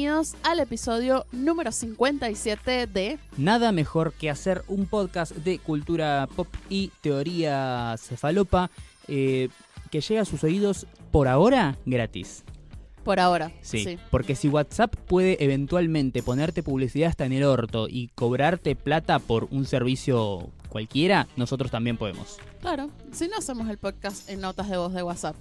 bienvenidos 0.00 0.34
al 0.44 0.60
episodio 0.60 1.26
número 1.30 1.70
57 1.72 2.86
de 2.86 3.18
Nada 3.36 3.70
mejor 3.70 4.14
que 4.14 4.30
hacer 4.30 4.62
un 4.66 4.86
podcast 4.86 5.32
de 5.32 5.58
cultura 5.58 6.26
pop 6.34 6.48
y 6.70 6.90
teoría 7.02 7.94
cefalopa 7.98 8.70
eh, 9.08 9.50
que 9.90 10.00
llega 10.00 10.22
a 10.22 10.24
sus 10.24 10.42
oídos 10.42 10.86
por 11.10 11.28
ahora 11.28 11.76
gratis. 11.84 12.44
Por 13.04 13.20
ahora. 13.20 13.52
Sí, 13.60 13.84
Sí. 13.84 13.98
porque 14.10 14.36
si 14.36 14.48
WhatsApp 14.48 14.94
puede 15.06 15.44
eventualmente 15.44 16.22
ponerte 16.22 16.62
publicidad 16.62 17.10
hasta 17.10 17.26
en 17.26 17.34
el 17.34 17.44
orto 17.44 17.86
y 17.86 18.08
cobrarte 18.14 18.76
plata 18.76 19.18
por 19.18 19.48
un 19.50 19.66
servicio 19.66 20.50
cualquiera, 20.70 21.28
nosotros 21.36 21.70
también 21.70 21.98
podemos. 21.98 22.38
Claro. 22.62 22.88
Si 23.12 23.28
no 23.28 23.36
hacemos 23.36 23.68
el 23.68 23.76
podcast 23.76 24.30
en 24.30 24.40
notas 24.40 24.70
de 24.70 24.78
voz 24.78 24.94
de 24.94 25.02
WhatsApp. 25.02 25.36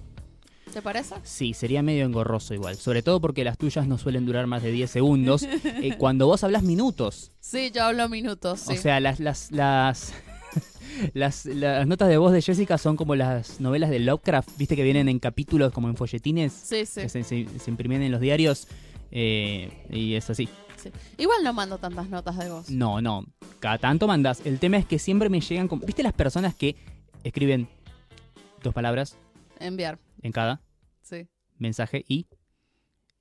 ¿Te 0.73 0.82
parece? 0.83 1.15
Sí, 1.23 1.54
sería 1.54 1.82
medio 1.82 2.05
engorroso 2.05 2.54
igual, 2.54 2.75
sobre 2.75 3.01
todo 3.01 3.19
porque 3.19 3.43
las 3.43 3.57
tuyas 3.57 3.87
no 3.87 3.97
suelen 3.97 4.25
durar 4.25 4.46
más 4.47 4.61
de 4.64 4.71
10 4.71 4.89
segundos, 4.92 5.43
eh, 5.64 5.95
cuando 5.97 6.28
vos 6.28 6.43
hablas 6.43 6.64
minutos. 6.64 7.32
Sí, 7.39 7.71
yo 7.73 7.83
hablo 7.83 8.07
minutos. 8.07 8.59
Sí. 8.61 8.73
O 8.73 8.75
sea, 8.78 9.00
las, 9.00 9.19
las, 9.19 9.51
las, 9.51 10.14
las, 11.14 11.45
las 11.45 11.87
notas 11.87 12.07
de 12.09 12.18
voz 12.18 12.32
de 12.33 12.42
Jessica 12.42 12.78
son 12.78 12.95
como 12.97 13.15
las 13.15 13.59
novelas 13.59 13.89
de 13.89 14.00
Lovecraft, 14.00 14.50
viste 14.57 14.75
que 14.75 14.83
vienen 14.83 15.09
en 15.09 15.19
capítulos 15.19 15.71
como 15.73 15.89
en 15.89 15.95
folletines 15.95 16.54
sí, 16.54 16.86
sí, 16.86 17.01
que 17.01 17.09
se, 17.09 17.23
se- 17.23 17.47
se 17.59 17.70
imprimen 17.71 18.01
en 18.04 18.11
los 18.11 18.21
diarios. 18.21 18.67
eh, 19.11 19.86
y 19.89 20.14
es 20.14 20.29
así. 20.29 20.47
sí. 20.78 20.92
Igual 21.17 21.43
no 21.43 21.51
mando 21.51 21.79
tantas 21.79 22.09
notas 22.09 22.37
de 22.37 22.50
voz. 22.51 22.70
No, 22.70 23.01
no. 23.01 23.25
Cada 23.59 23.79
tanto 23.79 24.07
mandas. 24.07 24.42
El 24.45 24.59
tema 24.59 24.78
es 24.78 24.86
que 24.86 25.00
siempre 25.00 25.29
me 25.29 25.42
llegan 25.42 25.67
con. 25.67 25.79
¿Viste 25.81 26.04
las 26.04 26.14
personas 26.14 26.54
que 26.54 26.75
escriben 27.23 27.67
dos 28.64 28.73
palabras 28.73 29.17
Enviar. 29.59 29.97
En 30.21 30.32
cada 30.32 30.61
Sí, 31.01 31.28
mensaje 31.57 32.03
y 32.08 32.28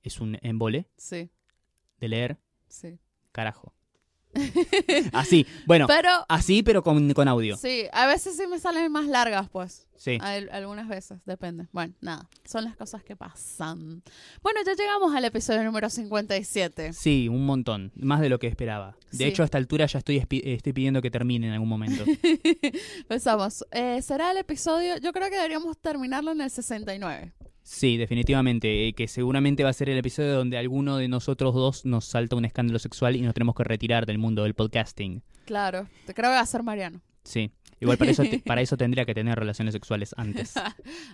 es 0.03 0.19
un 0.21 0.37
embole 0.41 0.89
sí, 0.97 1.31
de 1.99 2.07
leer? 2.07 2.39
sí. 2.67 2.99
Carajo. 3.31 3.73
Así. 5.13 5.45
Bueno, 5.65 5.87
Pero 5.87 6.09
así, 6.27 6.61
pero 6.63 6.83
con, 6.83 7.13
con 7.13 7.27
audio. 7.27 7.57
sí, 7.57 7.85
a 7.91 8.05
veces 8.07 8.37
sí 8.37 8.45
me 8.47 8.59
salen 8.59 8.91
más 8.91 9.07
largas, 9.07 9.49
pues. 9.49 9.87
Sí. 9.97 10.17
Al- 10.21 10.49
algunas 10.53 10.87
veces, 10.87 11.19
depende. 11.25 11.67
Bueno, 11.73 11.93
nada, 11.99 12.29
son 12.45 12.63
las 12.63 12.75
cosas 12.77 13.03
que 13.03 13.15
pasan. 13.17 14.01
Bueno, 14.41 14.61
ya 14.65 14.73
llegamos 14.73 15.13
al 15.13 15.25
episodio 15.25 15.63
número 15.63 15.89
57. 15.89 16.93
Sí, 16.93 17.27
un 17.27 17.45
montón. 17.45 17.91
Más 17.95 18.21
de 18.21 18.29
lo 18.29 18.39
que 18.39 18.47
esperaba. 18.47 18.95
De 19.11 19.17
Sí. 19.17 19.23
hecho, 19.25 19.41
a 19.41 19.45
esta 19.45 19.57
altura 19.57 19.87
ya 19.87 19.99
estoy, 19.99 20.17
estoy 20.17 20.73
pidiendo 20.73 21.01
que 21.01 21.11
termine 21.11 21.47
en 21.47 21.53
algún 21.53 21.67
momento. 21.67 22.05
Pensamos, 23.07 23.65
eh, 23.71 24.01
será 24.01 24.31
el 24.31 24.37
episodio, 24.37 24.97
yo 24.97 25.11
creo 25.11 25.29
que 25.29 25.35
deberíamos 25.35 25.77
terminarlo 25.77 26.31
en 26.31 26.41
el 26.41 26.49
69. 26.49 27.33
Sí, 27.71 27.97
definitivamente. 27.97 28.87
eh, 28.87 28.93
que 28.93 29.07
seguramente 29.07 29.63
va 29.63 29.69
a 29.69 29.73
ser 29.73 29.89
el 29.89 29.97
episodio 29.99 30.33
donde 30.33 30.57
alguno 30.57 30.97
de 30.97 31.07
nosotros 31.07 31.53
dos 31.53 31.85
nos 31.85 32.03
salta 32.03 32.35
un 32.35 32.43
escándalo 32.43 32.79
sexual 32.79 33.15
y 33.15 33.21
nos 33.21 33.35
tenemos 33.35 33.53
que 33.53 33.63
retirar 33.63 34.07
del 34.07 34.17
mundo 34.17 34.41
del 34.41 34.55
podcasting. 34.55 35.21
Claro, 35.45 35.87
te 36.07 36.15
creo 36.15 36.31
que 36.31 36.35
va 36.35 36.39
a 36.39 36.45
ser 36.47 36.63
Mariano. 36.63 36.99
Sí. 37.23 37.51
Igual 37.81 37.97
para 37.97 38.11
eso, 38.11 38.23
para 38.45 38.61
eso 38.61 38.75
tendría 38.77 39.05
que 39.05 39.13
tener 39.13 39.37
relaciones 39.39 39.73
sexuales 39.73 40.13
antes. 40.17 40.53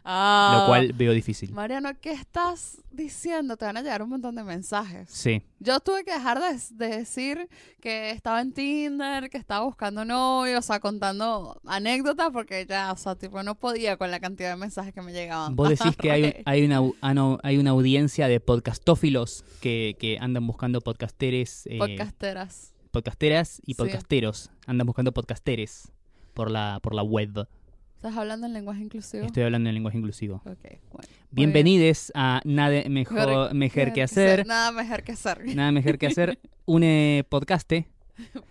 Ah, 0.08 0.59
Lo 0.61 0.67
cual 0.67 0.94
veo 0.94 1.11
difícil. 1.13 1.52
Mariano, 1.52 1.89
¿qué 1.99 2.11
estás 2.11 2.77
diciendo? 2.91 3.57
Te 3.57 3.66
van 3.66 3.77
a 3.77 3.81
llegar 3.81 4.02
un 4.03 4.09
montón 4.09 4.35
de 4.35 4.44
mensajes. 4.44 5.09
Sí. 5.09 5.41
Yo 5.59 5.80
tuve 5.80 6.03
que 6.03 6.11
dejar 6.11 6.39
de, 6.39 6.59
de 6.75 6.97
decir 6.97 7.49
que 7.81 8.11
estaba 8.11 8.39
en 8.41 8.53
Tinder, 8.53 9.30
que 9.30 9.38
estaba 9.38 9.66
buscando 9.66 10.05
novio, 10.05 10.59
o 10.59 10.61
sea, 10.61 10.80
contando 10.80 11.59
anécdotas, 11.66 12.30
porque 12.31 12.66
ya, 12.67 12.91
o 12.91 12.97
sea, 12.97 13.16
tipo, 13.16 13.41
no 13.44 13.55
podía 13.55 13.97
con 13.97 14.11
la 14.11 14.19
cantidad 14.19 14.52
de 14.52 14.57
mensajes 14.57 14.94
que 14.94 15.02
me 15.02 15.11
llegaban. 15.11 15.55
Vos 15.55 15.69
decís 15.69 15.95
que 15.97 16.11
hay, 16.11 16.23
un- 16.25 16.33
hay, 16.45 16.66
una, 16.66 16.81
ah, 17.02 17.38
hay 17.44 17.57
una 17.57 17.72
audiencia 17.72 18.27
de 18.27 18.39
podcastófilos 18.39 19.44
que, 19.61 19.95
que 20.00 20.17
andan 20.19 20.45
buscando 20.45 20.81
podcasteres, 20.81 21.66
eh, 21.66 21.77
Podcasteras. 21.79 22.73
podcasteras 22.91 23.59
y 23.66 23.73
Sí. 23.73 23.75
podcasteros. 23.75 24.51
Andan 24.67 24.85
buscando 24.88 25.11
podcasteres 25.13 25.91
por 26.35 26.51
la, 26.51 26.79
por 26.84 26.94
la 26.94 27.01
web. 27.01 27.47
¿Estás 27.96 28.16
hablando 28.16 28.46
en 28.46 28.53
lenguaje 28.53 28.81
inclusivo? 28.84 29.25
Estoy 29.25 29.44
hablando 29.44 29.69
en 29.69 29.73
lenguaje 29.73 29.97
inclusivo. 29.97 30.44
Ok, 30.46 30.79
bueno. 30.91 31.09
Bienvenides 31.31 32.12
a 32.13 32.41
Nada 32.44 32.84
Mejor, 32.88 33.53
mejor 33.56 33.94
que 33.94 34.03
hacer. 34.03 34.46
Nada 34.46 34.72
mejor 34.72 35.01
que 35.01 35.13
hacer. 35.13 35.56
Nada 35.56 35.72
mejor 35.72 35.97
que 35.97 36.07
hacer. 36.07 36.38
Un 36.66 36.84
eh, 36.84 37.23
podcaste 37.29 37.88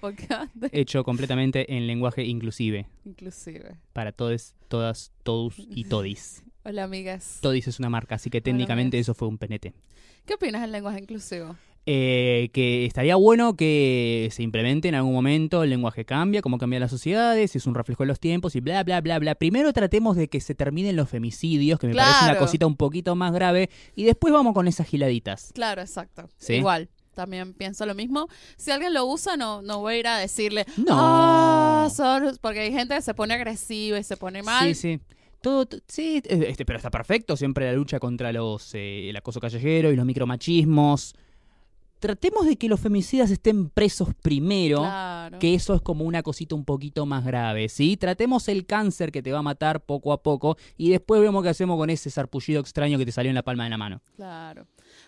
Podcast 0.00 0.50
hecho 0.72 1.04
completamente 1.04 1.74
en 1.74 1.86
lenguaje 1.86 2.24
inclusive. 2.24 2.86
inclusive. 3.04 3.76
Para 3.92 4.12
todos, 4.12 4.54
todas, 4.68 5.12
todos 5.22 5.54
y 5.58 5.84
todis. 5.84 6.42
Hola, 6.64 6.84
amigas. 6.84 7.38
Todis 7.42 7.68
es 7.68 7.78
una 7.78 7.90
marca, 7.90 8.14
así 8.14 8.30
que 8.30 8.40
técnicamente 8.40 8.98
eso 8.98 9.14
fue 9.14 9.28
un 9.28 9.38
penete. 9.38 9.74
¿Qué 10.24 10.34
opinas 10.34 10.62
del 10.62 10.72
lenguaje 10.72 11.00
inclusivo? 11.00 11.56
Eh, 11.86 12.48
que 12.54 12.86
estaría 12.86 13.14
bueno 13.16 13.56
que 13.56 14.30
se 14.32 14.42
implemente 14.42 14.88
en 14.88 14.94
algún 14.94 15.12
momento, 15.12 15.62
el 15.62 15.68
lenguaje 15.68 16.06
cambia, 16.06 16.40
cómo 16.40 16.56
cambian 16.56 16.80
las 16.80 16.90
sociedades, 16.90 17.54
es 17.56 17.66
un 17.66 17.74
reflejo 17.74 18.04
de 18.04 18.06
los 18.06 18.20
tiempos 18.20 18.56
y 18.56 18.60
bla, 18.60 18.82
bla, 18.84 19.02
bla, 19.02 19.18
bla. 19.18 19.34
Primero 19.34 19.70
tratemos 19.74 20.16
de 20.16 20.28
que 20.28 20.40
se 20.40 20.54
terminen 20.54 20.96
los 20.96 21.10
femicidios, 21.10 21.78
que 21.78 21.88
me 21.88 21.94
parece 21.94 22.24
una 22.24 22.38
cosita 22.38 22.66
un 22.66 22.76
poquito 22.76 23.14
más 23.16 23.32
grave, 23.34 23.68
y 23.94 24.04
después 24.04 24.32
vamos 24.32 24.54
con 24.54 24.66
esas 24.66 24.86
giladitas. 24.86 25.50
Claro, 25.54 25.82
exacto. 25.82 26.28
¿Sí? 26.38 26.54
Igual. 26.54 26.88
También 27.14 27.52
pienso 27.52 27.84
lo 27.84 27.94
mismo. 27.94 28.28
Si 28.56 28.70
alguien 28.70 28.94
lo 28.94 29.04
usa, 29.06 29.36
no, 29.36 29.60
no 29.62 29.80
voy 29.80 29.94
a 29.94 29.98
ir 29.98 30.06
a 30.08 30.18
decirle, 30.18 30.64
No. 30.78 30.86
"Ah, 30.90 31.88
son-", 31.94 32.36
porque 32.40 32.60
hay 32.60 32.72
gente 32.72 32.94
que 32.96 33.02
se 33.02 33.12
pone 33.14 33.34
agresiva 33.34 33.98
y 33.98 34.04
se 34.04 34.16
pone 34.16 34.42
mal. 34.42 34.66
Sí, 34.68 34.74
sí. 34.74 35.00
Todo, 35.42 35.68
sí, 35.86 36.22
este, 36.24 36.64
pero 36.64 36.78
está 36.78 36.90
perfecto. 36.90 37.36
Siempre 37.36 37.66
la 37.66 37.74
lucha 37.74 38.00
contra 38.00 38.32
los 38.32 38.74
eh, 38.74 39.10
el 39.10 39.16
acoso 39.16 39.38
callejero 39.38 39.92
y 39.92 39.96
los 39.96 40.06
micromachismos. 40.06 41.14
Tratemos 42.04 42.44
de 42.44 42.56
que 42.58 42.68
los 42.68 42.80
femicidas 42.80 43.30
estén 43.30 43.70
presos 43.70 44.10
primero. 44.20 44.80
Claro. 44.80 45.38
Que 45.38 45.54
eso 45.54 45.74
es 45.74 45.80
como 45.80 46.04
una 46.04 46.22
cosita 46.22 46.54
un 46.54 46.66
poquito 46.66 47.06
más 47.06 47.24
grave, 47.24 47.70
¿sí? 47.70 47.96
Tratemos 47.96 48.46
el 48.48 48.66
cáncer 48.66 49.10
que 49.10 49.22
te 49.22 49.32
va 49.32 49.38
a 49.38 49.42
matar 49.42 49.86
poco 49.86 50.12
a 50.12 50.22
poco 50.22 50.58
y 50.76 50.90
después 50.90 51.22
vemos 51.22 51.42
qué 51.42 51.48
hacemos 51.48 51.78
con 51.78 51.88
ese 51.88 52.10
sarpullido 52.10 52.60
extraño 52.60 52.98
que 52.98 53.06
te 53.06 53.12
salió 53.12 53.30
en 53.30 53.36
la 53.36 53.42
palma 53.42 53.64
de 53.64 53.70
la 53.70 53.78
mano. 53.78 54.02
Claro. 54.16 54.66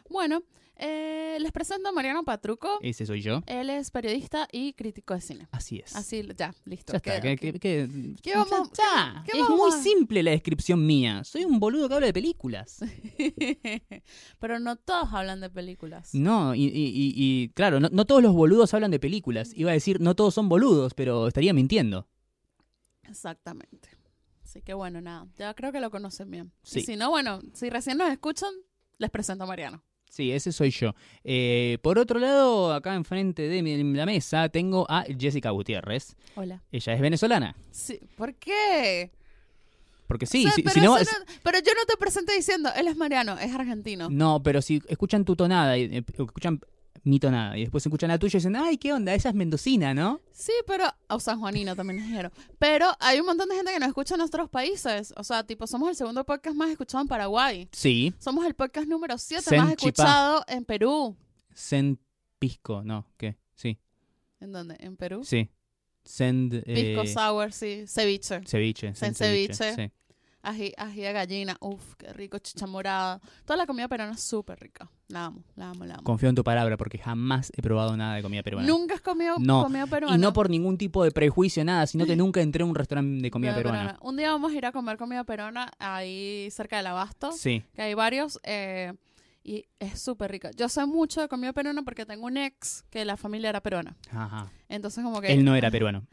Bueno, 0.08 0.42
eh, 0.78 1.38
les 1.40 1.52
presento 1.52 1.88
a 1.88 1.92
Mariano 1.92 2.24
Patruco. 2.24 2.68
Ese 2.82 3.06
soy 3.06 3.20
yo. 3.22 3.42
Él 3.46 3.70
es 3.70 3.90
periodista 3.90 4.46
y 4.52 4.72
crítico 4.74 5.14
de 5.14 5.20
cine. 5.20 5.48
Así 5.50 5.78
es. 5.78 5.94
Así, 5.96 6.22
ya, 6.36 6.54
listo. 6.64 6.92
Ya 6.92 6.96
está. 6.98 7.20
¿Qué 8.22 8.34
vamos- 8.34 8.70
ya, 8.76 9.22
qué- 9.24 9.32
qué 9.32 9.38
es 9.38 9.44
vamos 9.48 9.58
muy 9.58 9.82
simple 9.82 10.22
la 10.22 10.30
descripción 10.32 10.84
mía. 10.84 11.24
Soy 11.24 11.44
un 11.44 11.58
boludo 11.58 11.88
que 11.88 11.94
habla 11.94 12.06
de 12.08 12.12
películas. 12.12 12.80
Pero 14.40 14.58
no 14.58 14.76
todos 14.76 15.08
hablan 15.12 15.40
de 15.40 15.50
películas. 15.50 16.14
No, 16.14 16.54
y, 16.54 16.64
y- 16.64 16.68
y- 16.68 17.14
y, 17.16 17.48
claro, 17.50 17.80
no, 17.80 17.88
no 17.90 18.04
todos 18.04 18.22
los 18.22 18.34
boludos 18.34 18.72
hablan 18.74 18.90
de 18.90 19.00
películas. 19.00 19.52
Iba 19.54 19.70
a 19.70 19.74
decir, 19.74 20.00
no 20.00 20.14
todos 20.14 20.34
son 20.34 20.48
boludos, 20.48 20.94
pero 20.94 21.26
estaría 21.28 21.52
mintiendo. 21.54 22.08
Exactamente. 23.08 23.88
Así 24.44 24.62
que 24.62 24.74
bueno, 24.74 25.00
nada. 25.00 25.26
Ya 25.36 25.54
creo 25.54 25.72
que 25.72 25.80
lo 25.80 25.90
conocen 25.90 26.30
bien. 26.30 26.52
Sí. 26.62 26.80
Y 26.80 26.82
si 26.82 26.96
no, 26.96 27.10
bueno, 27.10 27.40
si 27.52 27.68
recién 27.70 27.98
nos 27.98 28.10
escuchan, 28.10 28.50
les 28.98 29.10
presento 29.10 29.44
a 29.44 29.46
Mariano. 29.46 29.82
Sí, 30.08 30.32
ese 30.32 30.50
soy 30.52 30.70
yo. 30.70 30.94
Eh, 31.24 31.78
por 31.82 31.98
otro 31.98 32.18
lado, 32.18 32.72
acá 32.72 32.94
enfrente 32.94 33.48
de 33.48 33.62
mi- 33.62 33.82
la 33.94 34.06
mesa 34.06 34.48
tengo 34.48 34.86
a 34.88 35.04
Jessica 35.18 35.50
Gutiérrez. 35.50 36.16
Hola. 36.36 36.62
Ella 36.72 36.92
es 36.94 37.00
venezolana. 37.00 37.54
Sí, 37.70 38.00
¿Por 38.16 38.34
qué? 38.34 39.10
Porque 40.06 40.24
sí, 40.24 40.40
O 40.40 40.42
sea, 40.44 40.52
si, 40.52 40.62
pero, 40.62 40.74
si 40.74 40.80
no, 40.80 40.96
no- 40.98 41.04
pero 41.42 41.58
yo 41.58 41.72
no 41.74 41.84
te 41.86 41.96
presenté 41.96 42.34
diciendo, 42.34 42.70
él 42.76 42.86
es 42.86 42.96
Mariano, 42.96 43.36
es 43.38 43.52
argentino. 43.52 44.08
No, 44.08 44.40
pero 44.42 44.62
si 44.62 44.80
escuchan 44.88 45.24
tu 45.24 45.34
tonada, 45.34 45.76
y, 45.76 45.82
eh, 45.96 46.04
escuchan 46.16 46.60
mi 47.06 47.20
tonada, 47.20 47.56
y 47.56 47.60
después 47.60 47.86
escuchan 47.86 48.08
la 48.08 48.18
tuya 48.18 48.36
y 48.36 48.40
dicen, 48.40 48.56
ay, 48.56 48.78
¿qué 48.78 48.92
onda? 48.92 49.14
Esa 49.14 49.28
es 49.28 49.34
mendocina, 49.34 49.94
¿no? 49.94 50.20
Sí, 50.32 50.52
pero. 50.66 50.84
O 51.08 51.20
San 51.20 51.38
Juanino 51.38 51.76
también 51.76 52.02
dijeron. 52.02 52.32
Pero 52.58 52.88
hay 52.98 53.20
un 53.20 53.26
montón 53.26 53.48
de 53.48 53.54
gente 53.54 53.72
que 53.72 53.78
nos 53.78 53.88
escucha 53.88 54.16
en 54.16 54.22
otros 54.22 54.50
países. 54.50 55.14
O 55.16 55.22
sea, 55.22 55.44
tipo, 55.44 55.66
somos 55.68 55.88
el 55.88 55.94
segundo 55.94 56.24
podcast 56.24 56.56
más 56.56 56.68
escuchado 56.68 57.02
en 57.02 57.08
Paraguay. 57.08 57.68
Sí. 57.70 58.12
Somos 58.18 58.44
el 58.44 58.54
podcast 58.54 58.88
número 58.88 59.16
7 59.18 59.42
Sen 59.42 59.60
más 59.60 59.70
escuchado 59.70 60.44
en 60.48 60.64
Perú. 60.64 61.16
Send 61.54 61.98
pisco, 62.38 62.82
no, 62.82 63.06
¿qué? 63.16 63.36
Sí, 63.54 63.78
¿En 64.40 64.52
dónde? 64.52 64.76
¿En 64.80 64.96
Perú? 64.96 65.22
sí. 65.24 65.48
Send 66.04 66.62
Pisco 66.64 67.02
eh, 67.02 67.06
sour, 67.08 67.52
sí. 67.52 67.84
Ceviche. 67.88 68.40
ceviche. 68.46 68.94
Send 68.94 69.14
Send 69.14 69.16
ceviche. 69.16 69.54
ceviche. 69.54 69.88
sí. 69.88 69.92
Ají, 70.48 70.72
ají 70.76 71.00
de 71.00 71.12
gallina. 71.12 71.56
Uf, 71.60 71.94
qué 71.96 72.12
rico. 72.12 72.38
Chicha 72.38 72.66
morada. 72.68 73.20
Toda 73.44 73.56
la 73.56 73.66
comida 73.66 73.88
peruana 73.88 74.12
es 74.12 74.20
súper 74.22 74.60
rica. 74.60 74.88
La 75.08 75.24
amo, 75.26 75.42
la 75.56 75.70
amo, 75.70 75.84
la 75.84 75.94
amo. 75.94 76.04
Confío 76.04 76.28
en 76.28 76.36
tu 76.36 76.44
palabra 76.44 76.76
porque 76.76 76.98
jamás 76.98 77.50
he 77.56 77.62
probado 77.62 77.96
nada 77.96 78.14
de 78.14 78.22
comida 78.22 78.42
peruana. 78.44 78.66
¿Nunca 78.68 78.94
has 78.94 79.00
comido 79.00 79.34
No, 79.40 79.64
comida 79.64 79.86
peruana? 79.88 80.14
Y 80.16 80.18
no 80.20 80.32
por 80.32 80.48
ningún 80.48 80.78
tipo 80.78 81.02
de 81.02 81.10
prejuicio, 81.10 81.64
nada, 81.64 81.86
sino 81.88 82.06
que 82.06 82.14
nunca 82.16 82.40
entré 82.42 82.62
a 82.62 82.66
un 82.66 82.74
restaurante 82.76 83.22
de 83.22 83.30
comida 83.30 83.54
Comida 83.54 83.70
peruana. 83.72 83.98
Un 84.02 84.16
día 84.16 84.30
vamos 84.30 84.52
a 84.52 84.54
ir 84.54 84.66
a 84.66 84.70
comer 84.72 84.96
comida 84.98 85.24
peruana 85.24 85.72
ahí 85.80 86.48
cerca 86.52 86.76
del 86.76 86.86
Abasto. 86.86 87.32
Sí. 87.32 87.64
que 87.74 87.82
hay 87.82 87.94
varios. 87.94 88.38
eh, 88.44 88.92
y 89.42 89.64
es 89.78 90.00
súper 90.02 90.30
rica. 90.32 90.50
Yo 90.56 90.68
sé 90.68 90.84
mucho 90.86 91.20
de 91.20 91.28
comida 91.28 91.52
peruana 91.52 91.82
porque 91.82 92.04
tengo 92.04 92.26
un 92.26 92.36
ex 92.36 92.84
que 92.90 93.04
la 93.04 93.16
familia 93.16 93.48
era 93.50 93.60
peruana. 93.60 93.96
Ajá. 94.10 94.50
Entonces 94.68 95.04
como 95.04 95.20
que... 95.20 95.32
Él 95.32 95.44
no 95.44 95.54
era 95.54 95.70
peruano. 95.70 96.04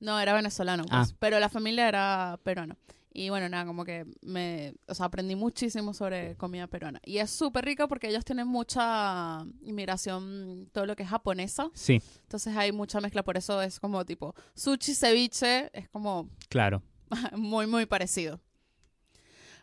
No, 0.00 0.20
era 0.20 0.34
venezolano, 0.34 0.84
pues, 0.84 1.10
Ah. 1.12 1.16
pero 1.18 1.38
la 1.40 1.48
familia 1.48 1.88
era 1.88 2.38
peruana. 2.42 2.76
Y 3.16 3.30
bueno, 3.30 3.48
nada, 3.48 3.64
como 3.64 3.84
que 3.84 4.04
me, 4.22 4.74
o 4.88 4.94
sea, 4.94 5.06
aprendí 5.06 5.36
muchísimo 5.36 5.94
sobre 5.94 6.34
comida 6.34 6.66
peruana. 6.66 7.00
Y 7.04 7.18
es 7.18 7.30
súper 7.30 7.64
rica 7.64 7.86
porque 7.86 8.08
ellos 8.08 8.24
tienen 8.24 8.48
mucha 8.48 9.44
inmigración, 9.62 10.68
todo 10.72 10.84
lo 10.84 10.96
que 10.96 11.04
es 11.04 11.08
japonesa. 11.08 11.70
Sí, 11.74 12.02
Entonces 12.22 12.56
hay 12.56 12.72
mucha 12.72 13.00
mezcla, 13.00 13.22
por 13.22 13.36
eso 13.36 13.62
es 13.62 13.78
como 13.78 14.04
tipo 14.04 14.34
sushi, 14.56 14.94
ceviche, 14.96 15.70
es 15.72 15.88
como 15.90 16.28
claro. 16.48 16.82
muy, 17.36 17.68
muy 17.68 17.86
parecido. 17.86 18.40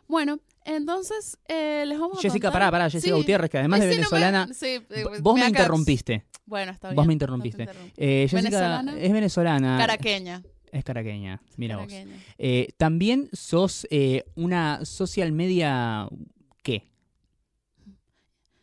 Bueno, 0.08 0.40
entonces 0.64 1.38
eh, 1.48 1.84
les 1.86 1.98
vamos 1.98 2.18
a 2.18 2.22
Jessica, 2.22 2.48
contar- 2.48 2.52
pará, 2.52 2.70
pará, 2.70 2.84
Jessica 2.90 3.14
Sí. 3.14 3.20
Gutiérrez, 3.20 3.50
que 3.50 3.58
además 3.58 3.80
Eh, 3.80 3.86
de 3.86 3.94
sí, 3.94 4.00
no 4.00 4.10
me- 4.10 4.16
venezolana, 4.18 4.54
sí, 4.54 4.66
eh, 4.90 5.04
vos 5.20 5.38
me 5.38 5.46
interrumpiste. 5.46 6.24
Bueno, 6.46 6.72
está 6.72 6.88
bien. 6.88 6.96
Vos 6.96 7.06
me 7.06 7.12
interrumpiste. 7.12 7.68
Eh, 7.96 8.26
Jessica 8.30 8.36
¿Venezolana? 8.50 8.98
es 8.98 9.12
venezolana. 9.12 9.78
Caraqueña. 9.78 10.42
Es 10.72 10.84
caraqueña, 10.84 11.40
mira 11.56 11.76
vos. 11.76 11.92
Eh, 12.38 12.68
También 12.78 13.28
sos 13.32 13.86
eh, 13.90 14.24
una 14.34 14.84
social 14.84 15.30
media... 15.30 16.08
¿Qué? 16.62 16.90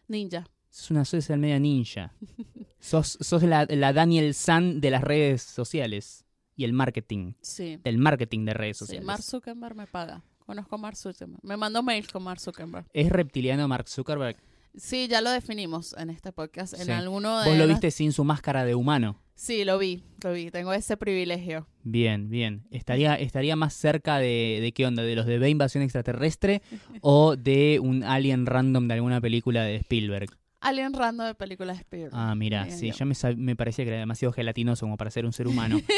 Ninja. 0.07 0.49
Sos 0.69 0.91
una 0.91 1.05
social 1.05 1.39
media 1.39 1.59
ninja. 1.59 2.13
sos 2.79 3.17
sos 3.21 3.43
la, 3.43 3.65
la 3.69 3.93
Daniel 3.93 4.33
San 4.33 4.81
de 4.81 4.89
las 4.89 5.03
redes 5.03 5.43
sociales 5.43 6.25
y 6.55 6.63
el 6.63 6.73
marketing. 6.73 7.33
Sí. 7.41 7.79
Del 7.83 7.99
marketing 7.99 8.45
de 8.45 8.53
redes 8.53 8.77
sí. 8.77 8.85
sociales. 8.85 9.05
Mark 9.05 9.21
Zuckerberg 9.21 9.75
me 9.75 9.85
paga. 9.87 10.23
Conozco 10.45 10.75
a 10.75 10.77
Mark 10.79 10.97
Zuckerberg. 10.97 11.39
Me 11.43 11.57
mandó 11.57 11.83
mails 11.83 12.07
con 12.11 12.23
Mark 12.23 12.39
Zuckerberg. 12.39 12.87
¿Es 12.91 13.09
reptiliano 13.11 13.67
Mark 13.67 13.87
Zuckerberg? 13.87 14.37
Sí, 14.75 15.07
ya 15.07 15.21
lo 15.21 15.29
definimos 15.29 15.93
en 15.97 16.09
este 16.09 16.31
podcast. 16.31 16.73
En 16.73 16.85
Sí. 16.85 16.91
alguno 16.91 17.39
de 17.41 17.49
Vos 17.49 17.57
lo 17.57 17.67
viste 17.67 17.91
sin 17.91 18.11
su 18.13 18.23
máscara 18.23 18.65
de 18.65 18.73
humano. 18.73 19.19
Sí, 19.41 19.63
lo 19.63 19.77
vi, 19.77 20.03
lo 20.21 20.33
vi. 20.33 20.51
Tengo 20.51 20.73
ese 20.73 20.97
privilegio. 20.97 21.65
Bien, 21.83 22.29
bien. 22.29 22.65
¿Estaría, 22.71 23.15
estaría 23.15 23.55
más 23.55 23.73
cerca 23.73 24.17
de, 24.19 24.59
de 24.61 24.73
qué 24.73 24.85
onda? 24.85 25.01
¿De 25.01 25.15
los 25.15 25.25
de 25.25 25.39
B 25.39 25.49
Invasión 25.49 25.81
Extraterrestre 25.81 26.61
o 27.01 27.37
de 27.37 27.79
un 27.81 28.03
alien 28.03 28.45
random 28.45 28.89
de 28.89 28.95
alguna 28.95 29.21
película 29.21 29.63
de 29.63 29.77
Spielberg? 29.77 30.29
Alien 30.59 30.91
random 30.93 31.27
de 31.27 31.35
películas 31.35 31.77
de 31.77 31.83
Spielberg. 31.83 32.13
Ah, 32.13 32.35
mira, 32.35 32.65
Bien, 32.65 32.77
sí, 32.77 32.87
yo. 32.91 32.95
ya 32.97 33.05
me, 33.05 33.15
me 33.37 33.55
parecía 33.55 33.85
que 33.85 33.91
era 33.91 33.99
demasiado 33.99 34.33
gelatinoso 34.33 34.85
como 34.85 34.97
para 34.97 35.09
ser 35.09 35.25
un 35.25 35.31
ser 35.31 35.47
humano. 35.47 35.79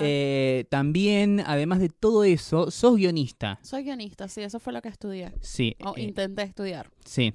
Eh, 0.00 0.66
también, 0.70 1.40
además 1.44 1.80
de 1.80 1.88
todo 1.88 2.22
eso, 2.22 2.70
sos 2.70 2.96
guionista. 2.96 3.58
Soy 3.62 3.82
guionista, 3.82 4.28
sí, 4.28 4.42
eso 4.42 4.60
fue 4.60 4.72
lo 4.72 4.80
que 4.80 4.88
estudié. 4.88 5.32
Sí, 5.40 5.74
O 5.84 5.94
eh, 5.96 6.02
intenté 6.02 6.42
estudiar. 6.42 6.88
sí. 7.04 7.34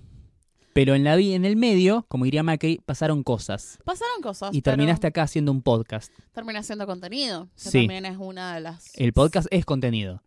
Pero 0.73 0.95
en 0.95 1.03
la 1.03 1.15
en 1.17 1.45
el 1.45 1.55
medio, 1.55 2.05
como 2.09 2.25
diría 2.25 2.41
Macri, 2.43 2.81
pasaron 2.85 3.23
cosas. 3.23 3.77
Pasaron 3.85 4.21
cosas. 4.21 4.53
Y 4.53 4.61
terminaste 4.61 5.07
acá 5.07 5.23
haciendo 5.23 5.51
un 5.51 5.61
podcast. 5.61 6.11
Terminé 6.33 6.59
haciendo 6.59 6.85
contenido. 6.87 7.49
Que 7.55 7.69
Sí. 7.69 7.79
también 7.81 8.05
es 8.05 8.17
una 8.17 8.55
de 8.55 8.61
las. 8.61 8.91
El 8.95 9.13
podcast 9.13 9.47
es 9.51 9.65
contenido. 9.65 10.21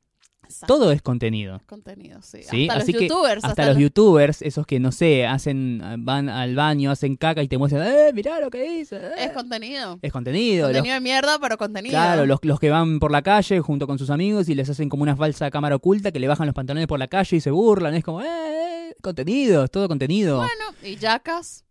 Exacto, 0.46 0.74
Todo 0.74 0.92
es 0.92 1.02
contenido. 1.02 1.60
contenido, 1.66 2.20
sí. 2.22 2.40
Sí, 2.42 2.68
hasta 2.68 2.82
así 2.82 2.92
los 2.92 3.00
que 3.02 3.08
youtubers. 3.08 3.44
Hasta 3.44 3.66
los 3.66 3.76
youtubers, 3.78 4.42
esos 4.42 4.66
que 4.66 4.80
no 4.80 4.92
sé, 4.92 5.26
hacen, 5.26 5.82
van 5.98 6.28
al 6.28 6.54
baño, 6.54 6.90
hacen 6.90 7.16
caca 7.16 7.42
y 7.42 7.48
te 7.48 7.58
muestran, 7.58 7.86
¡eh, 7.86 8.12
mirá 8.14 8.40
lo 8.40 8.48
que 8.50 8.64
hice! 8.80 8.96
eh". 8.96 9.10
Es 9.18 9.32
contenido. 9.32 9.98
Es 10.02 10.12
contenido. 10.12 10.68
los- 10.68 10.76
Contenido 10.76 10.94
de 10.94 11.00
mierda, 11.00 11.38
pero 11.40 11.58
contenido. 11.58 11.90
claro, 11.92 12.24
los, 12.26 12.38
los 12.42 12.58
que 12.60 12.70
van 12.70 13.00
por 13.00 13.10
la 13.10 13.22
calle 13.22 13.60
junto 13.60 13.86
con 13.86 13.98
sus 13.98 14.10
amigos 14.10 14.48
y 14.48 14.54
les 14.54 14.70
hacen 14.70 14.88
como 14.88 15.02
una 15.02 15.16
falsa 15.16 15.50
cámara 15.50 15.76
oculta 15.76 16.12
que 16.12 16.20
le 16.20 16.28
bajan 16.28 16.46
los 16.46 16.54
pantalones 16.54 16.86
por 16.86 16.98
la 16.98 17.08
calle 17.08 17.36
y 17.36 17.40
se 17.40 17.50
burlan. 17.50 17.94
Es 17.94 18.04
como, 18.04 18.22
¡eh! 18.22 18.26
eh, 18.28 18.94
Contenido, 19.02 19.64
es 19.64 19.70
todo 19.70 19.88
contenido. 19.88 20.36
Bueno, 20.38 20.64
y 20.82 20.96
Jackass. 20.96 21.64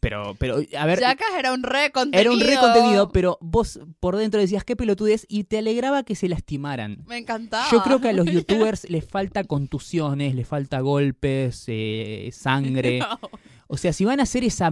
Pero, 0.00 0.34
pero, 0.38 0.58
a 0.78 0.86
ver, 0.86 1.00
Jackass 1.00 1.34
era 1.38 1.52
un 1.52 1.62
re 1.62 1.90
contenido. 1.92 2.20
era 2.20 2.32
un 2.32 2.40
re 2.40 2.56
contenido, 2.58 3.10
pero 3.12 3.38
vos 3.40 3.80
por 4.00 4.16
dentro 4.16 4.40
decías, 4.40 4.64
qué 4.64 4.76
pelotudez, 4.76 5.26
y 5.28 5.44
te 5.44 5.58
alegraba 5.58 6.02
que 6.02 6.14
se 6.14 6.28
lastimaran. 6.28 7.04
Me 7.06 7.18
encantaba. 7.18 7.66
Yo 7.70 7.82
creo 7.82 8.00
que 8.00 8.08
a 8.08 8.12
los 8.12 8.26
youtubers 8.30 8.88
les 8.90 9.04
falta 9.04 9.44
contusiones, 9.44 10.34
les 10.34 10.46
falta 10.46 10.80
golpes, 10.80 11.64
eh, 11.68 12.30
sangre. 12.32 13.00
No. 13.06 13.18
O 13.68 13.76
sea, 13.76 13.92
si 13.92 14.04
van 14.04 14.20
a 14.20 14.24
hacer 14.24 14.44
esa 14.44 14.70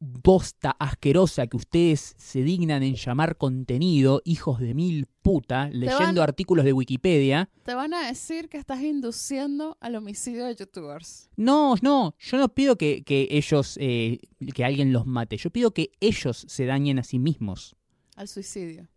bosta 0.00 0.70
asquerosa 0.78 1.46
que 1.46 1.58
ustedes 1.58 2.14
se 2.16 2.42
dignan 2.42 2.82
en 2.82 2.94
llamar 2.94 3.36
contenido, 3.36 4.22
hijos 4.24 4.58
de 4.58 4.72
mil 4.74 5.06
puta, 5.22 5.68
leyendo 5.68 6.20
van- 6.20 6.28
artículos 6.28 6.64
de 6.64 6.72
Wikipedia. 6.72 7.50
Te 7.64 7.74
van 7.74 7.92
a 7.92 8.06
decir 8.08 8.48
que 8.48 8.56
estás 8.56 8.80
induciendo 8.82 9.76
al 9.80 9.94
homicidio 9.96 10.46
de 10.46 10.56
youtubers. 10.56 11.28
No, 11.36 11.74
no, 11.82 12.14
yo 12.18 12.38
no 12.38 12.48
pido 12.48 12.76
que, 12.76 13.02
que 13.04 13.28
ellos, 13.30 13.76
eh, 13.80 14.18
que 14.54 14.64
alguien 14.64 14.92
los 14.92 15.06
mate, 15.06 15.36
yo 15.36 15.50
pido 15.50 15.72
que 15.72 15.90
ellos 16.00 16.44
se 16.48 16.64
dañen 16.64 16.98
a 16.98 17.02
sí 17.04 17.18
mismos. 17.18 17.76
Al 18.16 18.26
suicidio. 18.26 18.88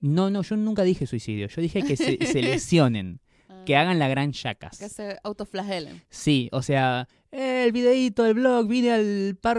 No, 0.00 0.28
no, 0.30 0.42
yo 0.42 0.56
nunca 0.56 0.82
dije 0.82 1.06
suicidio, 1.06 1.46
yo 1.46 1.62
dije 1.62 1.82
que 1.84 1.96
se, 1.96 2.18
se 2.26 2.42
lesionen, 2.42 3.20
que 3.64 3.76
hagan 3.76 3.98
la 3.98 4.08
gran 4.08 4.32
yacas. 4.32 4.78
que 4.78 4.88
se 4.88 5.18
autoflagelen. 5.22 6.02
Sí, 6.10 6.48
o 6.52 6.62
sea, 6.62 7.08
eh, 7.30 7.64
el 7.64 7.72
videíto 7.72 8.24
del 8.24 8.34
blog, 8.34 8.66
vine 8.66 8.92
al, 8.92 9.38
par- 9.40 9.56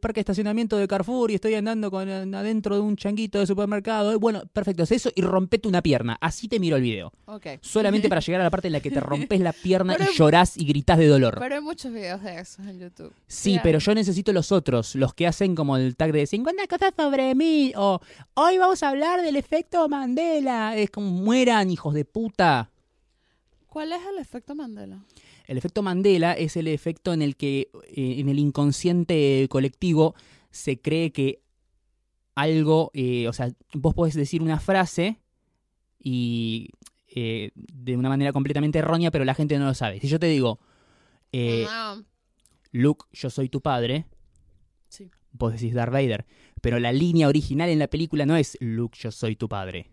parque 0.00 0.18
de 0.18 0.20
estacionamiento 0.20 0.76
de 0.76 0.86
Carrefour 0.86 1.30
y 1.30 1.34
estoy 1.34 1.54
andando 1.54 1.90
con 1.90 2.08
adentro 2.08 2.76
de 2.76 2.80
un 2.82 2.94
changuito 2.96 3.40
de 3.40 3.46
supermercado. 3.46 4.12
Eh, 4.12 4.16
Bueno, 4.16 4.42
perfecto, 4.52 4.84
haz 4.84 4.92
eso 4.92 5.10
y 5.14 5.22
rompete 5.22 5.66
una 5.66 5.82
pierna. 5.82 6.16
Así 6.20 6.46
te 6.46 6.60
miro 6.60 6.76
el 6.76 6.82
video. 6.82 7.12
Ok. 7.26 7.46
Solamente 7.62 8.08
para 8.08 8.20
llegar 8.20 8.40
a 8.40 8.44
la 8.44 8.50
parte 8.50 8.68
en 8.68 8.74
la 8.74 8.80
que 8.80 8.90
te 8.92 9.00
rompes 9.00 9.40
la 9.40 9.52
pierna 9.52 9.94
Pero- 9.98 10.10
y 10.12 10.14
llorás 10.16 10.56
y 10.56 10.64
gritas 10.66 10.98
de 10.98 11.06
dolor. 11.08 11.36
Pero 11.40 11.56
hay 11.56 11.60
muchos 11.60 11.92
videos 11.92 12.22
de 12.22 12.38
esos 12.38 12.64
en 12.66 12.78
YouTube. 12.78 13.12
Sí, 13.26 13.58
pero 13.62 13.80
yo 13.80 13.94
necesito 13.94 14.32
los 14.32 14.52
otros, 14.52 14.94
los 14.94 15.14
que 15.14 15.26
hacen 15.26 15.56
como 15.56 15.76
el 15.76 15.96
tag 15.96 16.12
de 16.12 16.26
50 16.26 16.66
cosas 16.68 16.92
sobre 16.96 17.34
mí 17.34 17.72
o 17.76 17.98
hoy 18.34 18.58
vamos 18.58 18.82
a 18.84 18.90
hablar 18.90 19.22
del 19.22 19.34
efecto 19.36 19.88
Mandela. 19.88 20.76
Es 20.76 20.90
como 20.90 21.10
mueran, 21.10 21.70
hijos 21.70 21.92
de 21.94 22.04
puta. 22.04 22.70
¿Cuál 23.68 23.92
es 23.92 24.00
el 24.06 24.18
efecto 24.18 24.54
Mandela? 24.54 25.04
El 25.46 25.58
efecto 25.58 25.82
Mandela 25.82 26.32
es 26.32 26.56
el 26.56 26.68
efecto 26.68 27.12
en 27.12 27.22
el 27.22 27.36
que 27.36 27.70
eh, 27.94 28.16
en 28.18 28.28
el 28.28 28.38
inconsciente 28.38 29.46
colectivo 29.50 30.14
se 30.50 30.80
cree 30.80 31.12
que 31.12 31.42
algo, 32.34 32.90
eh, 32.94 33.28
o 33.28 33.32
sea, 33.32 33.50
vos 33.74 33.94
podés 33.94 34.14
decir 34.14 34.42
una 34.42 34.58
frase 34.58 35.20
y 35.98 36.70
eh, 37.14 37.50
de 37.54 37.96
una 37.96 38.08
manera 38.08 38.32
completamente 38.32 38.78
errónea, 38.78 39.10
pero 39.10 39.24
la 39.24 39.34
gente 39.34 39.58
no 39.58 39.66
lo 39.66 39.74
sabe. 39.74 40.00
Si 40.00 40.08
yo 40.08 40.18
te 40.18 40.26
digo, 40.26 40.58
Ah, 41.68 42.00
Luke, 42.72 43.04
yo 43.12 43.28
soy 43.28 43.50
tu 43.50 43.60
padre, 43.60 44.06
sí. 44.88 45.10
vos 45.32 45.52
decís 45.52 45.74
Darth 45.74 45.92
Vader, 45.92 46.26
pero 46.62 46.78
la 46.78 46.92
línea 46.92 47.28
original 47.28 47.68
en 47.68 47.78
la 47.78 47.88
película 47.88 48.24
no 48.24 48.36
es 48.36 48.56
Luke, 48.60 48.98
yo 48.98 49.10
soy 49.10 49.36
tu 49.36 49.48
padre. 49.48 49.90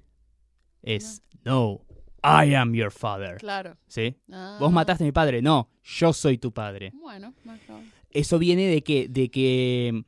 Es 0.81 1.23
no, 1.43 1.81
I 2.25 2.55
am 2.55 2.73
your 2.73 2.91
father. 2.91 3.37
Claro. 3.37 3.77
¿Sí? 3.87 4.15
Ah. 4.31 4.57
Vos 4.59 4.71
mataste 4.71 5.03
a 5.03 5.05
mi 5.05 5.11
padre, 5.11 5.41
no, 5.41 5.69
yo 5.83 6.11
soy 6.13 6.37
tu 6.37 6.51
padre. 6.51 6.91
Bueno, 6.95 7.33
me 7.43 7.53
acabo. 7.53 7.81
Eso 8.11 8.39
viene 8.39 8.67
de 8.67 8.81
que, 8.81 9.07
de 9.09 9.29
que 9.29 10.03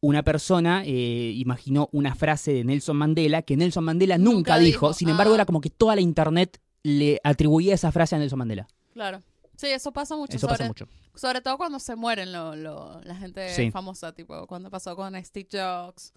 una 0.00 0.22
persona 0.22 0.82
eh, 0.84 1.32
imaginó 1.36 1.88
una 1.92 2.14
frase 2.14 2.52
de 2.52 2.64
Nelson 2.64 2.96
Mandela 2.96 3.42
que 3.42 3.56
Nelson 3.56 3.84
Mandela 3.84 4.18
nunca, 4.18 4.34
Nunca 4.34 4.58
dijo, 4.58 4.86
dijo, 4.88 4.92
sin 4.94 5.08
embargo 5.08 5.32
ah. 5.32 5.36
era 5.36 5.46
como 5.46 5.60
que 5.60 5.70
toda 5.70 5.94
la 5.94 6.00
internet 6.00 6.60
le 6.82 7.20
atribuía 7.24 7.74
esa 7.74 7.90
frase 7.92 8.14
a 8.14 8.18
Nelson 8.18 8.38
Mandela. 8.38 8.66
Claro. 8.92 9.22
Sí, 9.56 9.68
eso 9.68 9.92
pasa 9.92 10.16
mucho. 10.16 10.36
Eso 10.36 10.46
sobre, 10.46 10.58
pasa 10.58 10.68
mucho. 10.68 10.88
sobre 11.14 11.40
todo 11.40 11.56
cuando 11.56 11.78
se 11.78 11.96
mueren 11.96 12.30
lo, 12.32 12.54
lo- 12.54 13.00
la 13.04 13.16
gente 13.16 13.48
Sí. 13.54 13.70
famosa, 13.70 14.12
tipo 14.12 14.46
cuando 14.46 14.68
pasó 14.70 14.94
con 14.94 15.14
Steve 15.24 15.48
Jobs, 15.50 16.12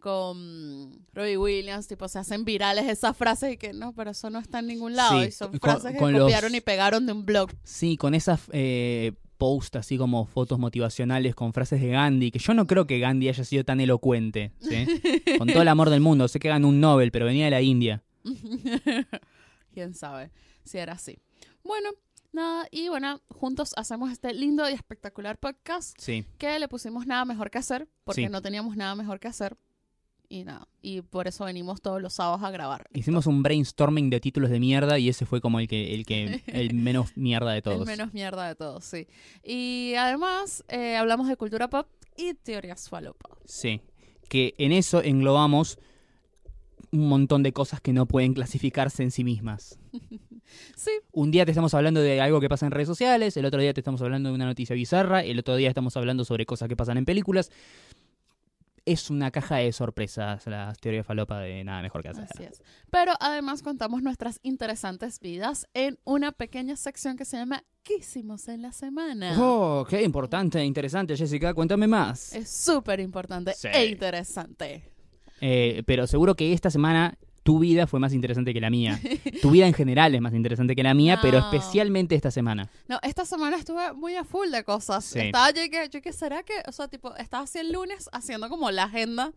con 0.00 1.06
Robbie 1.14 1.36
Williams, 1.38 1.86
tipo 1.88 2.08
se 2.08 2.18
hacen 2.18 2.44
virales 2.44 2.86
esas 2.88 3.16
frases 3.16 3.54
y 3.54 3.56
que 3.56 3.72
no, 3.72 3.92
pero 3.94 4.10
eso 4.10 4.28
no 4.30 4.38
está 4.38 4.58
en 4.58 4.66
ningún 4.66 4.94
lado. 4.96 5.20
Sí, 5.22 5.28
y 5.28 5.30
son 5.32 5.50
con- 5.58 5.60
frases 5.60 5.92
que 5.92 5.98
con 5.98 6.12
los- 6.12 6.22
copiaron 6.22 6.54
y 6.54 6.60
pegaron 6.60 7.06
de 7.06 7.12
un 7.12 7.24
blog. 7.24 7.50
Sí, 7.62 7.96
con 7.96 8.14
esas 8.14 8.40
eh, 8.52 9.12
posts 9.38 9.76
así 9.76 9.96
como 9.98 10.26
fotos 10.26 10.58
motivacionales 10.58 11.34
con 11.34 11.52
frases 11.52 11.80
de 11.80 11.88
Gandhi, 11.88 12.30
que 12.30 12.38
yo 12.38 12.54
no 12.54 12.66
creo 12.66 12.86
que 12.86 12.98
Gandhi 12.98 13.28
haya 13.28 13.44
sido 13.44 13.64
tan 13.64 13.80
elocuente, 13.80 14.52
¿sí? 14.60 14.86
con 15.38 15.48
todo 15.48 15.62
el 15.62 15.68
amor 15.68 15.90
del 15.90 16.00
mundo, 16.00 16.28
sé 16.28 16.38
que 16.38 16.48
ganó 16.48 16.68
un 16.68 16.80
Nobel, 16.80 17.10
pero 17.10 17.24
venía 17.26 17.46
de 17.46 17.50
la 17.50 17.62
India. 17.62 18.02
Quién 19.72 19.94
sabe 19.94 20.30
si 20.64 20.78
era 20.78 20.92
así. 20.94 21.18
Bueno, 21.64 21.90
nada, 22.32 22.66
y 22.70 22.88
bueno, 22.88 23.20
juntos 23.28 23.72
hacemos 23.76 24.10
este 24.12 24.32
lindo 24.32 24.68
y 24.68 24.72
espectacular 24.72 25.38
podcast 25.38 25.96
Sí, 25.98 26.24
que 26.38 26.58
le 26.58 26.68
pusimos 26.68 27.06
nada 27.06 27.24
mejor 27.24 27.50
que 27.50 27.58
hacer, 27.58 27.88
porque 28.04 28.22
Sí. 28.22 28.28
no 28.28 28.40
teníamos 28.42 28.76
nada 28.76 28.94
mejor 28.94 29.18
que 29.20 29.28
hacer. 29.28 29.56
Y 30.34 30.42
nada, 30.42 30.66
y 30.82 31.00
por 31.00 31.28
eso 31.28 31.44
venimos 31.44 31.80
todos 31.80 32.02
los 32.02 32.14
sábados 32.14 32.42
a 32.42 32.50
grabar. 32.50 32.88
hicimos 32.92 33.28
un 33.28 33.44
brainstorming 33.44 34.10
de 34.10 34.18
títulos 34.18 34.50
de 34.50 34.58
mierda 34.58 34.98
y 34.98 35.08
ese 35.08 35.26
fue 35.26 35.40
como 35.40 35.60
el 35.60 35.68
que 35.68 35.94
el 35.94 36.04
que 36.04 36.42
el 36.48 36.74
menos 36.74 37.16
mierda 37.16 37.52
de 37.52 37.62
todos. 37.62 37.82
El 37.82 37.86
menos 37.86 38.12
mierda 38.12 38.48
de 38.48 38.56
todos, 38.56 38.84
sí. 38.84 39.06
Y 39.44 39.94
además 39.96 40.64
eh, 40.66 40.96
hablamos 40.96 41.28
de 41.28 41.36
cultura 41.36 41.70
pop 41.70 41.86
y 42.16 42.34
teorías 42.34 42.88
falopa. 42.88 43.28
Sí, 43.44 43.80
que 44.28 44.56
en 44.58 44.72
eso 44.72 45.04
englobamos 45.04 45.78
un 46.90 47.06
montón 47.06 47.44
de 47.44 47.52
cosas 47.52 47.80
que 47.80 47.92
no 47.92 48.06
pueden 48.06 48.34
clasificarse 48.34 49.04
en 49.04 49.12
sí 49.12 49.22
mismas. 49.22 49.78
Sí, 50.76 50.90
Un 51.12 51.30
día 51.30 51.44
te 51.44 51.50
estamos 51.50 51.74
hablando 51.74 52.00
de 52.00 52.20
algo 52.20 52.40
que 52.40 52.48
pasa 52.48 52.66
en 52.66 52.70
redes 52.70 52.86
sociales, 52.86 53.36
el 53.36 53.44
otro 53.44 53.60
día 53.60 53.72
te 53.72 53.80
estamos 53.80 54.02
hablando 54.02 54.28
de 54.28 54.34
una 54.34 54.44
noticia 54.44 54.76
bizarra, 54.76 55.24
el 55.24 55.38
otro 55.38 55.56
día 55.56 55.68
estamos 55.68 55.96
hablando 55.96 56.24
sobre 56.24 56.46
cosas 56.46 56.68
que 56.68 56.76
pasan 56.76 56.98
en 56.98 57.04
películas. 57.04 57.50
Es 58.86 59.10
una 59.10 59.30
caja 59.30 59.56
de 59.56 59.72
sorpresas 59.72 60.46
las 60.46 60.78
teorías 60.78 61.06
falopa 61.06 61.40
de 61.40 61.64
nada 61.64 61.82
mejor 61.82 62.02
que 62.02 62.08
hacer. 62.10 62.24
Así 62.32 62.44
es. 62.44 62.62
Pero 62.90 63.12
además 63.20 63.62
contamos 63.62 64.02
nuestras 64.02 64.40
interesantes 64.42 65.20
vidas 65.20 65.66
en 65.74 65.98
una 66.04 66.32
pequeña 66.32 66.76
sección 66.76 67.16
que 67.16 67.24
se 67.24 67.36
llama 67.38 67.64
¿Qué 67.82 67.96
hicimos 67.98 68.48
en 68.48 68.62
la 68.62 68.72
semana? 68.72 69.36
Oh, 69.38 69.86
qué 69.88 70.02
importante 70.02 70.58
e 70.58 70.64
interesante, 70.64 71.16
Jessica. 71.16 71.52
Cuéntame 71.54 71.86
más. 71.86 72.32
Es 72.34 72.50
súper 72.50 73.00
importante 73.00 73.52
Sí. 73.54 73.68
e 73.72 73.86
interesante. 73.86 74.90
Eh, 75.40 75.82
pero 75.86 76.06
seguro 76.06 76.34
que 76.34 76.52
esta 76.52 76.70
semana 76.70 77.18
tu 77.44 77.60
vida 77.60 77.86
fue 77.86 78.00
más 78.00 78.12
interesante 78.12 78.52
que 78.52 78.60
la 78.60 78.70
mía. 78.70 78.98
tu 79.42 79.50
vida 79.50 79.66
en 79.68 79.74
general 79.74 80.14
es 80.14 80.20
más 80.20 80.34
interesante 80.34 80.74
que 80.74 80.82
la 80.82 80.94
mía, 80.94 81.20
pero 81.22 81.38
No. 81.38 81.44
especialmente 81.52 82.16
esta 82.16 82.32
semana. 82.32 82.68
No, 82.88 82.98
esta 83.02 83.24
semana 83.24 83.56
estuve 83.56 83.92
muy 83.92 84.16
a 84.16 84.24
full 84.24 84.48
de 84.50 84.64
cosas. 84.64 85.04
Sí. 85.04 85.20
Estaba 85.20 85.50
yo 85.52 85.62
que, 85.70 85.88
yo 85.90 86.02
que 86.02 86.12
será 86.12 86.42
que, 86.42 86.54
o 86.66 86.72
sea, 86.72 86.88
tipo, 86.88 87.14
estaba 87.16 87.44
así 87.44 87.58
el 87.58 87.70
lunes 87.72 88.08
haciendo 88.12 88.48
como 88.48 88.70
la 88.72 88.84
agenda 88.84 89.32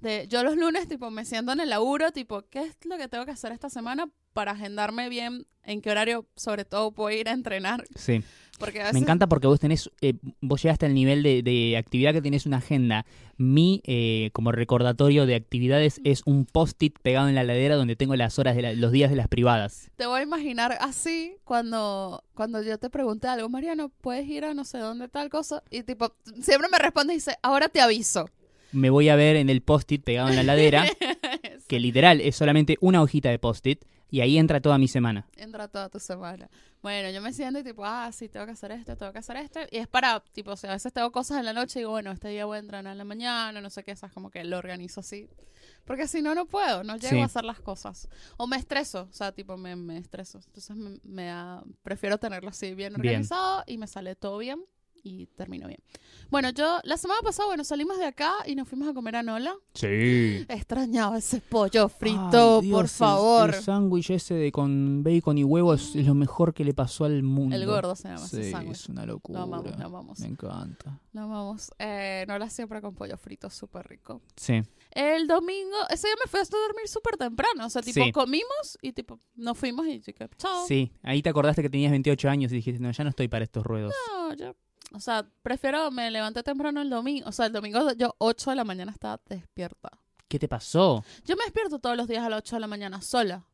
de, 0.00 0.26
yo 0.28 0.44
los 0.44 0.56
lunes, 0.56 0.86
tipo, 0.88 1.10
me 1.10 1.24
siento 1.24 1.50
en 1.52 1.58
el 1.60 1.70
laburo, 1.70 2.12
tipo, 2.12 2.42
¿qué 2.48 2.60
es 2.62 2.76
lo 2.84 2.96
que 2.96 3.08
tengo 3.08 3.24
que 3.26 3.32
hacer 3.32 3.50
esta 3.52 3.68
semana 3.68 4.08
para 4.38 4.52
agendarme 4.52 5.08
bien 5.08 5.48
en 5.64 5.80
qué 5.80 5.90
horario, 5.90 6.24
sobre 6.36 6.64
todo, 6.64 6.92
puedo 6.92 7.10
ir 7.10 7.28
a 7.28 7.32
entrenar? 7.32 7.84
Sí. 7.96 8.22
Porque 8.56 8.80
a 8.82 8.92
Me 8.92 9.00
encanta 9.00 9.26
porque 9.28 9.48
vos 9.48 9.58
tenés, 9.58 9.90
eh, 10.00 10.14
vos 10.40 10.62
llegaste 10.62 10.86
al 10.86 10.94
nivel 10.94 11.24
de, 11.24 11.42
de 11.42 11.76
actividad 11.76 12.12
que 12.12 12.22
tenés 12.22 12.46
una 12.46 12.58
agenda. 12.58 13.04
Mi, 13.36 13.82
eh, 13.84 14.30
como 14.32 14.52
recordatorio 14.52 15.26
de 15.26 15.34
actividades, 15.34 16.00
es 16.04 16.22
un 16.24 16.44
post-it 16.46 16.96
pegado 17.02 17.28
en 17.28 17.34
la 17.34 17.42
ladera 17.42 17.74
donde 17.74 17.96
tengo 17.96 18.14
las 18.14 18.38
horas 18.38 18.54
de 18.54 18.62
la- 18.62 18.72
los 18.74 18.92
días 18.92 19.10
de 19.10 19.16
las 19.16 19.26
privadas. 19.26 19.90
Te 19.96 20.06
voy 20.06 20.20
a 20.20 20.22
imaginar 20.22 20.78
así 20.80 21.34
cuando, 21.42 22.22
cuando 22.34 22.62
yo 22.62 22.78
te 22.78 22.90
pregunté 22.90 23.26
algo, 23.26 23.48
Mariano, 23.48 23.88
¿puedes 24.00 24.28
ir 24.28 24.44
a 24.44 24.54
no 24.54 24.64
sé 24.64 24.78
dónde 24.78 25.08
tal 25.08 25.30
cosa? 25.30 25.64
Y 25.68 25.82
tipo, 25.82 26.14
siempre 26.40 26.68
me 26.70 26.78
responde 26.78 27.12
y 27.14 27.16
dice, 27.16 27.34
ahora 27.42 27.68
te 27.68 27.80
aviso. 27.80 28.30
Me 28.70 28.88
voy 28.90 29.08
a 29.08 29.16
ver 29.16 29.34
en 29.34 29.50
el 29.50 29.62
post-it 29.62 30.04
pegado 30.04 30.28
en 30.28 30.36
la 30.36 30.44
ladera, 30.44 30.84
que 31.68 31.80
literal 31.80 32.20
es 32.20 32.36
solamente 32.36 32.76
una 32.80 33.02
hojita 33.02 33.30
de 33.30 33.38
post-it, 33.40 33.82
y 34.10 34.20
ahí 34.20 34.38
entra 34.38 34.60
toda 34.60 34.78
mi 34.78 34.88
semana. 34.88 35.26
Entra 35.36 35.68
toda 35.68 35.88
tu 35.88 35.98
semana. 36.00 36.48
Bueno, 36.82 37.10
yo 37.10 37.20
me 37.20 37.32
siento 37.32 37.58
y 37.58 37.64
tipo, 37.64 37.84
ah, 37.84 38.10
sí, 38.12 38.28
tengo 38.28 38.46
que 38.46 38.52
hacer 38.52 38.70
esto, 38.72 38.96
tengo 38.96 39.12
que 39.12 39.18
hacer 39.18 39.36
esto. 39.36 39.60
Y 39.70 39.78
es 39.78 39.88
para, 39.88 40.20
tipo, 40.32 40.52
o 40.52 40.56
sea, 40.56 40.70
a 40.70 40.72
veces 40.74 40.92
tengo 40.92 41.10
cosas 41.12 41.38
en 41.38 41.44
la 41.44 41.52
noche 41.52 41.78
y 41.78 41.82
digo, 41.82 41.90
bueno, 41.90 42.12
este 42.12 42.28
día 42.28 42.44
voy 42.44 42.56
a 42.56 42.60
entrenar 42.60 42.92
en 42.92 42.98
la 42.98 43.04
mañana, 43.04 43.60
no 43.60 43.68
sé 43.70 43.82
qué, 43.82 43.90
esas 43.90 44.12
como 44.12 44.30
que 44.30 44.44
lo 44.44 44.58
organizo 44.58 45.00
así. 45.00 45.28
Porque 45.84 46.06
si 46.06 46.22
no, 46.22 46.34
no 46.34 46.46
puedo, 46.46 46.84
no 46.84 46.96
llego 46.96 47.16
Sí. 47.16 47.20
a 47.20 47.24
hacer 47.24 47.44
las 47.44 47.60
cosas. 47.60 48.08
O 48.36 48.46
me 48.46 48.56
estreso, 48.56 49.08
o 49.10 49.12
sea, 49.12 49.32
tipo, 49.32 49.56
me, 49.56 49.74
me 49.74 49.98
estreso. 49.98 50.38
Entonces 50.46 50.76
me, 50.76 50.98
me 51.02 51.26
da- 51.26 51.64
prefiero 51.82 52.18
tenerlo 52.18 52.50
así 52.50 52.66
bien 52.74 52.94
Bien. 52.94 52.96
organizado 53.00 53.64
y 53.66 53.76
me 53.78 53.86
sale 53.88 54.14
todo 54.14 54.38
bien 54.38 54.64
y 55.02 55.26
termino 55.26 55.66
bien. 55.68 55.80
Bueno, 56.30 56.50
yo 56.50 56.78
la 56.84 56.96
semana 56.96 57.20
pasada, 57.22 57.46
bueno, 57.46 57.64
salimos 57.64 57.98
de 57.98 58.04
acá 58.06 58.32
y 58.46 58.54
nos 58.54 58.68
fuimos 58.68 58.88
a 58.88 58.94
comer 58.94 59.16
a 59.16 59.22
Nola. 59.22 59.54
Sí. 59.74 60.44
Extrañaba 60.48 61.18
ese 61.18 61.40
pollo 61.40 61.88
frito, 61.88 62.60
por 62.70 62.88
favor. 62.88 63.54
El, 63.54 63.62
sándwich 63.62 64.10
ese 64.10 64.34
de 64.34 64.52
con 64.52 65.02
bacon 65.02 65.38
y 65.38 65.44
huevo 65.44 65.74
es, 65.74 65.94
es 65.96 66.06
lo 66.06 66.14
mejor 66.14 66.52
que 66.54 66.64
le 66.64 66.74
pasó 66.74 67.04
al 67.04 67.22
mundo. 67.22 67.54
El 67.56 67.66
gordo 67.66 67.94
se 67.96 68.08
llama 68.08 68.24
ese 68.26 68.44
Sí, 68.44 68.50
sándwich. 68.50 68.72
es 68.76 68.88
una 68.88 69.06
locura. 69.06 69.38
Lo 69.40 69.44
amamos, 69.44 69.78
lo 69.78 69.84
amamos. 69.86 70.20
Me 70.20 70.26
encanta. 70.26 71.00
Lo 71.12 71.22
amamos. 71.22 71.70
Eh, 71.78 72.24
Nola 72.28 72.50
siempre 72.50 72.80
con 72.80 72.94
pollo 72.94 73.16
frito, 73.16 73.48
súper 73.50 73.86
rico. 73.88 74.20
Sí. 74.36 74.62
El 74.90 75.26
domingo, 75.26 75.76
ese 75.90 76.08
día 76.08 76.16
me 76.24 76.30
fui 76.30 76.40
a 76.40 76.44
dormir 76.44 76.88
súper 76.88 77.16
temprano. 77.16 77.66
O 77.66 77.70
sea, 77.70 77.82
tipo, 77.82 78.02
Sí. 78.04 78.12
comimos 78.12 78.78
y 78.82 78.92
tipo, 78.92 79.20
nos 79.36 79.56
fuimos 79.56 79.86
y 79.86 79.98
dije, 79.98 80.14
chao. 80.36 80.66
Sí, 80.66 80.92
ahí 81.02 81.22
te 81.22 81.28
acordaste 81.30 81.62
que 81.62 81.70
tenías 81.70 81.90
28 81.90 82.28
años 82.28 82.52
y 82.52 82.56
dijiste, 82.56 82.80
no, 82.80 82.90
ya 82.90 83.04
no 83.04 83.10
estoy 83.10 83.28
para 83.28 83.44
estos 83.44 83.64
ruedos. 83.64 83.94
No, 84.16 84.34
yo- 84.34 84.54
o 84.92 85.00
sea, 85.00 85.26
prefiero, 85.42 85.90
me 85.90 86.10
levanté 86.10 86.42
temprano 86.42 86.80
el 86.80 86.90
domingo. 86.90 87.28
O 87.28 87.32
sea, 87.32 87.46
el 87.46 87.52
domingo 87.52 87.92
yo 87.92 88.14
8 88.18 88.50
de 88.50 88.56
la 88.56 88.64
mañana 88.64 88.92
estaba 88.92 89.20
despierta. 89.28 89.90
¿Qué 90.28 90.38
te 90.38 90.48
pasó? 90.48 91.04
Yo 91.24 91.36
me 91.36 91.44
despierto 91.44 91.78
todos 91.78 91.96
los 91.96 92.06
días 92.06 92.24
a 92.24 92.28
las 92.28 92.38
8 92.38 92.56
de 92.56 92.60
la 92.60 92.66
mañana, 92.66 93.00
sola. 93.00 93.46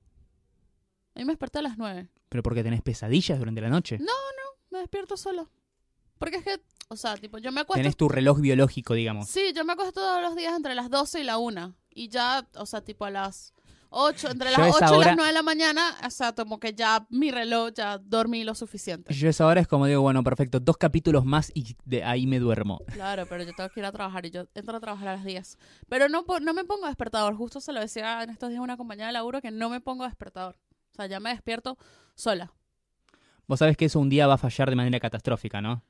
Y 1.15 1.25
me 1.25 1.33
desperté 1.33 1.61
a 1.61 1.63
las 1.63 1.79
9. 1.79 2.09
¿Pero 2.29 2.43
porque 2.43 2.65
tenés 2.65 2.83
pesadillas 2.83 3.39
durante 3.39 3.61
la 3.61 3.69
noche? 3.69 3.99
No, 3.99 4.13
Me 4.71 4.79
despierto 4.81 5.17
sola. 5.17 5.49
Porque 6.19 6.39
es 6.39 6.45
que, 6.45 6.61
o 6.89 6.97
sea, 6.97 7.17
tipo, 7.17 7.39
yo 7.39 7.53
me 7.53 7.61
acuesto 7.61 7.81
Tenés 7.81 7.97
tu 7.97 8.09
reloj 8.09 8.41
biológico, 8.41 8.95
digamos. 8.95 9.29
Sí, 9.29 9.53
yo 9.55 9.65
me 9.65 9.75
acuesto 9.75 9.93
todos 9.93 10.21
los 10.21 10.35
días 10.35 10.55
entre 10.57 10.75
las 10.75 10.91
12 10.91 11.21
y 11.21 11.25
la 11.25 11.39
1. 11.39 11.75
Y 11.91 12.09
ya, 12.09 12.49
o 12.57 12.67
sea, 12.67 12.81
tipo 12.83 13.05
a 13.05 13.11
las 13.11 13.54
8, 13.95 14.31
entre 14.31 14.51
las 14.51 14.59
a 14.59 14.69
esa 14.69 14.87
8 14.87 14.95
y 15.03 15.05
las 15.05 15.17
9 15.17 15.29
de 15.29 15.33
la 15.33 15.43
mañana, 15.43 15.97
o 16.05 16.11
sea, 16.11 16.33
como 16.33 16.59
que 16.59 16.75
ya 16.75 17.07
mi 17.11 17.31
reloj, 17.31 17.73
ya 17.75 17.99
dormí 17.99 18.43
lo 18.43 18.55
suficiente. 18.55 19.15
Yo 19.15 19.29
esa 19.29 19.47
hora 19.47 19.61
es 19.61 19.69
como 19.69 19.87
digo, 19.87 20.03
bueno, 20.03 20.23
perfecto, 20.25 20.59
dos 20.59 20.77
capítulos 20.77 21.25
más 21.25 21.53
y 21.55 21.77
de 21.85 22.03
ahí 22.03 22.27
me 22.27 22.41
duermo. 22.41 22.81
Claro, 22.93 23.27
pero 23.29 23.45
yo 23.45 23.53
tengo 23.55 23.71
que 23.71 23.81
ir 23.81 23.87
a 23.87 23.93
trabajar 23.93 24.27
y 24.27 24.31
yo 24.31 24.47
entro 24.55 24.77
a 24.77 24.81
trabajar 24.81 25.09
a 25.09 25.17
las 25.17 25.25
10. 25.25 25.59
Pero 25.89 26.09
no, 26.09 26.25
no 26.41 26.55
me 26.55 26.65
pongo 26.65 26.87
despertador. 26.87 27.37
Justo 27.37 27.61
se 27.61 27.73
lo 27.73 27.81
decía 27.81 28.23
en 28.23 28.31
estos 28.31 28.51
días 28.51 28.61
una 28.61 28.77
compañera 28.77 29.07
de 29.07 29.13
laburo 29.13 29.41
que 29.41 29.51
no 29.51 29.71
me 29.71 29.81
pongo 29.81 30.05
despertador. 30.05 30.57
O 30.93 30.95
sea, 30.97 31.07
ya 31.07 31.21
me 31.21 31.31
despierto 31.31 31.79
sola. 32.15 32.53
Vos 33.47 33.59
sabés 33.59 33.77
que 33.77 33.85
eso 33.85 34.01
un 34.01 34.09
día 34.09 34.27
va 34.27 34.35
a 34.35 34.39
fallar 34.39 34.71
de 34.71 34.77
manera 34.77 35.01
catastrófica, 35.01 35.61
¿no? 35.61 35.83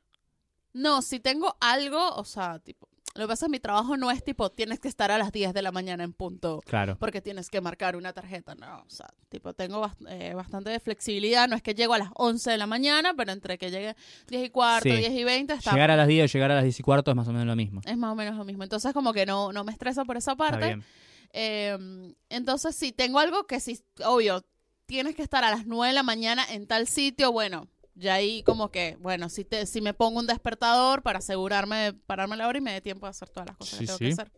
No, 0.72 1.02
si 1.02 1.20
tengo 1.20 1.56
algo, 1.60 2.14
o 2.16 2.24
sea, 2.24 2.58
tipo, 2.58 2.88
lo 3.14 3.24
que 3.24 3.28
pasa 3.28 3.46
es 3.46 3.48
que 3.48 3.52
mi 3.52 3.60
trabajo 3.60 3.96
no 3.96 4.10
es 4.10 4.24
tipo, 4.24 4.50
tienes 4.50 4.80
que 4.80 4.88
estar 4.88 5.10
a 5.10 5.18
las 5.18 5.30
10 5.30 5.52
de 5.54 5.62
la 5.62 5.70
mañana 5.72 6.02
en 6.04 6.12
punto. 6.12 6.60
Claro. 6.66 6.96
porque 6.98 7.20
tienes 7.20 7.48
que 7.50 7.60
marcar 7.60 7.96
una 7.96 8.12
tarjeta, 8.12 8.54
no, 8.54 8.80
o 8.80 8.90
sea, 8.90 9.06
tipo, 9.28 9.52
tengo 9.54 9.80
bast- 9.82 10.06
eh, 10.08 10.34
bastante 10.34 10.78
flexibilidad, 10.80 11.48
no 11.48 11.54
es 11.56 11.62
que 11.62 11.74
llego 11.74 11.94
a 11.94 11.98
las 11.98 12.10
11 12.14 12.50
de 12.50 12.58
la 12.58 12.66
mañana, 12.66 13.14
pero 13.16 13.32
entre 13.32 13.56
que 13.58 13.70
llegue 13.70 13.94
10 14.28 14.44
y 14.46 14.50
cuarto, 14.50 14.88
Sí. 14.88 14.96
10 14.96 15.12
y 15.12 15.24
20, 15.24 15.54
está, 15.54 15.72
Llegar 15.72 15.90
a 15.92 15.96
las 15.96 16.08
10 16.08 16.30
o 16.30 16.32
llegar 16.32 16.50
a 16.50 16.54
las 16.54 16.64
10 16.64 16.80
y 16.80 16.82
cuarto 16.82 17.10
es 17.10 17.16
más 17.16 17.28
o 17.28 17.32
menos 17.32 17.46
lo 17.46 17.56
mismo. 17.56 17.80
es 17.84 17.96
más 17.96 18.10
o 18.12 18.14
menos 18.14 18.36
lo 18.36 18.44
mismo, 18.44 18.62
entonces 18.64 18.92
como 18.92 19.12
que 19.12 19.26
no, 19.26 19.52
no 19.52 19.62
me 19.64 19.72
estresa 19.72 20.04
por 20.04 20.16
esa 20.16 20.32
Está 20.32 20.44
parte, 20.50 20.66
bien. 20.66 20.84
Eh, 21.32 22.14
entonces 22.28 22.76
si 22.76 22.92
tengo 22.92 23.18
algo 23.18 23.46
que 23.46 23.60
sí, 23.60 23.80
obvio, 24.04 24.44
tienes 24.86 25.14
que 25.16 25.22
estar 25.22 25.44
a 25.44 25.50
las 25.50 25.66
9 25.66 25.88
de 25.88 25.94
la 25.94 26.02
mañana 26.02 26.44
en 26.50 26.66
tal 26.66 26.86
sitio, 26.86 27.32
bueno, 27.32 27.68
ya 27.94 28.14
ahí 28.14 28.42
como 28.42 28.70
que, 28.70 28.96
bueno, 29.00 29.28
si, 29.28 29.44
te, 29.44 29.66
si 29.66 29.80
me 29.80 29.94
pongo 29.94 30.18
un 30.20 30.26
despertador 30.26 31.02
para 31.02 31.18
asegurarme 31.20 31.76
de 31.76 31.92
pararme 31.92 32.34
a 32.34 32.38
la 32.38 32.48
hora 32.48 32.58
y 32.58 32.60
me 32.60 32.72
dé 32.72 32.80
tiempo 32.80 33.06
de 33.06 33.10
hacer 33.10 33.28
todas 33.28 33.48
las 33.48 33.56
cosas 33.56 33.78
Sí, 33.78 33.84
que 33.84 33.86
tengo 33.86 33.98
sí. 33.98 34.04
que 34.06 34.12
hacer. 34.12 34.32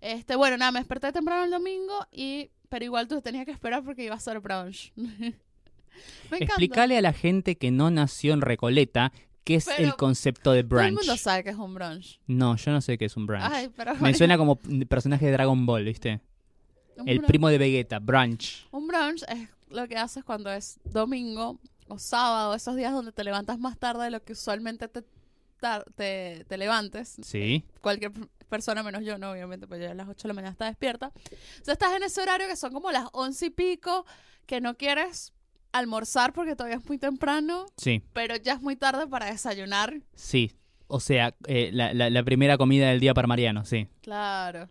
Este, 0.00 0.36
bueno, 0.36 0.56
nada, 0.58 0.70
me 0.72 0.80
desperté 0.80 1.12
temprano 1.12 1.44
el 1.44 1.50
domingo 1.50 2.06
y 2.12 2.50
pero 2.68 2.84
igual 2.84 3.08
tú 3.08 3.20
tenías 3.22 3.44
que 3.46 3.52
esperar 3.52 3.82
porque 3.84 4.04
iba 4.04 4.14
a 4.14 4.20
ser 4.20 4.40
brunch. 4.40 4.92
me. 4.96 5.34
Explícale 6.38 6.98
a 6.98 7.00
la 7.02 7.12
gente 7.12 7.56
que 7.56 7.70
no 7.70 7.90
nació 7.90 8.34
en 8.34 8.40
Recoleta 8.40 9.12
qué 9.44 9.56
es 9.56 9.66
Pero 9.66 9.84
el 9.88 9.94
concepto 9.96 10.52
de 10.52 10.64
Todo 10.64 10.80
el 10.80 10.86
brunch. 10.90 10.98
mundo 11.06 11.16
sabe 11.16 11.44
que 11.44 11.50
es 11.50 11.56
un 11.56 11.74
brunch. 11.74 12.20
No, 12.26 12.56
yo 12.56 12.72
no 12.72 12.80
sé 12.80 12.98
qué 12.98 13.04
es 13.06 13.16
un 13.16 13.26
brunch. 13.26 13.44
Ay, 13.44 13.68
pero 13.76 13.94
Me 13.96 14.14
suena 14.14 14.36
como 14.36 14.56
personaje 14.88 15.26
de 15.26 15.32
Dragon 15.32 15.64
Ball, 15.66 15.84
¿viste? 15.84 16.20
El 17.06 17.20
brunch- 17.20 17.26
primo 17.26 17.48
de 17.48 17.58
Vegeta, 17.58 17.98
brunch. 17.98 18.66
Un 18.72 18.86
brunch 18.88 19.22
es 19.28 19.48
lo 19.68 19.86
que 19.88 19.96
haces 19.96 20.24
cuando 20.24 20.50
es 20.52 20.80
domingo 20.84 21.60
o 21.88 21.98
sábado, 21.98 22.54
esos 22.54 22.76
días 22.76 22.92
donde 22.92 23.12
te 23.12 23.24
levantas 23.24 23.58
más 23.58 23.78
tarde 23.78 24.04
de 24.04 24.10
lo 24.10 24.22
que 24.22 24.32
usualmente 24.32 24.88
te, 24.88 25.02
te, 25.96 26.44
te 26.48 26.56
levantes. 26.58 27.16
Sí. 27.22 27.64
Cualquier 27.80 28.12
p- 28.12 28.26
persona 28.48 28.82
menos 28.82 29.02
yo, 29.04 29.18
no, 29.18 29.30
obviamente, 29.32 29.66
pues 29.66 29.80
yo 29.82 29.90
a 29.90 29.94
las 29.94 30.08
8 30.08 30.22
de 30.22 30.28
la 30.28 30.34
mañana 30.34 30.52
está 30.52 30.66
despierta. 30.66 31.12
Sea, 31.62 31.72
estás 31.72 31.94
en 31.94 32.02
ese 32.02 32.20
horario 32.22 32.46
que 32.48 32.56
son 32.56 32.72
como 32.72 32.90
las 32.92 33.06
11 33.12 33.46
y 33.46 33.50
pico, 33.50 34.04
que 34.46 34.60
no 34.60 34.76
quieres 34.76 35.32
almorzar 35.72 36.32
porque 36.32 36.54
todavía 36.54 36.76
es 36.78 36.86
muy 36.86 36.98
temprano, 36.98 37.66
Sí, 37.76 38.02
pero 38.12 38.36
ya 38.36 38.52
es 38.54 38.60
muy 38.62 38.76
tarde 38.76 39.06
para 39.06 39.26
desayunar. 39.26 40.00
sí. 40.14 40.52
O 40.86 41.00
sea, 41.00 41.34
eh, 41.48 41.70
la, 41.72 41.94
la- 41.94 42.10
la 42.10 42.22
primera 42.24 42.58
comida 42.58 42.90
del 42.90 43.00
día 43.00 43.14
para 43.14 43.26
Mariano, 43.26 43.64
sí. 43.64 43.88
Claro. 44.02 44.68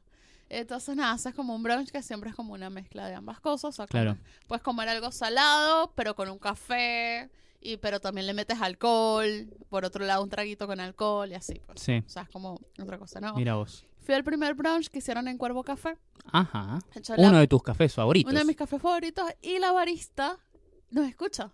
Entonces, 0.50 0.96
nada, 0.96 1.14
haces 1.14 1.34
como 1.34 1.56
un 1.56 1.64
brunch 1.64 1.90
que 1.92 2.02
siempre 2.04 2.30
es 2.30 2.36
como 2.36 2.54
una 2.54 2.70
mezcla 2.70 3.08
de 3.08 3.16
ambas 3.16 3.40
cosas. 3.40 3.70
O 3.70 3.72
sea, 3.72 3.88
Claro. 3.88 4.12
comer- 4.16 4.24
puedes 4.48 4.64
comer 4.64 4.90
algo 4.90 5.12
salado, 5.12 5.92
pero 5.96 6.16
con 6.16 6.30
un 6.30 6.38
café, 6.40 7.30
y 7.62 7.78
pero 7.78 8.00
también 8.00 8.28
le 8.28 8.34
metes 8.34 8.62
alcohol. 8.62 9.48
Por 9.70 9.86
otro 9.86 10.06
lado, 10.06 10.22
un 10.24 10.30
traguito 10.30 10.68
con 10.68 10.80
alcohol 10.80 11.32
y 11.32 11.36
así. 11.36 11.60
pues. 11.66 11.82
Sí. 11.82 12.04
O 12.06 12.10
sea, 12.10 12.24
es 12.24 12.30
como 12.30 12.60
otra 12.80 12.98
cosa, 12.98 13.20
¿no? 13.20 13.34
Mira 13.36 13.56
vos. 13.56 13.86
Fui 14.06 14.14
al 14.14 14.24
primer 14.24 14.54
brunch 14.54 14.90
que 14.90 15.00
hicieron 15.00 15.28
en 15.30 15.38
Cuervo 15.38 15.64
Café. 15.64 15.98
Ajá. 16.32 16.80
La- 17.18 17.30
Uno 17.30 17.40
de 17.40 17.48
tus 17.48 17.64
cafés 17.64 17.94
favoritos. 17.94 18.30
uno 18.32 18.40
de 18.40 18.46
mis 18.46 18.56
cafés 18.58 18.82
favoritos. 18.82 19.26
Y 19.42 19.60
la 19.60 19.72
barista 19.72 20.38
nos 20.92 21.08
escucha. 21.08 21.52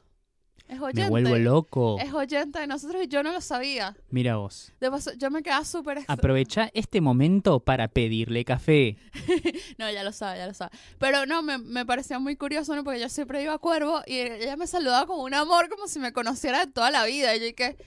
Es 0.70 0.80
oyente. 0.80 1.02
Me 1.06 1.10
vuelvo 1.10 1.36
loco. 1.38 1.98
Es 2.00 2.14
oyente 2.14 2.60
de 2.60 2.68
nosotros 2.68 3.04
y 3.04 3.08
yo 3.08 3.24
no 3.24 3.34
lo 3.34 3.42
sabía. 3.42 3.98
Mira 4.12 4.38
vos. 4.38 4.72
De 4.80 4.92
paso, 4.92 5.12
yo 5.18 5.32
me 5.32 5.42
quedaba 5.42 5.66
súper... 5.66 6.04
Aprovecha 6.08 6.70
este 6.76 7.02
momento 7.02 7.60
para 7.60 7.88
pedirle 7.88 8.46
café. 8.46 8.98
No, 9.78 9.90
ya 9.90 10.04
lo 10.04 10.12
sabe, 10.12 10.40
ya 10.40 10.48
lo 10.48 10.54
sabe. 10.54 10.72
Pero 10.98 11.26
no, 11.26 11.42
me, 11.42 11.58
me 11.58 11.86
parecía 11.86 12.20
muy 12.20 12.36
curioso, 12.36 12.76
¿no? 12.76 12.84
Porque 12.84 13.00
yo 13.00 13.08
siempre 13.10 13.42
iba 13.42 13.54
a 13.54 13.58
Cuervo 13.58 14.02
y 14.06 14.20
ella 14.20 14.58
me 14.58 14.68
saludaba 14.68 15.08
con 15.08 15.22
un 15.22 15.34
amor 15.34 15.70
como 15.70 15.88
si 15.88 16.00
me 16.00 16.12
conociera 16.12 16.66
de 16.66 16.72
toda 16.72 16.92
la 16.92 17.06
vida. 17.06 17.36
Y 17.36 17.40
yo 17.40 17.56
que, 17.56 17.78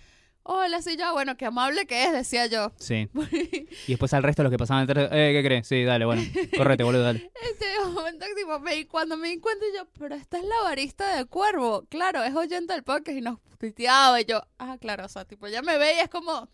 hola, 0.44 0.82
sí, 0.82 0.96
ya, 0.96 1.12
bueno, 1.12 1.37
qué 1.37 1.46
amable 1.46 1.87
que 1.87 2.04
es, 2.04 2.12
decía 2.12 2.46
yo. 2.46 2.72
Sí. 2.78 3.08
Y 3.87 3.92
después 3.92 4.12
al 4.14 4.22
resto 4.22 4.42
de 4.42 4.44
los 4.44 4.50
que 4.52 4.58
pasaban 4.58 4.87
detrás, 4.87 5.08
eh, 5.12 5.32
¿qué 5.34 5.42
crees? 5.46 5.66
Sí, 5.66 5.82
dale, 5.84 6.04
bueno. 6.04 6.22
Correte, 6.56 6.84
boludo, 6.84 7.02
dale. 7.02 7.30
Este 7.50 7.66
momento 7.92 8.26
tipo, 8.37 8.58
me, 8.61 8.87
cuando 8.87 9.16
me 9.16 9.28
di 9.28 9.38
cuenta 9.38 9.64
yo, 9.76 9.87
pero 9.99 10.14
esta 10.14 10.38
es 10.38 10.44
la 10.44 10.62
barista 10.64 11.16
de 11.16 11.25
Cuervo. 11.25 11.84
Claro, 11.88 12.22
es 12.22 12.34
oyente 12.34 12.72
del 12.72 12.82
podcast 12.84 13.16
y 13.18 13.20
nos 13.20 13.38
tuiteaba 13.58 14.20
y 14.20 14.25
yo, 14.25 14.42
ah, 14.58 14.76
claro, 14.80 15.04
o 15.06 15.08
sea, 15.08 15.25
tipo, 15.25 15.49
ya 15.49 15.62
me 15.62 15.78
ve 15.78 15.94
y 15.96 16.00
es 16.00 16.08
como, 16.08 16.49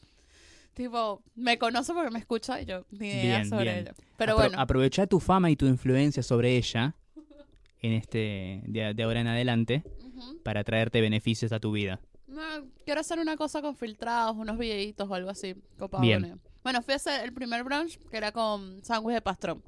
tipo, 0.75 1.23
me 1.35 1.59
conoce 1.59 1.93
porque 1.93 2.11
me 2.11 2.19
escucha 2.19 2.61
y 2.61 2.67
yo 2.67 2.85
ni 2.91 3.09
idea 3.09 3.39
Bien, 3.39 3.49
sobre 3.49 3.65
bien. 3.65 3.77
ella. 3.79 3.95
Pero 4.17 4.33
Apro- 4.35 4.37
bueno, 4.37 4.61
Aprovecha 4.61 5.07
tu 5.07 5.21
fama 5.21 5.51
y 5.51 5.57
tu 5.57 5.67
influencia 5.67 6.23
sobre 6.23 6.57
ella 6.57 6.95
en 7.81 7.93
este 7.93 8.61
de, 8.67 8.93
de 8.95 9.03
ahora 9.03 9.21
en 9.21 9.27
adelante 9.29 9.83
para 10.43 10.65
traerte 10.65 11.01
beneficios 11.01 11.53
a 11.53 11.61
tu 11.61 11.71
vida. 11.73 12.01
Quiero 12.85 13.01
hacer 13.01 13.19
una 13.19 13.37
cosa 13.37 13.63
con 13.63 13.77
filtrados, 13.77 14.37
unos 14.37 14.59
videitos 14.59 15.09
o 15.09 15.15
algo 15.15 15.31
así. 15.31 15.55
copado 15.79 16.03
Bien. 16.03 16.41
Bueno, 16.63 16.83
fui 16.83 16.93
a 16.93 16.97
hacer 16.97 17.25
el 17.25 17.33
primer 17.33 17.65
brunch 17.65 17.99
que 18.11 18.17
era 18.17 18.33
con 18.33 18.85
sándwich 18.85 19.15
de 19.15 19.23
pastrón. 19.23 19.63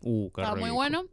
Uh, 0.00 0.30
qué 0.30 0.42
Estaba 0.42 0.58
muy 0.58 0.70
bueno. 0.70 1.06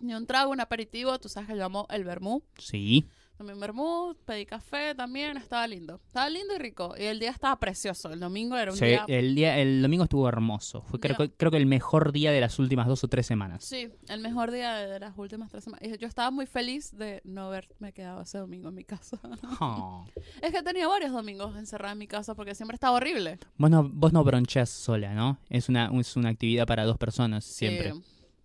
Y 0.00 0.12
un 0.12 0.26
trago, 0.26 0.50
un 0.52 0.60
aperitivo, 0.60 1.18
tú 1.18 1.28
sabes 1.28 1.48
que 1.48 1.56
yo 1.56 1.64
amo 1.64 1.86
el 1.90 2.04
vermú. 2.04 2.42
Sí, 2.58 3.04
Un 3.36 3.60
vermú, 3.60 4.14
pedí 4.24 4.46
café 4.46 4.94
también, 4.94 5.36
estaba 5.36 5.66
lindo. 5.66 6.00
Estaba 6.06 6.30
lindo 6.30 6.54
y 6.54 6.58
rico. 6.58 6.94
Y 6.96 7.02
el 7.02 7.18
día 7.18 7.30
estaba 7.30 7.58
precioso. 7.58 8.10
El 8.12 8.20
domingo 8.20 8.56
era 8.56 8.70
un 8.70 8.76
Sí, 8.78 8.86
día... 8.86 9.04
el 9.08 9.34
día 9.34 9.58
el 9.58 9.82
domingo 9.82 10.04
estuvo 10.04 10.28
hermoso. 10.28 10.82
Fue 10.82 11.00
creo, 11.00 11.16
creo 11.36 11.50
que 11.50 11.56
el 11.56 11.66
mejor 11.66 12.12
día 12.12 12.30
de 12.30 12.40
las 12.40 12.58
últimas 12.58 12.86
dos 12.86 13.02
o 13.04 13.08
tres 13.08 13.26
semanas. 13.26 13.64
Sí, 13.64 13.88
el 14.08 14.20
mejor 14.20 14.50
día 14.52 14.74
de 14.76 15.00
las 15.00 15.18
últimas 15.18 15.50
tres 15.50 15.64
semanas. 15.64 15.86
Y 15.88 15.98
yo 15.98 16.06
estaba 16.06 16.30
muy 16.30 16.46
feliz 16.46 16.96
de 16.96 17.20
no 17.24 17.46
haberme 17.46 17.92
quedado 17.92 18.22
ese 18.22 18.38
domingo 18.38 18.68
en 18.68 18.74
mi 18.76 18.84
casa. 18.84 19.18
Oh. 19.60 20.06
es 20.40 20.52
que 20.52 20.58
he 20.58 20.62
tenido 20.62 20.88
varios 20.88 21.12
domingos 21.12 21.56
encerrada 21.56 21.92
en 21.92 21.98
mi 21.98 22.06
casa 22.06 22.34
porque 22.34 22.54
siempre 22.54 22.74
estaba 22.76 22.96
horrible. 22.96 23.38
Vos 23.58 23.70
no, 23.70 23.88
vos 23.88 24.12
no 24.12 24.22
broncheás 24.24 24.70
sola, 24.70 25.12
¿no? 25.14 25.38
Es 25.50 25.68
una, 25.68 25.90
es 25.98 26.16
una 26.16 26.28
actividad 26.30 26.66
para 26.66 26.84
dos 26.84 26.98
personas 26.98 27.44
siempre. 27.44 27.92
Sí, 27.92 28.02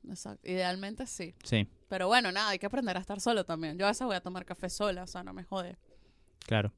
exacto. 0.07 0.47
Idealmente 0.49 1.05
sí. 1.07 1.33
Sí, 1.43 1.67
Pero 1.87 2.07
bueno, 2.07 2.31
nada, 2.31 2.49
hay 2.49 2.59
que 2.59 2.65
aprender 2.67 2.95
a 2.97 2.99
estar 2.99 3.19
solo 3.19 3.43
también. 3.45 3.77
Yo 3.77 3.85
a 3.85 3.89
veces 3.89 4.05
voy 4.05 4.15
a 4.15 4.21
tomar 4.21 4.45
café 4.45 4.69
sola, 4.69 5.03
o 5.03 5.07
sea, 5.07 5.23
no 5.23 5.33
me 5.33 5.43
jode. 5.43 5.77
claro. 6.45 6.71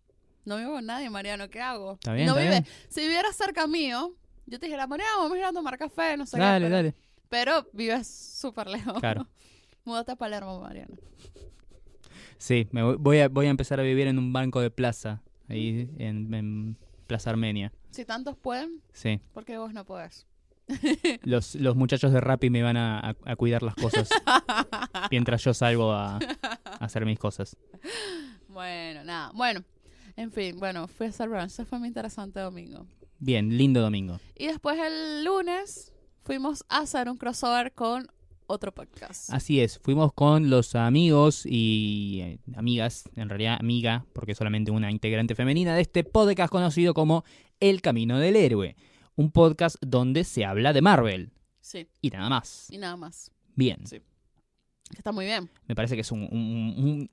No 0.43 0.57
vivo 0.57 0.71
con 0.71 0.85
nadie, 0.87 1.07
Mariano, 1.11 1.49
¿qué 1.51 1.61
hago? 1.61 1.93
Está 1.93 2.13
bien, 2.13 2.25
no 2.25 2.31
está 2.31 2.41
vive. 2.41 2.61
bien. 2.61 2.73
Si 2.89 3.01
viviera 3.01 3.31
cerca 3.31 3.67
mío, 3.67 4.15
yo 4.47 4.59
te 4.59 4.65
dijera, 4.65 4.87
Mariano, 4.87 5.11
vamos 5.19 5.33
a 5.33 5.37
ir 5.37 5.43
a 5.45 5.51
tomar 5.53 5.77
café, 5.77 6.17
no 6.17 6.25
sé 6.25 6.37
qué, 6.37 6.41
Dale, 6.43 6.65
pero, 6.65 6.75
dale. 6.75 6.95
Pero 7.29 7.67
vives 7.73 8.07
súper 8.07 8.65
lejos. 8.67 8.99
Claro. 8.99 9.27
Múdate 9.85 10.13
a 10.13 10.15
Palermo, 10.15 10.59
Mariano. 10.59 10.95
Sí, 12.37 12.67
me 12.71 12.81
voy- 12.81 12.95
voy 12.99 13.19
a, 13.19 13.29
voy 13.29 13.45
a 13.45 13.49
empezar 13.49 13.79
a 13.79 13.83
vivir 13.83 14.07
en 14.07 14.17
un 14.17 14.33
banco 14.33 14.61
de 14.61 14.71
plaza, 14.71 15.21
ahí 15.47 15.89
en, 15.99 16.33
en 16.33 16.77
Plaza 17.07 17.29
Armenia. 17.29 17.71
Si 17.91 18.03
tantos 18.05 18.35
pueden, 18.37 18.81
Sí, 18.93 19.19
¿por 19.33 19.45
qué 19.45 19.57
vos 19.59 19.73
no 19.73 19.85
podés? 19.85 20.25
los, 21.23 21.55
los 21.55 21.75
muchachos 21.75 22.11
de 22.13 22.21
Rappi 22.21 22.49
me 22.49 22.61
van 22.63 22.77
a, 22.77 22.99
a- 22.99 23.15
a 23.25 23.35
cuidar 23.35 23.63
las 23.63 23.75
cosas 23.75 24.09
mientras 25.11 25.43
yo 25.43 25.53
salgo 25.53 25.91
a, 25.91 26.17
a 26.17 26.19
hacer 26.79 27.05
mis 27.05 27.19
cosas. 27.19 27.55
Bueno, 28.47 29.03
nada. 29.03 29.31
Bueno, 29.33 29.63
en 30.15 30.31
fin, 30.31 30.57
bueno, 30.59 30.87
fui 30.87 31.07
a 31.07 31.09
hacer 31.09 31.29
brunch. 31.29 31.45
Ese 31.51 31.65
fue 31.65 31.79
mi 31.79 31.87
interesante 31.87 32.39
domingo. 32.39 32.85
Bien, 33.19 33.57
lindo 33.57 33.81
domingo. 33.81 34.19
Y 34.37 34.47
después 34.47 34.77
el 34.79 35.23
lunes 35.23 35.93
fuimos 36.23 36.63
a 36.69 36.79
hacer 36.79 37.09
un 37.09 37.17
crossover 37.17 37.71
con 37.73 38.07
otro 38.47 38.73
podcast. 38.73 39.29
Así 39.31 39.61
es, 39.61 39.79
fuimos 39.79 40.11
con 40.13 40.49
los 40.49 40.75
amigos 40.75 41.45
y 41.45 42.19
eh, 42.21 42.39
amigas, 42.55 43.03
en 43.15 43.29
realidad 43.29 43.57
amiga, 43.59 44.05
porque 44.13 44.35
solamente 44.35 44.71
una 44.71 44.91
integrante 44.91 45.35
femenina 45.35 45.73
de 45.75 45.81
este 45.81 46.03
podcast 46.03 46.51
conocido 46.51 46.93
como 46.93 47.23
El 47.61 47.81
Camino 47.81 48.19
del 48.19 48.35
Héroe, 48.35 48.75
un 49.15 49.31
podcast 49.31 49.75
donde 49.81 50.23
se 50.23 50.45
habla 50.45 50.73
de 50.73 50.81
Marvel 50.81 51.31
Sí, 51.59 51.87
y 52.01 52.09
nada 52.09 52.29
más. 52.29 52.67
y 52.71 52.77
nada 52.77 52.97
más. 52.97 53.31
Bien, 53.55 53.85
Sí. 53.85 54.01
Está 54.97 55.13
muy 55.13 55.23
bien. 55.23 55.49
me 55.67 55.75
parece 55.75 55.95
que 55.95 56.01
es 56.01 56.11
un, 56.11 56.23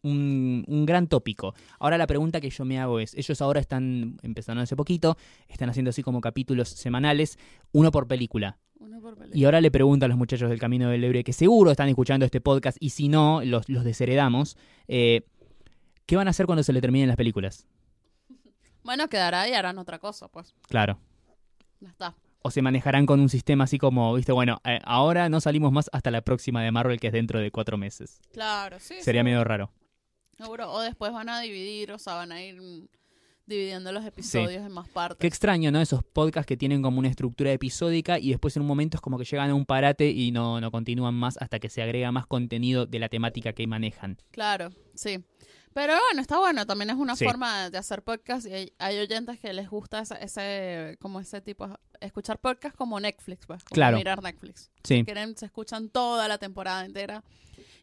un- 0.02 0.64
un- 0.66 0.84
gran 0.86 1.06
tópico. 1.06 1.54
Ahora 1.78 1.96
la 1.96 2.08
pregunta 2.08 2.40
que 2.40 2.50
yo 2.50 2.64
me 2.64 2.80
hago 2.80 2.98
es, 2.98 3.14
ellos 3.14 3.40
ahora 3.40 3.60
están 3.60 4.16
empezando 4.22 4.60
hace 4.62 4.74
poquito, 4.74 5.16
están 5.46 5.70
haciendo 5.70 5.90
así 5.90 6.02
como 6.02 6.20
capítulos 6.20 6.70
semanales, 6.70 7.38
uno 7.70 7.92
por 7.92 8.08
película. 8.08 8.58
Uno 8.80 9.00
por 9.00 9.14
película. 9.16 9.38
Y 9.40 9.44
ahora 9.44 9.60
le 9.60 9.70
pregunto 9.70 10.06
a 10.06 10.08
los 10.08 10.18
muchachos 10.18 10.50
del 10.50 10.58
Camino 10.58 10.88
del 10.90 11.04
Héroe, 11.04 11.22
que 11.22 11.32
seguro 11.32 11.70
están 11.70 11.88
escuchando 11.88 12.24
este 12.26 12.40
podcast, 12.40 12.78
y 12.80 12.90
si 12.90 13.06
no, 13.08 13.44
los, 13.44 13.68
los 13.68 13.84
desheredamos, 13.84 14.56
eh, 14.88 15.22
¿qué 16.04 16.16
van 16.16 16.26
a 16.26 16.30
hacer 16.30 16.46
cuando 16.46 16.64
se 16.64 16.72
le 16.72 16.80
terminen 16.80 17.06
las 17.06 17.16
películas? 17.16 17.64
Bueno, 18.82 19.08
quedará 19.08 19.48
y 19.48 19.52
harán 19.52 19.78
otra 19.78 20.00
cosa, 20.00 20.26
pues. 20.26 20.52
Claro. 20.68 20.98
Está. 21.80 22.14
O 22.42 22.50
se 22.50 22.62
manejarán 22.62 23.06
con 23.06 23.20
un 23.20 23.28
sistema 23.28 23.64
así 23.64 23.78
como, 23.78 24.14
viste, 24.14 24.32
bueno, 24.32 24.60
eh, 24.64 24.78
ahora 24.84 25.28
no 25.28 25.40
salimos 25.40 25.72
más 25.72 25.90
hasta 25.92 26.10
la 26.10 26.22
próxima 26.22 26.62
de 26.62 26.70
Marvel, 26.70 27.00
que 27.00 27.08
es 27.08 27.12
dentro 27.12 27.40
de 27.40 27.50
cuatro 27.50 27.76
meses. 27.76 28.20
Claro, 28.32 28.78
sí. 28.80 28.94
Sería 29.00 29.24
medio 29.24 29.42
raro. 29.44 29.72
Seguro. 30.36 30.70
O 30.72 30.80
después 30.80 31.12
van 31.12 31.28
a 31.28 31.40
dividir, 31.40 31.92
o 31.92 31.98
sea, 31.98 32.14
van 32.14 32.30
a 32.30 32.42
ir 32.42 32.60
dividiendo 33.48 33.90
los 33.92 34.04
episodios 34.04 34.64
en 34.64 34.70
más 34.70 34.88
partes. 34.88 35.18
Qué 35.18 35.26
extraño, 35.26 35.72
¿no? 35.72 35.80
Esos 35.80 36.04
podcasts 36.04 36.46
que 36.46 36.56
tienen 36.56 36.82
como 36.82 36.98
una 36.98 37.08
estructura 37.08 37.50
episódica 37.50 38.18
y 38.18 38.30
después 38.30 38.54
en 38.56 38.62
un 38.62 38.68
momento 38.68 38.98
es 38.98 39.00
como 39.00 39.18
que 39.18 39.24
llegan 39.24 39.50
a 39.50 39.54
un 39.54 39.64
parate 39.64 40.10
y 40.10 40.30
no, 40.30 40.60
no 40.60 40.70
continúan 40.70 41.14
más 41.14 41.38
hasta 41.38 41.58
que 41.58 41.70
se 41.70 41.82
agrega 41.82 42.12
más 42.12 42.26
contenido 42.26 42.86
de 42.86 42.98
la 42.98 43.08
temática 43.08 43.54
que 43.54 43.66
manejan. 43.66 44.18
Claro, 44.30 44.70
sí. 44.94 45.24
Pero 45.78 45.94
bueno, 46.08 46.20
está 46.20 46.38
bueno, 46.40 46.66
también 46.66 46.90
es 46.90 46.96
una 46.96 47.14
Sí. 47.14 47.24
forma 47.24 47.70
de 47.70 47.78
hacer 47.78 48.02
podcast 48.02 48.48
y 48.48 48.52
hay, 48.52 48.72
hay 48.80 48.98
oyentes 48.98 49.38
que 49.38 49.52
les 49.52 49.70
gusta 49.70 50.00
ese, 50.00 50.16
ese, 50.20 50.96
como 51.00 51.20
ese 51.20 51.40
tipo, 51.40 51.68
escuchar 52.00 52.40
podcast 52.40 52.74
como 52.74 52.98
Netflix, 52.98 53.46
pues, 53.46 53.62
como 53.62 53.74
Claro. 53.76 53.96
mirar 53.96 54.20
Netflix. 54.20 54.72
Sí. 54.82 55.04
Quieren, 55.04 55.36
se 55.36 55.46
escuchan 55.46 55.88
toda 55.88 56.26
la 56.26 56.36
temporada 56.38 56.84
entera 56.84 57.22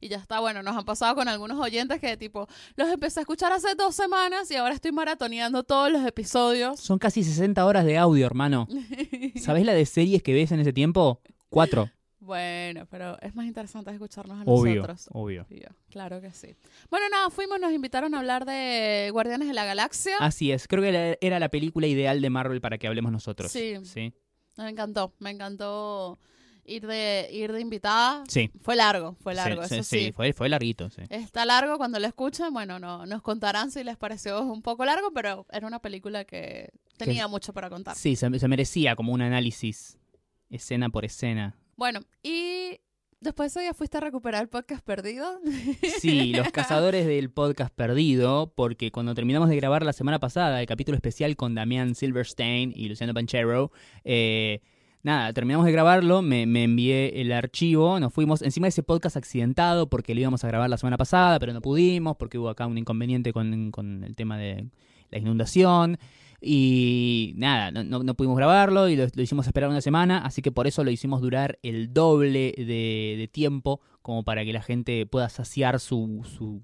y 0.02 0.10
ya 0.10 0.18
está, 0.18 0.42
bueno, 0.42 0.62
nos 0.62 0.76
han 0.76 0.84
pasado 0.84 1.16
con 1.16 1.30
algunos 1.30 1.58
oyentes 1.58 2.02
que 2.02 2.18
tipo, 2.18 2.50
los 2.76 2.90
empecé 2.90 3.22
a 3.22 3.24
escuchar 3.24 3.54
hace 3.54 3.76
dos 3.76 3.96
semanas 3.96 4.52
y 4.52 4.58
ahora 4.58 4.74
estoy 4.76 4.92
maratoneando 4.92 5.64
todos 5.64 5.90
los 5.90 6.06
episodios. 6.06 6.78
Son 6.82 7.00
casi 7.00 7.24
60 7.24 7.66
horas 7.66 7.86
de 7.86 7.98
audio, 7.98 8.26
hermano. 8.26 8.68
¿Sabés 9.42 9.64
la 9.66 9.74
de 9.74 9.86
series 9.86 10.22
que 10.22 10.34
ves 10.34 10.52
en 10.52 10.60
ese 10.60 10.74
tiempo? 10.74 11.22
Cuatro. 11.48 11.90
Bueno, 12.26 12.88
pero 12.90 13.20
es 13.22 13.36
más 13.36 13.46
interesante 13.46 13.92
escucharnos 13.92 14.40
a 14.40 14.44
Obvio, 14.52 14.76
nosotros. 14.76 15.10
obvio. 15.14 15.46
Obvio, 15.50 15.70
Claro 15.90 16.20
que 16.22 16.32
sí. 16.32 16.56
Bueno, 16.90 17.08
nada, 17.10 17.30
fuimos, 17.30 17.60
nos 17.60 17.72
invitaron 17.72 18.16
a 18.16 18.20
hablar 18.20 18.46
de 18.46 19.10
Guardianes 19.12 19.48
de 19.48 19.54
la 19.54 19.64
Galaxia. 19.66 20.18
Así 20.20 20.52
es, 20.52 20.68
creo 20.68 20.82
que 20.82 21.18
era 21.22 21.40
la 21.40 21.50
película 21.50 21.88
ideal 21.88 22.22
de 22.22 22.30
Marvel 22.30 22.62
para 22.62 22.78
que 22.78 22.88
hablemos 22.88 23.12
nosotros. 23.12 23.52
Sí. 23.52 23.76
Sí. 23.84 24.12
Me 24.58 24.70
encantó, 24.70 25.14
me 25.20 25.30
encantó 25.30 26.18
ir 26.66 26.88
de 26.88 27.30
ir 27.32 27.52
de 27.52 27.62
invitada. 27.62 28.24
Sí. 28.28 28.50
Fue 28.62 28.76
largo, 28.76 29.16
fue 29.22 29.36
largo, 29.36 29.64
Sí, 29.68 29.76
eso 29.76 29.84
sí, 29.84 29.98
sí. 30.00 30.06
sí, 30.06 30.12
fue, 30.12 30.34
fue 30.34 30.50
larguito, 30.50 30.90
sí. 30.90 31.04
Está 31.10 31.46
largo 31.46 31.78
cuando 31.78 32.00
lo 32.00 32.08
escuchen, 32.08 32.52
bueno, 32.54 32.80
no 32.80 33.06
nos 33.06 33.22
contarán 33.22 33.70
si 33.70 33.84
les 33.84 33.98
pareció 33.98 34.42
un 34.42 34.62
poco 34.64 34.84
largo, 34.86 35.12
pero 35.12 35.46
era 35.52 35.68
una 35.68 35.80
película 35.80 36.26
que 36.26 36.72
tenía 36.98 37.28
mucho 37.28 37.54
para 37.54 37.70
contar. 37.70 37.96
Sí, 37.96 38.16
se, 38.16 38.40
se 38.40 38.48
merecía 38.48 38.96
como 38.96 39.14
un 39.14 39.22
análisis 39.22 40.00
escena 40.50 40.90
por 40.90 41.06
escena. 41.06 41.56
Bueno, 41.78 42.00
y 42.24 42.80
después 43.20 43.54
de 43.54 43.60
eso 43.60 43.68
ya 43.68 43.74
fuiste 43.74 43.98
a 43.98 44.02
recuperar 44.02 44.42
el 44.42 44.48
podcast 44.48 44.86
perdido. 44.86 45.40
Sí, 46.00 46.32
los 46.32 46.50
cazadores 46.54 47.06
del 47.06 47.30
podcast 47.30 47.74
perdido, 47.74 48.54
porque 48.56 48.92
cuando 48.92 49.14
terminamos 49.14 49.50
de 49.50 49.58
grabar 49.58 49.84
la 49.84 49.92
semana 49.92 50.20
pasada 50.20 50.62
el 50.62 50.68
capítulo 50.68 50.96
especial 50.96 51.36
con 51.36 51.54
Damián 51.54 51.96
Silverstein 51.96 52.72
y 52.74 52.88
Luciano 52.88 53.14
Panchero, 53.14 53.72
eh, 54.06 54.62
nada, 55.04 55.34
terminamos 55.34 55.66
de 55.66 55.74
grabarlo, 55.74 56.22
me, 56.22 56.46
me 56.46 56.64
envié 56.64 57.20
el 57.20 57.34
archivo, 57.34 58.00
nos 58.00 58.14
fuimos 58.14 58.42
encima 58.42 58.68
de 58.68 58.70
ese 58.70 58.84
podcast 58.84 59.18
accidentado 59.18 59.90
porque 59.90 60.16
lo 60.16 60.22
íbamos 60.22 60.46
a 60.46 60.48
grabar 60.48 60.70
la 60.70 60.78
semana 60.78 60.96
pasada, 60.96 61.40
pero 61.40 61.52
no 61.52 61.62
pudimos 61.62 62.16
porque 62.16 62.38
hubo 62.38 62.48
acá 62.48 62.68
un 62.68 62.78
inconveniente 62.78 63.34
con, 63.34 63.72
con 63.72 64.06
el 64.06 64.16
tema 64.16 64.38
de 64.38 64.70
la 65.12 65.18
inundación. 65.18 65.98
Y 66.48 67.34
nada, 67.38 67.72
no, 67.72 68.14
pudimos 68.14 68.38
grabarlo 68.38 68.88
y 68.88 68.96
lo, 68.96 69.08
hicimos 69.16 69.48
esperar 69.48 69.68
una 69.68 69.82
semana, 69.82 70.20
así 70.20 70.44
que 70.44 70.52
por 70.52 70.68
eso 70.68 70.84
lo 70.84 70.92
hicimos 70.92 71.20
durar 71.20 71.58
el 71.64 71.92
doble 71.92 72.54
de, 72.56 73.28
tiempo, 73.32 73.82
como 74.04 74.24
para 74.24 74.46
que 74.46 74.54
la 74.54 74.62
gente 74.62 75.08
pueda 75.08 75.28
saciar 75.30 75.80
su, 75.80 76.22
su- 76.24 76.62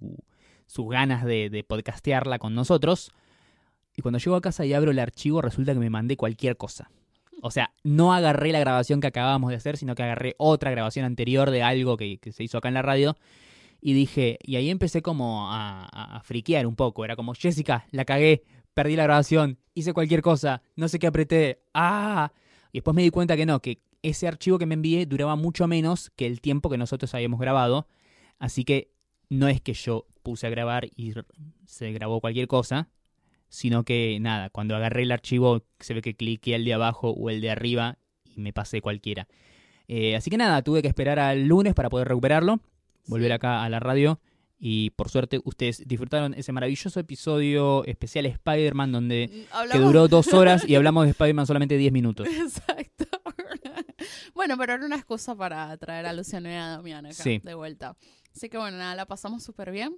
sus 0.67 0.87
ganas 0.87 1.25
de, 1.25 1.49
de 1.49 1.63
podcastearla 1.63 2.37
con 2.37 2.53
nosotros. 2.53 3.11
Y 3.97 4.03
cuando 4.03 4.19
llego 4.19 4.35
a 4.35 4.41
casa 4.41 4.67
y 4.67 4.73
abro 4.73 4.91
el 4.91 4.99
archivo, 4.99 5.41
resulta 5.41 5.73
que 5.73 5.79
me 5.79 5.89
mandé 5.89 6.15
cualquier 6.15 6.57
cosa. 6.57 6.91
O 7.41 7.49
sea, 7.49 7.73
no 7.83 8.13
agarré 8.13 8.51
la 8.51 8.59
grabación 8.59 9.01
que 9.01 9.07
acabábamos 9.07 9.49
de 9.49 9.55
hacer, 9.55 9.77
sino 9.77 9.95
que 9.95 10.03
agarré 10.03 10.35
otra 10.37 10.69
grabación 10.69 11.05
anterior 11.05 11.49
de 11.49 11.63
algo 11.63 11.97
que, 11.97 12.19
que 12.19 12.31
se 12.31 12.43
hizo 12.43 12.59
acá 12.59 12.67
en 12.67 12.75
la 12.75 12.83
radio. 12.83 13.17
Y 13.81 13.93
dije, 13.93 14.37
y 14.43 14.57
ahí 14.57 14.69
empecé 14.69 15.01
como 15.01 15.51
a, 15.51 15.85
a- 15.91 16.17
a 16.17 16.21
friquear 16.21 16.67
un 16.67 16.75
poco. 16.75 17.03
Era 17.03 17.15
como, 17.15 17.33
Jessica, 17.33 17.87
la 17.89 18.05
cagué, 18.05 18.43
perdí 18.73 18.95
la 18.95 19.03
grabación, 19.03 19.57
hice 19.73 19.93
cualquier 19.93 20.21
cosa, 20.21 20.61
no 20.75 20.87
sé 20.87 20.99
qué 20.99 21.07
apreté. 21.07 21.61
¡Ah! 21.73 22.31
Y 22.71 22.79
después 22.79 22.95
me 22.95 23.03
di 23.03 23.09
cuenta 23.09 23.35
que 23.35 23.45
no, 23.45 23.61
que 23.61 23.81
ese 24.01 24.27
archivo 24.27 24.57
que 24.57 24.65
me 24.65 24.73
envié 24.73 25.05
duraba 25.05 25.35
mucho 25.35 25.67
menos 25.67 26.09
que 26.15 26.25
el 26.25 26.41
tiempo 26.41 26.69
que 26.69 26.77
nosotros 26.77 27.13
habíamos 27.13 27.39
grabado. 27.39 27.87
Así 28.39 28.63
que 28.63 28.91
no 29.29 29.47
es 29.47 29.61
que 29.61 29.73
yo 29.73 30.07
puse 30.23 30.47
a 30.47 30.49
grabar 30.49 30.89
y 30.95 31.13
se 31.65 31.91
grabó 31.91 32.21
cualquier 32.21 32.47
cosa, 32.47 32.89
sino 33.49 33.83
que 33.83 34.17
nada, 34.19 34.49
cuando 34.49 34.75
agarré 34.75 35.03
el 35.03 35.11
archivo 35.11 35.63
se 35.79 35.93
ve 35.93 36.01
que 36.01 36.15
cliqué 36.15 36.55
el 36.55 36.65
de 36.65 36.73
abajo 36.73 37.11
o 37.11 37.29
el 37.29 37.41
de 37.41 37.51
arriba 37.51 37.97
y 38.25 38.41
me 38.41 38.53
pasé 38.53 38.81
cualquiera. 38.81 39.27
Eh, 39.87 40.15
así 40.15 40.29
que 40.29 40.37
nada, 40.37 40.61
tuve 40.61 40.81
que 40.81 40.87
esperar 40.87 41.19
al 41.19 41.47
lunes 41.47 41.73
para 41.73 41.89
poder 41.89 42.07
recuperarlo, 42.07 42.61
volver 43.07 43.33
acá 43.33 43.63
a 43.63 43.69
la 43.69 43.79
radio 43.79 44.19
Y 44.63 44.91
por 44.91 45.09
suerte 45.09 45.39
ustedes 45.43 45.81
disfrutaron 45.87 46.35
ese 46.35 46.51
maravilloso 46.51 46.99
episodio 46.99 47.83
especial 47.85 48.27
Spider-Man 48.27 48.91
donde 48.91 49.47
Mm, 49.57 49.71
que 49.71 49.79
duró 49.79 50.07
dos 50.07 50.27
horas 50.33 50.63
y 50.69 50.75
hablamos 50.75 51.05
de 51.05 51.11
Spider-Man 51.11 51.47
solamente 51.47 51.77
10 51.77 51.91
minutos. 51.91 52.27
Exacto. 52.27 53.05
bueno, 54.35 54.57
pero 54.57 54.73
era 54.73 54.85
una 54.85 54.95
excusa 54.97 55.35
para 55.35 55.75
traer 55.77 56.05
a 56.05 56.13
Luciano 56.13 56.47
y 56.47 56.53
a 56.53 56.67
Damián 56.67 57.05
acá 57.07 57.15
Sí. 57.15 57.39
de 57.43 57.53
vuelta. 57.55 57.97
Así 58.35 58.49
que 58.49 58.57
bueno, 58.57 58.77
nada, 58.77 58.93
la 58.95 59.05
pasamos 59.07 59.43
súper 59.43 59.71
bien. 59.71 59.97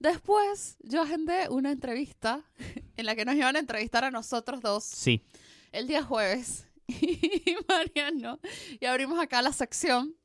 Después 0.00 0.76
yo 0.82 1.02
agendé 1.02 1.48
una 1.48 1.70
entrevista 1.70 2.42
en 2.96 3.06
la 3.06 3.14
que 3.14 3.24
nos 3.24 3.36
iban 3.36 3.54
a 3.54 3.58
entrevistar 3.60 4.04
a 4.04 4.10
nosotros 4.10 4.60
dos 4.60 4.82
Sí, 4.84 5.22
el 5.72 5.86
día 5.86 6.02
jueves 6.02 6.66
y 6.88 7.54
Mariano. 7.68 8.40
Y 8.80 8.86
abrimos 8.86 9.20
acá 9.20 9.40
la 9.40 9.52
sección 9.52 10.16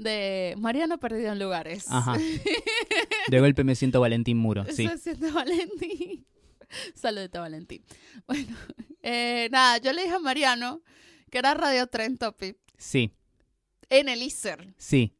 de 0.00 0.54
Mariano 0.58 0.98
perdido 0.98 1.32
en 1.32 1.38
lugares. 1.38 1.86
Ajá. 1.88 2.16
de 3.28 3.40
golpe 3.40 3.64
me 3.64 3.74
siento 3.74 4.00
Valentín 4.00 4.38
Muro. 4.38 4.64
Sí, 4.64 4.86
Se 4.88 4.98
siente 4.98 5.30
Valentín. 5.30 6.26
Saludito, 6.94 7.40
Valentín. 7.40 7.84
Bueno, 8.26 8.56
eh, 9.02 9.48
nada, 9.50 9.78
yo 9.78 9.92
le 9.92 10.02
dije 10.02 10.14
a 10.14 10.18
Mariano 10.20 10.82
que 11.30 11.38
era 11.38 11.54
Radio 11.54 11.86
Tren 11.86 12.18
Topic 12.18 12.56
sí, 12.76 13.12
en 13.88 14.08
el 14.08 14.22
ISER. 14.22 14.74
sí. 14.76 15.14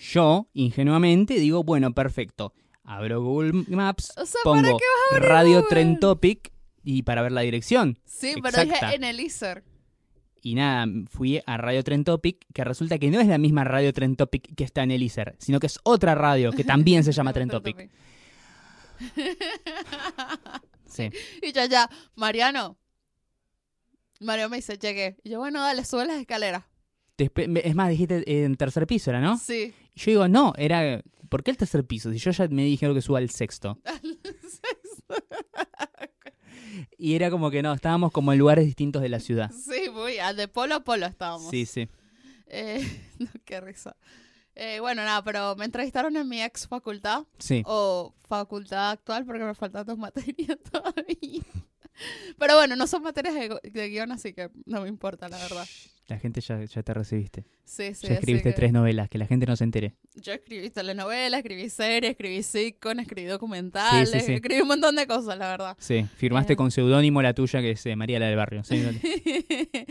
Yo, 0.00 0.48
ingenuamente, 0.54 1.34
digo, 1.34 1.64
bueno, 1.64 1.92
perfecto. 1.92 2.54
Abro 2.82 3.20
Google 3.22 3.64
Maps, 3.68 4.12
O 4.16 4.24
sea, 4.24 4.40
¿para 4.42 4.62
pongo 4.62 4.78
qué 4.78 4.84
vas 4.84 5.12
a 5.12 5.16
abrir 5.16 5.28
Radio 5.28 5.54
Google? 5.56 5.68
Tren 5.68 6.00
Topic 6.00 6.52
y 6.82 7.02
para 7.02 7.20
ver 7.20 7.32
la 7.32 7.42
dirección. 7.42 7.98
Sí, 8.06 8.34
pero 8.42 8.64
dije 8.64 8.94
en 8.94 9.04
el 9.04 9.20
ISER. 9.20 9.62
Y 10.42 10.54
nada, 10.54 10.86
fui 11.10 11.40
a 11.44 11.56
Radio 11.56 11.82
Tren 11.84 12.04
Topic, 12.04 12.46
que 12.52 12.64
resulta 12.64 12.98
que 12.98 13.10
no 13.10 13.20
es 13.20 13.26
la 13.26 13.38
misma 13.38 13.64
Radio 13.64 13.92
Tren 13.92 14.16
Topic 14.16 14.54
que 14.54 14.64
está 14.64 14.82
en 14.82 14.90
el 14.90 15.02
ISER, 15.02 15.36
sino 15.38 15.60
que 15.60 15.66
es 15.66 15.78
otra 15.82 16.14
radio 16.14 16.52
que 16.52 16.64
también 16.64 17.04
se 17.04 17.12
llama 17.12 17.32
Tren 17.32 17.48
Topic. 17.48 17.90
Sí. 20.88 21.10
Y 21.42 21.52
yo 21.52 21.64
ya, 21.66 21.88
Mariano. 22.16 22.78
Mariano 24.20 24.48
me 24.48 24.56
dice, 24.56 24.78
llegué. 24.78 25.16
Y 25.22 25.30
yo, 25.30 25.38
bueno, 25.38 25.60
dale, 25.60 25.84
sube 25.84 26.06
las 26.06 26.18
escaleras. 26.18 26.64
Es 27.18 27.74
más, 27.74 27.90
dijiste 27.90 28.44
en 28.44 28.56
tercer 28.56 28.86
piso, 28.86 29.10
¿era, 29.10 29.20
no? 29.20 29.38
Sí. 29.38 29.74
Y 29.94 30.00
yo 30.00 30.10
digo, 30.12 30.28
no, 30.28 30.52
era. 30.56 31.02
¿Por 31.28 31.42
qué 31.42 31.50
el 31.50 31.56
tercer 31.56 31.84
piso? 31.84 32.10
Si 32.10 32.18
yo 32.18 32.30
ya 32.30 32.48
me 32.48 32.64
dijeron 32.64 32.94
que 32.94 33.02
suba 33.02 33.18
al 33.18 33.30
sexto. 33.30 33.78
Y 36.98 37.14
era 37.14 37.30
como 37.30 37.50
que 37.50 37.62
no, 37.62 37.72
estábamos 37.72 38.12
como 38.12 38.32
en 38.32 38.38
lugares 38.38 38.64
distintos 38.66 39.02
de 39.02 39.08
la 39.08 39.20
ciudad. 39.20 39.50
Sí, 39.52 39.90
muy, 39.92 40.18
al 40.18 40.36
de 40.36 40.48
polo 40.48 40.74
a 40.76 40.80
polo 40.80 41.06
estábamos. 41.06 41.50
Sí, 41.50 41.66
sí. 41.66 41.88
Eh, 42.46 42.84
no, 43.18 43.28
qué 43.44 43.60
risa. 43.60 43.96
Eh, 44.54 44.80
bueno, 44.80 45.02
nada, 45.04 45.22
pero 45.22 45.54
me 45.56 45.64
entrevistaron 45.64 46.16
en 46.16 46.28
mi 46.28 46.42
ex 46.42 46.66
facultad 46.66 47.24
Sí. 47.38 47.62
o 47.64 48.12
facultad 48.28 48.90
actual 48.90 49.24
porque 49.24 49.44
me 49.44 49.54
faltan 49.54 49.86
dos 49.86 49.98
materias 49.98 50.58
todavía. 50.72 51.42
Pero 52.38 52.56
bueno, 52.56 52.76
no 52.76 52.86
son 52.86 53.02
materias 53.02 53.34
de, 53.34 53.58
de 53.70 53.88
guion, 53.88 54.12
así 54.12 54.32
que 54.32 54.50
no 54.66 54.80
me 54.82 54.88
importa, 54.88 55.28
la 55.28 55.38
verdad. 55.38 55.66
La 56.08 56.18
gente 56.18 56.40
ya, 56.40 56.64
ya 56.64 56.82
te 56.82 56.94
recibiste. 56.94 57.44
Sí, 57.64 57.94
sí. 57.94 58.06
ya 58.08 58.14
escribiste 58.14 58.48
que 58.48 58.56
tres 58.56 58.72
novelas, 58.72 59.10
que 59.10 59.18
la 59.18 59.26
gente 59.26 59.44
no 59.44 59.54
se 59.56 59.64
entere. 59.64 59.94
Yo 60.14 60.32
escribí 60.32 60.70
telenovelas, 60.70 61.38
escribí 61.40 61.68
series, 61.68 62.12
escribí 62.12 62.42
sitcom, 62.42 62.98
escribí 62.98 63.26
documentales, 63.28 64.10
Sí, 64.10 64.20
sí, 64.20 64.26
sí. 64.26 64.32
escribí 64.32 64.62
un 64.62 64.68
montón 64.68 64.96
de 64.96 65.06
cosas, 65.06 65.36
la 65.38 65.48
verdad. 65.50 65.76
Sí, 65.78 66.06
firmaste 66.16 66.54
Eh. 66.54 66.56
con 66.56 66.70
seudónimo 66.70 67.20
la 67.20 67.34
tuya, 67.34 67.60
que 67.60 67.72
es 67.72 67.84
eh, 67.84 67.94
María 67.94 68.18
la 68.18 68.26
del 68.26 68.36
Barrio. 68.36 68.64
Sí. 68.64 68.82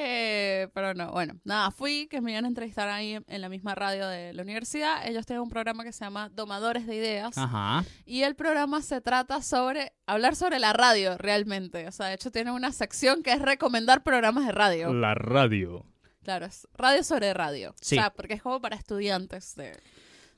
Eh, 0.00 0.68
pero 0.74 0.94
no, 0.94 1.10
bueno, 1.12 1.34
nada, 1.44 1.70
fui, 1.70 2.06
que 2.08 2.20
me 2.20 2.32
iban 2.32 2.44
a 2.44 2.48
entrevistar 2.48 2.88
ahí 2.88 3.14
en, 3.14 3.24
en 3.26 3.40
la 3.40 3.48
misma 3.48 3.74
radio 3.74 4.06
de 4.06 4.32
la 4.32 4.42
universidad. 4.42 5.06
Ellos 5.08 5.26
tienen 5.26 5.42
un 5.42 5.48
programa 5.48 5.82
que 5.82 5.92
se 5.92 6.04
llama 6.04 6.28
Domadores 6.28 6.86
de 6.86 6.94
Ideas. 6.94 7.36
Ajá. 7.36 7.84
Y 8.06 8.22
el 8.22 8.36
programa 8.36 8.80
se 8.82 9.00
trata 9.00 9.42
sobre 9.42 9.92
hablar 10.06 10.36
sobre 10.36 10.58
la 10.58 10.72
radio 10.72 11.16
realmente. 11.18 11.88
O 11.88 11.92
sea, 11.92 12.06
de 12.06 12.14
hecho 12.14 12.30
tiene 12.30 12.52
una 12.52 12.70
sección 12.72 13.22
que 13.22 13.32
es 13.32 13.40
recomendar 13.42 14.02
programas 14.04 14.46
de 14.46 14.52
radio. 14.52 14.92
La 14.92 15.14
radio. 15.14 15.57
Claro, 16.22 16.46
es 16.46 16.68
radio 16.74 17.02
sobre 17.02 17.32
radio. 17.34 17.74
Sí. 17.80 17.96
O 17.96 18.00
sea, 18.00 18.10
porque 18.12 18.34
es 18.34 18.42
como 18.42 18.60
para 18.60 18.76
estudiantes 18.76 19.54
de... 19.56 19.72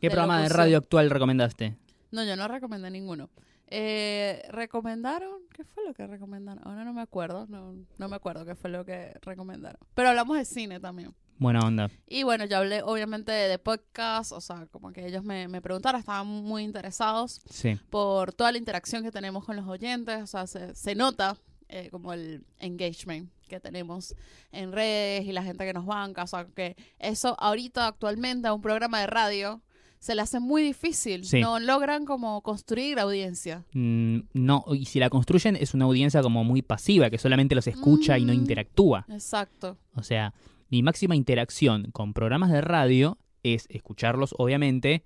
¿Qué 0.01 0.09
De 0.09 0.11
programa 0.11 0.43
de 0.43 0.49
radio 0.49 0.79
actual 0.79 1.11
recomendaste? 1.11 1.77
No, 2.11 2.25
yo 2.25 2.37
no 2.37 2.49
recomendé 2.49 2.91
ninguno. 2.91 3.29
Eh, 3.67 4.43
¿Recomendaron? 4.51 5.43
¿Qué 5.53 5.65
fue 5.65 5.85
lo 5.85 5.95
que 5.95 6.07
recomendaron? 6.07 6.67
Ahora 6.67 6.85
no 6.85 6.93
me 6.93 7.03
acuerdo. 7.03 7.47
No, 7.49 7.75
no 7.99 8.09
me 8.09 8.17
acuerdo 8.17 8.45
qué 8.45 8.55
fue 8.55 8.71
lo 8.71 8.85
que 8.85 9.13
recomendaron. 9.23 9.79
Pero 9.95 10.09
hablamos 10.09 10.37
de 10.39 10.45
cine 10.45 10.81
también. 10.81 11.15
Buena 11.39 11.61
onda. 11.61 11.91
Y 12.07 12.23
bueno, 12.23 12.45
yo 12.45 12.59
hablé 12.59 12.83
obviamente 12.83 13.33
de 13.33 13.59
podcast, 13.59 14.33
o 14.33 14.41
sea, 14.41 14.67
como 14.67 14.93
que 14.93 15.07
ellos 15.07 15.25
me, 15.25 15.49
me 15.49 15.63
preguntaron, 15.63 15.99
estaban 15.99 16.27
muy 16.27 16.63
interesados 16.65 17.41
Sí. 17.49 17.79
por 17.89 18.33
toda 18.35 18.53
la 18.53 18.59
interacción 18.59 19.03
que 19.03 19.11
tenemos 19.11 19.45
con 19.45 19.57
los 19.57 19.67
oyentes, 19.67 20.23
o 20.23 20.27
sea, 20.27 20.47
se, 20.47 20.75
se 20.75 20.95
nota 20.95 21.37
eh, 21.69 21.89
como 21.91 22.13
el 22.13 22.45
engagement 22.59 23.31
que 23.51 23.61
tenemos 23.61 24.15
en 24.53 24.73
redes 24.73 25.27
y 25.27 25.33
la 25.33 25.43
gente 25.43 25.67
que 25.67 25.75
nos 25.75 25.85
banca, 25.85 26.23
o 26.23 26.27
sea, 26.27 26.47
que 26.47 26.75
eso 26.99 27.37
ahorita 27.39 27.87
actualmente 27.89 28.49
a 28.49 28.55
un 28.55 28.63
programa 28.63 29.01
de 29.01 29.07
radio 29.09 29.61
se 29.99 30.15
le 30.15 30.23
hace 30.23 30.41
muy 30.41 30.63
difícil, 30.63 31.27
Sí. 31.27 31.43
no 31.43 31.61
logran 31.61 32.07
como 32.07 32.41
construir 32.41 32.99
audiencia. 32.99 33.65
Mm, 33.75 34.21
no, 34.33 34.65
y 34.73 34.87
si 34.87 34.99
la 34.99 35.11
construyen 35.11 35.57
es 35.57 35.75
una 35.75 35.85
audiencia 35.85 36.23
como 36.23 36.43
muy 36.43 36.63
pasiva, 36.63 37.11
que 37.11 37.19
solamente 37.19 37.55
los 37.55 37.67
escucha 37.67 38.17
y 38.17 38.25
no 38.25 38.33
Mm. 38.33 38.37
interactúa. 38.37 39.05
Exacto. 39.11 39.77
O 39.95 40.03
sea, 40.03 40.33
mi 40.71 40.83
máxima 40.83 41.17
interacción 41.17 41.91
con 41.93 42.15
programas 42.15 42.51
de 42.51 42.63
radio 42.63 43.19
es 43.43 43.67
escucharlos, 43.69 44.35
obviamente, 44.39 45.05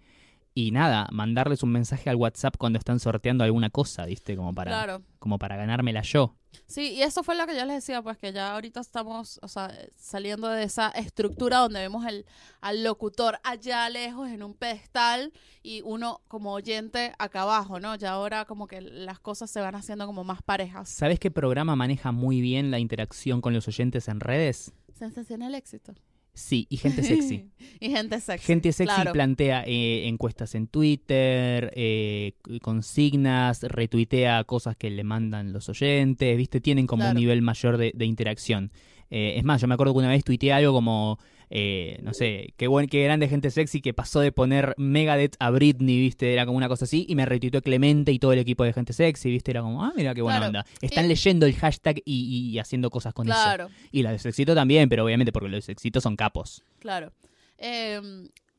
y 0.56 0.70
nada, 0.70 1.08
mandarles 1.10 1.62
un 1.64 1.72
mensaje 1.72 2.08
al 2.10 2.16
WhatsApp 2.16 2.56
cuando 2.56 2.78
están 2.78 3.00
sorteando 3.00 3.42
alguna 3.42 3.70
cosa, 3.70 4.06
¿viste? 4.06 4.36
Como 4.36 4.54
para, 4.54 4.70
Claro. 4.70 5.02
como 5.18 5.38
para 5.38 5.56
ganármela 5.56 6.02
yo. 6.02 6.36
Sí, 6.68 6.92
y 6.92 7.02
eso 7.02 7.24
fue 7.24 7.34
lo 7.34 7.44
que 7.48 7.56
yo 7.56 7.64
les 7.64 7.74
decía, 7.76 8.00
pues 8.00 8.16
que 8.16 8.32
ya 8.32 8.54
ahorita 8.54 8.78
estamos, 8.78 9.40
o 9.42 9.48
sea, 9.48 9.76
saliendo 9.96 10.48
de 10.48 10.62
esa 10.62 10.90
estructura 10.90 11.58
donde 11.58 11.80
vemos 11.80 12.06
el, 12.06 12.24
al 12.60 12.84
locutor 12.84 13.40
allá 13.42 13.88
lejos 13.90 14.28
en 14.28 14.44
un 14.44 14.54
pedestal 14.54 15.32
y 15.64 15.82
uno 15.82 16.20
como 16.28 16.52
oyente 16.52 17.12
acá 17.18 17.42
abajo, 17.42 17.80
¿no? 17.80 17.96
Ya 17.96 18.12
ahora 18.12 18.44
como 18.44 18.68
que 18.68 18.80
las 18.80 19.18
cosas 19.18 19.50
se 19.50 19.60
van 19.60 19.74
haciendo 19.74 20.06
como 20.06 20.22
más 20.22 20.42
parejas. 20.42 20.88
¿Sabes 20.88 21.18
qué 21.18 21.32
programa 21.32 21.74
maneja 21.74 22.12
muy 22.12 22.40
bien 22.40 22.70
la 22.70 22.78
interacción 22.78 23.40
con 23.40 23.52
los 23.52 23.66
oyentes 23.66 24.06
en 24.06 24.20
redes? 24.20 24.72
Sensacional 24.96 25.56
éxito. 25.56 25.94
Sí, 26.34 26.66
y 26.68 26.78
gente 26.78 27.02
sexy. 27.04 27.48
y 27.80 27.90
gente 27.90 28.20
sexy. 28.20 28.46
Gente 28.46 28.72
sexy 28.72 28.94
claro. 28.94 29.12
plantea 29.12 29.62
eh, 29.66 30.08
encuestas 30.08 30.56
en 30.56 30.66
Twitter, 30.66 31.72
eh, 31.76 32.32
consignas, 32.60 33.62
retuitea 33.62 34.42
cosas 34.44 34.76
que 34.76 34.90
le 34.90 35.04
mandan 35.04 35.52
los 35.52 35.68
oyentes, 35.68 36.36
¿viste? 36.36 36.60
Tienen 36.60 36.86
como 36.88 37.08
un 37.08 37.14
nivel 37.14 37.40
mayor 37.40 37.78
de, 37.78 37.92
de 37.94 38.04
interacción. 38.04 38.72
Eh, 39.10 39.34
es 39.36 39.44
más, 39.44 39.60
yo 39.60 39.68
me 39.68 39.74
acuerdo 39.74 39.92
que 39.92 40.00
una 40.00 40.08
vez 40.08 40.24
tuiteé 40.24 40.52
algo 40.52 40.72
como, 40.72 41.20
eh, 41.56 42.00
no 42.02 42.12
sé, 42.14 42.52
qué, 42.56 42.66
buen, 42.66 42.88
qué 42.88 43.04
grande 43.04 43.28
gente 43.28 43.48
sexy 43.50 43.80
que 43.80 43.94
pasó 43.94 44.18
de 44.18 44.32
poner 44.32 44.74
Megadeth 44.76 45.36
a 45.38 45.50
Britney, 45.50 46.00
¿viste? 46.00 46.32
Era 46.32 46.44
como 46.46 46.58
una 46.58 46.66
cosa 46.68 46.84
así, 46.84 47.06
y 47.08 47.14
me 47.14 47.24
retuiteó 47.26 47.62
Clemente 47.62 48.10
y 48.10 48.18
todo 48.18 48.32
el 48.32 48.40
equipo 48.40 48.64
de 48.64 48.72
gente 48.72 48.92
sexy, 48.92 49.30
¿viste? 49.30 49.52
Era 49.52 49.62
como, 49.62 49.84
ah, 49.84 49.92
mira 49.96 50.14
qué 50.14 50.22
buena 50.22 50.38
Claro. 50.40 50.48
onda. 50.48 50.66
Están 50.82 51.04
Y- 51.04 51.08
leyendo 51.08 51.46
el 51.46 51.54
hashtag 51.54 52.02
y, 52.04 52.50
y 52.50 52.58
haciendo 52.58 52.90
cosas 52.90 53.14
con 53.14 53.28
eso. 53.28 53.36
Claro, 53.36 53.68
Y 53.92 54.02
la 54.02 54.10
de 54.10 54.18
Sexito 54.18 54.54
también, 54.54 54.88
pero 54.88 55.04
obviamente 55.04 55.30
porque 55.30 55.48
los 55.48 55.64
Sexitos 55.64 56.02
son 56.02 56.16
capos. 56.16 56.64
claro. 56.80 57.12
Eh, 57.56 58.00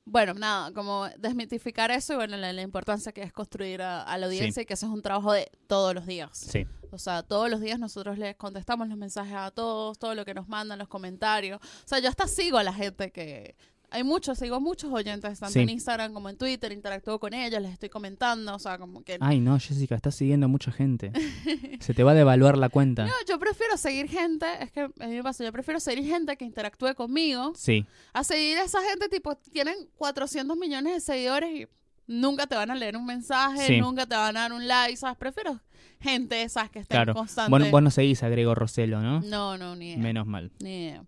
bueno, 0.05 0.33
nada, 0.35 0.71
como 0.71 1.07
desmitificar 1.17 1.89
eso 1.91 2.13
y 2.13 2.15
bueno, 2.15 2.37
la, 2.37 2.53
la 2.53 2.61
importancia 2.61 3.11
que 3.11 3.23
es 3.23 3.33
construir 3.33 3.81
a, 3.81 4.03
a 4.03 4.17
la 4.17 4.27
audiencia 4.27 4.61
y 4.61 4.65
que 4.65 4.75
eso 4.75 4.85
es 4.85 4.91
un 4.91 5.01
trabajo 5.01 5.33
de 5.33 5.49
todos 5.67 5.95
los 5.95 6.05
días. 6.05 6.29
Sí. 6.37 6.67
O 6.91 6.99
sea, 6.99 7.23
todos 7.23 7.49
los 7.49 7.59
días 7.59 7.79
nosotros 7.79 8.17
les 8.17 8.35
contestamos 8.35 8.87
los 8.87 8.97
mensajes 8.97 9.35
a 9.35 9.51
todos, 9.51 9.97
todo 9.97 10.15
lo 10.15 10.23
que 10.23 10.33
nos 10.33 10.47
mandan, 10.47 10.79
los 10.79 10.87
comentarios. 10.87 11.59
O 11.61 11.87
sea, 11.87 11.99
yo 11.99 12.07
hasta 12.07 12.27
sigo 12.27 12.57
a 12.57 12.63
la 12.63 12.73
gente 12.73 13.11
que... 13.11 13.55
Hay 13.91 14.03
muchos, 14.03 14.37
sigo 14.37 14.59
muchos 14.59 14.91
oyentes, 14.91 15.39
tanto 15.39 15.53
Sí. 15.53 15.59
en 15.59 15.69
Instagram 15.69 16.13
como 16.13 16.29
en 16.29 16.37
Twitter, 16.37 16.71
interactúo 16.71 17.19
con 17.19 17.33
ellos, 17.33 17.61
les 17.61 17.71
estoy 17.73 17.89
comentando, 17.89 18.55
o 18.55 18.59
sea, 18.59 18.77
como 18.77 19.03
que... 19.03 19.17
Ay, 19.21 19.39
no, 19.39 19.57
Jessica, 19.59 19.95
estás 19.95 20.15
siguiendo 20.15 20.45
a 20.45 20.49
mucha 20.49 20.71
gente. 20.71 21.11
Se 21.79 21.93
te 21.93 22.03
va 22.03 22.11
a 22.11 22.15
devaluar 22.15 22.57
la 22.57 22.69
cuenta. 22.69 23.05
No, 23.05 23.13
yo 23.27 23.39
prefiero 23.39 23.77
seguir 23.77 24.07
gente, 24.09 24.45
es 24.61 24.71
que 24.71 24.81
a 24.81 25.07
mí 25.07 25.15
me 25.15 25.23
pasa, 25.23 25.43
yo 25.43 25.51
prefiero 25.51 25.79
seguir 25.79 26.05
gente 26.05 26.35
que 26.37 26.45
interactúe 26.45 26.93
conmigo, 26.95 27.53
Sí, 27.55 27.85
a 28.13 28.23
seguir 28.23 28.57
a 28.57 28.63
esa 28.63 28.81
gente 28.89 29.09
tipo, 29.09 29.35
tienen 29.35 29.75
400 29.97 30.57
millones 30.57 30.93
de 30.93 30.99
seguidores 31.01 31.49
y 31.61 31.67
nunca 32.07 32.47
te 32.47 32.55
van 32.55 32.71
a 32.71 32.75
leer 32.75 32.95
un 32.97 33.05
mensaje, 33.05 33.65
Sí. 33.67 33.79
nunca 33.81 34.05
te 34.05 34.15
van 34.15 34.35
a 34.37 34.41
dar 34.41 34.53
un 34.53 34.67
like, 34.67 34.97
¿sabes? 34.97 35.17
Prefiero 35.17 35.59
gente 35.99 36.43
esas 36.43 36.69
que 36.69 36.79
estén 36.79 36.97
claro. 36.97 37.13
constantes. 37.15 37.49
Vos, 37.59 37.71
vos 37.71 37.81
no 37.81 37.89
seguís 37.89 38.21
a 38.21 38.29
Grego 38.29 38.53
Roselo, 38.53 39.01
¿no? 39.01 39.21
No, 39.21 39.57
no, 39.57 39.75
ni 39.75 39.91
idea. 39.93 39.97
Menos 40.03 40.27
mal. 40.27 40.51
Ni 40.59 40.83
idea. 40.87 41.03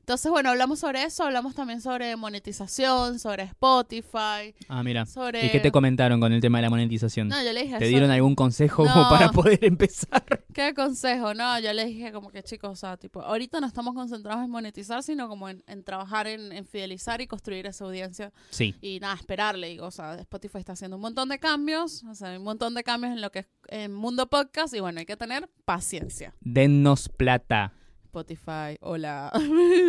Entonces, 0.00 0.30
bueno, 0.32 0.50
hablamos 0.50 0.80
sobre 0.80 1.04
eso, 1.04 1.22
hablamos 1.24 1.54
también 1.54 1.80
sobre 1.80 2.16
monetización, 2.16 3.18
sobre 3.20 3.44
Spotify, 3.44 4.54
Ah, 4.68 4.82
mira. 4.82 5.06
sobre... 5.06 5.46
¿Y 5.46 5.50
qué 5.50 5.60
te 5.60 5.70
comentaron 5.70 6.20
con 6.20 6.32
el 6.32 6.40
tema 6.40 6.58
de 6.58 6.62
la 6.62 6.70
monetización? 6.70 7.28
No, 7.28 7.42
yo 7.44 7.52
le 7.52 7.62
dije 7.62 7.78
¿Te 7.78 7.86
dieron 7.86 8.10
algún 8.10 8.34
consejo 8.34 8.84
como 8.84 8.94
No. 9.04 9.08
para 9.10 9.30
poder 9.30 9.64
empezar? 9.64 10.24
¿Qué 10.52 10.74
consejo? 10.74 11.32
No, 11.34 11.58
yo 11.60 11.72
les 11.72 11.86
dije 11.86 12.10
como 12.12 12.30
que 12.30 12.42
chicos, 12.42 12.70
o 12.70 12.74
sea, 12.76 12.96
tipo, 12.96 13.20
ahorita 13.22 13.60
no 13.60 13.66
estamos 13.68 13.94
concentrados 13.94 14.44
en 14.44 14.50
monetizar, 14.50 15.02
sino 15.02 15.28
como 15.28 15.48
en, 15.48 15.62
en 15.66 15.84
trabajar 15.84 16.26
en, 16.26 16.50
en 16.52 16.66
fidelizar 16.66 17.20
y 17.20 17.26
construir 17.26 17.66
esa 17.66 17.84
audiencia 17.84 18.32
Sí. 18.50 18.74
y 18.80 18.98
nada, 19.00 19.14
esperarle. 19.14 19.68
Digo, 19.68 19.86
o 19.86 19.90
sea, 19.92 20.14
Spotify 20.16 20.58
está 20.58 20.72
haciendo 20.72 20.96
un 20.96 21.02
montón 21.02 21.28
de 21.28 21.38
cambios, 21.38 22.02
o 22.04 22.14
sea, 22.14 22.36
un 22.36 22.42
montón 22.44 22.74
de 22.74 22.82
cambios 22.82 23.12
en 23.12 23.20
lo 23.20 23.30
que 23.30 23.40
es 23.40 23.46
en 23.68 23.92
mundo 23.94 24.28
podcast 24.28 24.74
y 24.74 24.80
bueno, 24.80 24.98
hay 24.98 25.06
que 25.06 25.16
tener 25.16 25.48
paciencia. 25.64 26.34
Dennos 26.40 27.08
plata. 27.08 27.72
Spotify, 28.14 28.76
hola. 28.80 29.30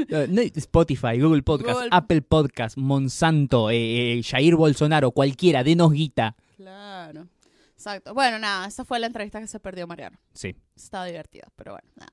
Eh, 0.10 0.28
no, 0.30 0.42
Spotify, 0.42 1.20
Google 1.20 1.42
Podcast, 1.42 1.74
Google- 1.74 1.90
Apple 1.92 2.22
Podcast, 2.22 2.78
Monsanto, 2.78 3.70
eh, 3.72 4.20
eh, 4.20 4.24
Jair 4.24 4.56
Bolsonaro, 4.56 5.12
cualquiera, 5.12 5.64
denos 5.64 5.92
guita. 5.92 6.36
claro. 6.56 7.28
Exacto. 7.74 8.14
Bueno, 8.14 8.38
nada, 8.38 8.68
esa 8.68 8.86
fue 8.86 9.00
la 9.00 9.08
entrevista 9.08 9.40
que 9.42 9.48
se 9.48 9.60
perdió 9.60 9.88
Mariano. 9.88 10.16
Sí. 10.34 10.56
Estaba 10.76 11.06
divertida, 11.06 11.48
pero 11.56 11.72
bueno, 11.72 11.88
nada. 11.96 12.12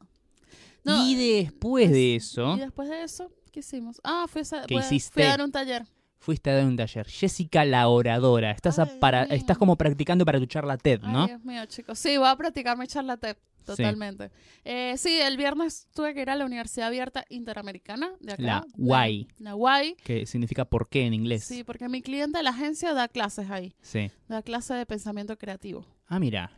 No, 0.83 1.07
y 1.07 1.15
después 1.15 1.91
de 1.91 2.17
eso, 2.17 2.57
Y 2.57 2.61
después 2.61 2.89
de 2.89 3.03
eso, 3.03 3.31
¿qué 3.53 3.61
hicimos? 3.61 4.01
Ah, 4.03 4.25
fui 4.29 4.41
a, 4.51 4.65
¿Qué 4.67 4.75
hiciste? 4.77 5.13
fui 5.13 5.23
a 5.25 5.29
dar 5.29 5.43
un 5.43 5.53
taller. 5.53 5.85
Fuiste 6.19 6.51
a 6.51 6.55
dar 6.57 6.65
un 6.67 6.77
taller. 6.77 7.07
Jessica 7.09 7.65
la 7.65 7.89
oradora. 7.89 8.51
Estás, 8.51 8.79
a- 8.79 8.87
para, 9.01 9.25
estás 9.25 9.57
como 9.59 9.77
practicando 9.77 10.25
para 10.25 10.39
tu 10.39 10.47
charla 10.47 10.77
TED, 10.77 11.01
¿no? 11.03 11.23
Ay, 11.23 11.27
Dios 11.29 11.45
mío, 11.45 11.67
chicos. 11.67 11.99
Sí, 11.99 12.17
voy 12.17 12.29
a 12.29 12.37
practicar 12.37 12.77
mi 12.77 12.87
charla 12.87 13.17
TED. 13.17 13.37
Totalmente. 13.65 14.31
Eh, 14.65 14.95
sí, 14.97 15.21
el 15.21 15.37
viernes 15.37 15.89
tuve 15.95 16.15
que 16.15 16.23
ir 16.23 16.31
a 16.31 16.37
la 16.37 16.47
Universidad 16.47 16.87
Abierta 16.89 17.27
Interamericana 17.29 18.11
de 18.21 18.33
acá. 18.33 18.43
La 18.43 18.67
UAI. 18.79 19.29
La 19.41 19.55
UAI. 19.57 19.95
Que 20.03 20.25
significa 20.25 20.65
por 20.65 20.89
qué 20.89 21.05
en 21.05 21.13
inglés. 21.13 21.45
Sí, 21.45 21.65
porque 21.65 21.87
mi 21.91 22.01
cliente 22.01 22.39
de 22.39 22.45
la 22.45 22.51
agencia 22.51 22.95
da 22.95 23.09
clases 23.09 23.51
ahí. 23.51 23.75
Sí. 23.83 24.11
Da 24.27 24.41
clases 24.41 24.79
de 24.79 24.87
pensamiento 24.87 25.37
creativo. 25.37 25.85
Ah, 26.07 26.19
mira. 26.19 26.51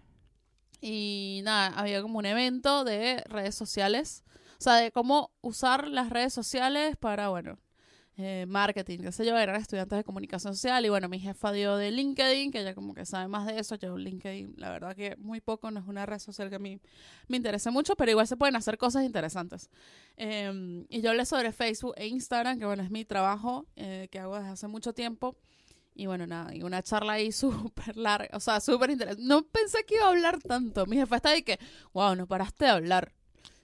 Y 0.80 1.40
nada, 1.42 1.68
había 1.76 2.00
como 2.00 2.18
un 2.20 2.26
evento 2.26 2.84
de 2.84 3.22
redes 3.28 3.56
sociales. 3.56 4.22
O 4.58 4.62
sea, 4.62 4.74
de 4.76 4.92
cómo 4.92 5.32
usar 5.40 5.88
las 5.88 6.10
redes 6.10 6.32
sociales 6.32 6.96
para, 6.96 7.28
bueno, 7.28 7.58
eh, 8.22 8.46
marketing, 8.46 8.98
qué 8.98 9.12
sé 9.12 9.24
yo, 9.24 9.36
eran 9.36 9.56
estudiantes 9.56 9.96
de 9.96 10.04
comunicación 10.04 10.54
social. 10.54 10.84
Y 10.84 10.88
bueno, 10.88 11.08
mi 11.08 11.18
jefa 11.18 11.52
dio 11.52 11.76
de 11.76 11.90
LinkedIn, 11.90 12.50
que 12.50 12.60
ella 12.60 12.74
como 12.74 12.94
que 12.94 13.06
sabe 13.06 13.28
más 13.28 13.46
de 13.46 13.58
eso. 13.58 13.76
Yo 13.76 13.96
LinkedIn, 13.96 14.54
la 14.58 14.70
verdad 14.70 14.94
que 14.94 15.16
muy 15.16 15.40
poco, 15.40 15.70
no 15.70 15.80
es 15.80 15.86
una 15.86 16.06
red 16.06 16.18
social 16.18 16.50
que 16.50 16.56
a 16.56 16.58
mí 16.58 16.80
me 17.28 17.36
interese 17.36 17.70
mucho, 17.70 17.96
pero 17.96 18.10
igual 18.10 18.26
se 18.26 18.36
pueden 18.36 18.56
hacer 18.56 18.78
cosas 18.78 19.04
interesantes. 19.04 19.70
Eh, 20.16 20.84
y 20.88 21.00
yo 21.00 21.10
hablé 21.10 21.24
sobre 21.24 21.52
Facebook 21.52 21.94
e 21.96 22.06
Instagram, 22.06 22.58
que 22.58 22.66
bueno, 22.66 22.82
es 22.82 22.90
mi 22.90 23.04
trabajo 23.04 23.66
eh, 23.76 24.08
que 24.10 24.18
hago 24.18 24.36
desde 24.36 24.50
hace 24.50 24.68
mucho 24.68 24.92
tiempo. 24.92 25.36
Y 25.94 26.06
bueno, 26.06 26.26
nada, 26.26 26.54
y 26.54 26.62
una 26.62 26.82
charla 26.82 27.14
ahí 27.14 27.32
súper 27.32 27.96
larga, 27.96 28.36
o 28.36 28.40
sea, 28.40 28.60
súper 28.60 28.90
interesante. 28.90 29.26
No 29.26 29.42
pensé 29.42 29.84
que 29.84 29.96
iba 29.96 30.04
a 30.04 30.10
hablar 30.10 30.38
tanto. 30.40 30.86
Mi 30.86 30.96
jefa 30.96 31.16
estaba 31.16 31.34
ahí 31.34 31.42
que, 31.42 31.58
wow, 31.92 32.14
no 32.14 32.26
paraste 32.26 32.66
de 32.66 32.70
hablar. 32.70 33.12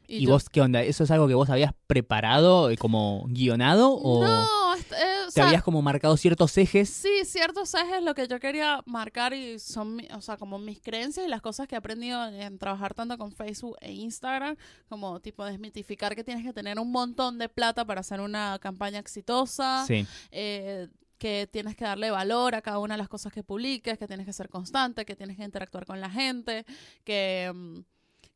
¿Y, 0.09 0.27
vos 0.27 0.49
qué 0.49 0.61
onda? 0.61 0.83
¿Eso 0.83 1.05
es 1.05 1.11
algo 1.11 1.29
que 1.29 1.35
vos 1.35 1.51
habías 1.51 1.73
preparado, 1.87 2.71
eh, 2.71 2.77
como 2.77 3.27
guionado? 3.29 3.93
¿O 3.93 4.23
No, 4.25 4.75
eh, 4.77 5.27
o 5.29 5.33
te 5.33 5.41
habías 5.41 5.63
como 5.63 5.83
marcado 5.83 6.17
ciertos 6.17 6.57
ejes? 6.59 6.89
sí, 6.89 7.25
ciertos 7.25 7.75
ejes 7.75 8.03
lo 8.03 8.15
que 8.15 8.29
yo 8.29 8.39
quería 8.41 8.83
marcar 8.87 9.35
y 9.35 9.59
son, 9.59 10.01
o 10.15 10.21
sea, 10.21 10.37
como 10.37 10.59
mis 10.59 10.81
creencias 10.81 11.27
y 11.27 11.29
las 11.29 11.43
cosas 11.43 11.67
que 11.67 11.75
he 11.75 11.79
aprendido 11.79 12.27
en 12.27 12.59
trabajar 12.59 12.95
tanto 12.95 13.19
con 13.19 13.33
Facebook 13.33 13.77
e 13.81 13.93
Instagram, 13.93 14.57
como 14.89 15.21
tipo 15.21 15.45
desmitificar 15.45 16.15
que 16.15 16.25
tienes 16.25 16.45
que 16.45 16.53
tener 16.53 16.79
un 16.79 16.91
montón 16.91 17.39
de 17.39 17.49
plata 17.49 17.85
para 17.85 18.01
hacer 18.01 18.21
una 18.21 18.59
campaña 18.61 18.99
exitosa. 18.99 19.85
Sí. 19.87 20.07
eh, 20.31 20.89
que 21.19 21.49
tienes 21.51 21.77
que 21.77 21.85
darle 21.85 22.11
valor 22.11 22.55
a 22.55 22.63
cada 22.63 22.79
una 22.79 22.95
de 22.95 22.99
las 22.99 23.09
cosas 23.09 23.33
que 23.33 23.43
publiques, 23.43 23.99
que 23.99 24.07
tienes 24.07 24.27
que 24.27 24.33
ser 24.33 24.49
constante, 24.49 25.05
que 25.05 25.17
tienes 25.17 25.37
que 25.37 25.45
interactuar 25.45 25.87
con 25.87 26.01
la 26.01 26.11
gente, 26.11 26.67
que, 27.05 27.51
mm, 27.55 27.81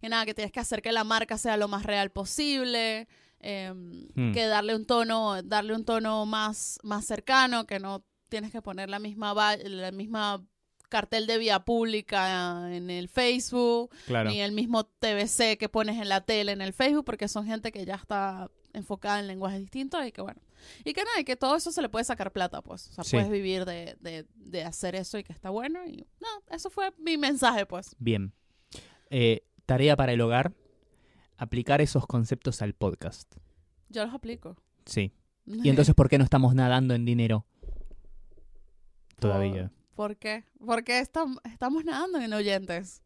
que 0.00 0.08
nada, 0.08 0.24
que 0.26 0.34
tienes 0.34 0.52
que 0.52 0.60
hacer 0.60 0.82
que 0.82 0.92
la 0.92 1.04
marca 1.04 1.36
sea 1.38 1.56
lo 1.56 1.68
más 1.68 1.84
real 1.84 2.10
posible, 2.10 3.06
em, 3.40 4.08
Hmm. 4.14 4.32
que 4.32 4.46
darle 4.46 4.74
un 4.74 4.84
tono, 4.86 5.42
darle 5.42 5.74
un 5.74 5.84
tono 5.84 6.26
más, 6.26 6.78
más 6.82 7.04
cercano, 7.06 7.66
que 7.66 7.78
no 7.80 8.04
tienes 8.28 8.52
que 8.52 8.62
poner 8.62 8.88
la 8.88 8.98
misma 8.98 9.34
la 9.64 9.90
misma 9.92 10.44
cartel 10.88 11.26
de 11.26 11.38
vía 11.38 11.60
pública 11.64 12.74
en 12.74 12.90
el 12.90 13.08
Facebook, 13.08 13.90
Claro. 14.06 14.28
ni 14.30 14.40
el 14.40 14.50
mismo 14.52 14.84
TVC 14.84 15.56
que 15.56 15.68
pones 15.68 15.98
en 16.00 16.08
la 16.08 16.20
tele 16.22 16.50
en 16.52 16.60
el 16.60 16.72
Facebook, 16.72 17.04
porque 17.04 17.28
son 17.28 17.46
gente 17.46 17.70
que 17.70 17.84
ya 17.84 17.94
está 17.94 18.50
enfocada 18.72 19.20
en 19.20 19.26
lenguajes 19.28 19.60
distintos 19.60 20.04
y 20.06 20.12
que 20.12 20.20
bueno. 20.20 20.40
Y 20.84 20.92
que 20.92 21.02
nada, 21.04 21.20
y 21.20 21.24
que 21.24 21.36
todo 21.36 21.56
eso 21.56 21.72
se 21.72 21.80
le 21.82 21.88
puede 21.88 22.04
sacar 22.04 22.32
plata, 22.32 22.60
pues. 22.60 22.88
O 22.88 22.92
sea, 22.92 23.04
Sí. 23.04 23.16
puedes 23.16 23.30
vivir 23.30 23.64
de, 23.64 23.96
de, 24.00 24.26
de 24.34 24.64
hacer 24.64 24.94
eso 24.96 25.16
y 25.18 25.24
que 25.24 25.32
está 25.32 25.50
bueno. 25.50 25.80
Y 25.86 26.06
no, 26.20 26.28
eso 26.54 26.70
fue 26.70 26.92
mi 26.98 27.16
mensaje, 27.16 27.66
pues. 27.66 27.94
Bien. 27.98 28.32
Eh, 29.10 29.42
tarea 29.70 29.94
para 29.94 30.12
el 30.12 30.20
hogar. 30.20 30.52
Aplicar 31.37 31.80
esos 31.80 32.04
conceptos 32.09 32.61
al 32.61 32.74
podcast. 32.74 33.33
Yo 33.88 34.04
los 34.04 34.12
aplico. 34.12 34.56
Sí. 34.85 35.12
¿Y 35.46 35.68
entonces 35.68 35.94
por 35.94 36.09
qué 36.09 36.18
no 36.18 36.24
estamos 36.24 36.56
nadando 36.56 36.92
en 36.94 37.04
dinero? 37.04 37.46
Todavía. 39.20 39.70
¿Por 39.94 40.16
qué? 40.16 40.44
Porque 40.64 41.00
estam- 41.00 41.38
estamos 41.44 41.85
nadando 41.85 42.18
en 42.20 42.33
oyentes. 42.33 43.00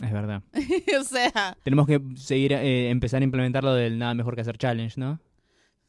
Es 0.00 0.12
verdad. 0.12 0.42
o 1.00 1.04
sea, 1.04 1.56
Tenemos 1.64 1.86
que 1.88 2.00
seguir, 2.16 2.52
eh, 2.52 2.90
empezar 2.90 3.20
a 3.22 3.24
implementar 3.24 3.64
lo 3.64 3.74
del 3.74 3.98
nada 3.98 4.14
mejor 4.14 4.36
que 4.36 4.42
hacer 4.42 4.56
challenge, 4.58 4.98
¿no? 5.00 5.18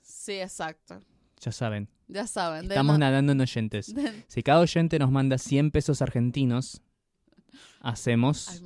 sí, 0.01 0.33
exacto. 0.33 0.99
Ya 1.41 1.51
saben. 1.51 1.87
Ya 2.07 2.25
saben. 2.25 2.63
Estamos 2.65 2.97
na- 2.97 3.07
nadando 3.11 3.33
en 3.33 3.41
oyentes. 3.41 3.93
Si 4.27 4.41
cada 4.41 4.61
oyente 4.61 4.97
nos 4.97 5.11
manda 5.11 5.37
100 5.37 5.69
pesos 5.71 6.01
argentinos, 6.01 6.81
hacemos, 7.85 8.49
Ay, 8.49 8.61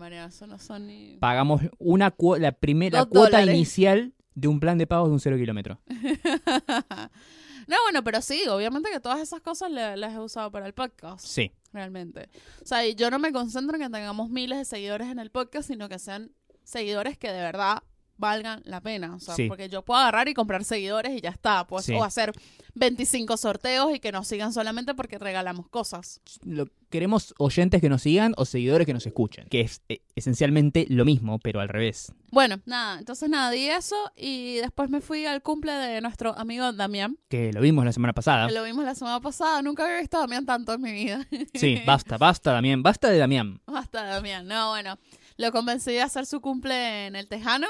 no 0.48 0.58
son 0.60 0.88
ni... 0.88 1.18
pagamos 1.18 1.62
una 1.78 2.10
cuo- 2.16 2.38
la 2.40 2.52
primera 2.54 3.06
cuota 3.06 3.38
dólares. 3.38 3.54
inicial 3.56 4.14
de 4.36 4.48
un 4.48 4.60
plan 4.60 4.78
de 4.78 4.88
pagos 4.88 5.10
de 5.10 5.14
un 5.14 5.20
cero 5.20 5.38
kilómetro. 5.38 5.80
no, 7.68 7.76
bueno, 7.84 8.04
pero 8.04 8.22
sí, 8.22 8.48
obviamente 8.48 8.90
que 8.92 9.00
todas 9.00 9.20
esas 9.20 9.42
cosas 9.42 9.70
le- 9.72 9.98
las 9.98 10.14
he 10.14 10.20
usado 10.20 10.52
para 10.52 10.66
el 10.66 10.74
podcast. 10.74 11.26
Sí. 11.26 11.52
realmente. 11.72 12.30
O 12.64 12.66
sea, 12.66 12.86
y 12.88 12.96
yo 12.96 13.12
no 13.12 13.20
me 13.20 13.32
concentro 13.32 13.76
en 13.76 13.84
que 13.84 13.90
tengamos 13.90 14.30
miles 14.30 14.58
de 14.58 14.66
seguidores 14.66 15.08
en 15.10 15.20
el 15.20 15.30
podcast, 15.30 15.68
sino 15.68 15.88
que 15.88 16.00
sean 16.00 16.32
seguidores 16.64 17.18
que 17.18 17.32
de 17.32 17.40
verdad 17.42 17.84
valgan 18.18 18.62
la 18.66 18.82
pena. 18.82 19.16
O 19.16 19.20
sea, 19.20 19.36
Sí. 19.36 19.48
porque 19.48 19.70
yo 19.70 19.84
puedo 19.86 20.00
agarrar 20.00 20.28
y 20.30 20.34
comprar 20.34 20.64
seguidores 20.64 21.16
y 21.16 21.22
ya 21.22 21.30
está. 21.30 21.68
Pues, 21.68 21.86
Sí. 21.86 21.94
O 21.94 22.04
hacer 22.04 22.34
25 22.76 23.38
sorteos 23.38 23.94
y 23.94 24.00
que 24.00 24.12
nos 24.12 24.28
sigan 24.28 24.52
solamente 24.52 24.94
porque 24.96 25.20
regalamos 25.20 25.68
cosas. 25.70 26.22
Lo- 26.44 26.68
queremos 26.90 27.34
oyentes 27.38 27.82
que 27.82 27.90
nos 27.90 28.02
sigan 28.02 28.34
o 28.38 28.46
seguidores 28.46 28.86
que 28.86 28.94
nos 28.94 29.06
escuchen, 29.06 29.48
que 29.50 29.62
es 29.62 29.82
eh, 29.90 30.02
esencialmente 30.16 30.86
lo 30.90 31.06
mismo, 31.06 31.40
pero 31.40 31.60
al 31.60 31.70
revés. 31.70 32.12
Bueno, 32.32 32.60
nada, 32.66 33.00
entonces 33.00 33.30
nada, 33.30 33.52
di 33.52 33.68
eso 33.68 33.96
y 34.16 34.56
después 34.56 34.90
me 34.90 35.02
fui 35.02 35.26
al 35.26 35.42
cumple 35.42 35.72
de 35.72 36.02
nuestro 36.02 36.38
amigo 36.38 36.72
Damián, 36.74 37.18
Que 37.30 37.54
lo 37.54 37.62
vimos 37.62 37.86
la 37.86 37.92
semana 37.94 38.14
pasada. 38.14 38.48
que 38.48 38.54
lo 38.54 38.64
vimos 38.64 38.84
la 38.86 38.96
semana 38.96 39.20
pasada. 39.20 39.62
Nunca 39.62 39.86
había 39.86 40.00
visto 40.00 40.18
a 40.18 40.22
Damián 40.22 40.46
tanto 40.46 40.74
en 40.74 40.82
mi 40.82 40.92
vida. 40.92 41.28
Sí, 41.54 41.82
basta, 41.86 42.18
basta, 42.18 42.52
Damián, 42.52 42.84
basta 42.84 43.10
de 43.10 43.18
Damián. 43.18 43.62
Basta, 43.66 44.04
Damián. 44.04 44.48
No, 44.48 44.70
bueno, 44.70 44.98
lo 45.38 45.52
convencí 45.52 45.92
de 45.92 46.02
hacer 46.02 46.26
su 46.26 46.42
cumple 46.42 47.08
en 47.08 47.16
el 47.16 47.28
Tejano. 47.28 47.68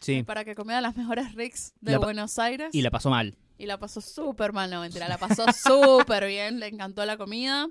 Sí, 0.00 0.24
para 0.24 0.44
que 0.44 0.54
comiera 0.56 0.80
las 0.80 0.96
mejores 0.96 1.34
Ricks 1.34 1.74
de 1.80 1.92
La 1.92 1.98
Buenos 1.98 2.38
Aires. 2.40 2.74
y 2.74 2.82
la 2.82 2.90
pasó 2.90 3.08
mal. 3.10 3.36
Y 3.58 3.66
la 3.66 3.78
pasó 3.78 4.00
súper 4.00 4.52
mal, 4.52 4.68
no 4.70 4.80
mentira, 4.80 5.08
la 5.08 5.18
pasó 5.18 5.44
súper 5.52 6.26
bien, 6.26 6.58
le 6.58 6.66
encantó 6.66 7.04
la 7.06 7.16
comida, 7.16 7.68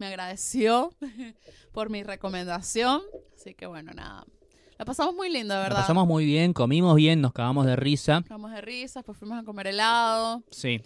me 0.00 0.06
agradeció 0.06 0.92
por 1.72 1.90
mi 1.90 2.02
recomendación, 2.02 3.02
así 3.36 3.54
que 3.54 3.66
bueno, 3.66 3.92
nada, 3.92 4.24
la 4.78 4.84
pasamos 4.84 5.14
muy 5.14 5.30
lindo, 5.30 5.54
de 5.54 5.58
La 5.60 5.64
verdad. 5.64 5.80
pasamos 5.82 6.06
muy 6.08 6.24
bien, 6.24 6.52
comimos 6.52 6.96
bien, 6.96 7.20
nos 7.20 7.32
cagamos 7.32 7.66
de 7.66 7.76
risa. 7.76 8.22
Cagamos 8.22 8.50
de 8.52 8.60
risas, 8.62 9.04
pues 9.04 9.16
fuimos 9.18 9.38
a 9.38 9.44
comer 9.44 9.68
helado, 9.68 10.42
Sí, 10.50 10.80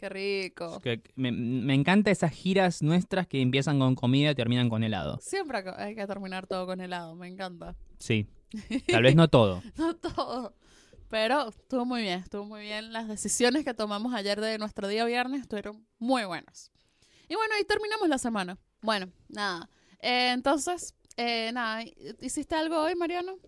qué 0.00 0.08
rico. 0.08 0.80
que- 0.80 1.02
me, 1.14 1.30
me 1.30 1.74
encanta 1.74 2.10
esas 2.10 2.32
giras 2.32 2.82
nuestras 2.82 3.26
que 3.26 3.40
empiezan 3.40 3.78
con 3.78 3.94
comida 3.94 4.30
y 4.30 4.34
terminan 4.34 4.68
con 4.68 4.82
helado. 4.82 5.18
Siempre 5.20 5.58
hay 5.58 5.64
que- 5.64 5.74
hay 5.82 5.94
que 5.94 6.06
terminar 6.06 6.46
todo 6.46 6.66
con 6.66 6.80
helado, 6.80 7.14
me 7.14 7.28
encanta. 7.28 7.76
Sí, 7.98 8.26
tal 8.88 9.02
vez 9.02 9.14
no 9.14 9.28
todo. 9.28 9.62
No 9.76 9.94
todo. 9.94 10.54
Pero 11.10 11.48
estuvo 11.50 11.84
muy 11.84 12.00
bien, 12.02 12.20
estuvo 12.20 12.44
muy 12.44 12.62
bien. 12.62 12.92
Las 12.92 13.06
decisiones 13.08 13.64
que 13.64 13.74
tomamos 13.74 14.14
ayer 14.14 14.40
de 14.40 14.58
nuestro 14.58 14.88
día 14.88 15.04
viernes 15.04 15.42
estuvieron 15.42 15.86
muy 15.98 16.24
buenas. 16.24 16.72
Y 17.34 17.36
bueno, 17.36 17.54
ahí 17.56 17.64
terminamos 17.64 18.08
la 18.08 18.18
semana. 18.18 18.58
Bueno, 18.80 19.08
nada. 19.28 19.68
Eh, 20.00 20.30
entonces, 20.32 20.94
eh, 21.16 21.50
nada, 21.52 21.82
¿hiciste 22.20 22.54
algo 22.54 22.80
hoy, 22.80 22.94
Mariano? 22.94 23.38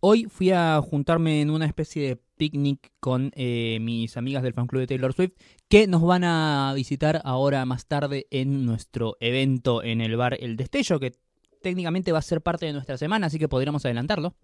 Hoy 0.00 0.24
fui 0.24 0.50
a 0.50 0.80
juntarme 0.80 1.42
en 1.42 1.50
una 1.50 1.66
especie 1.66 2.08
de 2.08 2.16
picnic 2.16 2.90
con 3.00 3.30
eh, 3.34 3.80
mis 3.82 4.16
amigas 4.16 4.42
del 4.42 4.54
fan 4.54 4.66
club 4.66 4.80
de 4.80 4.86
Taylor 4.86 5.12
Swift 5.12 5.32
que 5.68 5.86
nos 5.86 6.00
van 6.00 6.24
a 6.24 6.72
visitar 6.74 7.20
ahora 7.22 7.66
más 7.66 7.84
tarde 7.84 8.26
en 8.30 8.64
nuestro 8.64 9.18
evento 9.20 9.82
en 9.82 10.00
el 10.00 10.16
bar 10.16 10.38
El 10.40 10.56
Destello 10.56 10.98
que 10.98 11.12
técnicamente 11.60 12.12
va 12.12 12.20
a 12.20 12.22
ser 12.22 12.40
parte 12.40 12.64
de 12.64 12.72
nuestra 12.72 12.96
semana, 12.96 13.26
así 13.26 13.38
que 13.38 13.46
podríamos 13.46 13.84
adelantarlo. 13.84 14.36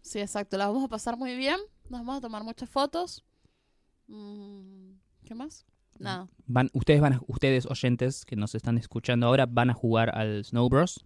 Sí, 0.00 0.20
exacto. 0.20 0.56
La 0.58 0.68
vamos 0.68 0.84
a 0.84 0.88
pasar 0.88 1.16
muy 1.16 1.34
bien. 1.34 1.58
Nos 1.88 2.02
vamos 2.02 2.18
a 2.18 2.20
tomar 2.20 2.44
muchas 2.44 2.70
fotos. 2.70 3.24
Mm, 4.06 4.92
¿Qué 5.24 5.34
más? 5.34 5.66
Nada. 5.98 6.28
Van, 6.46 6.70
ustedes 6.72 7.00
van 7.00 7.14
a- 7.14 7.20
ustedes 7.26 7.66
oyentes 7.66 8.24
que 8.24 8.36
nos 8.36 8.54
están 8.54 8.78
escuchando 8.78 9.26
ahora 9.26 9.46
van 9.46 9.70
a 9.70 9.74
jugar 9.74 10.16
al 10.16 10.44
Snow 10.44 10.68
Bros. 10.68 11.04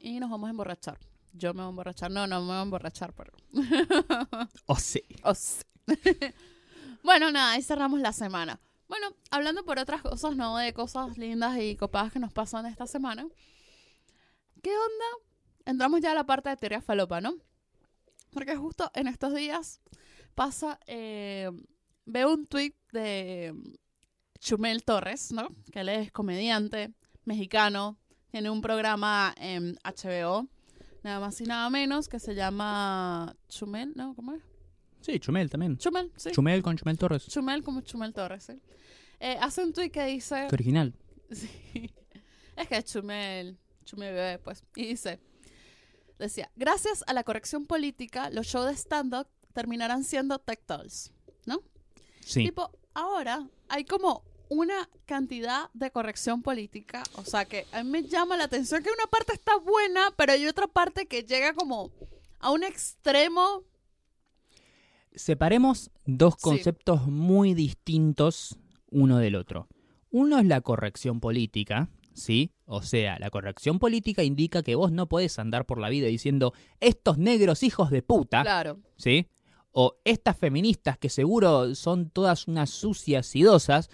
Y 0.00 0.20
nos 0.20 0.30
vamos 0.30 0.46
a 0.48 0.50
emborrachar. 0.50 0.98
Yo 1.32 1.52
me 1.54 1.60
voy 1.62 1.66
a 1.66 1.70
emborrachar. 1.70 2.10
No, 2.10 2.26
no 2.26 2.40
me 2.40 2.46
voy 2.48 2.56
a 2.56 2.62
emborrachar, 2.62 3.12
pero... 3.14 3.32
Oh, 4.66 4.76
sí. 4.76 5.02
Oh, 5.22 5.34
sí. 5.34 5.62
bueno, 7.02 7.30
nada, 7.30 7.52
ahí 7.52 7.62
cerramos 7.62 8.00
la 8.00 8.12
semana. 8.12 8.60
Bueno, 8.88 9.06
hablando 9.30 9.64
por 9.64 9.78
otras 9.78 10.02
cosas, 10.02 10.34
¿no? 10.36 10.56
De 10.56 10.72
cosas 10.72 11.16
lindas 11.18 11.58
y 11.60 11.76
copadas 11.76 12.12
que 12.12 12.18
nos 12.18 12.32
pasan 12.32 12.66
esta 12.66 12.86
semana. 12.86 13.26
¿Qué 14.62 14.70
onda? 14.70 15.24
Entramos 15.64 16.00
ya 16.00 16.12
a 16.12 16.14
la 16.14 16.24
parte 16.26 16.48
de 16.48 16.56
teoría 16.56 16.80
falopa, 16.82 17.20
¿no? 17.20 17.34
Porque 18.32 18.56
justo 18.56 18.90
en 18.94 19.08
estos 19.08 19.34
días 19.34 19.80
pasa, 20.34 20.78
eh, 20.86 21.50
veo 22.04 22.32
un 22.34 22.46
tweet 22.46 22.74
de 22.92 23.54
Chumel 24.40 24.82
Torres, 24.84 25.32
¿no? 25.32 25.48
Que 25.70 25.80
él 25.80 25.88
es 25.88 26.12
comediante 26.12 26.92
mexicano, 27.24 27.98
tiene 28.30 28.50
un 28.50 28.60
programa 28.60 29.34
en 29.38 29.78
HBO, 29.84 30.48
nada 31.02 31.20
más 31.20 31.40
y 31.40 31.44
nada 31.44 31.68
menos, 31.70 32.08
que 32.08 32.18
se 32.18 32.34
llama 32.34 33.36
Chumel, 33.48 33.92
¿no? 33.94 34.14
¿Cómo 34.14 34.32
es? 34.32 34.42
Sí, 35.00 35.18
Chumel 35.18 35.48
también. 35.50 35.76
Chumel, 35.78 36.12
sí. 36.16 36.30
Chumel 36.30 36.62
con 36.62 36.76
Chumel 36.76 36.98
Torres. 36.98 37.26
Chumel 37.28 37.62
como 37.62 37.80
Chumel 37.82 38.12
Torres, 38.12 38.44
¿sí? 38.44 38.60
Eh, 39.18 39.36
hace 39.40 39.62
un 39.62 39.72
tweet 39.72 39.90
que 39.90 40.04
dice... 40.06 40.46
Qué 40.48 40.54
original. 40.54 40.94
Sí. 41.32 41.94
Es 42.56 42.66
que 42.66 42.76
es 42.76 42.84
Chumel, 42.84 43.56
Chumel 43.84 44.12
bebé, 44.12 44.38
pues. 44.40 44.64
Y 44.74 44.86
dice, 44.86 45.20
decía, 46.18 46.50
gracias 46.56 47.04
a 47.06 47.12
la 47.12 47.22
corrección 47.22 47.66
política, 47.66 48.30
los 48.30 48.48
shows 48.48 48.66
de 48.66 48.72
stand-up 48.74 49.28
terminarán 49.52 50.02
siendo 50.02 50.38
tech 50.40 50.60
talks. 50.66 51.12
Sí. 52.20 52.44
Tipo, 52.44 52.70
ahora 52.94 53.48
hay 53.68 53.84
como 53.84 54.22
una 54.50 54.90
cantidad 55.06 55.70
de 55.72 55.90
corrección 55.90 56.42
política, 56.42 57.02
o 57.14 57.24
sea 57.24 57.44
que 57.46 57.66
a 57.72 57.82
mí 57.82 57.90
me 57.90 58.02
llama 58.02 58.36
la 58.36 58.44
atención 58.44 58.82
que 58.82 58.90
una 58.90 59.06
parte 59.06 59.32
está 59.32 59.56
buena, 59.56 60.12
pero 60.16 60.32
hay 60.32 60.46
otra 60.46 60.66
parte 60.66 61.06
que 61.06 61.22
llega 61.22 61.54
como 61.54 61.90
a 62.40 62.50
un 62.50 62.64
extremo. 62.64 63.62
Separemos 65.14 65.90
dos 66.04 66.34
Sí. 66.34 66.40
conceptos 66.42 67.06
muy 67.06 67.54
distintos 67.54 68.58
uno 68.90 69.18
del 69.18 69.36
otro. 69.36 69.68
Uno 70.10 70.38
es 70.38 70.46
la 70.46 70.60
corrección 70.60 71.20
política, 71.20 71.88
¿sí? 72.12 72.52
O 72.64 72.82
sea, 72.82 73.18
la 73.18 73.30
corrección 73.30 73.78
política 73.78 74.24
indica 74.24 74.62
que 74.62 74.74
vos 74.74 74.90
no 74.92 75.08
podés 75.08 75.38
andar 75.38 75.64
por 75.66 75.78
la 75.78 75.88
vida 75.88 76.06
diciendo 76.08 76.52
estos 76.80 77.18
negros 77.18 77.62
hijos 77.62 77.90
de 77.90 78.02
puta, 78.02 78.42
Claro, 78.42 78.78
¿sí? 78.96 79.28
O 79.72 79.94
estas 80.04 80.36
feministas 80.36 80.98
que 80.98 81.08
seguro 81.08 81.76
son 81.76 82.10
todas 82.10 82.48
unas 82.48 82.70
sucias 82.70 83.36
y 83.36 83.42
dosas, 83.42 83.88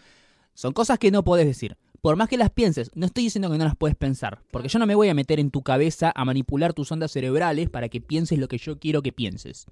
son 0.57 0.73
cosas 0.73 0.99
que 0.99 1.11
no 1.11 1.23
podés 1.23 1.47
decir. 1.47 1.77
Por 2.01 2.17
más 2.17 2.29
que 2.29 2.37
las 2.37 2.51
pienses, 2.51 2.91
no 2.95 3.07
estoy 3.07 3.25
diciendo 3.25 3.51
que 3.51 3.59
no 3.59 3.65
las 3.65 3.77
puedes 3.77 3.97
pensar, 3.97 4.41
porque 4.51 4.69
yo 4.69 4.79
no 4.79 4.87
me 4.87 4.95
voy 4.95 5.09
a 5.09 5.15
meter 5.15 5.39
en 5.39 5.51
tu 5.51 5.63
cabeza 5.63 6.13
a 6.15 6.25
manipular 6.25 6.73
tus 6.73 6.91
ondas 6.91 7.13
cerebrales 7.13 7.69
para 7.69 7.89
que 7.89 8.01
pienses 8.01 8.39
lo 8.39 8.49
que 8.49 8.59
yo 8.59 8.79
quiero 8.79 9.03
que 9.03 9.13
pienses. 9.13 9.67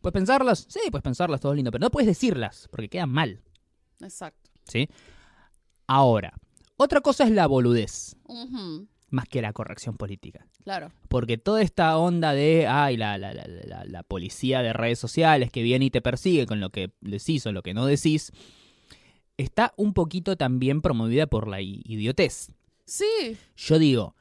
¿Puedes 0.00 0.14
pensarlas? 0.14 0.66
Sí, 0.68 0.80
puedes 0.90 1.02
pensarlas, 1.02 1.40
todo 1.40 1.54
lindo, 1.54 1.70
pero 1.70 1.82
no 1.82 1.90
puedes 1.90 2.06
decirlas, 2.06 2.68
porque 2.70 2.88
quedan 2.88 3.10
mal, 3.10 3.42
exacto. 4.00 4.50
¿sí? 4.64 4.88
Ahora, 5.86 6.32
otra 6.76 7.00
cosa 7.00 7.24
es 7.24 7.30
la 7.30 7.46
boludez, 7.46 8.16
más 9.10 9.28
que 9.28 9.42
la 9.42 9.52
corrección 9.52 9.96
política. 9.96 10.46
Claro, 10.64 10.92
Porque 11.08 11.38
toda 11.38 11.62
esta 11.62 11.96
onda 11.96 12.32
de, 12.34 12.66
ay, 12.66 12.96
la, 12.96 13.16
la, 13.18 13.32
la, 13.32 13.46
la, 13.46 13.84
la 13.84 14.02
policía 14.02 14.62
de 14.62 14.72
redes 14.72 14.98
sociales 14.98 15.50
que 15.50 15.62
viene 15.62 15.86
y 15.86 15.90
te 15.90 16.02
persigue 16.02 16.46
con 16.46 16.60
lo 16.60 16.70
que 16.70 16.92
decís 17.00 17.46
o 17.46 17.52
lo 17.52 17.62
que 17.62 17.72
no 17.72 17.86
decís, 17.86 18.32
está 19.38 19.72
un 19.76 19.94
poquito 19.94 20.36
también 20.36 20.82
promovida 20.82 21.26
por 21.26 21.48
la 21.48 21.62
idiotez. 21.62 22.52
sí, 22.84 23.38
Yo 23.56 23.78
digo, 23.78 24.14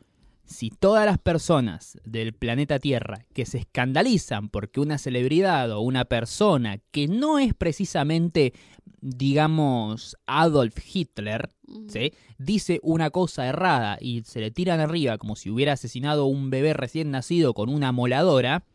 si 0.45 0.69
todas 0.69 1.05
las 1.05 1.17
personas 1.17 1.99
del 2.05 2.33
planeta 2.33 2.79
Tierra 2.79 3.25
que 3.33 3.45
se 3.45 3.57
escandalizan 3.57 4.47
porque 4.49 4.79
una 4.79 4.97
celebridad 4.97 5.71
o 5.71 5.81
una 5.81 6.05
persona 6.05 6.79
que 6.91 7.07
no 7.07 7.37
es 7.37 7.53
precisamente, 7.53 8.53
digamos, 9.01 10.15
Adolf 10.25 10.77
Hitler, 10.93 11.51
¿sí? 11.89 12.13
dice 12.37 12.79
una 12.81 13.09
cosa 13.09 13.45
errada 13.45 13.97
y 13.99 14.23
se 14.23 14.39
le 14.39 14.51
tiran 14.51 14.79
arriba 14.79 15.17
como 15.17 15.35
si 15.35 15.49
hubiera 15.49 15.73
asesinado 15.73 16.23
a 16.23 16.27
un 16.27 16.49
bebé 16.49 16.73
recién 16.73 17.11
nacido 17.11 17.53
con 17.53 17.69
una 17.69 17.91
moladora, 17.91 18.65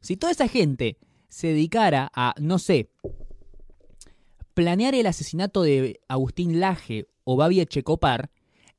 si 0.00 0.16
toda 0.16 0.32
esa 0.32 0.48
gente 0.48 0.98
se 1.28 1.48
dedicara 1.48 2.10
a, 2.14 2.34
no 2.40 2.58
sé, 2.58 2.90
planear 4.58 4.96
el 4.96 5.06
asesinato 5.06 5.62
de 5.62 6.00
Agustín 6.08 6.58
Laje 6.58 7.06
o 7.22 7.36
Babi 7.36 7.60
Echecopar, 7.60 8.32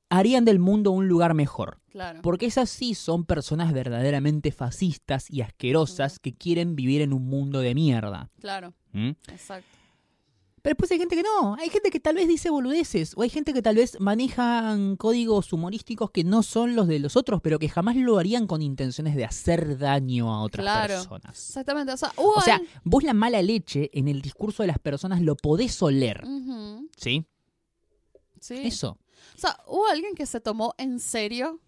harían 0.10 0.44
del 0.44 0.60
mundo 0.60 0.92
un 0.92 1.08
lugar 1.08 1.34
mejor. 1.34 1.80
claro. 1.90 2.22
Porque 2.22 2.48
esas 2.48 2.70
sí 2.70 2.96
son 2.96 3.24
personas 3.24 3.72
verdaderamente 3.72 4.52
fascistas 4.52 5.32
y 5.32 5.40
asquerosas 5.40 6.20
que 6.20 6.34
quieren 6.34 6.76
vivir 6.76 7.02
en 7.02 7.14
un 7.14 7.26
mundo 7.28 7.62
de 7.62 7.76
mierda. 7.76 8.30
Claro, 8.42 8.74
¿Mm? 8.92 9.12
exacto. 9.32 9.79
Pero 10.62 10.72
después 10.74 10.92
hay 10.92 10.98
gente 11.00 11.16
que 11.16 11.24
no, 11.24 11.56
hay 11.56 11.70
gente 11.70 11.90
que 11.90 12.00
tal 12.00 12.16
vez 12.16 12.28
dice 12.28 12.50
boludeces, 12.50 13.14
o 13.16 13.22
hay 13.22 13.30
gente 13.30 13.54
que 13.54 13.62
tal 13.62 13.76
vez 13.76 14.00
manejan 14.00 14.96
códigos 14.98 15.54
humorísticos 15.54 16.12
que 16.12 16.24
no 16.24 16.44
son 16.44 16.76
los 16.76 16.88
de 16.88 17.00
los 17.00 17.16
otros, 17.16 17.42
pero 17.42 17.60
que 17.60 17.70
jamás 17.70 17.96
lo 17.96 18.18
harían 18.20 18.46
con 18.48 18.62
intenciones 18.62 19.16
de 19.16 19.26
hacer 19.26 19.78
daño 19.78 20.34
a 20.34 20.42
otras 20.42 20.64
Claro. 20.64 20.94
personas. 20.96 21.48
Exactamente. 21.48 21.94
O 21.94 21.98
sea, 21.98 22.12
O 22.18 22.42
sea, 22.42 22.62
vos 22.84 23.04
la 23.04 23.14
mala 23.14 23.42
leche 23.42 23.90
en 23.94 24.08
el 24.08 24.22
discurso 24.22 24.64
de 24.64 24.68
las 24.68 24.80
personas 24.80 25.22
lo 25.22 25.36
podés 25.36 25.82
oler, 25.82 26.24
¿sí? 26.98 27.26
sí. 28.40 28.56
Eso. 28.66 28.98
O 29.36 29.40
sea, 29.40 29.58
hubo 29.68 29.88
alguien 29.88 30.16
que 30.16 30.26
se 30.26 30.42
tomó 30.42 30.74
en 30.78 31.00
serio 31.00 31.60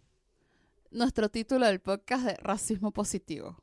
nuestro 0.90 1.30
título 1.30 1.66
del 1.66 1.80
podcast 1.80 2.26
de 2.26 2.36
racismo 2.36 2.92
positivo. 2.92 3.58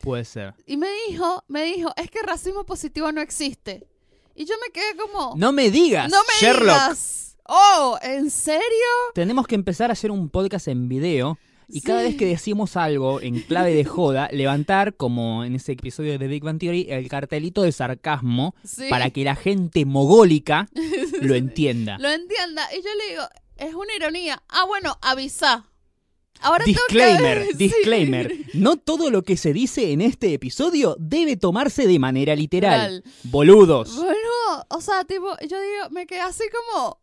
Puede 0.00 0.24
ser. 0.24 0.54
Y 0.66 0.76
me 0.76 0.88
dijo, 1.08 1.44
me 1.48 1.62
dijo, 1.64 1.92
es 1.96 2.10
que 2.10 2.20
racismo 2.22 2.64
positivo 2.64 3.10
no 3.12 3.20
existe. 3.20 3.86
Y 4.38 4.44
yo 4.44 4.54
me 4.64 4.70
quedé 4.72 4.94
como, 4.96 5.34
No 5.36 5.52
me 5.52 5.70
digas, 5.70 6.10
"No 6.10 6.18
me 6.18 6.34
Sherlock. 6.46 6.74
digas. 6.76 7.36
Oh, 7.44 7.98
¿en 8.02 8.30
serio? 8.30 8.62
Tenemos 9.14 9.46
que 9.46 9.54
empezar 9.56 9.90
a 9.90 9.94
hacer 9.94 10.10
un 10.12 10.28
podcast 10.30 10.68
en 10.68 10.88
video 10.88 11.38
y 11.66 11.80
cada 11.80 12.02
vez 12.02 12.14
que 12.16 12.24
decimos 12.26 12.76
algo 12.76 13.20
en 13.20 13.40
clave 13.40 13.74
de 13.74 13.84
joda, 13.84 14.28
levantar, 14.32 14.94
como 14.96 15.44
en 15.44 15.54
ese 15.56 15.72
episodio 15.72 16.18
de 16.18 16.26
Big 16.28 16.42
Bang 16.44 16.58
Theory, 16.58 16.86
el 16.90 17.08
cartelito 17.08 17.62
de 17.62 17.72
sarcasmo 17.72 18.54
Sí. 18.64 18.88
para 18.90 19.10
que 19.10 19.24
la 19.24 19.34
gente 19.34 19.84
mogólica 19.86 20.68
lo 21.20 21.34
entienda. 21.34 21.98
Lo 21.98 22.08
entienda. 22.10 22.62
Y 22.72 22.76
yo 22.82 22.88
le 22.94 23.10
digo, 23.10 23.22
es 23.56 23.74
una 23.74 23.94
ironía. 23.96 24.42
Ah, 24.48 24.64
bueno, 24.66 24.96
avisa. 25.02 25.66
Ahora 26.40 26.64
tengo 26.64 26.78
que- 26.88 26.94
Disclaimer, 26.94 27.46
Sí. 27.50 27.56
disclaimer. 27.56 28.34
No 28.54 28.76
todo 28.76 29.10
lo 29.10 29.22
que 29.22 29.36
se 29.36 29.52
dice 29.52 29.92
en 29.92 30.00
este 30.00 30.32
episodio 30.34 30.96
debe 30.98 31.36
tomarse 31.36 31.86
de 31.86 31.98
manera 31.98 32.34
literal. 32.36 33.02
Boludos. 33.24 33.96
Bueno, 33.96 34.64
o 34.68 34.80
sea, 34.80 35.04
tipo, 35.04 35.26
yo 35.40 35.60
digo, 35.60 35.90
me 35.90 36.06
quedé 36.06 36.20
así 36.20 36.44
como, 36.70 36.98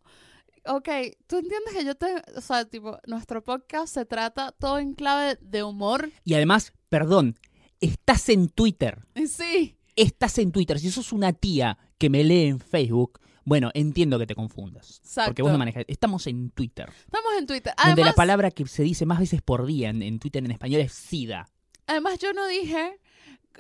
ok, 0.78 0.90
tú 1.28 1.38
entiendes 1.38 1.74
que 1.78 1.86
yo 1.86 1.96
te, 1.96 2.08
o 2.36 2.42
sea, 2.42 2.66
tipo, 2.66 2.98
nuestro 3.08 3.44
podcast 3.44 3.94
se 3.94 4.06
trata 4.06 4.52
todo 4.60 4.80
en 4.80 4.94
clave 4.94 5.38
de 5.42 5.64
humor. 5.64 6.10
Y 6.24 6.34
además, 6.34 6.74
perdón, 6.90 7.38
estás 7.82 8.30
en 8.30 8.50
Twitter. 8.50 9.06
Sí, 9.28 9.78
Estás 9.98 10.38
en 10.40 10.52
Twitter. 10.52 10.78
Si 10.78 10.92
sos 10.92 11.14
una 11.14 11.32
tía 11.32 11.78
que 11.98 12.10
me 12.10 12.22
lee 12.26 12.48
en 12.48 12.60
Facebook, 12.60 13.20
bueno, 13.46 13.72
entiendo 13.74 14.20
que 14.20 14.28
te 14.28 14.36
confundas. 14.36 15.00
exacto. 15.04 15.30
Porque 15.30 15.42
vos 15.44 15.52
no 15.52 15.58
manejas. 15.58 15.86
Estamos 15.88 16.28
en 16.28 16.50
Twitter. 16.52 16.90
Estamos 17.06 17.32
en 17.38 17.46
Twitter. 17.48 17.74
donde 17.78 17.92
Además, 17.94 18.12
la 18.12 18.16
palabra 18.16 18.52
que 18.52 18.68
se 18.68 18.84
dice 18.84 19.06
más 19.06 19.20
veces 19.20 19.42
por 19.42 19.66
día 19.66 19.90
en, 19.90 20.02
en 20.02 20.20
Twitter 20.20 20.44
en 20.44 20.52
español 20.52 20.82
es 20.82 20.92
SIDA. 20.94 21.48
además 21.88 22.20
yo 22.20 22.34
no 22.34 22.46
dije, 22.48 23.00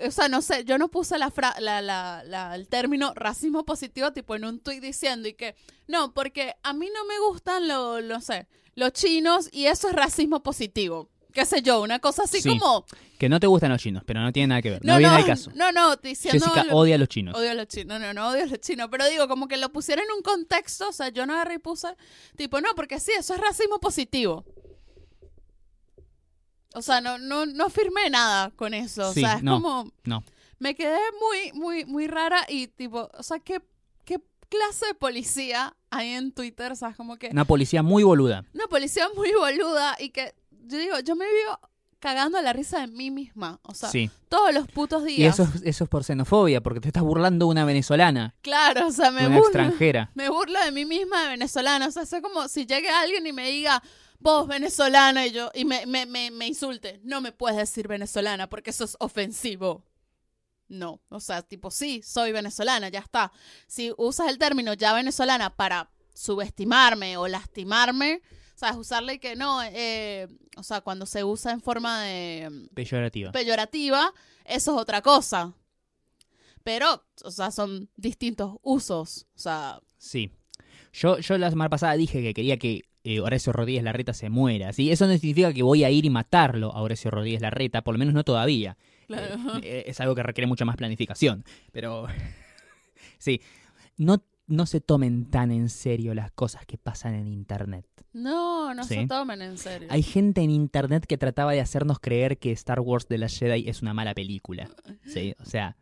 o 0.05 0.11
sea, 0.11 0.27
no 0.27 0.41
sé, 0.41 0.65
yo 0.65 0.77
no 0.77 0.89
puse 0.89 1.17
la, 1.17 1.29
fra- 1.31 1.55
la, 1.59 1.81
la, 1.81 2.23
la- 2.25 2.55
el 2.55 2.67
término 2.67 3.13
racismo 3.15 3.63
positivo 3.63 4.11
tipo 4.11 4.35
en 4.35 4.43
un 4.45 4.59
tweet 4.59 4.81
diciendo 4.81 5.27
y 5.29 5.33
que, 5.33 5.55
no, 5.87 6.13
porque 6.13 6.55
a 6.63 6.73
mí 6.73 6.89
no 6.93 7.05
me 7.05 7.19
gustan 7.29 7.67
los, 7.67 8.03
no 8.03 8.19
sé, 8.21 8.47
los 8.73 8.91
chinos 8.91 9.47
y 9.53 9.67
eso 9.67 9.87
es 9.87 9.93
racismo 9.95 10.41
positivo. 10.43 11.09
Qué 11.35 11.45
sé 11.45 11.61
yo, 11.61 11.81
una 11.81 11.99
cosa 11.99 12.23
así 12.23 12.41
Sí. 12.41 12.49
como... 12.57 12.85
Que 13.19 13.29
no 13.29 13.39
te 13.39 13.47
gustan 13.47 13.69
los 13.71 13.81
chinos, 13.81 14.03
pero 14.05 14.21
no 14.21 14.31
tiene 14.33 14.47
nada 14.47 14.61
que 14.61 14.69
ver. 14.71 14.83
No, 14.85 14.93
No, 14.93 14.97
viene 14.99 15.11
no, 15.13 15.17
al 15.19 15.25
caso. 15.25 15.51
no, 15.53 15.71
no, 15.71 15.95
diciendo... 15.97 16.45
Jessica 16.45 16.73
odia 16.73 16.95
a 16.95 16.97
los 16.97 17.07
chinos. 17.09 17.35
Odio 17.35 17.51
a 17.51 17.53
los 17.53 17.67
chinos, 17.67 17.99
no, 17.99 18.13
no 18.13 18.29
odio 18.29 18.43
a 18.43 18.45
los 18.47 18.59
chinos, 18.59 18.87
pero 18.89 19.05
digo, 19.07 19.27
como 19.27 19.47
que 19.47 19.57
lo 19.57 19.69
pusiera 19.71 20.01
en 20.01 20.07
un 20.15 20.21
contexto, 20.21 20.89
o 20.89 20.91
sea, 20.91 21.09
yo 21.09 21.25
no 21.25 21.33
agarré 21.33 21.55
y 21.55 21.59
puse, 21.59 21.89
tipo, 22.35 22.59
no, 22.61 22.69
porque 22.75 22.99
sí, 22.99 23.11
eso 23.17 23.33
es 23.35 23.39
racismo 23.41 23.79
positivo. 23.79 24.43
O 26.73 26.81
sea, 26.81 26.99
no, 27.01 27.17
no, 27.17 27.45
no 27.45 27.69
firmé 27.69 28.09
nada 28.09 28.51
con 28.51 28.73
eso, 28.73 29.13
Sí, 29.13 29.21
o 29.23 29.27
sea, 29.27 29.35
es 29.37 29.43
no, 29.43 29.53
como, 29.61 29.91
no. 30.03 30.23
me 30.59 30.75
quedé 30.75 30.99
muy, 31.21 31.53
muy, 31.59 31.85
muy 31.85 32.07
rara 32.07 32.45
y 32.49 32.67
tipo, 32.67 33.09
o 33.13 33.23
sea, 33.23 33.39
¿qué, 33.39 33.61
qué 34.03 34.19
clase 34.49 34.87
de 34.87 34.93
policía 34.93 35.75
hay 35.89 36.09
en 36.09 36.33
Twitter? 36.33 36.73
O 36.73 36.75
sea, 36.75 36.89
es 36.89 36.97
como 36.97 37.15
que 37.15 37.29
Una 37.29 37.45
policía 37.45 37.81
muy 37.81 38.03
boluda. 38.03 38.43
una 38.53 38.67
policía 38.67 39.07
muy 39.15 39.31
boluda 39.33 39.95
y 39.99 40.09
que, 40.09 40.35
yo 40.67 40.77
digo, 40.77 40.99
yo 40.99 41.15
me 41.15 41.25
vivo 41.25 41.59
cagando 41.99 42.37
a 42.37 42.41
la 42.41 42.53
risa 42.53 42.81
de 42.81 42.87
mí 42.87 43.09
misma. 43.09 43.59
O 43.63 43.73
sea, 43.73 43.89
sí. 43.89 44.11
todos 44.29 44.53
los 44.53 44.67
putos 44.67 45.03
días. 45.05 45.19
Y 45.19 45.25
eso, 45.25 45.43
es- 45.55 45.63
eso 45.63 45.83
es 45.85 45.89
por 45.89 46.03
xenofobia, 46.03 46.61
porque 46.61 46.79
te 46.79 46.89
estás 46.89 47.03
burlando 47.03 47.45
de 47.45 47.51
una 47.51 47.65
venezolana, 47.65 48.35
Claro, 48.41 48.87
o 48.87 48.91
sea, 48.91 49.09
me 49.11 49.21
una 49.27 49.37
burlo. 49.37 49.43
extranjera. 49.49 50.11
Me 50.13 50.29
burlo 50.29 50.59
de 50.63 50.71
mí 50.71 50.85
misma 50.85 51.23
de 51.23 51.29
venezolana. 51.29 51.87
O 51.87 51.91
sea, 51.91 52.03
es 52.03 52.13
como 52.21 52.47
si 52.47 52.65
llegue 52.65 52.89
alguien 52.89 53.25
y 53.25 53.33
me 53.33 53.49
diga, 53.49 53.81
vos 54.19 54.47
venezolana, 54.47 55.25
y 55.25 55.31
yo, 55.31 55.49
y 55.55 55.65
me, 55.65 55.85
me, 55.87 56.05
me, 56.05 56.29
me 56.31 56.45
insulte. 56.47 56.99
No 57.03 57.21
me 57.21 57.31
puedes 57.31 57.57
decir 57.57 57.87
venezolana 57.87 58.47
porque 58.49 58.69
eso 58.69 58.83
es 58.83 58.95
ofensivo. 58.99 59.83
No, 60.67 60.99
o 61.09 61.19
sea, 61.19 61.41
tipo, 61.43 61.69
sí, 61.71 62.01
soy 62.03 62.31
venezolana, 62.31 62.89
ya 62.89 62.99
está. 62.99 63.31
Si 63.67 63.93
usas 63.97 64.27
el 64.29 64.37
término 64.39 64.73
ya 64.73 64.93
venezolana 64.93 65.55
para 65.55 65.89
subestimarme 66.13 67.17
o 67.17 67.27
lastimarme, 67.27 68.21
sabes, 68.55 68.77
usarle 68.77 69.19
que 69.19 69.35
no, 69.35 69.61
eh, 69.63 70.27
o 70.57 70.63
sea, 70.63 70.81
cuando 70.81 71.05
se 71.05 71.23
usa 71.23 71.51
en 71.51 71.61
forma 71.61 72.01
de 72.03 72.67
Peyorativa. 72.73 73.31
peyorativa, 73.31 74.13
eso 74.45 74.75
es 74.75 74.81
otra 74.81 75.01
cosa. 75.01 75.53
Pero, 76.63 77.03
o 77.23 77.31
sea, 77.31 77.51
son 77.51 77.89
distintos 77.95 78.55
usos. 78.63 79.27
O 79.35 79.39
sea, 79.39 79.79
Sí. 79.97 80.31
Yo, 80.93 81.19
yo 81.19 81.37
la 81.37 81.49
semana 81.49 81.69
pasada 81.69 81.93
dije 81.95 82.21
que 82.21 82.33
quería 82.33 82.57
que 82.57 82.83
eh, 83.03 83.19
Horacio 83.19 83.51
Rodríguez 83.53 83.83
Larreta 83.83 84.13
se 84.13 84.29
muera. 84.29 84.71
¿sí? 84.73 84.91
Eso 84.91 85.05
no 85.05 85.13
significa 85.13 85.53
que 85.53 85.61
voy 85.61 85.83
a 85.83 85.91
ir 85.91 86.05
y 86.05 86.09
matarlo 86.09 86.71
a 86.73 86.81
Horacio 86.81 87.11
Rodríguez 87.11 87.41
Larreta, 87.41 87.83
por 87.83 87.93
lo 87.93 87.99
menos 87.99 88.13
no 88.13 88.23
todavía. 88.23 88.77
claro. 89.07 89.35
Eh, 89.57 89.61
eh, 89.63 89.83
es 89.87 89.99
algo 89.99 90.15
que 90.15 90.23
requiere 90.23 90.47
mucha 90.47 90.65
más 90.65 90.77
planificación. 90.77 91.43
Pero 91.71 92.07
sí, 93.19 93.41
no, 93.97 94.23
no 94.47 94.65
se 94.65 94.79
tomen 94.81 95.29
tan 95.31 95.51
en 95.51 95.69
serio 95.69 96.13
las 96.13 96.31
cosas 96.31 96.65
que 96.65 96.77
pasan 96.77 97.15
en 97.15 97.27
Internet. 97.27 97.85
No, 98.13 98.73
no 98.73 98.83
se 98.83 99.07
tomen 99.07 99.41
en 99.41 99.57
serio. 99.57 99.87
Hay 99.91 100.03
gente 100.03 100.41
en 100.41 100.51
Internet 100.51 101.05
que 101.05 101.17
trataba 101.17 101.51
de 101.53 101.61
hacernos 101.61 101.99
creer 101.99 102.37
que 102.37 102.51
Star 102.51 102.79
Wars 102.79 103.07
de 103.07 103.17
la 103.17 103.27
Jedi 103.27 103.67
es 103.67 103.81
una 103.81 103.93
mala 103.93 104.13
película. 104.13 104.69
¿sí? 105.05 105.35
O 105.39 105.45
sea, 105.45 105.75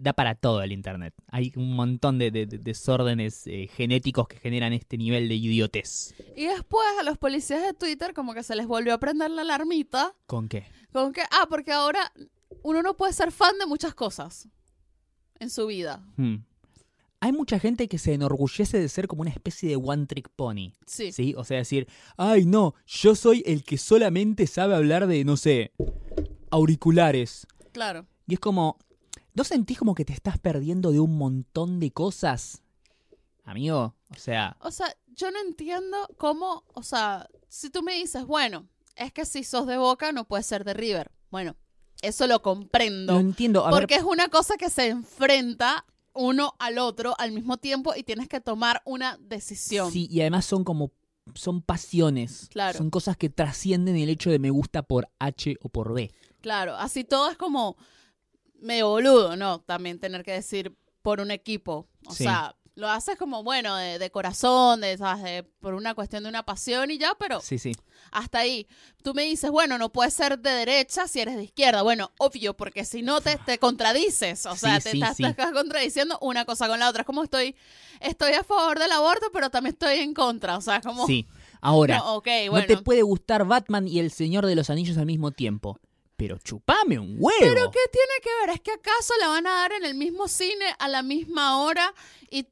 da 0.00 0.14
para 0.14 0.34
todo 0.34 0.62
el 0.62 0.72
Internet. 0.72 1.14
Hay 1.28 1.52
un 1.56 1.74
montón 1.76 2.18
de, 2.18 2.30
de- 2.32 2.46
de 2.46 2.58
desórdenes 2.58 3.46
eh, 3.46 3.68
genéticos 3.72 4.26
que 4.26 4.38
generan 4.38 4.72
este 4.72 4.96
nivel 4.98 5.28
de 5.28 5.34
idiotez. 5.36 6.14
Y 6.34 6.46
después 6.46 6.86
a 6.98 7.02
los 7.04 7.18
policías 7.18 7.62
de 7.62 7.72
Twitter 7.74 8.14
como 8.14 8.34
que 8.34 8.42
se 8.42 8.56
les 8.56 8.66
volvió 8.66 8.94
a 8.94 8.98
prender 8.98 9.30
la 9.30 9.42
alarmita. 9.42 10.14
¿Con 10.26 10.48
qué? 10.48 10.64
Con 10.92 11.12
que, 11.12 11.20
ah, 11.22 11.46
porque 11.48 11.70
ahora 11.72 12.12
uno 12.62 12.82
no 12.82 12.96
puede 12.96 13.12
ser 13.12 13.30
fan 13.30 13.56
de 13.60 13.66
muchas 13.66 13.94
cosas 13.94 14.48
en 15.38 15.50
su 15.50 15.66
vida. 15.66 16.02
Hmm. 16.16 16.36
Hay 17.20 17.32
mucha 17.32 17.58
gente 17.58 17.88
que 17.88 17.98
se 17.98 18.14
enorgullece 18.14 18.78
de 18.78 18.88
ser 18.88 19.08
como 19.08 19.22
una 19.22 19.30
especie 19.30 19.68
de 19.70 19.76
one 19.76 20.06
trick 20.06 20.28
pony. 20.36 20.72
Sí. 20.86 21.12
¿Sí? 21.12 21.34
O 21.36 21.44
sea, 21.44 21.58
decir, 21.58 21.88
ay 22.16 22.44
no, 22.44 22.74
yo 22.86 23.14
soy 23.14 23.42
el 23.46 23.64
que 23.64 23.78
solamente 23.78 24.46
sabe 24.46 24.74
hablar 24.74 25.06
de, 25.06 25.24
no 25.24 25.36
sé, 25.36 25.72
auriculares. 26.50 27.46
Claro. 27.72 28.06
Y 28.26 28.34
es 28.34 28.40
como, 28.40 28.78
¿no 29.34 29.44
sentís 29.44 29.78
como 29.78 29.94
que 29.94 30.04
te 30.04 30.12
estás 30.12 30.38
perdiendo 30.38 30.92
de 30.92 31.00
un 31.00 31.16
montón 31.16 31.80
de 31.80 31.90
cosas? 31.90 32.62
Amigo, 33.44 33.94
o 34.10 34.18
sea, 34.18 34.56
O 34.60 34.70
sea, 34.70 34.94
yo 35.14 35.30
no 35.30 35.40
entiendo 35.40 35.96
cómo, 36.18 36.64
o 36.74 36.82
sea, 36.82 37.28
si 37.48 37.70
tú 37.70 37.82
me 37.82 37.94
dices, 37.94 38.24
bueno, 38.26 38.68
es 38.96 39.12
que 39.12 39.24
si 39.24 39.44
sos 39.44 39.66
de 39.66 39.78
Boca 39.78 40.12
no 40.12 40.26
puedes 40.26 40.46
ser 40.46 40.64
de 40.64 40.74
River. 40.74 41.10
Bueno, 41.30 41.54
eso 42.02 42.26
lo 42.26 42.42
comprendo. 42.42 43.14
lo 43.14 43.20
entiendo. 43.20 43.66
A 43.66 43.70
porque 43.70 43.94
ver, 43.94 44.00
es 44.00 44.10
una 44.10 44.28
cosa 44.28 44.56
que 44.56 44.70
se 44.70 44.88
enfrenta 44.88 45.84
uno 46.16 46.54
al 46.58 46.78
otro 46.78 47.14
al 47.18 47.32
mismo 47.32 47.56
tiempo 47.58 47.94
y 47.96 48.02
tienes 48.02 48.28
que 48.28 48.40
tomar 48.40 48.82
una 48.84 49.18
decisión. 49.20 49.90
sí, 49.92 50.08
y 50.10 50.20
además 50.22 50.44
son 50.46 50.64
como, 50.64 50.90
son 51.34 51.60
pasiones. 51.62 52.48
Claro. 52.50 52.76
Son 52.78 52.90
cosas 52.90 53.16
que 53.16 53.28
trascienden 53.30 53.96
el 53.96 54.08
hecho 54.08 54.30
de 54.30 54.38
me 54.38 54.50
gusta 54.50 54.82
por 54.82 55.08
H 55.18 55.56
o 55.62 55.68
por 55.68 55.92
B. 55.92 56.10
Claro, 56.40 56.76
así 56.76 57.04
todo 57.04 57.30
es 57.30 57.36
como 57.36 57.76
medio 58.60 58.88
boludo, 58.88 59.36
¿no? 59.36 59.60
También 59.60 59.98
tener 59.98 60.22
que 60.24 60.32
decir 60.32 60.76
por 61.02 61.20
un 61.20 61.30
equipo. 61.30 61.88
O 62.06 62.12
Sí. 62.14 62.24
sea, 62.24 62.56
lo 62.76 62.88
haces 62.90 63.16
como, 63.16 63.42
bueno, 63.42 63.74
de, 63.76 63.98
de 63.98 64.10
corazón, 64.10 64.80
de, 64.82 64.96
¿sabes? 64.98 65.24
de- 65.24 65.42
por 65.42 65.74
una 65.74 65.94
cuestión 65.94 66.22
de 66.22 66.28
una 66.28 66.44
pasión 66.44 66.90
y 66.90 66.98
ya, 66.98 67.14
pero 67.18 67.40
Sí, 67.40 67.58
sí. 67.58 67.72
hasta 68.12 68.38
ahí. 68.40 68.68
Tú 69.02 69.14
me 69.14 69.22
dices, 69.24 69.50
bueno, 69.50 69.78
no 69.78 69.90
puedes 69.90 70.12
ser 70.14 70.38
de 70.38 70.50
derecha 70.50 71.08
si 71.08 71.20
eres 71.20 71.36
de 71.36 71.44
izquierda. 71.44 71.82
Bueno, 71.82 72.12
obvio, 72.18 72.54
porque 72.54 72.84
si 72.84 73.00
no 73.02 73.20
te, 73.20 73.36
te 73.38 73.58
contradices. 73.58 74.44
O 74.46 74.54
sea, 74.56 74.78
Sí, 74.80 74.90
te, 74.90 74.96
estás- 74.98 75.16
te 75.16 75.26
estás 75.26 75.52
contradiciendo 75.52 76.18
una 76.20 76.44
cosa 76.44 76.68
con 76.68 76.78
la 76.78 76.88
otra. 76.88 77.00
Es 77.00 77.06
como 77.06 77.22
estoy, 77.24 77.56
estoy 78.00 78.32
a 78.34 78.44
favor 78.44 78.78
del 78.78 78.92
aborto, 78.92 79.26
pero 79.32 79.48
también 79.50 79.72
estoy 79.72 79.98
en 80.00 80.12
contra. 80.14 80.56
O 80.56 80.60
sea, 80.60 80.80
como... 80.80 81.06
Sí. 81.06 81.26
Ahora, 81.62 81.98
No, 81.98 82.16
ok, 82.16 82.28
no 82.44 82.50
bueno. 82.52 82.66
te 82.66 82.76
puede 82.76 83.02
gustar 83.02 83.44
Batman 83.46 83.88
y 83.88 83.98
el 83.98 84.10
Señor 84.12 84.44
de 84.46 84.54
los 84.54 84.68
Anillos 84.70 84.98
al 84.98 85.06
mismo 85.06 85.32
tiempo. 85.32 85.78
Pero 86.16 86.38
chupame 86.38 86.98
un 86.98 87.16
huevo. 87.18 87.38
¿Pero 87.40 87.70
qué 87.70 87.80
tiene 87.92 88.12
que 88.22 88.30
ver? 88.40 88.54
¿Es 88.56 88.60
que 88.60 88.70
acaso 88.72 89.12
la 89.20 89.28
van 89.28 89.46
a 89.46 89.50
dar 89.50 89.72
en 89.72 89.84
el 89.84 89.94
mismo 89.94 90.28
cine 90.28 90.64
a 90.78 90.88
la 90.88 91.02
misma 91.02 91.60
hora 91.62 91.92
y 92.30 92.48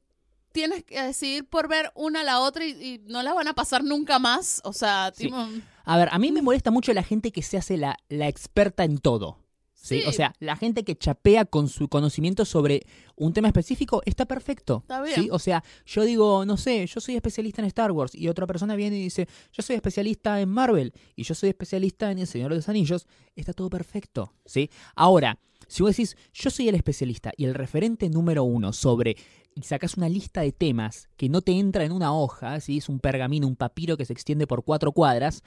tienes 0.55 0.83
que 0.85 1.01
decidir 1.01 1.45
por 1.45 1.67
ver 1.67 1.91
una 1.95 2.21
a 2.21 2.23
la 2.23 2.39
otra 2.39 2.65
y, 2.65 2.71
y 2.71 3.01
no 3.07 3.21
la 3.23 3.33
van 3.33 3.47
a 3.49 3.53
pasar 3.53 3.83
nunca 3.83 4.19
más? 4.19 4.61
O 4.63 4.71
sea, 4.71 5.11
Sí. 5.13 5.25
tipo, 5.25 5.37
A 5.83 5.97
ver, 5.97 6.07
a 6.11 6.17
mí 6.17 6.31
me 6.31 6.41
molesta 6.41 6.71
mucho 6.71 6.93
la 6.93 7.03
gente 7.03 7.31
que 7.31 7.41
se 7.41 7.57
hace 7.57 7.75
la, 7.77 7.97
la 8.09 8.27
experta 8.29 8.85
en 8.85 8.97
todo. 8.99 9.37
¿sí? 9.73 10.01
Sí. 10.01 10.07
O 10.07 10.11
sea, 10.13 10.33
la 10.39 10.55
gente 10.55 10.83
que 10.83 10.95
chapea 10.97 11.43
con 11.45 11.67
su 11.69 11.89
conocimiento 11.89 12.43
sobre 12.45 12.87
un 13.15 13.33
tema 13.33 13.49
específico 13.49 14.01
está 14.05 14.25
perfecto. 14.25 14.79
Está 14.81 15.01
bien. 15.03 15.15
¿sí? 15.15 15.29
O 15.31 15.37
sea, 15.39 15.61
yo 15.85 16.03
digo, 16.03 16.45
no 16.45 16.55
sé, 16.57 16.87
yo 16.87 16.99
soy 17.01 17.15
especialista 17.17 17.61
en 17.61 17.67
Star 17.67 17.91
Wars 17.91 18.15
y 18.15 18.27
otra 18.29 18.47
persona 18.47 18.75
viene 18.75 18.97
y 18.97 19.03
dice, 19.03 19.27
yo 19.51 19.61
soy 19.61 19.75
especialista 19.75 20.39
en 20.41 20.49
Marvel 20.49 20.91
y 21.15 21.23
yo 21.23 21.35
soy 21.35 21.49
especialista 21.49 22.09
en 22.11 22.17
El 22.19 22.27
Señor 22.27 22.49
de 22.49 22.55
los 22.55 22.69
Anillos. 22.69 23.05
Está 23.35 23.53
todo 23.53 23.69
perfecto. 23.69 24.33
¿sí? 24.45 24.71
Ahora, 24.95 25.37
si 25.67 25.83
vos 25.83 25.91
decís, 25.91 26.17
yo 26.33 26.49
soy 26.49 26.69
el 26.69 26.75
especialista 26.75 27.31
y 27.37 27.45
el 27.45 27.53
referente 27.53 28.09
número 28.09 28.43
uno 28.43 28.73
sobre 28.73 29.15
y 29.55 29.61
sacas 29.63 29.95
una 29.95 30.09
lista 30.09 30.41
de 30.41 30.51
temas 30.51 31.09
que 31.15 31.29
no 31.29 31.41
te 31.41 31.53
entra 31.53 31.85
en 31.85 31.91
una 31.91 32.13
hoja, 32.13 32.59
¿sí? 32.59 32.77
es 32.77 32.89
un 32.89 32.99
pergamino, 32.99 33.47
un 33.47 33.55
papiro 33.55 33.95
que 33.95 34.05
se 34.05 34.13
extiende 34.13 34.47
por 34.47 34.63
cuatro 34.63 34.91
cuadras, 34.91 35.43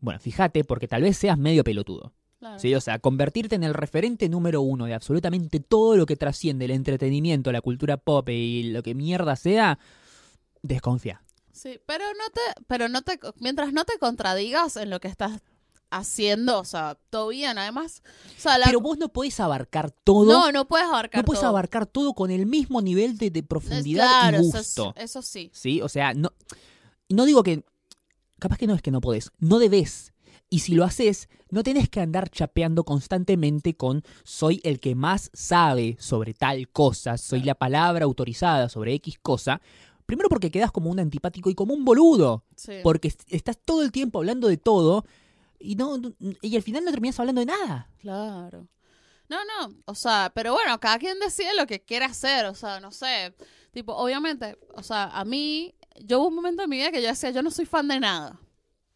bueno, 0.00 0.20
fíjate, 0.20 0.62
porque 0.64 0.86
tal 0.86 1.02
vez 1.02 1.16
seas 1.16 1.36
medio 1.36 1.64
pelotudo. 1.64 2.12
claro. 2.38 2.58
¿sí? 2.58 2.74
O 2.74 2.80
sea, 2.80 2.98
convertirte 2.98 3.56
en 3.56 3.64
el 3.64 3.74
referente 3.74 4.28
número 4.28 4.60
uno 4.60 4.84
de 4.84 4.94
absolutamente 4.94 5.58
todo 5.58 5.96
lo 5.96 6.06
que 6.06 6.16
trasciende 6.16 6.66
el 6.66 6.70
entretenimiento, 6.70 7.50
la 7.50 7.60
cultura 7.60 7.96
pop 7.96 8.28
y 8.28 8.64
lo 8.64 8.82
que 8.82 8.94
mierda 8.94 9.34
sea, 9.34 9.78
desconfía. 10.62 11.22
Sí, 11.52 11.80
pero 11.86 12.04
no 12.04 12.30
te, 12.32 12.62
pero 12.68 12.88
no 12.88 13.02
te, 13.02 13.18
mientras 13.40 13.72
no 13.72 13.84
te 13.84 13.98
contradigas 13.98 14.76
en 14.76 14.90
lo 14.90 15.00
que 15.00 15.08
estás 15.08 15.40
haciendo, 15.90 16.58
o 16.60 16.64
sea, 16.64 16.98
todo 17.10 17.28
bien. 17.28 17.58
Además, 17.58 18.02
o 18.36 18.40
sea, 18.40 18.58
la- 18.58 18.66
Pero 18.66 18.80
vos 18.80 18.98
no 18.98 19.08
podés 19.08 19.38
abarcar 19.40 19.90
todo. 19.90 20.30
no, 20.32 20.52
no 20.52 20.66
puedes 20.66 20.86
abarcar 20.86 21.20
no 21.20 21.24
puedes 21.24 21.40
todo. 21.40 21.50
abarcar 21.50 21.86
todo 21.86 22.14
con 22.14 22.30
el 22.30 22.46
mismo 22.46 22.82
nivel 22.82 23.16
de, 23.18 23.30
profundidad 23.42 24.04
claro, 24.06 24.38
y 24.38 24.48
eso, 24.48 24.58
gusto. 24.58 24.94
es- 24.96 25.04
eso 25.04 25.22
sí. 25.22 25.50
¿Sí? 25.52 25.80
O 25.82 25.88
sea, 25.88 26.14
no, 26.14 26.32
no 27.08 27.24
digo 27.24 27.42
que. 27.42 27.64
Capaz 28.38 28.58
que 28.58 28.66
no 28.66 28.74
es 28.74 28.82
que 28.82 28.90
no 28.90 29.00
podés, 29.00 29.30
no 29.38 29.58
debes. 29.58 30.12
Y 30.50 30.58
si 30.60 30.74
lo 30.74 30.84
haces, 30.84 31.28
no 31.50 31.62
tenés 31.62 31.88
que 31.88 32.00
andar 32.00 32.28
chapeando 32.28 32.84
constantemente 32.84 33.76
con 33.76 34.04
soy 34.24 34.60
el 34.62 34.78
que 34.78 34.94
más 34.94 35.30
sabe 35.32 35.96
sobre 35.98 36.34
tal 36.34 36.68
cosa, 36.68 37.16
soy 37.16 37.42
la 37.42 37.54
palabra 37.56 38.04
autorizada 38.04 38.68
sobre 38.68 38.92
X 38.94 39.18
cosa. 39.22 39.60
Primero 40.04 40.28
porque 40.28 40.50
quedas 40.52 40.70
como 40.70 40.90
un 40.90 41.00
antipático 41.00 41.50
y 41.50 41.54
como 41.56 41.72
un 41.74 41.84
boludo. 41.84 42.44
Sí. 42.54 42.74
Porque 42.82 43.08
est- 43.08 43.22
estás 43.28 43.58
todo 43.58 43.82
el 43.82 43.90
tiempo 43.90 44.18
hablando 44.18 44.46
de 44.48 44.56
todo 44.58 45.04
y 45.58 45.76
no 45.76 46.00
y 46.42 46.56
al 46.56 46.62
final 46.62 46.84
no 46.84 46.90
terminas 46.90 47.18
hablando 47.18 47.40
de 47.40 47.46
nada. 47.46 47.90
Claro. 47.98 48.68
No, 49.28 49.38
no, 49.44 49.76
o 49.86 49.94
sea, 49.94 50.30
pero 50.34 50.52
bueno, 50.52 50.78
cada 50.78 50.98
quien 50.98 51.18
decide 51.18 51.54
lo 51.56 51.66
que 51.66 51.82
quiere 51.82 52.04
hacer, 52.04 52.46
o 52.46 52.54
sea, 52.54 52.78
no 52.78 52.92
sé, 52.92 53.34
tipo, 53.72 53.92
obviamente, 53.92 54.56
o 54.74 54.82
sea, 54.84 55.04
a 55.06 55.24
mí, 55.24 55.74
yo 56.00 56.20
hubo 56.20 56.28
un 56.28 56.36
momento 56.36 56.62
en 56.62 56.70
mi 56.70 56.76
vida 56.76 56.92
que 56.92 57.02
yo 57.02 57.08
decía, 57.08 57.30
yo 57.30 57.42
no 57.42 57.50
soy 57.50 57.66
fan 57.66 57.88
de 57.88 57.98
nada, 57.98 58.40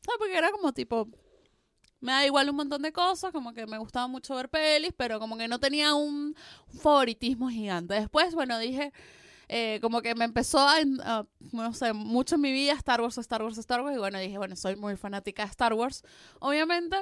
¿sabes? 0.01 0.19
Porque 0.19 0.39
era 0.39 0.53
como 0.53 0.73
tipo, 0.73 1.09
me 2.01 2.13
da 2.13 2.25
igual 2.25 2.49
un 2.49 2.57
montón 2.57 2.83
de 2.83 2.93
cosas, 2.93 3.33
como 3.33 3.53
que 3.53 3.67
me 3.67 3.79
gustaba 3.79 4.07
mucho 4.07 4.37
ver 4.37 4.49
pelis, 4.49 4.93
pero 4.97 5.19
como 5.19 5.37
que 5.37 5.49
no 5.49 5.59
tenía 5.59 5.95
un 5.95 6.37
favoritismo 6.81 7.51
gigante. 7.51 7.95
Después, 7.95 8.35
bueno, 8.35 8.59
dije, 8.59 8.93
eh, 9.53 9.81
como 9.83 10.01
que 10.01 10.15
me 10.15 10.25
empezó 10.25 10.61
a, 10.61 10.77
no 11.51 11.75
sé, 11.75 11.93
mucho 11.93 12.37
en 12.37 12.41
mi 12.41 12.53
vida 12.53 12.73
Star 12.75 13.01
Wars, 13.01 13.19
Star 13.19 13.43
Wars, 13.43 13.59
Star 13.59 13.81
Wars, 13.81 13.97
y 13.97 13.99
bueno, 13.99 14.21
dije, 14.21 14.39
bueno, 14.39 14.55
soy 14.55 14.77
muy 14.77 14.97
fanática 14.97 15.43
de 15.43 15.51
Star 15.51 15.75
Wars, 15.75 16.05
obviamente, 16.39 16.97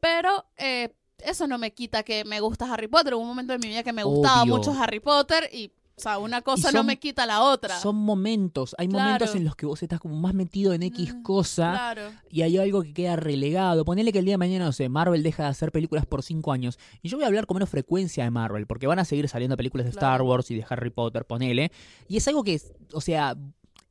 pero 0.00 0.46
eh, 0.56 0.92
eso 1.18 1.46
no 1.46 1.58
me 1.58 1.72
quita 1.72 2.02
que 2.02 2.24
me 2.24 2.40
gusta 2.40 2.72
Harry 2.72 2.88
Potter. 2.88 3.14
Hubo 3.14 3.22
un 3.22 3.28
momento 3.28 3.52
en 3.52 3.60
mi 3.60 3.68
vida 3.68 3.84
que 3.84 3.92
me 3.92 4.02
gustaba 4.02 4.42
Obvio. 4.42 4.56
mucho 4.56 4.72
Harry 4.72 4.98
Potter 4.98 5.48
y, 5.52 5.70
o 5.98 6.00
sea, 6.02 6.18
una 6.18 6.42
cosa 6.42 6.72
no 6.72 6.84
me 6.84 6.98
quita 6.98 7.24
la 7.24 7.42
otra. 7.42 7.78
Son 7.80 7.96
momentos, 7.96 8.74
hay 8.78 8.86
Claro. 8.88 9.04
momentos 9.04 9.34
en 9.34 9.44
los 9.44 9.56
que 9.56 9.64
vos 9.64 9.82
estás 9.82 9.98
como 9.98 10.14
más 10.16 10.34
metido 10.34 10.74
en 10.74 10.82
X 10.82 11.14
Mm, 11.14 11.22
cosa 11.22 11.70
Claro. 11.72 12.12
y 12.30 12.42
hay 12.42 12.58
algo 12.58 12.82
que 12.82 12.92
queda 12.92 13.16
relegado. 13.16 13.84
Ponele 13.84 14.12
que 14.12 14.18
el 14.18 14.24
día 14.26 14.34
de 14.34 14.38
mañana, 14.38 14.66
no 14.66 14.72
sé, 14.72 14.88
Marvel 14.90 15.22
deja 15.22 15.44
de 15.44 15.48
hacer 15.48 15.72
películas 15.72 16.04
por 16.04 16.22
cinco 16.22 16.52
años. 16.52 16.78
Y 17.02 17.08
yo 17.08 17.16
voy 17.16 17.24
a 17.24 17.28
hablar 17.28 17.46
con 17.46 17.54
menos 17.56 17.70
frecuencia 17.70 18.24
de 18.24 18.30
Marvel, 18.30 18.66
porque 18.66 18.86
van 18.86 18.98
a 18.98 19.04
seguir 19.06 19.26
saliendo 19.28 19.56
películas 19.56 19.86
de 19.86 19.92
Claro. 19.92 20.06
Star 20.16 20.22
Wars 20.22 20.50
y 20.50 20.56
de 20.56 20.66
Harry 20.68 20.90
Potter, 20.90 21.24
ponele. 21.24 21.72
Y 22.08 22.18
es 22.18 22.28
algo 22.28 22.44
que, 22.44 22.60
o 22.92 23.00
sea, 23.00 23.34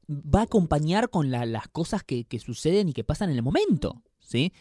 va 0.08 0.42
a 0.42 0.44
acompañar 0.44 1.10
con 1.10 1.32
la- 1.32 1.48
las 1.48 1.68
cosas 1.70 2.04
que, 2.04 2.26
que 2.26 2.38
suceden 2.38 2.90
y 2.90 2.94
que 2.94 3.04
pasan 3.04 3.32
en 3.32 3.36
el 3.38 3.42
momento, 3.42 4.04
¿sí? 4.20 4.54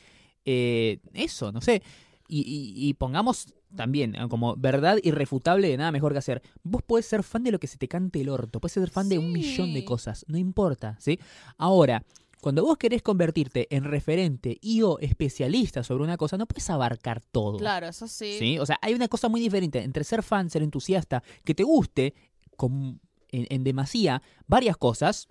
eh, 0.47 1.01
eso, 1.15 1.53
no 1.53 1.63
sé. 1.63 1.83
Y, 2.29 2.41
y- 2.41 2.89
y 2.89 2.95
pongamos 2.95 3.53
también 3.77 4.15
como 4.29 4.57
verdad 4.57 4.99
irrefutable 5.03 5.69
de 5.69 5.77
nada 5.77 5.93
mejor 5.93 6.13
que 6.13 6.19
hacer. 6.19 6.43
Vos 6.63 6.83
podés 6.83 7.07
ser 7.07 7.23
fan 7.23 7.43
de 7.45 7.51
lo 7.53 7.59
que 7.59 7.67
se 7.67 7.77
te 7.77 7.89
cante 7.89 8.21
el 8.21 8.29
orto, 8.29 8.61
podés 8.61 8.73
ser 8.73 8.89
fan 8.91 9.09
de 9.09 9.19
un 9.19 9.31
millón 9.33 9.75
de 9.75 9.85
cosas, 9.85 10.25
no 10.29 10.39
importa, 10.39 10.97
¿sí? 11.01 11.19
Ahora, 11.59 12.03
cuando 12.41 12.63
vos 12.63 12.77
querés 12.79 13.03
convertirte 13.03 13.67
en 13.75 13.85
referente 13.85 14.59
y 14.61 14.83
o 14.83 14.99
especialista 15.01 15.83
sobre 15.83 16.05
una 16.05 16.17
cosa, 16.17 16.37
no 16.37 16.47
puedes 16.47 16.69
abarcar 16.71 17.21
todo. 17.21 17.57
Claro, 17.59 17.87
eso 17.89 18.07
sí. 18.07 18.37
¿sí? 18.39 18.59
O 18.59 18.67
sea, 18.67 18.79
hay 18.83 18.95
una 18.95 19.09
cosa 19.09 19.29
muy 19.29 19.41
diferente 19.41 19.83
entre 19.83 20.05
ser 20.05 20.23
fan, 20.23 20.51
ser 20.51 20.63
entusiasta, 20.63 21.23
que 21.43 21.55
te 21.55 21.63
guste 21.63 22.15
con, 22.57 23.01
en, 23.31 23.47
en 23.51 23.65
demasía 23.65 24.23
varias 24.47 24.77
cosas, 24.77 25.27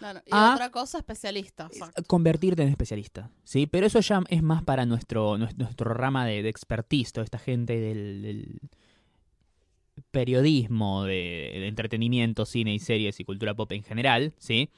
Claro, 0.00 0.20
Y 0.26 0.30
a- 0.32 0.54
otra 0.54 0.70
cosa, 0.70 0.98
especialista. 0.98 1.66
exacto. 1.70 2.02
convertirte 2.08 2.62
en 2.62 2.70
especialista, 2.70 3.30
¿sí? 3.44 3.66
Pero 3.68 3.86
eso 3.86 4.00
ya 4.00 4.20
es 4.28 4.42
más 4.42 4.64
para 4.64 4.84
nuestro, 4.86 5.36
nues- 5.38 5.54
nuestro, 5.56 5.94
rama 5.94 6.26
de, 6.26 6.42
de 6.42 6.48
expertise, 6.48 7.12
toda 7.12 7.24
esta 7.24 7.38
gente 7.38 7.78
del, 7.78 8.22
del 8.22 8.60
periodismo, 10.10 11.04
de, 11.04 11.12
de 11.54 11.68
entretenimiento, 11.68 12.46
cine 12.46 12.74
y 12.74 12.78
series 12.78 13.20
y 13.20 13.24
cultura 13.24 13.54
pop 13.54 13.70
en 13.72 13.82
general, 13.84 14.32
¿sí? 14.38 14.70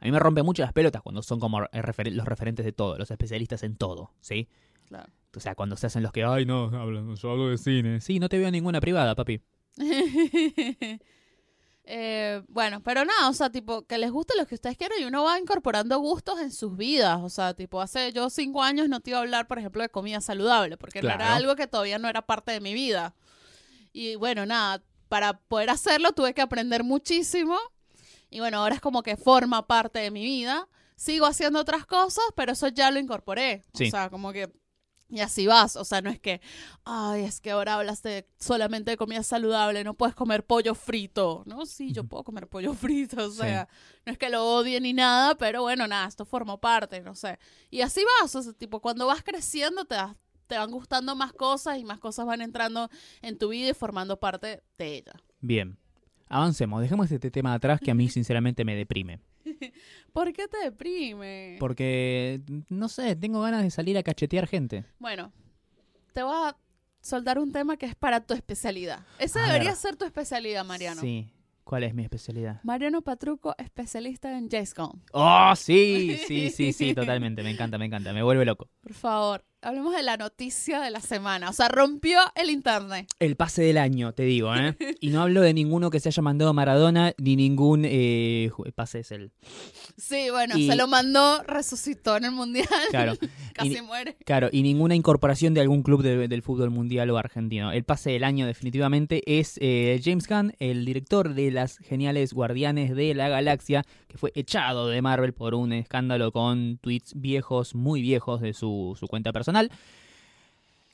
A 0.00 0.04
mí 0.04 0.12
me 0.12 0.18
rompe 0.20 0.42
mucho 0.44 0.62
las 0.62 0.72
pelotas 0.72 1.02
cuando 1.02 1.22
son 1.22 1.40
como 1.40 1.64
eh, 1.64 1.82
los 2.12 2.24
referentes 2.26 2.64
de 2.64 2.72
todo, 2.72 2.96
los 2.96 3.10
especialistas 3.10 3.62
en 3.64 3.76
todo, 3.76 4.12
¿sí? 4.20 4.48
Claro. 4.86 5.12
O 5.36 5.40
sea, 5.40 5.54
cuando 5.54 5.76
se 5.76 5.88
hacen 5.88 6.02
los 6.02 6.12
que, 6.12 6.24
ay, 6.24 6.46
no, 6.46 6.64
hablan, 6.66 7.14
yo 7.16 7.30
hablo 7.30 7.48
de 7.48 7.58
cine. 7.58 8.00
Sí, 8.00 8.18
no 8.20 8.28
te 8.28 8.38
veo 8.38 8.50
ninguna 8.50 8.80
privada, 8.80 9.14
papi. 9.14 9.40
Eh, 11.90 12.42
bueno, 12.48 12.82
pero 12.82 13.02
nada, 13.06 13.30
o 13.30 13.32
sea, 13.32 13.48
tipo, 13.48 13.86
que 13.86 13.96
les 13.96 14.10
guste 14.10 14.34
lo 14.36 14.46
que 14.46 14.56
ustedes 14.56 14.76
quieran 14.76 14.98
y 15.00 15.06
uno 15.06 15.24
va 15.24 15.38
incorporando 15.38 15.98
gustos 15.98 16.38
en 16.38 16.52
sus 16.52 16.76
vidas. 16.76 17.18
O 17.22 17.30
sea, 17.30 17.54
tipo, 17.54 17.80
hace 17.80 18.12
yo 18.12 18.28
cinco 18.28 18.62
años 18.62 18.90
no 18.90 19.00
te 19.00 19.10
iba 19.10 19.18
a 19.18 19.22
hablar, 19.22 19.48
por 19.48 19.58
ejemplo, 19.58 19.80
de 19.80 19.88
comida 19.88 20.20
saludable, 20.20 20.76
porque 20.76 21.00
no 21.00 21.08
era 21.08 21.34
algo 21.34 21.56
que 21.56 21.66
todavía 21.66 21.98
no 21.98 22.06
era 22.06 22.20
parte 22.20 22.52
de 22.52 22.60
mi 22.60 22.74
vida. 22.74 23.14
Y 23.94 24.16
bueno, 24.16 24.44
nada, 24.44 24.82
para 25.08 25.38
poder 25.38 25.70
hacerlo 25.70 26.12
tuve 26.12 26.34
que 26.34 26.42
aprender 26.42 26.84
muchísimo. 26.84 27.56
Y 28.28 28.40
bueno, 28.40 28.58
ahora 28.58 28.74
es 28.74 28.82
como 28.82 29.02
que 29.02 29.16
forma 29.16 29.66
parte 29.66 29.98
de 29.98 30.10
mi 30.10 30.22
vida. 30.22 30.68
Sigo 30.94 31.24
haciendo 31.24 31.58
otras 31.58 31.86
cosas, 31.86 32.24
pero 32.36 32.52
eso 32.52 32.68
ya 32.68 32.90
lo 32.90 32.98
incorporé. 32.98 33.62
Sí. 33.72 33.88
O 33.88 33.90
sea, 33.90 34.10
como 34.10 34.30
que... 34.34 34.52
Y 35.10 35.20
así 35.20 35.46
vas, 35.46 35.74
o 35.76 35.84
sea, 35.84 36.02
no 36.02 36.10
es 36.10 36.20
que, 36.20 36.42
ay, 36.84 37.24
es 37.24 37.40
que 37.40 37.50
ahora 37.52 37.74
hablas 37.76 38.02
de 38.02 38.28
solamente 38.38 38.90
de 38.90 38.96
comida 38.98 39.22
saludable, 39.22 39.82
no 39.82 39.94
puedes 39.94 40.14
comer 40.14 40.44
pollo 40.44 40.74
frito, 40.74 41.44
¿no? 41.46 41.64
Sí, 41.64 41.92
yo 41.92 42.04
puedo 42.04 42.24
comer 42.24 42.46
pollo 42.46 42.74
frito, 42.74 43.24
o 43.26 43.30
Sí. 43.30 43.38
sea, 43.38 43.68
no 44.04 44.12
es 44.12 44.18
que 44.18 44.28
lo 44.28 44.44
odie 44.44 44.78
ni 44.82 44.92
nada, 44.92 45.34
pero 45.36 45.62
bueno, 45.62 45.86
nada, 45.88 46.06
esto 46.06 46.26
formó 46.26 46.58
parte, 46.60 47.00
no 47.00 47.14
sé. 47.14 47.38
Y 47.70 47.80
así 47.80 48.02
vas, 48.20 48.34
o 48.34 48.42
sea, 48.42 48.52
tipo, 48.52 48.80
cuando 48.80 49.06
vas 49.06 49.22
creciendo 49.22 49.86
te, 49.86 49.94
das- 49.94 50.14
te 50.46 50.58
van 50.58 50.70
gustando 50.70 51.14
más 51.16 51.32
cosas 51.32 51.78
y 51.78 51.84
más 51.84 51.98
cosas 52.00 52.26
van 52.26 52.42
entrando 52.42 52.90
en 53.22 53.38
tu 53.38 53.48
vida 53.48 53.70
y 53.70 53.74
formando 53.74 54.18
parte 54.20 54.62
de 54.76 54.96
ella. 54.96 55.12
Bien. 55.40 55.78
Avancemos, 56.28 56.82
dejemos 56.82 57.10
este 57.10 57.30
tema 57.30 57.54
atrás 57.54 57.80
que 57.80 57.90
a 57.90 57.94
mí 57.94 58.08
sinceramente 58.10 58.62
me 58.66 58.76
deprime. 58.76 59.20
¿Por 60.12 60.32
qué 60.32 60.48
te 60.48 60.58
deprime? 60.58 61.56
Porque, 61.60 62.40
no 62.68 62.88
sé, 62.88 63.16
tengo 63.16 63.40
ganas 63.40 63.62
de 63.62 63.70
salir 63.70 63.96
a 63.98 64.02
cachetear 64.02 64.46
gente. 64.46 64.84
Bueno, 64.98 65.32
te 66.12 66.22
voy 66.22 66.34
a 66.34 66.56
soltar 67.00 67.38
un 67.38 67.52
tema 67.52 67.76
que 67.76 67.86
es 67.86 67.94
para 67.94 68.20
tu 68.20 68.34
especialidad. 68.34 69.00
Esa 69.18 69.42
A 69.44 69.46
debería 69.46 69.70
ver. 69.70 69.76
ser 69.78 69.96
tu 69.96 70.04
especialidad, 70.04 70.64
Mariano. 70.64 71.00
Sí. 71.00 71.32
¿Cuál 71.68 71.84
es 71.84 71.92
mi 71.94 72.02
especialidad? 72.02 72.60
Mariano 72.62 73.02
Patruco, 73.02 73.54
especialista 73.58 74.38
en 74.38 74.48
Gunn. 74.48 75.02
Oh, 75.12 75.52
sí, 75.54 76.16
sí, 76.26 76.48
sí, 76.48 76.72
sí, 76.72 76.94
totalmente. 76.94 77.42
Me 77.42 77.50
encanta, 77.50 77.76
me 77.76 77.84
encanta. 77.84 78.14
Me 78.14 78.22
vuelve 78.22 78.46
loco. 78.46 78.70
Por 78.80 78.94
favor, 78.94 79.44
hablemos 79.62 79.94
de 79.94 80.02
la 80.02 80.16
noticia 80.16 80.80
de 80.80 80.90
la 80.90 81.00
semana. 81.00 81.50
O 81.50 81.52
sea, 81.52 81.68
rompió 81.68 82.18
el 82.34 82.50
internet. 82.50 83.08
El 83.18 83.36
pase 83.36 83.62
del 83.62 83.78
año, 83.78 84.12
te 84.12 84.22
digo, 84.24 84.54
¿eh? 84.54 84.76
Y 85.00 85.08
no 85.10 85.22
hablo 85.22 85.40
de 85.40 85.52
ninguno 85.54 85.90
que 85.90 86.00
se 86.00 86.08
haya 86.08 86.22
mandado 86.22 86.52
Maradona, 86.54 87.12
ni 87.18 87.36
ningún 87.36 87.82
eh, 87.84 88.50
pase 88.74 89.00
es 89.00 89.10
el. 89.12 89.32
Sí, 89.96 90.30
bueno, 90.30 90.56
Y- 90.56 90.68
se 90.68 90.76
lo 90.76 90.86
mandó, 90.86 91.42
resucitó 91.44 92.16
en 92.16 92.26
el 92.26 92.32
mundial. 92.32 92.66
Claro. 92.90 93.14
Casi 93.54 93.76
Y- 93.78 93.82
muere. 93.82 94.16
Claro, 94.24 94.48
y 94.52 94.62
ninguna 94.62 94.94
incorporación 94.94 95.54
de 95.54 95.60
algún 95.60 95.82
club 95.82 96.02
de- 96.02 96.28
del 96.28 96.42
fútbol 96.42 96.70
mundial 96.70 97.10
o 97.10 97.18
argentino. 97.18 97.72
El 97.72 97.84
pase 97.84 98.10
del 98.10 98.24
año 98.24 98.46
definitivamente 98.46 99.22
es 99.38 99.58
eh, 99.60 100.00
James 100.04 100.28
Gunn, 100.28 100.52
el 100.60 100.84
director 100.84 101.34
de 101.34 101.50
las 101.50 101.78
geniales 101.78 102.32
Guardianes 102.32 102.94
de 102.94 103.14
la 103.14 103.28
Galaxia, 103.28 103.84
que 104.06 104.16
fue 104.18 104.30
echado 104.34 104.86
de 104.88 105.02
Marvel 105.02 105.34
por 105.34 105.54
un 105.54 105.72
escándalo 105.72 106.30
con 106.32 106.78
tweets 106.78 107.12
viejos, 107.16 107.74
muy 107.74 108.00
viejos 108.00 108.40
de 108.40 108.52
su, 108.54 108.96
su 108.98 109.06
cuenta 109.08 109.32
personal, 109.32 109.47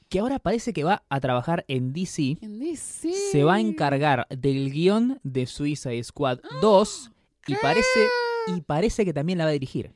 que 0.09 0.19
ahora 0.21 0.39
parece 0.39 0.73
que 0.73 0.85
va 0.85 1.03
a 1.09 1.21
trabajar 1.21 1.65
en 1.69 1.93
DC. 1.93 2.39
En 2.41 2.59
DC. 2.61 3.13
Se 3.33 3.43
va 3.45 3.55
a 3.55 3.61
encargar 3.61 4.27
del 4.31 4.71
guion 4.71 5.19
de 5.25 5.47
Suicide 5.47 6.03
Squad 6.05 6.39
2 6.61 7.11
y 7.49 7.55
parece, 7.57 8.09
y 8.49 8.61
parece 8.61 9.05
que 9.05 9.13
también 9.13 9.39
la 9.39 9.45
va 9.45 9.51
a 9.51 9.55
dirigir. 9.55 9.93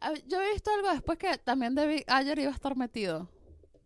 Ah, 0.00 0.12
Yo 0.28 0.40
he 0.42 0.52
visto 0.52 0.70
algo 0.74 0.90
después 0.90 1.18
que 1.18 1.38
también 1.38 1.74
David 1.74 2.02
Ayer 2.08 2.38
iba 2.40 2.50
a 2.50 2.54
estar 2.54 2.76
metido. 2.76 3.28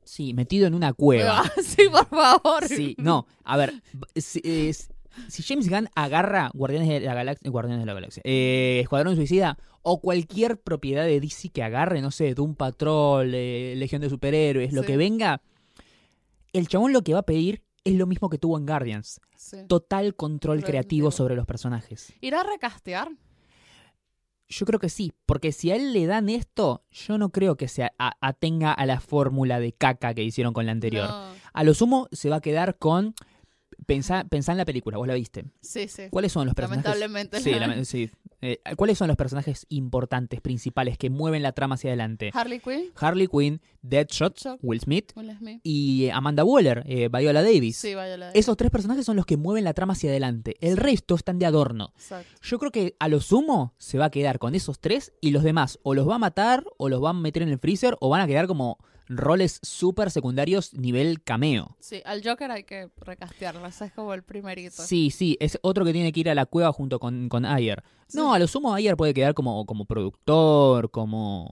Sí, 0.05 0.33
metido 0.35 0.67
en 0.67 0.75
una 0.75 0.93
cueva. 0.93 1.43
Ah, 1.45 1.53
sí, 1.63 1.83
por 1.91 2.07
favor. 2.09 2.67
Sí, 2.67 2.97
no, 2.99 3.27
a 3.45 3.57
ver, 3.57 3.83
si, 4.17 4.41
es- 4.43 4.91
si 5.29 5.43
James 5.43 5.69
Gunn 5.69 5.89
agarra 5.95 6.51
Guardianes 6.55 6.89
de 6.89 7.01
la 7.01 7.15
Galaxia, 7.15 7.51
Guardianes 7.51 7.81
de 7.83 7.87
la 7.87 7.95
Galaxia, 7.95 8.23
eh, 8.25 8.81
Escuadrón 8.83 9.17
Suicida 9.17 9.57
o 9.83 10.01
cualquier 10.01 10.61
propiedad 10.61 11.05
de 11.05 11.20
DC 11.20 11.49
que 11.51 11.62
agarre, 11.62 12.01
no 12.03 12.11
sé, 12.11 12.35
Doom 12.35 12.55
Patrol, 12.55 13.33
eh, 13.35 13.74
Legión 13.76 14.01
de 14.03 14.11
Superhéroes, 14.11 14.72
lo 14.72 14.83
que 14.83 14.97
venga, 14.97 15.43
el 16.53 16.68
chabón 16.68 16.93
lo 16.93 17.03
que 17.03 17.12
va 17.14 17.20
a 17.20 17.26
pedir 17.26 17.62
es 17.85 17.95
lo 17.95 18.07
mismo 18.07 18.28
que 18.28 18.37
tuvo 18.39 18.59
en 18.59 18.66
Guardians, 18.66 19.20
Sí. 19.37 19.57
total 19.68 20.14
control 20.14 20.62
creativo 20.62 21.11
sobre 21.11 21.35
los 21.35 21.47
personajes. 21.47 22.12
¿Irá 22.20 22.41
a 22.41 22.45
recastear? 22.45 23.09
Yo 24.49 24.66
creo 24.66 24.81
que 24.81 24.89
sí, 24.89 25.12
porque 25.26 25.53
si 25.53 25.70
a 25.70 25.76
él 25.76 25.93
le 25.93 26.07
dan 26.07 26.28
esto, 26.28 26.83
yo 26.91 27.18
no 27.18 27.31
creo 27.31 27.57
que 27.57 27.68
se 27.68 27.89
atenga 27.99 28.72
a 28.72 28.85
la 28.85 28.99
fórmula 29.01 29.61
de 29.61 29.72
caca 29.72 30.12
que 30.12 30.24
hicieron 30.24 30.53
con 30.53 30.66
la 30.66 30.72
anterior. 30.72 31.09
No. 31.09 31.31
A 31.53 31.64
lo 31.64 31.72
sumo 31.72 32.09
se 32.11 32.28
va 32.28 32.37
a 32.37 32.41
quedar 32.41 32.76
con. 32.76 33.14
Pensá, 33.87 34.24
pensá 34.24 34.53
en 34.53 34.59
la 34.59 34.64
película, 34.64 34.99
vos 34.99 35.07
la 35.07 35.14
viste. 35.14 35.45
Sí, 35.61 35.89
sí. 35.89 36.05
¿Cuáles 36.11 36.33
son 36.33 36.47
los 36.47 36.55
personajes? 36.55 36.85
Lamentablemente. 36.85 37.41
Sí, 37.41 37.51
lame- 37.53 37.85
sí. 37.85 38.11
Eh, 38.43 38.59
¿Cuáles 38.76 38.97
son 38.97 39.09
los 39.09 39.18
personajes 39.18 39.66
importantes, 39.68 40.41
principales, 40.41 40.97
que 40.97 41.11
mueven 41.11 41.43
la 41.43 41.53
trama 41.53 41.74
hacia 41.74 41.91
adelante? 41.91 42.31
Harley 42.33 42.59
Quinn, 42.61 42.91
Harley 42.97 43.26
Quinn, 43.28 43.61
Deadshot. 43.83 44.59
Will 44.62 44.81
Smith 44.81 45.12
Will 45.14 45.37
Smith. 45.37 45.61
y 45.62 46.09
Amanda 46.11 46.43
Waller, 46.45 46.83
eh, 46.87 47.09
Viola 47.12 47.43
Davis. 47.43 47.76
Sí, 47.76 47.95
vaya 47.95 48.16
la 48.16 48.31
Esos 48.31 48.57
tres 48.57 48.70
personajes 48.70 49.05
son 49.05 49.16
los 49.16 49.26
que 49.26 49.37
mueven 49.37 49.64
la 49.64 49.74
trama 49.74 49.93
hacia 49.93 50.09
adelante. 50.11 50.57
El 50.61 50.76
resto 50.78 51.14
están 51.16 51.39
de 51.39 51.47
adorno. 51.47 51.93
Exacto. 51.97 52.31
Yo 52.43 52.59
creo 52.59 52.70
que 52.70 52.97
a 52.99 53.09
lo 53.09 53.20
sumo 53.20 53.74
se 53.76 53.99
va 53.99 54.07
a 54.07 54.11
quedar 54.11 54.39
con 54.39 54.55
esos 54.55 54.78
tres 54.81 55.12
y 55.20 55.33
los 55.33 55.43
demás 55.43 55.78
o 55.83 55.93
los 55.95 56.09
va 56.09 56.14
a 56.14 56.18
matar 56.18 56.64
o 56.78 56.89
los 56.89 57.03
va 57.05 57.11
a 57.11 57.14
meter 57.14 57.43
en 57.43 57.51
el 57.51 57.59
freezer 57.59 57.97
o 58.01 58.09
van 58.09 58.22
a 58.22 58.26
quedar 58.26 58.47
como 58.47 58.78
roles 59.11 59.59
súper 59.63 60.11
secundarios 60.11 60.73
nivel 60.75 61.23
cameo. 61.23 61.77
Sí, 61.81 62.01
al 62.05 62.23
Joker 62.25 62.51
hay 62.51 62.63
que 62.63 62.89
recastearlo. 63.01 63.67
Ese 63.67 63.87
es 63.87 63.93
como 63.93 64.15
el 64.15 64.23
primerito. 64.23 64.83
Sí, 64.83 65.11
sí, 65.11 65.37
es 65.41 65.59
otro 65.63 65.85
que 65.85 65.93
tiene 65.93 66.13
que 66.13 66.21
ir 66.21 66.31
a 66.31 66.35
la 66.35 66.47
cueva 66.47 66.73
junto 66.73 67.01
con, 67.01 67.29
con 67.29 67.45
Ayer. 67.45 67.83
No, 68.15 68.33
a 68.33 68.39
lo 68.39 68.47
sumo 68.47 68.73
Ayer 68.73 68.97
puede 68.97 69.13
quedar 69.13 69.35
como, 69.35 69.67
como 69.67 69.85
productor, 69.85 70.91
como 70.91 71.51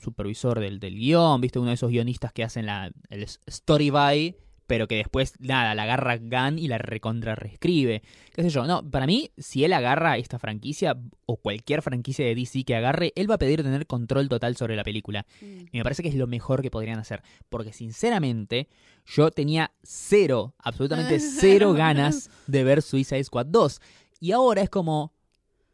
supervisor 0.00 0.60
del, 0.60 0.80
del 0.80 0.94
guion, 0.94 1.40
viste, 1.40 1.58
uno 1.58 1.68
de 1.68 1.74
esos 1.74 1.90
guionistas 1.90 2.32
que 2.32 2.44
hacen 2.44 2.66
la, 2.66 2.92
el 3.10 3.22
story 3.46 3.90
by, 3.90 4.36
pero 4.66 4.88
que 4.88 4.96
después, 4.96 5.34
nada, 5.38 5.74
la 5.74 5.84
agarra 5.84 6.16
Gunn 6.16 6.58
y 6.58 6.68
la 6.68 6.78
recontra 6.78 7.34
reescribe. 7.34 8.02
Qué 8.32 8.42
sé 8.42 8.50
yo, 8.50 8.66
no, 8.66 8.88
para 8.88 9.06
mí, 9.06 9.30
si 9.36 9.64
él 9.64 9.72
agarra 9.72 10.16
esta 10.16 10.38
franquicia, 10.38 10.98
o 11.26 11.36
cualquier 11.36 11.82
franquicia 11.82 12.24
de 12.24 12.34
DC 12.34 12.64
que 12.64 12.74
agarre, 12.74 13.12
él 13.16 13.30
va 13.30 13.36
a 13.36 13.38
pedir 13.38 13.62
tener 13.62 13.86
control 13.86 14.28
total 14.28 14.56
sobre 14.56 14.76
la 14.76 14.84
película. 14.84 15.26
Mm. 15.40 15.66
Y 15.72 15.78
me 15.78 15.82
parece 15.82 16.02
que 16.02 16.08
es 16.08 16.14
lo 16.14 16.26
mejor 16.26 16.62
que 16.62 16.70
podrían 16.70 16.98
hacer. 16.98 17.22
Porque 17.48 17.72
sinceramente, 17.72 18.68
yo 19.06 19.30
tenía 19.30 19.72
cero, 19.82 20.54
absolutamente 20.58 21.20
cero 21.40 21.72
ganas 21.72 22.30
de 22.46 22.64
ver 22.64 22.82
Suicide 22.82 23.24
Squad 23.24 23.46
2. 23.46 23.80
Y 24.20 24.32
ahora 24.32 24.62
es 24.62 24.70
como, 24.70 25.12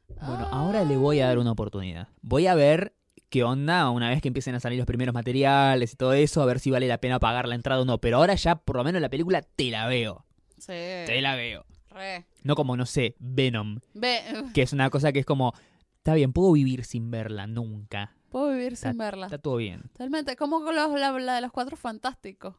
bueno, 0.09 0.49
ahora 0.51 0.85
le 0.85 0.97
voy 0.97 1.21
a 1.21 1.27
dar 1.27 1.39
una 1.39 1.53
oportunidad. 1.53 2.09
Voy 2.23 2.47
a 2.47 2.55
ver 2.55 2.95
qué 3.31 3.45
onda 3.45 3.89
una 3.91 4.11
vez 4.11 4.21
que 4.21 4.29
empiecen 4.29 4.55
a 4.55 4.61
salir 4.61 4.79
los 4.79 4.87
primeros 4.87 5.15
materiales 5.15 5.93
y 5.93 5.97
todo 5.97 6.13
eso, 6.13 6.43
a 6.43 6.47
ver 6.47 6.61
si 6.61 6.71
vale 6.71 6.87
la 6.89 6.99
pena 6.99 7.19
pagar 7.19 7.49
la 7.49 7.55
entrada 7.55 7.81
o 7.81 7.85
no. 7.85 7.99
Pero 7.99 8.19
ahora 8.19 8.35
ya, 8.35 8.57
por 8.57 8.77
lo 8.77 8.85
menos 8.85 9.01
la 9.01 9.09
película, 9.09 9.41
te 9.43 9.71
la 9.71 9.87
veo. 9.87 10.27
Sí. 10.59 10.67
Te 10.67 11.21
la 11.23 11.37
veo. 11.37 11.65
Re. 11.91 12.27
No 12.45 12.55
como, 12.55 12.77
no 12.77 12.87
sé, 12.87 13.17
Venom, 13.19 13.81
Ve, 13.95 14.21
que 14.55 14.63
es 14.63 14.73
una 14.73 14.91
cosa 14.91 15.13
que 15.13 15.19
es 15.21 15.27
como, 15.27 15.53
está 15.97 16.15
bien, 16.15 16.33
puedo 16.33 16.53
vivir 16.53 16.85
sin 16.85 17.11
verla 17.11 17.47
nunca. 17.47 18.13
puedo 18.31 18.51
vivir 18.51 18.75
Está- 18.75 18.91
sin 18.91 18.99
verla. 18.99 19.27
Está 19.27 19.39
todo 19.39 19.57
bien. 19.57 19.83
Totalmente. 19.93 20.37
Como 20.37 20.63
con 20.63 20.75
los- 20.77 20.93
la, 21.01 21.11
la 21.19 21.35
de 21.35 21.41
los 21.41 21.51
cuatro 21.51 21.77
fantásticos. 21.77 22.55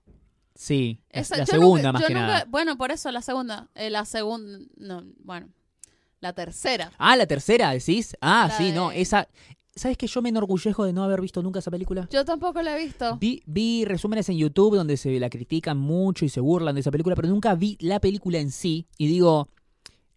Sí, 0.53 0.99
la, 1.13 1.21
Esa- 1.21 1.37
la 1.37 1.45
segunda 1.45 1.81
nunca- 1.83 1.91
más 1.93 2.05
que 2.07 2.13
nunca- 2.13 2.27
nada. 2.27 2.45
Bueno, 2.49 2.77
por 2.77 2.91
eso 2.91 3.09
la 3.11 3.21
segunda. 3.21 3.69
Eh, 3.75 3.89
la 3.89 4.03
segunda. 4.03 4.59
No, 4.75 5.03
bueno. 5.23 5.47
La 6.19 6.33
tercera. 6.33 6.91
Ah, 6.97 7.15
la 7.15 7.25
tercera, 7.25 7.71
decís. 7.71 8.15
Ah, 8.21 8.47
La 8.49 8.57
sí, 8.57 8.71
no, 8.73 8.91
esa. 8.91 9.27
¿Sabes 9.81 9.97
que 9.97 10.05
yo 10.05 10.21
me 10.21 10.29
enorgullezco 10.29 10.85
de 10.85 10.93
no 10.93 11.03
haber 11.03 11.21
visto 11.21 11.41
nunca 11.41 11.57
esa 11.59 11.71
película? 11.71 12.07
Yo 12.11 12.23
tampoco 12.23 12.61
la 12.61 12.77
he 12.77 12.83
visto. 12.85 13.17
Vi, 13.17 13.41
vi 13.47 13.83
resúmenes 13.85 14.29
en 14.29 14.37
YouTube 14.37 14.75
donde 14.75 14.95
se 14.95 15.19
la 15.19 15.29
critican 15.29 15.77
mucho 15.77 16.23
y 16.23 16.29
se 16.29 16.39
burlan 16.39 16.75
de 16.75 16.81
esa 16.81 16.91
película, 16.91 17.15
pero 17.15 17.27
nunca 17.27 17.55
vi 17.55 17.77
la 17.81 17.99
película 17.99 18.37
en 18.37 18.51
sí 18.51 18.85
y 18.99 19.07
digo, 19.07 19.49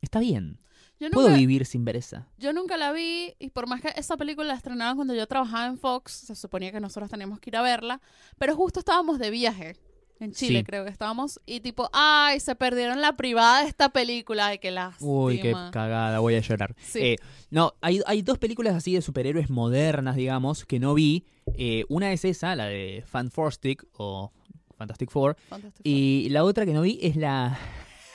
está 0.02 0.20
bien, 0.20 0.60
Yo 1.00 1.10
puedo 1.10 1.28
nunca, 1.28 1.38
vivir 1.38 1.64
sin 1.64 1.82
ver 1.84 1.96
esa. 1.96 2.28
yo 2.36 2.52
nunca 2.52 2.76
la 2.76 2.92
vi 2.92 3.34
y 3.38 3.48
por 3.50 3.66
más 3.66 3.80
que 3.80 3.88
esa 3.96 4.18
película 4.18 4.48
la 4.48 4.54
estrenaron 4.54 4.96
cuando 4.96 5.14
yo 5.14 5.26
trabajaba 5.26 5.66
en 5.66 5.78
Fox, 5.78 6.12
se 6.12 6.34
suponía 6.34 6.70
que 6.70 6.80
nosotros 6.80 7.10
teníamos 7.10 7.40
que 7.40 7.48
ir 7.48 7.56
a 7.56 7.62
verla, 7.62 8.02
pero 8.38 8.54
justo 8.54 8.80
estábamos 8.80 9.18
de 9.18 9.30
viaje. 9.30 9.76
En 10.20 10.32
Chile 10.32 10.60
Sí. 10.60 10.64
creo 10.64 10.84
que 10.84 10.90
estábamos. 10.90 11.40
Y 11.44 11.60
tipo, 11.60 11.90
ay, 11.92 12.38
se 12.40 12.54
perdieron 12.54 13.00
la 13.00 13.14
privada 13.16 13.62
de 13.62 13.68
esta 13.68 13.88
película. 13.90 14.46
Ay, 14.46 14.58
qué 14.58 14.70
lástima. 14.70 15.10
Uy, 15.10 15.40
qué 15.40 15.52
cagada, 15.72 16.20
voy 16.20 16.36
a 16.36 16.40
llorar. 16.40 16.74
Sí. 16.80 16.98
Eh, 17.00 17.16
no, 17.50 17.74
hay, 17.80 18.00
hay 18.06 18.22
dos 18.22 18.38
películas 18.38 18.74
así 18.74 18.94
de 18.94 19.02
superhéroes 19.02 19.50
modernas, 19.50 20.16
digamos, 20.16 20.64
que 20.64 20.78
no 20.78 20.94
vi. 20.94 21.26
Eh, 21.58 21.84
una 21.88 22.12
es 22.12 22.24
esa, 22.24 22.54
la 22.56 22.66
de 22.66 23.02
Fantastic 23.06 23.84
o 23.94 24.32
Fantastic 24.78 25.10
Four. 25.10 25.36
Fantastic 25.48 25.82
Four. 25.82 25.86
Y 25.86 26.28
la 26.30 26.44
otra 26.44 26.64
que 26.64 26.72
no 26.72 26.82
vi 26.82 26.98
es 27.02 27.16
la. 27.16 27.58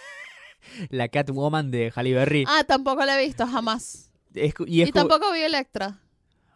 la 0.90 1.08
Catwoman 1.10 1.70
de 1.72 1.92
Halle 1.96 2.14
Berry. 2.14 2.46
Ah, 2.48 2.64
tampoco 2.66 3.04
la 3.06 3.20
he 3.22 3.26
visto, 3.26 3.46
jamás. 3.46 4.12
Es 4.34 4.54
y 4.68 4.82
es 4.82 4.90
Y 4.90 4.92
como- 4.92 5.08
tampoco 5.08 5.34
vi 5.34 5.42
Electra. 5.42 6.00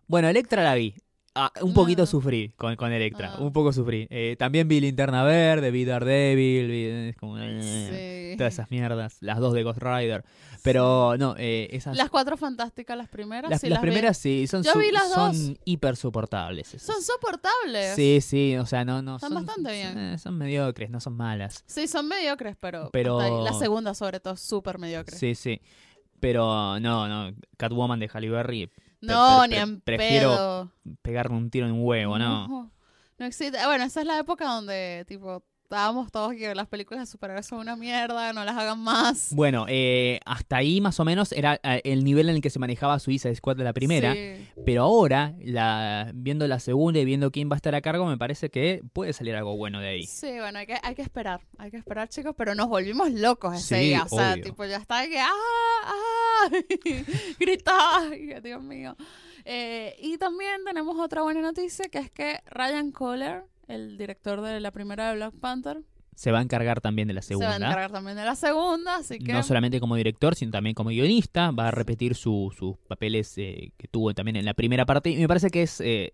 Bueno, 0.07 0.27
Electra 0.29 0.63
la 0.63 0.75
vi. 0.75 0.95
Ah, 1.35 1.51
un 1.61 1.73
poquito 1.73 2.05
sufrí 2.05 2.49
con, 2.55 2.75
con 2.75 2.91
Electra. 2.91 3.33
Ah. 3.35 3.41
Un 3.41 3.51
poco 3.51 3.73
sufrí. 3.73 4.05
Eh, 4.11 4.35
también 4.37 4.67
vi 4.67 4.79
Linterna 4.79 5.23
Verde, 5.23 5.71
vi 5.71 5.83
Daredevil, 5.83 6.67
vi 6.67 6.83
es 7.09 7.15
como, 7.17 7.37
eh, 7.39 8.29
Sí. 8.31 8.37
todas 8.37 8.53
esas 8.53 8.69
mierdas. 8.69 9.17
Las 9.21 9.39
dos 9.39 9.53
de 9.53 9.63
Ghost 9.63 9.81
Rider. 9.81 10.23
Pero 10.61 11.17
no, 11.17 11.35
eh, 11.37 11.69
esas. 11.71 11.97
Las 11.97 12.09
cuatro 12.09 12.37
fantásticas, 12.37 12.95
las 12.97 13.09
primeras. 13.09 13.49
las, 13.49 13.61
sí 13.61 13.67
las 13.67 13.81
vi. 13.81 13.87
primeras 13.87 14.17
sí, 14.17 14.45
son, 14.47 14.61
Yo 14.63 14.77
vi 14.77 14.91
las 14.91 15.09
dos. 15.13 15.35
son 15.35 15.57
hiper 15.65 15.95
soportables. 15.95 16.73
esas. 16.73 16.93
Son 16.95 17.01
soportables. 17.03 17.95
Sí, 17.95 18.19
sí, 18.21 18.55
o 18.57 18.65
sea, 18.65 18.85
no, 18.85 19.01
no. 19.01 19.15
Están 19.15 19.33
bastante 19.33 19.71
bien. 19.73 19.97
eh, 19.97 20.17
Son 20.19 20.37
mediocres, 20.37 20.89
no 20.91 20.99
son 20.99 21.17
malas. 21.17 21.63
Sí, 21.65 21.87
son 21.87 22.07
mediocres, 22.07 22.55
pero. 22.59 22.91
Pero- 22.93 23.19
hasta 23.19 23.35
ahí. 23.35 23.43
La 23.43 23.53
segunda, 23.53 23.93
sobre 23.95 24.19
todo, 24.19 24.37
súper 24.37 24.77
mediocre. 24.77 25.17
Sí, 25.17 25.33
sí. 25.35 25.59
Pero 26.19 26.79
no, 26.79 27.07
no. 27.09 27.35
Catwoman 27.57 27.99
de 27.99 28.07
Halle 28.13 28.29
Berry, 28.29 28.69
No, 29.07 29.39
pre- 29.41 29.47
ni 29.49 29.55
en 29.57 29.81
prefiero 29.81 30.29
pedo. 30.31 30.71
pegarme 31.01 31.37
un 31.37 31.49
tiro 31.49 31.65
en 31.67 31.73
un 31.73 31.81
huevo, 31.85 32.17
¿no? 32.17 32.47
No, 32.47 32.71
no 33.19 33.25
existe. 33.25 33.57
Bueno, 33.65 33.83
esa 33.83 34.01
es 34.01 34.07
la 34.07 34.19
época 34.19 34.45
donde, 34.45 35.05
tipo, 35.07 35.43
estábamos 35.63 36.11
todos 36.11 36.33
que 36.33 36.53
las 36.53 36.67
películas 36.67 37.01
de 37.07 37.11
superhéroes 37.11 37.47
son 37.47 37.59
una 37.59 37.75
mierda, 37.75 38.31
no 38.33 38.45
las 38.45 38.55
hagan 38.55 38.79
más. 38.79 39.29
Bueno, 39.33 39.65
eh, 39.67 40.19
hasta 40.25 40.57
ahí 40.57 40.81
más 40.81 40.99
o 40.99 41.05
menos 41.05 41.31
era 41.31 41.59
eh, 41.63 41.81
el 41.85 42.03
nivel 42.03 42.29
en 42.29 42.35
el 42.35 42.41
que 42.41 42.49
se 42.51 42.59
manejaba 42.59 42.99
Suiza 42.99 43.33
Squad 43.33 43.55
de 43.57 43.63
la 43.63 43.73
primera. 43.73 44.13
Sí. 44.13 44.47
Pero 44.65 44.83
ahora, 44.83 45.33
la, 45.39 46.11
viendo 46.13 46.47
la 46.47 46.59
segunda 46.59 46.99
y 46.99 47.05
viendo 47.05 47.31
quién 47.31 47.49
va 47.49 47.55
a 47.55 47.57
estar 47.57 47.73
a 47.73 47.81
cargo, 47.81 48.05
me 48.05 48.17
parece 48.17 48.49
que 48.51 48.83
puede 48.93 49.13
salir 49.13 49.35
algo 49.35 49.57
bueno 49.57 49.79
de 49.79 49.87
ahí. 49.87 50.03
Sí, 50.05 50.31
bueno, 50.37 50.59
hay 50.59 50.67
que, 50.67 50.77
hay 50.81 50.93
que 50.95 51.01
esperar, 51.01 51.41
hay 51.57 51.71
que 51.71 51.77
esperar, 51.77 52.07
chicos, 52.09 52.35
pero 52.37 52.53
nos 52.53 52.67
volvimos 52.67 53.11
locos 53.11 53.55
ese 53.55 53.75
Sí, 53.77 53.83
día, 53.85 54.03
o 54.03 54.09
sea, 54.09 54.33
obvio. 54.33 54.43
tipo, 54.43 54.65
ya 54.65 54.77
está 54.77 55.07
que, 55.07 55.19
¡ah! 55.19 55.27
¡ah! 55.85 56.49
Gritaba, 57.39 58.09
Dios 58.43 58.61
mío. 58.61 58.95
Eh, 59.45 59.95
y 59.99 60.17
también 60.17 60.63
tenemos 60.65 60.97
otra 60.99 61.21
buena 61.23 61.41
noticia, 61.41 61.89
que 61.89 61.97
es 61.99 62.11
que 62.11 62.41
Ryan 62.45 62.91
Coogler, 62.91 63.43
el 63.67 63.97
director 63.97 64.41
de 64.41 64.59
la 64.59 64.71
primera 64.71 65.09
de 65.09 65.15
Black 65.15 65.33
Panther, 65.39 65.81
Se 66.15 66.31
va 66.31 66.39
a 66.39 66.41
encargar 66.43 66.79
también 66.81 67.07
de 67.07 67.13
la 67.15 67.21
se 67.21 67.35
va 67.35 67.45
a 67.47 67.49
segunda. 67.53 67.67
encargar 67.67 67.91
también 67.91 68.15
de 68.17 68.23
la 68.25 68.35
segunda, 68.35 68.97
así 68.97 69.17
que... 69.19 69.33
No 69.33 69.41
solamente 69.43 69.79
como 69.79 69.95
director, 69.95 70.35
sino 70.35 70.51
también 70.51 70.75
como 70.75 70.89
guionista. 70.91 71.49
Va 71.51 71.69
a 71.69 71.71
repetir 71.71 72.13
su- 72.15 72.53
sus 72.57 72.77
papeles 72.87 73.33
eh, 73.37 73.71
que 73.77 73.87
tuvo 73.87 74.13
también 74.13 74.35
en 74.35 74.45
la 74.45 74.53
primera 74.53 74.85
parte. 74.85 75.09
Y 75.09 75.17
me 75.17 75.27
parece 75.27 75.49
que 75.49 75.63
es, 75.63 75.81
eh, 75.81 76.13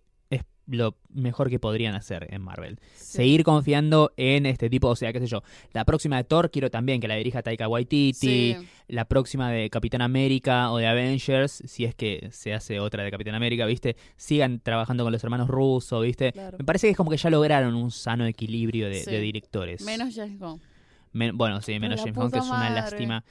lo 0.70 0.96
mejor 1.08 1.50
que 1.50 1.58
podrían 1.58 1.94
hacer 1.94 2.28
en 2.30 2.42
Marvel. 2.42 2.78
sí. 2.94 3.16
Seguir 3.20 3.42
confiando 3.44 4.12
en 4.16 4.46
este 4.46 4.70
tipo, 4.70 4.88
o 4.88 4.96
sea, 4.96 5.12
qué 5.12 5.18
sé 5.20 5.26
yo. 5.26 5.42
La 5.72 5.84
próxima 5.84 6.16
de 6.16 6.24
Thor 6.24 6.50
quiero 6.50 6.70
también 6.70 7.00
que 7.00 7.08
la 7.08 7.16
dirija 7.16 7.42
Taika 7.42 7.66
Waititi. 7.68 8.12
Sí. 8.14 8.56
La 8.88 9.04
próxima 9.04 9.50
de 9.50 9.68
Capitán 9.70 10.00
América 10.02 10.70
o 10.72 10.78
de 10.78 10.86
Avengers, 10.86 11.62
si 11.66 11.84
es 11.84 11.94
que 11.94 12.28
se 12.32 12.54
hace 12.54 12.78
otra 12.80 13.02
de 13.04 13.10
Capitán 13.10 13.34
América, 13.34 13.66
¿viste? 13.66 13.96
Sigan 14.16 14.60
trabajando 14.60 15.04
con 15.04 15.12
los 15.12 15.22
hermanos 15.24 15.48
rusos, 15.48 16.02
¿viste? 16.04 16.32
Claro. 16.32 16.58
Me 16.58 16.64
parece 16.64 16.86
que 16.86 16.92
es 16.92 16.96
como 16.96 17.10
que 17.10 17.16
ya 17.16 17.30
lograron 17.30 17.74
un 17.74 17.90
sano 17.90 18.24
equilibrio 18.26 18.88
de, 18.88 19.02
Sí. 19.02 19.10
de 19.10 19.20
directores. 19.20 19.82
Menos 19.82 20.14
James. 20.14 20.38
Men- 21.12 21.36
bueno, 21.36 21.60
sí, 21.62 21.78
menos 21.80 21.98
James 22.00 22.14
Gunn, 22.14 22.30
que 22.30 22.38
es 22.38 22.44
una 22.44 22.58
madre. 22.58 22.74
lástima. 22.74 23.24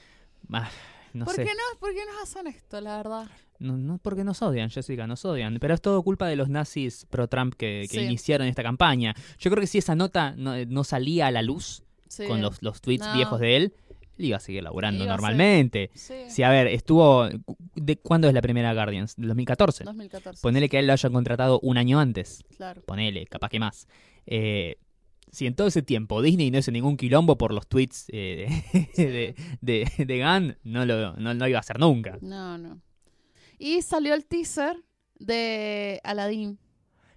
Ah, 0.52 0.68
no 1.14 1.24
¿Por, 1.24 1.34
sé. 1.34 1.44
qué 1.44 1.50
no, 1.50 1.78
¿Por 1.78 1.94
qué 1.94 2.00
nos 2.04 2.22
hacen 2.22 2.46
esto, 2.46 2.80
la 2.80 2.98
verdad? 2.98 3.26
No, 3.60 3.76
no 3.76 3.98
porque 3.98 4.24
nos 4.24 4.42
odian, 4.42 4.70
Jessica, 4.70 5.06
nos 5.06 5.24
odian. 5.24 5.58
Pero 5.60 5.74
es 5.74 5.80
todo 5.80 6.02
culpa 6.02 6.26
de 6.26 6.34
los 6.34 6.48
nazis 6.48 7.06
pro-Trump 7.10 7.54
que, 7.54 7.86
que 7.90 7.98
Sí. 7.98 8.04
iniciaron 8.04 8.46
esta 8.48 8.62
campaña. 8.62 9.14
Yo 9.38 9.50
creo 9.50 9.60
que 9.60 9.66
si 9.68 9.78
esa 9.78 9.94
nota 9.94 10.34
no, 10.36 10.54
no 10.66 10.82
salía 10.82 11.26
a 11.28 11.30
la 11.30 11.42
luz 11.42 11.82
Sí. 12.08 12.24
con 12.26 12.40
los, 12.42 12.60
los 12.62 12.80
tweets 12.80 13.06
No. 13.06 13.14
viejos 13.14 13.38
de 13.38 13.56
él, 13.56 13.74
él 14.18 14.24
iba 14.24 14.36
a 14.38 14.40
seguir 14.40 14.62
laburando 14.62 15.04
Iba 15.04 15.12
normalmente. 15.12 15.90
Sí. 15.94 16.14
Sí, 16.28 16.42
a 16.42 16.50
ver, 16.50 16.66
estuvo... 16.66 17.28
¿De 17.76 17.96
cuándo 17.96 18.28
es 18.28 18.34
la 18.34 18.42
primera 18.42 18.74
Guardians? 18.74 19.14
¿Del 19.16 19.28
2014? 19.28 19.84
2014. 19.84 20.40
Ponele 20.42 20.68
que 20.68 20.78
a 20.78 20.80
él 20.80 20.86
lo 20.86 20.92
hayan 20.94 21.12
contratado 21.12 21.60
un 21.60 21.76
año 21.78 22.00
antes. 22.00 22.42
Claro. 22.56 22.82
Ponele, 22.86 23.26
capaz 23.26 23.48
que 23.50 23.60
más. 23.60 23.86
Eh, 24.26 24.76
si 25.30 25.46
en 25.46 25.54
todo 25.54 25.68
ese 25.68 25.82
tiempo 25.82 26.20
Disney 26.22 26.50
no 26.50 26.58
hizo 26.58 26.70
ningún 26.72 26.96
quilombo 26.96 27.38
por 27.38 27.54
los 27.54 27.66
tweets 27.68 28.06
eh, 28.12 28.48
de, 28.96 29.34
de, 29.60 29.86
de, 29.96 30.04
de 30.04 30.18
Gunn, 30.24 30.56
no 30.64 30.84
lo, 30.84 31.16
no, 31.16 31.34
no 31.34 31.46
iba 31.48 31.58
a 31.58 31.60
hacer 31.60 31.78
nunca. 31.78 32.18
No, 32.20 32.58
no. 32.58 32.80
Y 33.60 33.82
salió 33.82 34.14
el 34.14 34.24
teaser 34.24 34.82
de 35.18 36.00
Aladdin, 36.02 36.58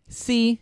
Sí, 0.10 0.60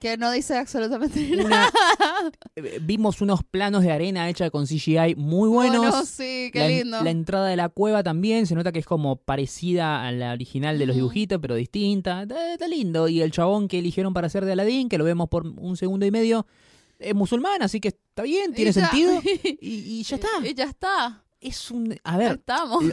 que 0.00 0.16
no 0.16 0.32
dice 0.32 0.58
absolutamente 0.58 1.36
nada. 1.36 1.70
eh, 2.56 2.80
vimos 2.82 3.20
unos 3.20 3.44
planos 3.44 3.84
de 3.84 3.92
arena 3.92 4.28
hecha 4.28 4.50
con 4.50 4.66
CGI 4.66 5.14
muy 5.16 5.48
buenos. 5.48 5.78
Bueno, 5.78 6.04
sí, 6.04 6.50
qué 6.52 6.58
la, 6.58 6.68
lindo. 6.68 7.02
la 7.04 7.10
entrada 7.10 7.46
de 7.46 7.54
la 7.54 7.68
cueva 7.68 8.02
también, 8.02 8.48
se 8.48 8.56
nota 8.56 8.72
que 8.72 8.80
es 8.80 8.84
como 8.84 9.14
parecida 9.14 10.04
a 10.04 10.10
la 10.10 10.32
original 10.32 10.76
de 10.76 10.86
los 10.86 10.96
dibujitos, 10.96 11.38
pero 11.40 11.54
distinta. 11.54 12.22
Está, 12.22 12.54
está 12.54 12.66
lindo. 12.66 13.06
Y 13.06 13.22
el 13.22 13.30
chabón 13.30 13.68
que 13.68 13.78
eligieron 13.78 14.12
para 14.12 14.26
hacer 14.26 14.44
de 14.44 14.52
Aladdin, 14.52 14.88
que 14.88 14.98
lo 14.98 15.04
vemos 15.04 15.28
por 15.28 15.46
un 15.46 15.76
segundo 15.76 16.04
y 16.04 16.10
medio, 16.10 16.46
es 16.98 17.14
musulmán, 17.14 17.62
así 17.62 17.78
que 17.78 17.88
está 17.88 18.24
bien, 18.24 18.52
tiene 18.54 18.70
Y 18.70 18.72
sentido. 18.72 19.22
Y, 19.44 20.00
y 20.00 20.02
ya 20.02 20.16
está. 20.16 20.28
Y 20.42 20.54
ya 20.54 20.64
está. 20.64 21.24
Es 21.40 21.70
un. 21.70 21.96
A 22.02 22.16
ver, 22.16 22.42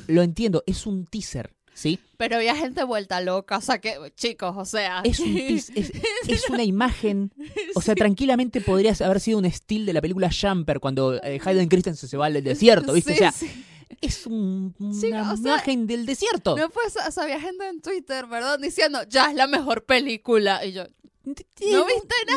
lo 0.08 0.22
entiendo, 0.22 0.64
es 0.68 0.86
un 0.86 1.06
teaser, 1.06 1.56
¿sí? 1.80 2.00
Pero 2.18 2.36
había 2.36 2.56
gente 2.56 2.84
vuelta 2.84 3.22
loca. 3.22 3.58
O 3.58 3.62
sea 3.62 3.80
que, 3.80 3.96
chicos, 4.16 4.54
o 4.58 4.66
sea. 4.66 5.02
Es 5.06 5.20
un 5.20 5.38
es, 5.38 5.70
es 6.28 6.50
una 6.50 6.64
imagen. 6.64 7.32
O 7.76 7.82
sea, 7.82 7.96
tranquilamente 7.96 8.60
podría 8.62 8.94
haber 9.06 9.20
sido 9.22 9.38
un 9.38 9.46
estilo 9.46 9.86
de 9.86 9.94
la 9.94 10.02
película 10.02 10.30
Jumper 10.30 10.80
cuando 10.80 11.16
eh, 11.24 11.40
Hayden 11.44 11.70
Christensen 11.70 12.10
se 12.10 12.18
va 12.18 12.26
al 12.26 12.44
desierto, 12.44 12.94
¿viste? 12.94 13.14
Sí, 13.14 13.18
o 13.18 13.20
sea, 13.20 13.32
sí. 13.32 13.66
es 14.02 14.26
un- 14.28 14.76
una 14.80 14.94
sea, 15.36 15.38
imagen 15.38 15.88
del 15.88 16.06
desierto. 16.06 16.58
No, 16.58 16.70
pues, 16.70 16.96
o 17.08 17.12
sea, 17.12 17.24
había 17.24 17.40
gente 17.40 17.68
en 17.70 17.82
Twitter, 17.82 18.26
¿verdad? 18.28 18.60
Diciendo, 18.60 19.00
ya 19.08 19.30
es 19.30 19.36
la 19.36 19.48
mejor 19.48 19.86
película. 19.86 20.66
Y 20.66 20.74
yo, 20.74 20.84
No 21.24 21.34
no 21.34 21.86
viste 21.86 22.16
No 22.28 22.36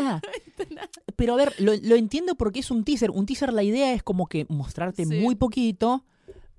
nada. 0.00 0.20
viste 0.44 0.74
nada. 0.74 0.88
Pero 1.16 1.34
a 1.34 1.36
ver, 1.36 1.54
lo, 1.58 1.72
lo 1.74 1.96
entiendo 1.96 2.34
porque 2.36 2.60
es 2.60 2.70
un 2.70 2.84
teaser. 2.84 3.10
Un 3.10 3.26
teaser, 3.26 3.52
la 3.52 3.62
idea 3.62 3.92
es 3.92 4.02
como 4.02 4.26
que 4.26 4.46
mostrarte 4.48 5.04
muy 5.06 5.34
poquito 5.34 6.04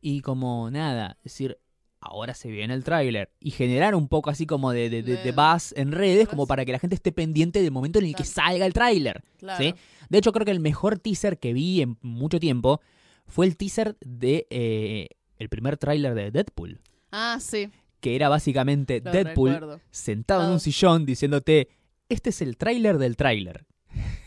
y 0.02 0.22
como 0.22 0.70
nada. 0.70 1.18
Es 1.24 1.34
decir, 1.34 1.58
ahora 2.06 2.34
se 2.34 2.50
viene 2.52 2.74
el 2.74 2.84
tráiler. 2.84 3.32
Y 3.40 3.52
generar 3.52 3.96
un 3.96 4.08
poco 4.08 4.30
así 4.30 4.46
como 4.46 4.72
de, 4.72 4.90
de, 4.90 5.02
de- 5.04 5.32
buzz 5.32 5.74
en 5.76 5.92
redes, 5.92 6.28
como 6.28 6.48
para 6.48 6.66
que 6.66 6.72
la 6.72 6.80
gente 6.80 6.96
esté 6.96 7.12
pendiente 7.12 7.62
del 7.62 7.72
momento 7.72 8.00
en 8.00 8.06
el 8.06 8.16
que 8.16 8.24
salga 8.26 8.66
el 8.66 8.74
tráiler. 8.74 9.24
Claro. 9.38 9.64
¿sí? 9.64 9.74
De 10.10 10.18
hecho, 10.18 10.32
creo 10.32 10.46
que 10.46 10.52
el 10.52 10.60
mejor 10.60 11.00
teaser 11.00 11.40
que 11.40 11.54
vi 11.54 11.82
en 11.82 11.98
mucho 12.02 12.40
tiempo 12.40 12.82
fue 13.26 13.46
el 13.46 13.58
teaser 13.58 13.96
de 14.02 14.46
eh, 14.50 15.08
el 15.40 15.50
primer 15.50 15.78
tráiler 15.78 16.14
de 16.14 16.32
Deadpool. 16.32 16.82
Ah, 17.12 17.38
sí. 17.40 17.70
Que 18.00 18.16
era 18.16 18.28
básicamente 18.30 19.02
lo 19.04 19.12
Deadpool 19.12 19.54
recuerdo. 19.54 19.82
sentado 19.92 20.46
en 20.46 20.52
un 20.52 20.60
sillón 20.60 21.06
diciéndote, 21.06 21.70
este 22.10 22.32
es 22.32 22.42
el 22.42 22.58
tráiler 22.58 22.98
del 22.98 23.16
tráiler. 23.16 23.66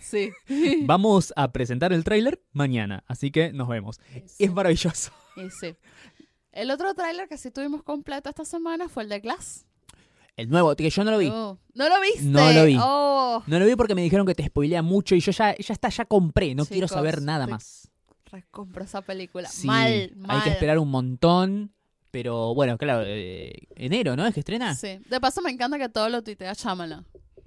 Sí. 0.01 0.31
Vamos 0.85 1.33
a 1.37 1.53
presentar 1.53 1.93
el 1.93 2.05
tráiler 2.05 2.41
mañana, 2.53 3.05
así 3.07 3.31
que 3.31 3.53
nos 3.53 3.69
vemos. 3.69 4.01
Sí. 4.13 4.45
Es 4.45 4.53
maravilloso. 4.53 5.11
Sí. 5.61 5.75
El 6.57 6.71
otro 6.71 6.95
tráiler 6.95 7.29
que 7.29 7.37
sí 7.37 7.51
tuvimos 7.51 7.83
completo 7.83 8.31
esta 8.31 8.47
semana 8.47 8.89
fue 8.89 9.03
el 9.03 9.11
de 9.11 9.21
Glass. 9.21 9.67
El 10.37 10.49
nuevo, 10.49 10.75
que 10.75 10.89
yo 10.89 11.05
no 11.05 11.11
lo 11.11 11.19
vi. 11.19 11.29
Oh, 11.29 11.59
¿No 11.75 11.89
lo 11.89 12.01
viste? 12.01 12.23
No 12.23 12.51
lo 12.51 12.65
vi. 12.65 12.79
Oh, 12.81 13.43
No 13.47 13.59
lo 13.59 13.67
vi 13.67 13.77
porque 13.77 13.95
me 13.95 14.01
dijeron 14.01 14.27
que 14.27 14.35
te 14.35 14.47
spoilea 14.47 14.81
mucho 14.81 15.15
y 15.15 15.21
yo 15.21 15.33
ya, 15.33 15.55
ya 15.55 15.75
está, 15.75 15.91
ya 15.91 16.07
compré, 16.07 16.55
no 16.55 16.65
quiero 16.65 16.89
saber 16.89 17.21
nada 17.21 17.47
más. 17.47 17.91
recompro 18.31 18.85
esa 18.85 19.03
película. 19.03 19.51
Sí, 19.51 19.67
mal, 19.67 20.13
mal. 20.17 20.39
Hay 20.39 20.43
que 20.45 20.51
esperar 20.51 20.79
un 20.79 20.91
montón, 20.91 21.75
pero 22.11 22.55
bueno, 22.55 22.79
claro, 22.79 23.05
eh, 23.07 23.53
enero, 23.75 24.17
¿no? 24.17 24.27
Es 24.27 24.33
que 24.33 24.41
estrena. 24.41 24.75
Sí. 24.75 24.99
De 25.11 25.21
paso 25.21 25.43
me 25.43 25.51
encanta 25.51 25.79
que 25.79 25.91
todo 25.91 26.09
lo 26.09 26.23
tuitea 26.23 26.55
Chamala. 26.55 27.05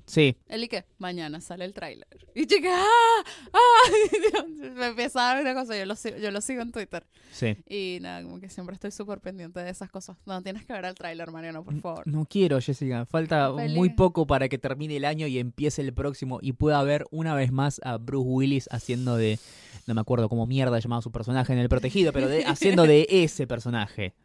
Sí, 0.10 0.36
Él 0.48 0.64
y 0.64 0.68
que 0.68 0.86
mañana 0.98 1.40
sale 1.40 1.66
el 1.66 1.74
tráiler. 1.74 2.08
Y 2.34 2.48
chica, 2.48 2.70
¡ah! 2.74 3.24
¡ah! 3.54 4.44
Me 4.76 4.88
empieza 4.88 5.20
a 5.20 5.36
dar 5.36 5.44
una 5.44 5.54
cosa, 5.54 5.78
yo 5.78 5.86
lo, 5.86 5.96
sigo, 5.96 6.18
yo 6.18 6.32
lo 6.32 6.42
sigo 6.42 6.64
en 6.64 6.72
Twitter. 6.72 7.06
sí. 7.32 7.56
Y 7.68 8.00
nada, 8.02 8.24
como 8.24 8.40
que 8.40 8.50
siempre 8.50 8.74
estoy 8.74 8.90
súper 8.90 9.20
pendiente 9.20 9.60
de 9.60 9.70
esas 9.70 9.92
cosas. 9.92 10.18
No, 10.26 10.42
tienes 10.42 10.66
que 10.66 10.74
ver 10.74 10.86
el 10.86 10.96
tráiler, 10.96 11.30
Mariano, 11.32 11.64
por 11.64 11.80
favor. 11.80 12.08
No 12.08 12.26
quiero, 12.26 12.60
Jessica. 12.60 13.06
Falta 13.06 13.54
Feliz. 13.54 13.76
muy 13.76 13.90
poco 13.90 14.26
para 14.26 14.50
que 14.50 14.58
termine 14.58 14.98
el 14.98 15.06
año 15.06 15.28
y 15.28 15.38
empiece 15.38 15.84
el 15.84 15.94
próximo 15.94 16.40
y 16.42 16.54
pueda 16.54 16.82
ver 16.82 17.06
una 17.12 17.36
vez 17.36 17.52
más 17.52 17.80
a 17.84 17.98
Bruce 17.98 18.28
Willis 18.28 18.68
haciendo 18.72 19.16
de. 19.16 19.38
No 19.86 19.94
me 19.94 20.02
acuerdo 20.02 20.28
cómo 20.28 20.48
mierda 20.48 20.80
llamaba 20.80 21.04
su 21.04 21.12
personaje 21.12 21.54
en 21.54 21.60
El 21.60 21.70
Protegido, 21.70 22.14
pero 22.14 22.28
de, 22.28 22.46
haciendo 22.48 22.84
de 22.84 23.06
ese 23.10 23.46
personaje. 23.46 24.16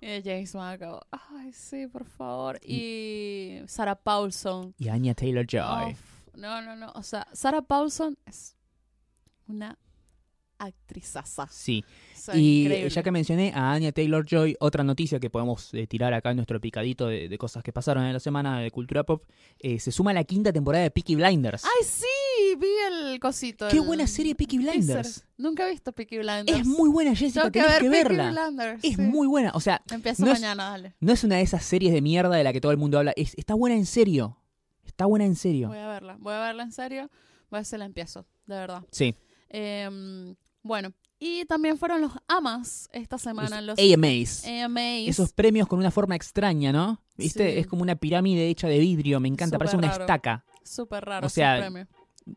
Y 0.00 0.22
James 0.22 0.54
McAvoy. 0.54 1.00
Ay, 1.10 1.52
sí, 1.52 1.86
por 1.86 2.04
favor. 2.04 2.58
Y 2.62 3.60
Sarah 3.66 3.94
Paulson. 3.94 4.74
Y 4.78 4.88
Anya 4.88 5.14
Taylor 5.14 5.46
Joy. 5.46 5.96
No, 6.34 6.60
no, 6.62 6.76
no. 6.76 6.92
O 6.94 7.02
sea, 7.02 7.26
Sarah 7.32 7.62
Paulson 7.62 8.18
es 8.26 8.56
una 9.48 9.78
actrizaza. 10.58 11.46
Sí. 11.50 11.84
O 12.14 12.18
sea, 12.18 12.36
Y 12.36 12.62
increíble. 12.64 12.90
ya 12.90 13.02
que 13.02 13.10
mencioné 13.10 13.52
a 13.54 13.72
Anya 13.72 13.92
Taylor 13.92 14.24
Joy, 14.26 14.56
otra 14.60 14.82
noticia 14.84 15.20
que 15.20 15.30
podemos 15.30 15.72
eh, 15.74 15.86
tirar 15.86 16.12
acá 16.14 16.30
en 16.30 16.36
nuestro 16.36 16.60
picadito 16.60 17.06
de, 17.06 17.28
de 17.28 17.38
cosas 17.38 17.62
que 17.62 17.72
pasaron 17.72 18.04
en 18.04 18.12
la 18.12 18.20
semana 18.20 18.60
de 18.60 18.70
cultura 18.70 19.04
pop, 19.04 19.24
eh, 19.58 19.78
se 19.78 19.92
suma 19.92 20.12
la 20.12 20.24
quinta 20.24 20.52
temporada 20.52 20.84
de 20.84 20.90
Peaky 20.90 21.14
Blinders. 21.16 21.64
¡Ay, 21.64 21.84
sí! 21.86 22.04
Vi 22.58 22.66
el 22.90 23.20
cosito. 23.20 23.68
¡Qué 23.68 23.76
el 23.78 23.82
buena 23.82 24.06
serie 24.06 24.34
Peaky. 24.34 24.58
Blinders! 24.58 25.24
Nunca 25.36 25.66
he 25.66 25.70
visto 25.72 25.92
Peaky 25.92 26.18
Blinders. 26.18 26.58
Es 26.60 26.66
muy 26.66 26.88
buena, 26.88 27.14
Jessica, 27.14 27.50
Tengo 27.50 27.66
que 27.66 27.74
tenés 27.74 27.90
ver 27.90 28.06
que 28.08 28.16
verla. 28.16 28.46
Blinders. 28.48 28.84
Es 28.84 28.94
sí. 28.96 29.00
muy 29.02 29.26
buena. 29.26 29.52
O 29.54 29.60
sea, 29.60 29.82
Empiezo 29.90 30.24
no 30.24 30.32
es- 30.32 30.40
mañana, 30.40 30.70
dale. 30.70 30.94
no 31.00 31.12
es 31.12 31.22
una 31.24 31.36
de 31.36 31.42
esas 31.42 31.64
series 31.64 31.92
de 31.92 32.00
mierda 32.00 32.34
de 32.36 32.44
la 32.44 32.52
que 32.52 32.60
todo 32.60 32.72
el 32.72 32.78
mundo 32.78 32.98
habla. 32.98 33.12
Es, 33.16 33.34
está 33.36 33.54
buena 33.54 33.76
en 33.76 33.84
serio. 33.86 34.38
Está 34.84 35.04
buena 35.06 35.26
en 35.26 35.36
serio. 35.36 35.68
Voy 35.68 35.78
a 35.78 35.88
verla. 35.88 36.16
Voy 36.20 36.32
a 36.32 36.40
verla 36.40 36.62
en 36.62 36.72
serio. 36.72 37.10
Voy 37.50 37.58
a 37.58 37.60
ver 37.60 37.64
si 37.66 37.76
la 37.76 37.84
empiezo, 37.84 38.26
de 38.46 38.54
verdad. 38.54 38.82
Sí. 38.90 39.14
Em, 39.50 40.34
bueno, 40.66 40.92
y 41.18 41.44
también 41.46 41.78
fueron 41.78 42.02
los 42.02 42.12
AMAs 42.28 42.88
esta 42.92 43.18
semana. 43.18 43.60
Los 43.62 43.78
AMAs. 43.78 44.44
AMAs. 44.46 45.08
Esos 45.08 45.32
premios 45.32 45.66
con 45.66 45.78
una 45.78 45.90
forma 45.90 46.14
extraña, 46.14 46.72
¿no? 46.72 47.00
¿Viste? 47.16 47.52
Sí. 47.52 47.58
Es 47.58 47.66
como 47.66 47.82
una 47.82 47.96
pirámide 47.96 48.48
hecha 48.48 48.68
de 48.68 48.78
vidrio. 48.78 49.18
Me 49.20 49.28
encanta. 49.28 49.56
Súper 49.56 49.58
Parece 49.58 49.76
una 49.76 49.88
raro. 49.88 50.04
estaca. 50.04 50.44
Súper 50.62 51.04
raro 51.04 51.26
O 51.26 51.30
sea, 51.30 51.58
premio. 51.58 51.86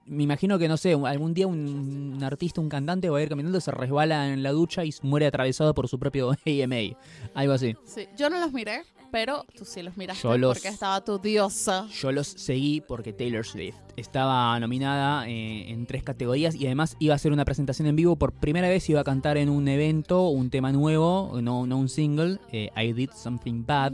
Me 0.06 0.22
imagino 0.24 0.60
que, 0.60 0.68
no 0.68 0.78
sé, 0.78 0.94
algún 0.94 1.34
día 1.34 1.48
un, 1.48 2.14
un 2.16 2.24
artista, 2.24 2.62
un 2.62 2.70
cantante 2.70 3.10
va 3.10 3.18
a 3.18 3.24
ir 3.24 3.30
caminando, 3.30 3.60
se 3.60 3.72
resbala 3.72 4.32
en 4.32 4.44
la 4.44 4.52
ducha 4.52 4.86
y 4.86 4.94
muere 5.02 5.26
atravesado 5.26 5.74
por 5.74 5.88
su 5.88 5.98
propio 5.98 6.30
AMA. 6.46 6.96
Algo 7.34 7.54
así. 7.54 7.76
Sí, 7.86 8.08
yo 8.16 8.30
no 8.30 8.40
los 8.40 8.54
miré, 8.54 8.84
pero 9.12 9.46
tú 9.58 9.66
sí 9.66 9.82
los 9.82 9.98
miraste 9.98 10.24
Yo 10.24 10.38
los- 10.38 10.58
porque 10.58 10.70
estaba 10.70 11.04
tu 11.04 11.20
diosa. 11.20 11.88
Yo 12.00 12.12
los 12.12 12.28
seguí 12.28 12.82
porque 12.82 13.14
Taylor 13.14 13.46
Swift 13.46 13.76
estaba 13.98 14.60
nominada 14.60 15.28
eh, 15.28 15.70
en 15.72 15.86
tres 15.86 16.04
categorías 16.04 16.56
y 16.56 16.66
además 16.66 16.96
iba 17.00 17.14
a 17.14 17.16
hacer 17.16 17.32
una 17.32 17.46
presentación 17.46 17.88
en 17.88 17.96
vivo. 17.96 18.16
Por 18.16 18.34
primera 18.34 18.70
vez 18.70 18.90
iba 18.90 19.02
a 19.02 19.04
cantar 19.04 19.38
en 19.38 19.50
un 19.50 19.68
evento 19.68 20.28
un 20.30 20.50
tema 20.50 20.72
nuevo, 20.72 21.40
no, 21.42 21.66
no 21.68 21.78
un 21.78 21.90
single, 21.90 22.40
eh, 22.52 22.70
I 22.76 22.94
Did 22.94 23.12
Something 23.16 23.66
Bad. 23.66 23.94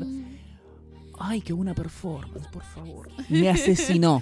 Ay, 1.18 1.40
qué 1.42 1.54
buena 1.54 1.74
performance, 1.74 2.48
por 2.50 2.64
favor. 2.64 3.10
Me 3.30 3.50
asesinó. 3.50 4.22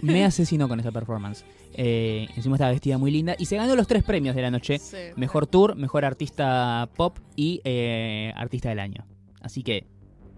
Me 0.00 0.24
asesinó 0.24 0.66
con 0.66 0.80
esa 0.80 0.90
performance. 0.90 1.44
Eh, 1.74 2.26
encima 2.36 2.56
estaba 2.56 2.70
vestida 2.72 2.98
muy 2.98 3.10
linda 3.10 3.34
y 3.38 3.46
se 3.46 3.56
ganó 3.56 3.76
los 3.76 3.86
tres 3.86 4.02
premios 4.02 4.34
de 4.34 4.42
la 4.42 4.50
noche. 4.50 4.78
Sí. 4.78 4.96
Mejor 5.16 5.46
tour, 5.46 5.76
mejor 5.76 6.04
artista 6.04 6.88
pop 6.96 7.18
y 7.36 7.60
eh, 7.64 8.32
artista 8.34 8.70
del 8.70 8.78
año. 8.80 9.04
Así 9.42 9.62
que, 9.62 9.86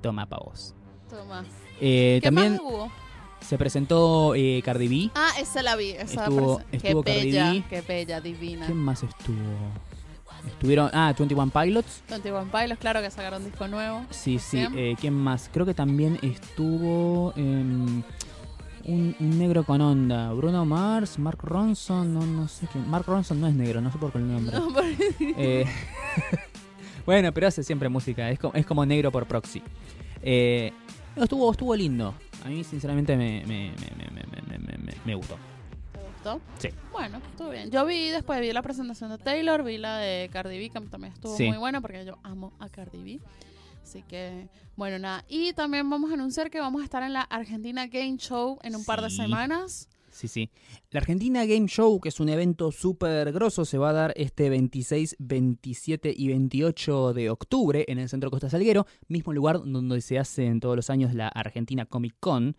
toma 0.04 0.26
pa' 0.26 0.36
vos. 0.38 0.74
Toma. 1.08 1.44
Eh, 1.80 2.18
¿Qué 2.22 2.26
también 2.30 2.52
más 2.52 2.60
hubo? 2.60 2.92
se 3.40 3.56
presentó 3.58 4.34
eh, 4.34 4.60
Cardi 4.64 4.86
B. 4.88 5.10
Ah, 5.14 5.30
esa 5.40 5.62
la 5.62 5.76
vi. 5.76 5.90
Esa 5.92 6.24
Estuvo- 6.26 6.58
presen- 6.60 6.64
estuvo 6.72 7.02
qué 7.02 7.12
Cardi 7.14 7.30
bella, 7.30 7.52
B. 7.52 7.64
qué 7.70 7.80
bella, 7.80 8.20
divina. 8.20 8.66
¿Quién 8.66 8.78
más 8.78 9.02
estuvo? 9.02 9.38
Estuvieron. 10.46 10.90
Ah, 10.92 11.14
21 11.18 11.50
Pilots. 11.50 12.02
21 12.10 12.50
Pilots, 12.52 12.78
claro 12.78 13.00
que 13.00 13.10
sacaron 13.10 13.44
disco 13.44 13.66
nuevo. 13.66 14.04
Sí, 14.10 14.38
sí. 14.38 14.58
Eh, 14.76 14.94
¿Quién 15.00 15.14
más? 15.14 15.48
Creo 15.52 15.64
que 15.64 15.72
también 15.74 16.18
estuvo. 16.22 17.32
em, 17.36 18.02
un, 18.86 19.16
un 19.18 19.38
negro 19.38 19.64
con 19.64 19.80
onda. 19.80 20.30
Bruno 20.34 20.66
Mars, 20.66 21.18
Mark 21.18 21.38
Ronson, 21.42 22.12
no, 22.12 22.20
no 22.26 22.46
sé 22.48 22.66
quién. 22.70 22.86
Mark 22.90 23.06
Ronson 23.06 23.40
no 23.40 23.46
es 23.46 23.54
negro, 23.54 23.80
no 23.80 23.90
sé 23.90 23.96
por 23.96 24.12
qué 24.12 24.18
el 24.18 24.30
nombre. 24.30 24.54
No, 24.58 24.68
Eh, 25.38 25.64
bueno, 27.06 27.32
pero 27.32 27.46
hace 27.48 27.62
siempre 27.62 27.88
música, 27.88 28.30
es 28.30 28.38
como, 28.38 28.54
es 28.54 28.66
como 28.66 28.84
negro 28.86 29.10
por 29.12 29.26
proxy. 29.26 29.62
Eh, 30.22 30.72
no, 31.16 31.24
estuvo, 31.24 31.50
estuvo 31.50 31.74
lindo. 31.76 32.14
A 32.44 32.48
mí, 32.48 32.64
sinceramente, 32.64 33.16
me, 33.16 33.42
me, 33.46 33.72
me, 33.72 34.10
me, 34.10 34.42
me, 34.48 34.58
me, 34.58 34.78
me- 34.78 34.94
me 35.04 35.14
gustó. 35.14 35.36
¿Te 35.92 36.00
gustó? 36.00 36.40
Sí. 36.58 36.68
Bueno, 36.92 37.18
estuvo 37.30 37.50
bien. 37.50 37.70
Yo 37.70 37.84
vi 37.86 38.08
después, 38.08 38.40
vi 38.40 38.52
la 38.52 38.62
presentación 38.62 39.10
de 39.10 39.18
Taylor, 39.18 39.62
vi 39.62 39.78
la 39.78 39.98
de 39.98 40.28
Cardi 40.32 40.58
B, 40.58 40.70
que 40.70 40.80
también 40.88 41.12
estuvo 41.12 41.36
Sí. 41.36 41.48
muy 41.48 41.58
buena 41.58 41.80
porque 41.80 42.04
yo 42.04 42.18
amo 42.22 42.52
a 42.58 42.68
Cardi 42.68 43.02
B. 43.02 43.20
Así 43.82 44.02
que, 44.02 44.48
bueno, 44.76 44.98
nada. 44.98 45.24
Y 45.28 45.52
también 45.52 45.88
vamos 45.90 46.10
a 46.10 46.14
anunciar 46.14 46.50
que 46.50 46.58
vamos 46.58 46.80
a 46.80 46.84
estar 46.84 47.02
en 47.02 47.12
la 47.12 47.20
Argentina 47.22 47.86
Game 47.86 48.16
Show 48.16 48.58
en 48.62 48.74
un 48.76 48.84
par 48.84 49.02
de 49.02 49.10
semanas. 49.10 49.88
Sí, 50.14 50.28
sí. 50.28 50.48
La 50.90 51.00
Argentina 51.00 51.44
Game 51.44 51.66
Show, 51.66 52.00
que 52.00 52.08
es 52.08 52.20
un 52.20 52.28
evento 52.28 52.70
súper 52.70 53.32
grosso, 53.32 53.64
se 53.64 53.78
va 53.78 53.90
a 53.90 53.92
dar 53.92 54.14
este 54.16 54.48
26, 54.48 55.16
27 55.18 56.14
y 56.16 56.28
28 56.28 57.14
de 57.14 57.30
octubre 57.30 57.84
en 57.88 57.98
el 57.98 58.08
Centro 58.08 58.30
Costa 58.30 58.48
Salguero, 58.48 58.86
mismo 59.08 59.32
lugar 59.32 59.60
donde 59.64 60.00
se 60.00 60.20
hace 60.20 60.46
en 60.46 60.60
todos 60.60 60.76
los 60.76 60.88
años 60.88 61.14
la 61.14 61.26
Argentina 61.26 61.84
Comic 61.84 62.14
Con. 62.20 62.56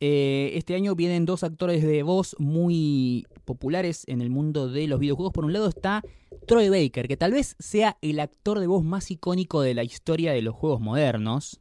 Eh, 0.00 0.52
este 0.54 0.74
año 0.76 0.94
vienen 0.94 1.26
dos 1.26 1.44
actores 1.44 1.82
de 1.82 2.02
voz 2.02 2.34
muy 2.38 3.26
populares 3.44 4.04
en 4.06 4.22
el 4.22 4.30
mundo 4.30 4.70
de 4.70 4.86
los 4.86 4.98
videojuegos. 4.98 5.34
Por 5.34 5.44
un 5.44 5.52
lado 5.52 5.68
está 5.68 6.02
Troy 6.46 6.70
Baker, 6.70 7.06
que 7.06 7.18
tal 7.18 7.32
vez 7.32 7.54
sea 7.58 7.98
el 8.00 8.18
actor 8.18 8.60
de 8.60 8.66
voz 8.66 8.82
más 8.82 9.10
icónico 9.10 9.60
de 9.60 9.74
la 9.74 9.84
historia 9.84 10.32
de 10.32 10.40
los 10.40 10.54
juegos 10.54 10.80
modernos. 10.80 11.60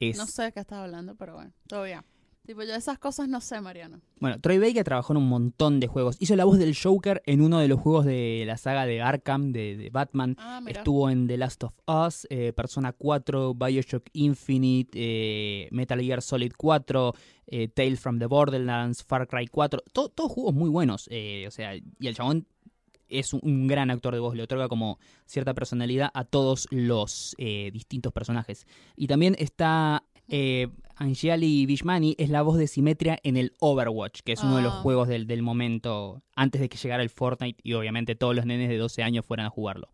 Es, 0.00 0.16
No 0.16 0.26
sé 0.26 0.42
de 0.42 0.52
qué 0.52 0.58
estás 0.58 0.80
hablando, 0.80 1.14
pero 1.14 1.34
bueno, 1.34 1.52
bien. 1.84 2.00
Tipo, 2.44 2.64
yo 2.64 2.74
esas 2.74 2.98
cosas 2.98 3.28
no 3.28 3.40
sé, 3.40 3.60
Mariano. 3.60 4.00
Bueno, 4.18 4.40
Troy 4.40 4.58
Baker 4.58 4.82
trabajó 4.82 5.12
en 5.12 5.18
un 5.18 5.28
montón 5.28 5.78
de 5.78 5.86
juegos. 5.86 6.16
Hizo 6.18 6.34
la 6.34 6.44
voz 6.44 6.58
del 6.58 6.76
Joker 6.76 7.22
en 7.24 7.40
uno 7.40 7.60
de 7.60 7.68
los 7.68 7.78
juegos 7.78 8.04
de 8.04 8.42
la 8.46 8.56
saga 8.56 8.84
de 8.84 9.00
Arkham, 9.00 9.52
de, 9.52 9.76
de 9.76 9.90
Batman. 9.90 10.34
Ah. 10.40 10.60
Estuvo 10.66 11.08
en 11.08 11.28
The 11.28 11.36
Last 11.36 11.62
of 11.62 11.72
Us, 11.86 12.26
eh, 12.30 12.52
Persona 12.52 12.92
4, 12.92 13.54
Bioshock 13.54 14.08
Infinite, 14.12 14.90
eh, 14.94 15.68
Metal 15.70 16.00
Gear 16.00 16.20
Solid 16.20 16.52
4, 16.56 17.14
eh, 17.46 17.68
Tales 17.68 18.00
from 18.00 18.18
the 18.18 18.26
Borderlands, 18.26 19.04
Far 19.04 19.28
Cry 19.28 19.46
4. 19.46 19.80
To- 19.92 20.08
todos 20.08 20.32
juegos 20.32 20.52
muy 20.54 20.68
buenos. 20.68 21.06
eh, 21.12 21.44
o 21.46 21.50
sea, 21.52 21.76
y 21.76 21.84
el 22.00 22.16
chabón 22.16 22.48
es 23.08 23.32
un, 23.34 23.40
un 23.44 23.68
gran 23.68 23.90
actor 23.90 24.14
de 24.14 24.20
voz. 24.20 24.34
Le 24.34 24.42
otorga 24.42 24.66
como 24.68 24.98
cierta 25.26 25.54
personalidad 25.54 26.10
a 26.12 26.24
todos 26.24 26.66
los 26.72 27.36
eh, 27.38 27.70
distintos 27.72 28.12
personajes. 28.12 28.66
Y 28.96 29.06
también 29.06 29.36
está 29.38 30.02
eh, 30.28 30.68
Anjali 30.96 31.66
Vishmani, 31.66 32.14
es 32.18 32.28
la 32.30 32.42
voz 32.42 32.58
de 32.58 32.66
Simetria 32.66 33.18
en 33.22 33.36
el 33.36 33.52
Overwatch, 33.60 34.20
que 34.20 34.32
es 34.32 34.42
uno 34.42 34.56
de 34.56 34.62
los 34.62 34.72
Ah. 34.74 34.80
juegos 34.82 35.08
del, 35.08 35.26
del 35.26 35.42
momento 35.42 36.22
antes 36.36 36.60
de 36.60 36.68
que 36.68 36.76
llegara 36.78 37.02
el 37.02 37.10
Fortnite 37.10 37.60
y 37.64 37.72
obviamente 37.72 38.14
todos 38.14 38.34
los 38.36 38.46
nenes 38.46 38.68
de 38.68 38.76
12 38.76 39.02
años 39.02 39.24
fueran 39.26 39.46
a 39.46 39.50
jugarlo. 39.50 39.88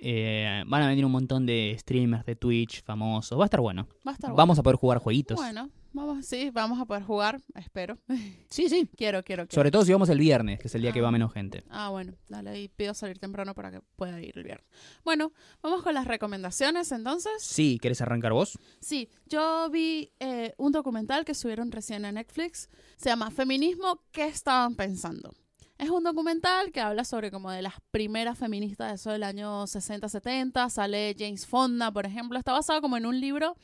Eh, 0.00 0.62
van 0.66 0.82
a 0.82 0.88
venir 0.88 1.04
un 1.04 1.10
montón 1.12 1.44
de 1.44 1.74
streamers 1.78 2.24
de 2.24 2.36
Twitch 2.36 2.84
famosos. 2.84 3.36
Va 3.38 3.44
a 3.44 3.46
estar 3.46 3.60
bueno. 3.60 3.88
Va 4.06 4.12
a 4.12 4.14
estar 4.14 4.30
bueno. 4.30 4.36
Vamos 4.36 4.58
a 4.58 4.62
poder 4.62 4.76
jugar 4.76 4.98
jueguitos. 4.98 5.36
Bueno, 5.36 5.70
vamos, 5.92 6.26
sí, 6.26 6.50
vamos 6.50 6.80
a 6.80 6.84
poder 6.84 7.02
jugar, 7.02 7.40
espero. 7.54 7.98
Sí, 8.50 8.68
sí. 8.68 8.88
quiero, 8.96 9.22
quiero, 9.22 9.46
quiero. 9.46 9.54
Sobre 9.54 9.70
todo 9.70 9.84
si 9.84 9.92
vamos 9.92 10.08
el 10.08 10.18
viernes, 10.18 10.58
que 10.58 10.68
es 10.68 10.74
el 10.74 10.82
día 10.82 10.92
que 10.92 11.00
Ah. 11.00 11.02
va 11.02 11.10
menos 11.10 11.32
gente. 11.32 11.62
Ah, 11.70 11.90
bueno, 11.90 12.14
dale, 12.28 12.60
y 12.60 12.68
pido 12.68 12.94
salir 12.94 13.18
temprano 13.18 13.54
para 13.54 13.70
que 13.70 13.80
pueda 13.96 14.20
ir 14.20 14.32
el 14.36 14.44
viernes. 14.44 14.66
Bueno, 15.04 15.32
vamos 15.62 15.82
con 15.82 15.94
las 15.94 16.06
recomendaciones 16.06 16.90
entonces. 16.92 17.32
Sí, 17.40 17.78
¿querés 17.80 18.00
arrancar 18.00 18.32
vos? 18.32 18.58
Sí, 18.80 19.08
yo 19.26 19.68
vi 19.70 20.12
eh, 20.20 20.54
un 20.58 20.72
documental 20.72 21.24
que 21.24 21.34
subieron 21.34 21.70
recién 21.70 22.04
a 22.04 22.12
Netflix. 22.12 22.68
Se 22.96 23.10
llama 23.10 23.30
Feminismo, 23.30 24.02
¿qué 24.12 24.26
estaban 24.26 24.74
pensando? 24.76 25.32
Es 25.78 25.90
un 25.90 26.02
documental 26.02 26.72
que 26.72 26.80
habla 26.80 27.04
sobre 27.04 27.30
como 27.30 27.52
de 27.52 27.62
las 27.62 27.74
primeras 27.92 28.36
feministas 28.36 28.88
de 28.88 28.94
eso 28.96 29.10
del 29.12 29.22
año 29.22 29.64
60-70. 29.64 30.68
Sale 30.70 31.14
James 31.16 31.46
Fonda, 31.46 31.92
por 31.92 32.04
ejemplo. 32.04 32.36
Está 32.36 32.52
basado 32.52 32.80
como 32.80 32.96
en 32.96 33.06
un 33.06 33.20
libro 33.20 33.56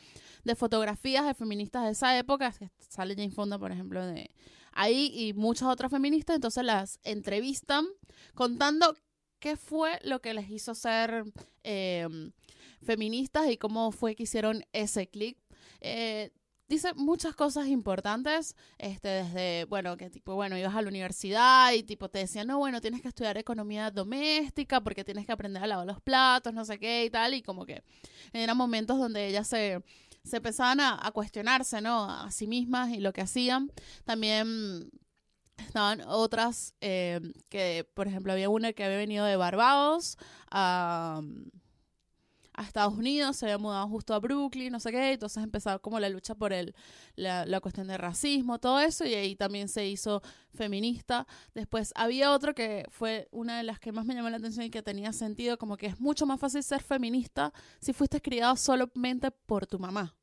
de 0.45 0.55
fotografías 0.55 1.27
de 1.27 1.35
feministas 1.35 1.85
de 1.85 1.91
esa 1.91 2.17
época. 2.17 2.55
Sale 2.79 3.17
James 3.17 3.35
Fonda, 3.35 3.59
por 3.59 3.73
ejemplo, 3.73 4.07
de 4.07 4.31
ahí 4.71 5.11
y 5.12 5.33
muchas 5.33 5.67
otras 5.67 5.91
feministas. 5.91 6.37
Entonces 6.37 6.62
las 6.62 7.01
entrevistan 7.03 7.85
contando 8.35 8.97
qué 9.41 9.57
fue 9.57 9.99
lo 10.05 10.21
que 10.21 10.35
les 10.35 10.49
hizo 10.51 10.77
ser 10.77 11.25
eh, 11.65 12.07
feministas 12.81 13.51
y 13.51 13.57
cómo 13.57 13.91
fue 13.91 14.15
que 14.15 14.23
hicieron 14.23 14.65
ese 14.73 15.09
clic. 15.09 15.37
Eh, 15.81 16.31
dice 16.69 16.95
muchas 16.95 17.35
cosas 17.35 17.67
importantes, 17.67 18.57
este, 18.79 19.09
desde, 19.09 19.65
bueno, 19.67 19.97
que 19.97 20.11
tipo, 20.11 20.35
bueno, 20.35 20.57
ibas 20.57 20.75
a 20.75 20.83
la 20.83 20.89
universidad 20.89 21.73
y 21.73 21.83
tipo 21.83 22.09
te 22.09 22.21
decían, 22.21 22.47
no, 22.47 22.59
bueno, 22.59 22.81
tienes 22.81 23.03
que 23.03 23.09
estudiar 23.09 23.37
economía 23.37 23.91
doméstica 23.91 24.81
porque 24.83 25.05
tienes 25.05 25.27
que 25.27 25.33
aprender 25.33 25.62
a 25.62 25.67
lavar 25.67 25.87
los 25.87 26.01
platos, 26.01 26.55
no 26.55 26.65
sé 26.65 26.79
qué 26.79 27.05
y 27.05 27.11
tal, 27.11 27.35
y 27.35 27.43
como 27.43 27.67
que 27.67 27.83
eran 28.33 28.57
momentos 28.57 28.99
donde 28.99 29.27
ella 29.27 29.45
se, 29.45 29.83
se 30.25 30.39
empezaban 30.39 30.81
a, 30.81 31.11
cuestionarse, 31.12 31.81
¿no? 31.81 32.11
A 32.11 32.31
sí 32.31 32.47
mismas 32.47 32.91
y 32.91 33.01
lo 33.01 33.12
que 33.12 33.21
hacían. 33.21 33.71
También 34.05 34.91
estaban 35.59 36.01
otras 36.07 36.75
eh, 36.81 37.21
que, 37.49 37.89
por 37.95 38.09
ejemplo, 38.09 38.33
había 38.33 38.49
una 38.49 38.73
que 38.73 38.85
había 38.85 38.97
venido 38.97 39.25
de 39.27 39.37
Barbados 39.37 40.17
a, 40.51 41.21
a 42.55 42.63
Estados 42.63 42.95
Unidos, 42.95 43.37
se 43.37 43.47
había 43.47 43.59
mudado 43.59 43.89
justo 43.89 44.15
a 44.15 44.19
Brooklyn, 44.19 44.73
no 44.73 44.81
sé 44.81 44.91
qué, 44.91 45.13
entonces 45.13 45.43
empezaba 45.43 45.79
como 45.79 46.01
la 46.01 46.09
lucha 46.09 46.35
por 46.35 46.53
el, 46.53 46.75
la, 47.17 47.45
la 47.47 47.61
cuestión 47.61 47.87
de 47.89 47.99
racismo, 47.99 48.59
todo 48.59 48.81
eso, 48.81 49.05
y 49.05 49.15
ahí 49.15 49.37
también 49.37 49.69
se 49.69 49.87
hizo 49.87 50.23
feminista. 50.53 51.27
Después 51.55 51.93
había 51.97 52.33
otro 52.33 52.55
que 52.55 52.87
fue 52.91 53.29
una 53.31 53.59
de 53.59 53.65
las 53.65 53.81
que 53.81 53.93
más 53.93 54.07
me 54.07 54.15
llamó 54.15 54.31
la 54.31 54.37
atención 54.37 54.67
y 54.67 54.71
que 54.71 54.83
tenía 54.83 55.13
sentido, 55.13 55.59
como 55.59 55.77
que 55.77 55.87
es 55.87 56.01
mucho 56.01 56.27
más 56.27 56.41
fácil 56.41 56.63
ser 56.63 56.83
feminista 56.83 57.53
si 57.81 57.93
fuiste 57.93 58.21
criado 58.21 58.57
solamente 58.57 59.31
por 59.31 59.67
tu 59.67 59.79
mamá. 59.79 60.15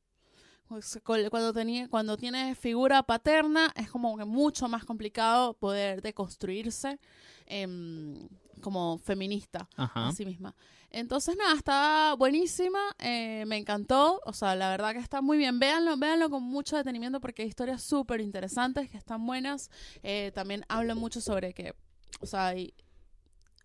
Cuando, 1.28 1.52
tenía, 1.52 1.88
cuando 1.88 2.16
tienes 2.16 2.58
figura 2.58 3.02
paterna 3.02 3.70
es 3.76 3.90
como 3.90 4.16
que 4.16 4.24
mucho 4.24 4.68
más 4.68 4.84
complicado 4.84 5.52
poder 5.54 6.00
deconstruirse 6.00 6.98
em, 7.44 8.26
como 8.62 8.96
feminista 8.98 9.68
Ajá. 9.76 10.08
a 10.08 10.12
sí 10.12 10.24
misma. 10.24 10.54
Entonces, 10.92 11.36
nada, 11.36 11.54
está 11.54 12.14
buenísima, 12.18 12.78
eh, 12.98 13.44
me 13.46 13.56
encantó, 13.56 14.20
o 14.26 14.32
sea, 14.32 14.54
la 14.54 14.68
verdad 14.70 14.92
que 14.92 14.98
está 14.98 15.22
muy 15.22 15.38
bien. 15.38 15.58
Véanlo, 15.58 15.96
véanlo 15.96 16.28
con 16.30 16.42
mucho 16.42 16.76
detenimiento 16.76 17.20
porque 17.20 17.42
hay 17.42 17.48
historias 17.48 17.82
súper 17.82 18.20
interesantes 18.20 18.90
que 18.90 18.98
están 18.98 19.26
buenas. 19.26 19.70
Eh, 20.02 20.32
también 20.34 20.64
hablan 20.68 20.98
mucho 20.98 21.20
sobre 21.20 21.54
que, 21.54 21.74
o 22.20 22.26
sea, 22.26 22.48
hay 22.48 22.74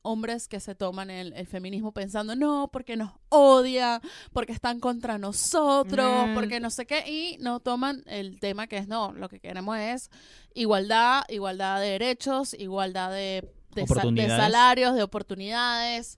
hombres 0.03 0.47
que 0.47 0.61
se 0.61 0.73
toman 0.73 1.09
el, 1.09 1.33
el 1.33 1.47
feminismo 1.47 1.91
pensando, 1.91 2.33
no, 2.33 2.69
porque 2.71 2.95
nos 2.95 3.11
odia, 3.27 4.01
porque 4.31 4.53
están 4.53 4.79
contra 4.79 5.17
nosotros, 5.17 6.29
Mm. 6.29 6.33
porque 6.33 6.61
no 6.61 6.69
sé 6.69 6.85
qué, 6.85 7.03
y 7.11 7.37
no 7.39 7.59
toman 7.59 8.03
el 8.07 8.39
tema 8.39 8.67
que 8.67 8.77
es, 8.77 8.87
no, 8.87 9.11
lo 9.11 9.27
que 9.27 9.41
queremos 9.41 9.77
es 9.77 10.09
igualdad, 10.53 11.23
igualdad 11.27 11.81
de 11.81 11.87
derechos, 11.89 12.53
igualdad 12.53 13.11
de, 13.11 13.51
salarios, 14.27 14.95
de 14.95 15.03
oportunidades. 15.03 16.17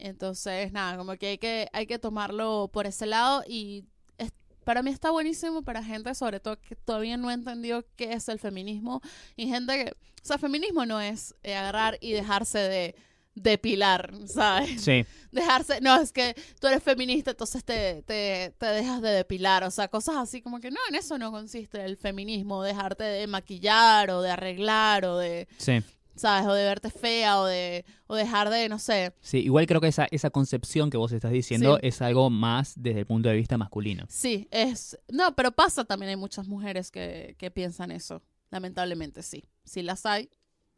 Entonces, 0.00 0.72
nada, 0.72 0.96
como 0.96 1.16
que 1.16 1.26
hay 1.28 1.38
que, 1.38 1.68
hay 1.72 1.86
que 1.86 1.98
tomarlo 1.98 2.68
por 2.72 2.86
ese 2.86 3.06
lado 3.06 3.42
y 3.46 3.84
es- 4.18 4.32
para 4.64 4.82
mí 4.82 4.90
está 4.90 5.10
buenísimo 5.10 5.62
para 5.62 5.82
gente, 5.82 6.14
sobre 6.14 6.40
todo 6.40 6.60
que 6.60 6.76
todavía 6.76 7.16
no 7.16 7.30
entendió 7.30 7.84
qué 7.96 8.12
es 8.12 8.28
el 8.28 8.38
feminismo 8.38 9.00
y 9.36 9.48
gente 9.48 9.84
que, 9.84 9.90
o 9.92 9.94
sea, 10.26 10.38
feminismo 10.38 10.84
no 10.86 11.00
es 11.00 11.34
eh, 11.42 11.54
agarrar 11.54 11.96
y 12.00 12.12
dejarse 12.12 12.58
de 12.58 12.94
depilar, 13.34 14.12
¿sabes? 14.26 14.82
Sí. 14.82 15.04
Dejarse, 15.32 15.80
no, 15.80 16.00
es 16.00 16.10
que 16.12 16.34
tú 16.60 16.66
eres 16.66 16.82
feminista, 16.82 17.30
entonces 17.30 17.64
te, 17.64 18.02
te, 18.02 18.52
te 18.58 18.66
dejas 18.66 19.00
de 19.00 19.10
depilar, 19.10 19.62
o 19.62 19.70
sea, 19.70 19.86
cosas 19.88 20.16
así 20.16 20.42
como 20.42 20.58
que 20.58 20.70
no, 20.72 20.78
en 20.88 20.96
eso 20.96 21.16
no 21.16 21.30
consiste 21.30 21.84
el 21.84 21.96
feminismo, 21.96 22.62
dejarte 22.64 23.04
de 23.04 23.26
maquillar 23.28 24.10
o 24.10 24.20
de 24.20 24.30
arreglar 24.32 25.04
o 25.06 25.16
de, 25.16 25.46
Sí. 25.58 25.80
¿Sabes? 26.20 26.46
O 26.46 26.52
de 26.52 26.64
verte 26.64 26.90
fea 26.90 27.40
o 27.40 27.44
de, 27.46 27.84
o 28.06 28.14
dejar 28.14 28.50
de, 28.50 28.68
no 28.68 28.78
sé, 28.78 29.12
Sí, 29.20 29.38
igual 29.38 29.66
creo 29.66 29.80
que 29.80 29.88
esa, 29.88 30.06
esa 30.10 30.30
concepción 30.30 30.90
que 30.90 30.96
vos 30.96 31.12
estás 31.12 31.32
diciendo 31.32 31.76
Sí. 31.80 31.88
es 31.88 32.02
algo 32.02 32.30
más 32.30 32.74
desde 32.76 33.00
el 33.00 33.06
punto 33.06 33.28
de 33.28 33.36
vista 33.36 33.56
masculino. 33.58 34.04
Sí, 34.08 34.46
es. 34.50 34.98
No, 35.08 35.34
pero 35.34 35.50
pasa 35.52 35.84
también, 35.84 36.10
hay 36.10 36.16
muchas 36.16 36.46
mujeres 36.46 36.90
que, 36.90 37.34
que 37.38 37.50
piensan 37.50 37.90
eso. 37.90 38.22
Lamentablemente, 38.50 39.22
sí. 39.22 39.44
Sí 39.64 39.82
las 39.82 40.04
hay. 40.06 40.28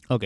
Ok, 0.09 0.25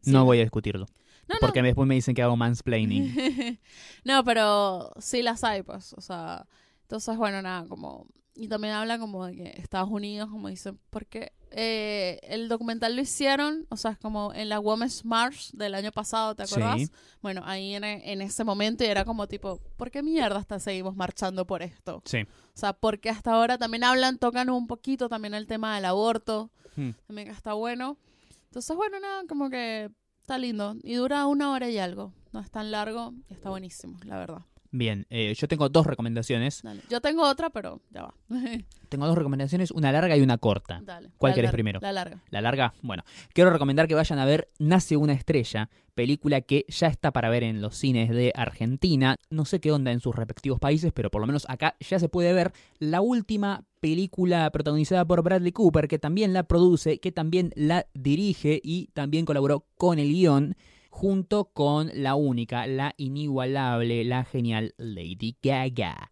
Sí. 0.00 0.10
no 0.12 0.24
voy 0.24 0.38
a 0.38 0.42
discutirlo. 0.42 0.86
No, 1.28 1.34
no. 1.34 1.40
Porque 1.40 1.60
después 1.62 1.86
me 1.86 1.94
dicen 1.94 2.14
que 2.14 2.22
hago 2.22 2.36
mansplaining. 2.36 3.58
no, 4.04 4.24
pero 4.24 4.92
sí 4.98 5.22
las 5.22 5.44
hay, 5.44 5.62
pues. 5.62 5.92
O 5.94 6.00
sea, 6.00 6.46
entonces, 6.82 7.16
bueno, 7.16 7.42
nada, 7.42 7.66
como. 7.68 8.06
Y 8.40 8.46
también 8.46 8.74
habla 8.74 8.98
como 9.00 9.26
de 9.26 9.34
que 9.34 9.48
Estados 9.60 9.90
Unidos, 9.90 10.30
como 10.30 10.46
dicen, 10.48 10.78
porque 10.90 11.32
eh, 11.50 12.20
el 12.22 12.48
documental 12.48 12.94
lo 12.94 13.02
hicieron, 13.02 13.66
o 13.68 13.76
sea, 13.76 13.90
es 13.90 13.98
como 13.98 14.32
en 14.32 14.48
la 14.48 14.60
Women's 14.60 15.04
March 15.04 15.50
del 15.54 15.74
año 15.74 15.90
pasado, 15.90 16.36
¿te 16.36 16.46
Sí. 16.46 16.54
acuerdas? 16.54 16.92
Bueno, 17.20 17.42
ahí 17.44 17.74
en, 17.74 17.82
en 17.82 18.22
ese 18.22 18.44
momento 18.44 18.84
era 18.84 19.04
como 19.04 19.26
tipo, 19.26 19.58
¿por 19.76 19.90
qué 19.90 20.02
mierda 20.04 20.38
hasta 20.38 20.60
seguimos 20.60 20.94
marchando 20.94 21.46
por 21.46 21.62
esto? 21.62 22.00
Sí. 22.04 22.18
O 22.22 22.26
sea, 22.58 22.74
porque 22.74 23.10
hasta 23.10 23.32
ahora 23.32 23.58
también 23.58 23.82
hablan, 23.82 24.18
tocan 24.18 24.50
un 24.50 24.68
poquito 24.68 25.08
también 25.08 25.34
el 25.34 25.46
tema 25.48 25.74
del 25.74 25.84
aborto, 25.86 26.50
Hmm. 26.76 26.90
también 27.08 27.26
que 27.26 27.34
está 27.34 27.54
bueno. 27.54 27.96
Entonces, 28.44 28.76
bueno, 28.76 29.00
nada, 29.00 29.24
como 29.28 29.50
que 29.50 29.90
está 30.20 30.38
lindo. 30.38 30.76
Y 30.84 30.94
dura 30.94 31.26
una 31.26 31.50
hora 31.50 31.68
y 31.68 31.78
algo. 31.78 32.12
No 32.32 32.38
es 32.38 32.50
tan 32.52 32.70
largo 32.70 33.14
y 33.28 33.32
está 33.34 33.50
buenísimo, 33.50 33.98
la 34.04 34.16
verdad. 34.18 34.42
Bien, 34.70 35.06
eh, 35.10 35.34
yo 35.34 35.48
tengo 35.48 35.68
dos 35.68 35.86
recomendaciones. 35.86 36.62
Dale. 36.62 36.82
Yo 36.90 37.00
tengo 37.00 37.22
otra, 37.22 37.50
pero 37.50 37.80
ya 37.90 38.02
va. 38.02 38.14
Tengo 38.88 39.06
dos 39.06 39.18
recomendaciones, 39.18 39.70
una 39.70 39.92
larga 39.92 40.16
y 40.16 40.22
una 40.22 40.38
corta. 40.38 40.80
Dale. 40.82 41.10
¿Cuál 41.18 41.32
La 41.32 41.34
querés 41.34 41.50
primero? 41.52 41.78
La 41.82 41.92
larga. 41.92 42.22
La 42.30 42.40
larga, 42.40 42.72
bueno, 42.80 43.02
quiero 43.34 43.50
recomendar 43.50 43.86
que 43.86 43.94
vayan 43.94 44.18
a 44.18 44.24
ver 44.24 44.48
Nace 44.58 44.96
una 44.96 45.12
estrella, 45.12 45.68
película 45.94 46.40
que 46.40 46.64
ya 46.68 46.86
está 46.86 47.10
para 47.10 47.28
ver 47.28 47.42
en 47.42 47.60
los 47.60 47.76
cines 47.76 48.08
de 48.08 48.32
Argentina. 48.34 49.16
No 49.28 49.44
sé 49.44 49.60
qué 49.60 49.72
onda 49.72 49.92
en 49.92 50.00
sus 50.00 50.14
respectivos 50.14 50.58
países, 50.58 50.92
pero 50.94 51.10
por 51.10 51.20
lo 51.20 51.26
menos 51.26 51.44
acá 51.50 51.76
ya 51.80 51.98
se 51.98 52.08
puede 52.08 52.32
ver 52.32 52.52
la 52.78 53.02
última 53.02 53.64
película 53.80 54.50
protagonizada 54.50 55.04
por 55.04 55.22
Bradley 55.22 55.52
Cooper, 55.52 55.88
que 55.88 55.98
también 55.98 56.32
la 56.32 56.44
produce, 56.44 56.98
que 56.98 57.12
también 57.12 57.52
la 57.56 57.86
dirige 57.94 58.60
y 58.62 58.86
también 58.94 59.26
colaboró 59.26 59.66
con 59.76 59.98
el 59.98 60.12
guion, 60.12 60.56
junto 60.98 61.44
con 61.52 61.92
la 61.94 62.16
única, 62.16 62.66
la 62.66 62.92
inigualable, 62.96 64.02
la 64.04 64.24
genial 64.24 64.74
Lady 64.78 65.36
Gaga. 65.40 66.10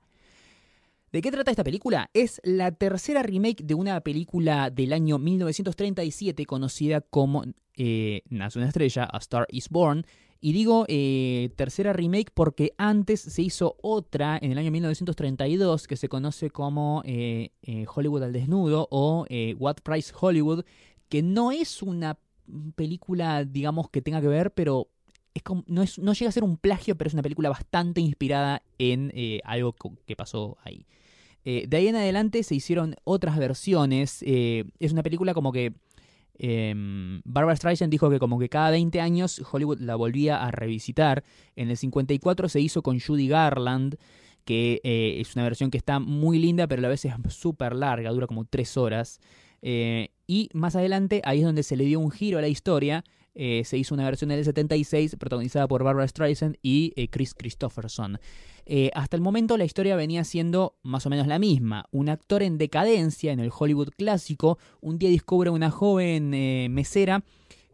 ¿De 1.10 1.20
qué 1.22 1.32
trata 1.32 1.50
esta 1.50 1.64
película? 1.64 2.08
Es 2.14 2.40
la 2.44 2.70
tercera 2.70 3.24
remake 3.24 3.64
de 3.64 3.74
una 3.74 4.00
película 4.02 4.70
del 4.70 4.92
año 4.92 5.18
1937 5.18 6.46
conocida 6.46 7.00
como 7.00 7.42
eh, 7.76 8.22
Nace 8.30 8.60
una 8.60 8.68
estrella, 8.68 9.08
A 9.12 9.18
Star 9.18 9.48
is 9.50 9.70
Born. 9.70 10.06
Y 10.40 10.52
digo 10.52 10.84
eh, 10.86 11.50
tercera 11.56 11.92
remake 11.92 12.30
porque 12.32 12.72
antes 12.78 13.20
se 13.20 13.42
hizo 13.42 13.76
otra 13.82 14.38
en 14.40 14.52
el 14.52 14.58
año 14.58 14.70
1932 14.70 15.88
que 15.88 15.96
se 15.96 16.08
conoce 16.08 16.50
como 16.50 17.02
eh, 17.04 17.50
Hollywood 17.92 18.22
al 18.22 18.32
desnudo 18.32 18.86
o 18.92 19.26
What 19.58 19.78
Price 19.82 20.12
Hollywood, 20.16 20.64
que 21.08 21.24
no 21.24 21.50
es 21.50 21.82
una 21.82 22.18
película, 22.74 23.44
digamos, 23.44 23.90
que 23.90 24.02
tenga 24.02 24.20
que 24.20 24.28
ver, 24.28 24.52
pero 24.52 24.88
es 25.34 25.42
como- 25.42 25.64
no, 25.66 25.82
es, 25.82 25.98
no 25.98 26.12
llega 26.14 26.28
a 26.28 26.32
ser 26.32 26.44
un 26.44 26.56
plagio, 26.56 26.96
pero 26.96 27.08
es 27.08 27.14
una 27.14 27.22
película 27.22 27.48
bastante 27.50 28.00
inspirada 28.00 28.62
en 28.78 29.12
eh, 29.14 29.40
algo 29.44 29.74
que 30.06 30.16
pasó 30.16 30.56
ahí. 30.62 30.86
Eh, 31.44 31.66
de 31.68 31.76
ahí 31.76 31.88
en 31.88 31.96
adelante 31.96 32.42
se 32.42 32.54
hicieron 32.54 32.96
otras 33.04 33.38
versiones. 33.38 34.22
eh, 34.26 34.64
es 34.80 34.92
una 34.92 35.02
película 35.02 35.34
como 35.34 35.52
que. 35.52 35.74
eh, 36.38 36.74
Barbara 37.24 37.56
Streisand 37.56 37.90
dijo 37.90 38.10
que 38.10 38.18
como 38.18 38.38
que 38.38 38.48
cada 38.48 38.70
20 38.70 39.00
años 39.00 39.40
Hollywood 39.50 39.80
la 39.80 39.94
volvía 39.96 40.42
a 40.44 40.50
revisitar. 40.50 41.24
En 41.54 41.70
el 41.70 41.76
54 41.76 42.48
se 42.48 42.60
hizo 42.60 42.82
con 42.82 42.98
Judy 43.00 43.28
Garland, 43.28 43.96
que 44.44 44.80
es 44.82 45.34
una 45.34 45.44
versión 45.44 45.70
que 45.70 45.78
está 45.78 45.98
muy 45.98 46.38
linda, 46.38 46.66
pero 46.66 46.80
a 46.80 46.82
la 46.84 46.88
vez 46.88 47.04
es 47.04 47.12
súper 47.30 47.74
larga, 47.74 48.10
dura 48.10 48.26
como 48.26 48.44
3 48.44 48.76
horas. 48.76 49.20
Eh, 49.62 50.10
y 50.26 50.50
más 50.52 50.76
adelante, 50.76 51.22
ahí 51.24 51.38
es 51.38 51.44
donde 51.44 51.62
se 51.62 51.76
le 51.76 51.84
dio 51.84 52.00
un 52.00 52.10
giro 52.10 52.38
a 52.38 52.40
la 52.40 52.48
historia. 52.48 53.04
Eh, 53.34 53.62
se 53.64 53.76
hizo 53.76 53.94
una 53.94 54.04
versión 54.04 54.30
del 54.30 54.44
76 54.44 55.16
protagonizada 55.16 55.68
por 55.68 55.84
Barbara 55.84 56.08
Streisand 56.08 56.56
y 56.62 56.92
eh, 56.96 57.08
Chris 57.08 57.34
Christopherson. 57.34 58.18
Eh, 58.64 58.90
hasta 58.94 59.14
el 59.14 59.22
momento 59.22 59.56
la 59.56 59.64
historia 59.64 59.94
venía 59.94 60.24
siendo 60.24 60.74
más 60.82 61.06
o 61.06 61.10
menos 61.10 61.26
la 61.26 61.38
misma. 61.38 61.84
Un 61.92 62.08
actor 62.08 62.42
en 62.42 62.58
decadencia 62.58 63.32
en 63.32 63.40
el 63.40 63.52
Hollywood 63.56 63.90
clásico 63.96 64.58
un 64.80 64.98
día 64.98 65.10
descubre 65.10 65.50
una 65.50 65.70
joven 65.70 66.30
mesera 66.72 67.22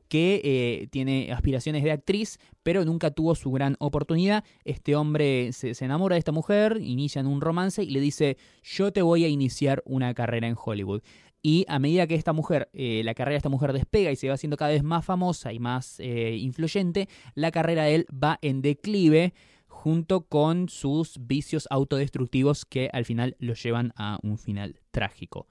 que 0.09 0.89
tiene 0.91 1.33
aspiraciones 1.33 1.83
de 1.83 1.91
actriz, 1.91 2.39
pero 2.63 2.85
nunca 2.85 3.13
tuvo 3.13 3.35
su 3.35 3.51
gran 3.51 3.77
oportunidad. 3.79 4.45
Este 4.65 4.95
hombre 4.95 5.53
se, 5.53 5.75
se 5.75 5.85
enamora 5.87 6.17
de 6.17 6.19
esta 6.19 6.33
mujer, 6.33 6.77
inician 6.83 7.27
un 7.27 7.41
romance 7.41 7.83
y 7.83 7.89
le 7.89 8.01
dice, 8.01 8.37
yo 8.63 8.93
te 8.93 9.01
voy 9.01 9.25
a 9.25 9.29
iniciar 9.29 9.83
una 9.87 10.13
carrera 10.13 10.49
en 10.49 10.57
Hollywood. 10.63 11.01
Y 11.43 11.65
a 11.69 11.81
medida 11.81 12.07
que 12.07 12.15
esta 12.15 12.33
mujer, 12.33 12.71
eh, 12.73 13.03
la 13.05 13.15
carrera 13.15 13.33
de 13.33 13.39
esta 13.39 13.49
mujer 13.49 13.73
despega 13.73 14.13
y 14.13 14.17
se 14.17 14.29
va 14.29 14.35
haciendo 14.35 14.57
cada 14.57 14.71
vez 14.71 14.85
más 14.85 15.05
famosa 15.05 15.53
y 15.53 15.59
más 15.59 15.99
eh, 15.99 16.37
influyente, 16.37 17.09
la 17.35 17.51
carrera 17.51 17.85
de 17.85 17.97
él 17.97 18.07
va 18.13 18.39
en 18.43 18.63
declive 18.63 19.35
junto 19.67 20.21
con 20.21 20.69
sus 20.69 21.19
vicios 21.27 21.67
autodestructivos 21.71 22.65
que 22.65 22.89
al 22.93 23.05
final 23.05 23.37
lo 23.41 23.55
llevan 23.55 23.93
a 23.97 24.21
un 24.23 24.39
final 24.39 24.79
trágico. 24.93 25.49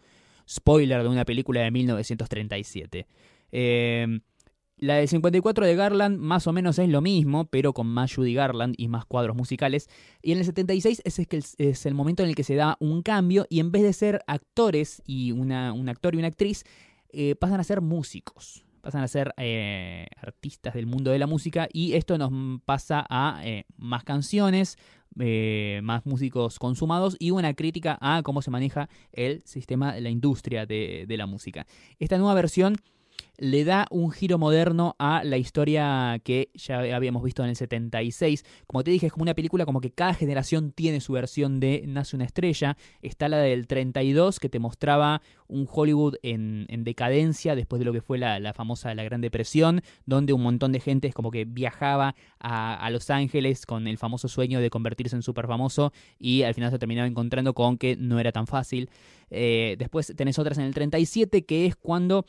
Spoiler 0.48 1.04
de 1.04 1.10
una 1.10 1.26
película 1.26 1.62
de 1.62 1.72
1937. 1.72 3.08
Eh, 3.52 4.22
la 4.82 4.96
del 4.96 5.08
54 5.08 5.66
de 5.66 5.76
Garland 5.76 6.18
más 6.18 6.48
o 6.48 6.54
menos 6.54 6.80
es 6.80 6.90
lo 6.90 7.02
mismo, 7.02 7.46
pero 7.46 7.72
con 7.72 7.86
más 7.86 8.14
Judy 8.14 8.34
Garland 8.34 8.74
y 8.78 8.88
más 8.88 9.06
cuadros 9.06 9.36
musicales. 9.36 9.88
Y 10.24 10.32
en 10.32 10.40
el 10.40 10.46
76 10.46 11.04
ese 11.06 11.28
es, 11.30 11.56
es 11.60 11.86
el 11.86 11.94
momento 11.94 12.24
en 12.24 12.30
el 12.30 12.36
que 12.36 12.44
se 12.44 12.56
da 12.56 12.78
un 12.80 13.04
cambio 13.04 13.46
y 13.48 13.60
en 13.60 13.72
vez 13.72 13.84
de 13.84 13.94
ser 13.94 14.24
actores 14.26 15.04
y 15.06 15.34
una, 15.34 15.72
un 15.72 15.88
actor 15.88 16.16
y 16.16 16.18
una 16.18 16.28
actriz, 16.28 16.64
eh, 17.10 17.36
pasan 17.36 17.60
a 17.60 17.64
ser 17.64 17.82
músicos. 17.82 18.66
pasan 18.82 19.04
a 19.04 19.08
ser 19.08 19.36
eh, 19.38 20.08
artistas 20.18 20.74
del 20.74 20.88
mundo 20.88 21.12
de 21.12 21.20
la 21.20 21.28
música 21.28 21.70
y 21.72 21.94
esto 21.94 22.18
nos 22.18 22.32
pasa 22.66 23.06
a 23.08 23.40
eh, 23.44 23.66
más 23.78 24.04
canciones, 24.04 24.80
más 25.14 26.06
músicos 26.08 26.58
consumados 26.58 27.18
y 27.20 27.30
una 27.30 27.54
crítica 27.54 28.00
a 28.02 28.24
cómo 28.24 28.42
se 28.42 28.50
maneja 28.50 28.90
el 29.12 29.44
sistema 29.46 29.94
de 29.94 30.02
la 30.02 30.10
industria 30.10 30.66
de, 30.66 31.06
de 31.08 31.18
la 31.18 31.28
música. 31.28 31.68
Esta 32.00 32.18
nueva 32.18 32.34
versión 32.34 32.78
le 33.42 33.64
da 33.64 33.88
un 33.90 34.12
giro 34.12 34.38
moderno 34.38 34.96
a 35.00 35.24
la 35.24 35.38
historia 35.38 36.22
que 36.24 36.50
ya 36.54 36.96
habíamos 36.96 37.24
visto 37.24 37.44
en 37.44 37.50
el 37.50 37.56
76. 37.56 38.46
Como 38.68 38.84
te 38.84 38.92
dije, 38.92 39.08
es 39.08 39.12
como 39.12 39.24
una 39.24 39.34
película 39.34 39.66
como 39.66 39.82
que 39.82 39.90
cada 39.90 40.14
generación 40.14 40.72
tiene 40.72 41.02
su 41.02 41.14
versión 41.14 41.60
de 41.60 41.84
Nace 41.88 42.16
una 42.16 42.26
estrella. 42.26 42.78
Está 43.02 43.30
la 43.30 43.38
del 43.38 43.66
32 43.66 44.40
que 44.40 44.48
te 44.48 44.60
mostraba 44.60 45.24
un 45.48 45.68
Hollywood 45.70 46.18
en, 46.22 46.68
decadencia 46.84 47.56
después 47.56 47.80
de 47.80 47.86
lo 47.86 47.94
que 47.94 48.02
fue 48.02 48.20
la, 48.20 48.54
famosa 48.54 48.94
La 48.94 49.04
Gran 49.04 49.22
Depresión, 49.22 49.82
donde 50.06 50.34
un 50.34 50.44
montón 50.44 50.72
de 50.72 50.80
gente 50.80 51.08
es 51.08 51.16
como 51.16 51.32
que 51.32 51.46
viajaba 51.46 52.16
a, 52.40 52.90
Los 52.92 53.10
Ángeles 53.10 53.66
con 53.66 53.88
el 53.88 53.98
famoso 53.98 54.28
sueño 54.28 54.60
de 54.62 54.70
convertirse 54.70 55.16
en 55.16 55.24
súper 55.24 55.48
famoso 55.48 55.94
y 56.20 56.44
al 56.44 56.54
final 56.54 56.70
se 56.70 56.78
terminaba 56.78 57.08
encontrando 57.08 57.56
con 57.56 57.80
que 57.80 57.96
no 57.96 58.20
era 58.20 58.32
tan 58.32 58.46
fácil. 58.46 58.92
Eh, 59.32 59.78
después 59.80 60.14
tenés 60.16 60.38
otras 60.38 60.60
en 60.60 60.66
el 60.66 60.76
37 60.76 61.44
que 61.44 61.66
es 61.66 61.76
cuando 61.76 62.26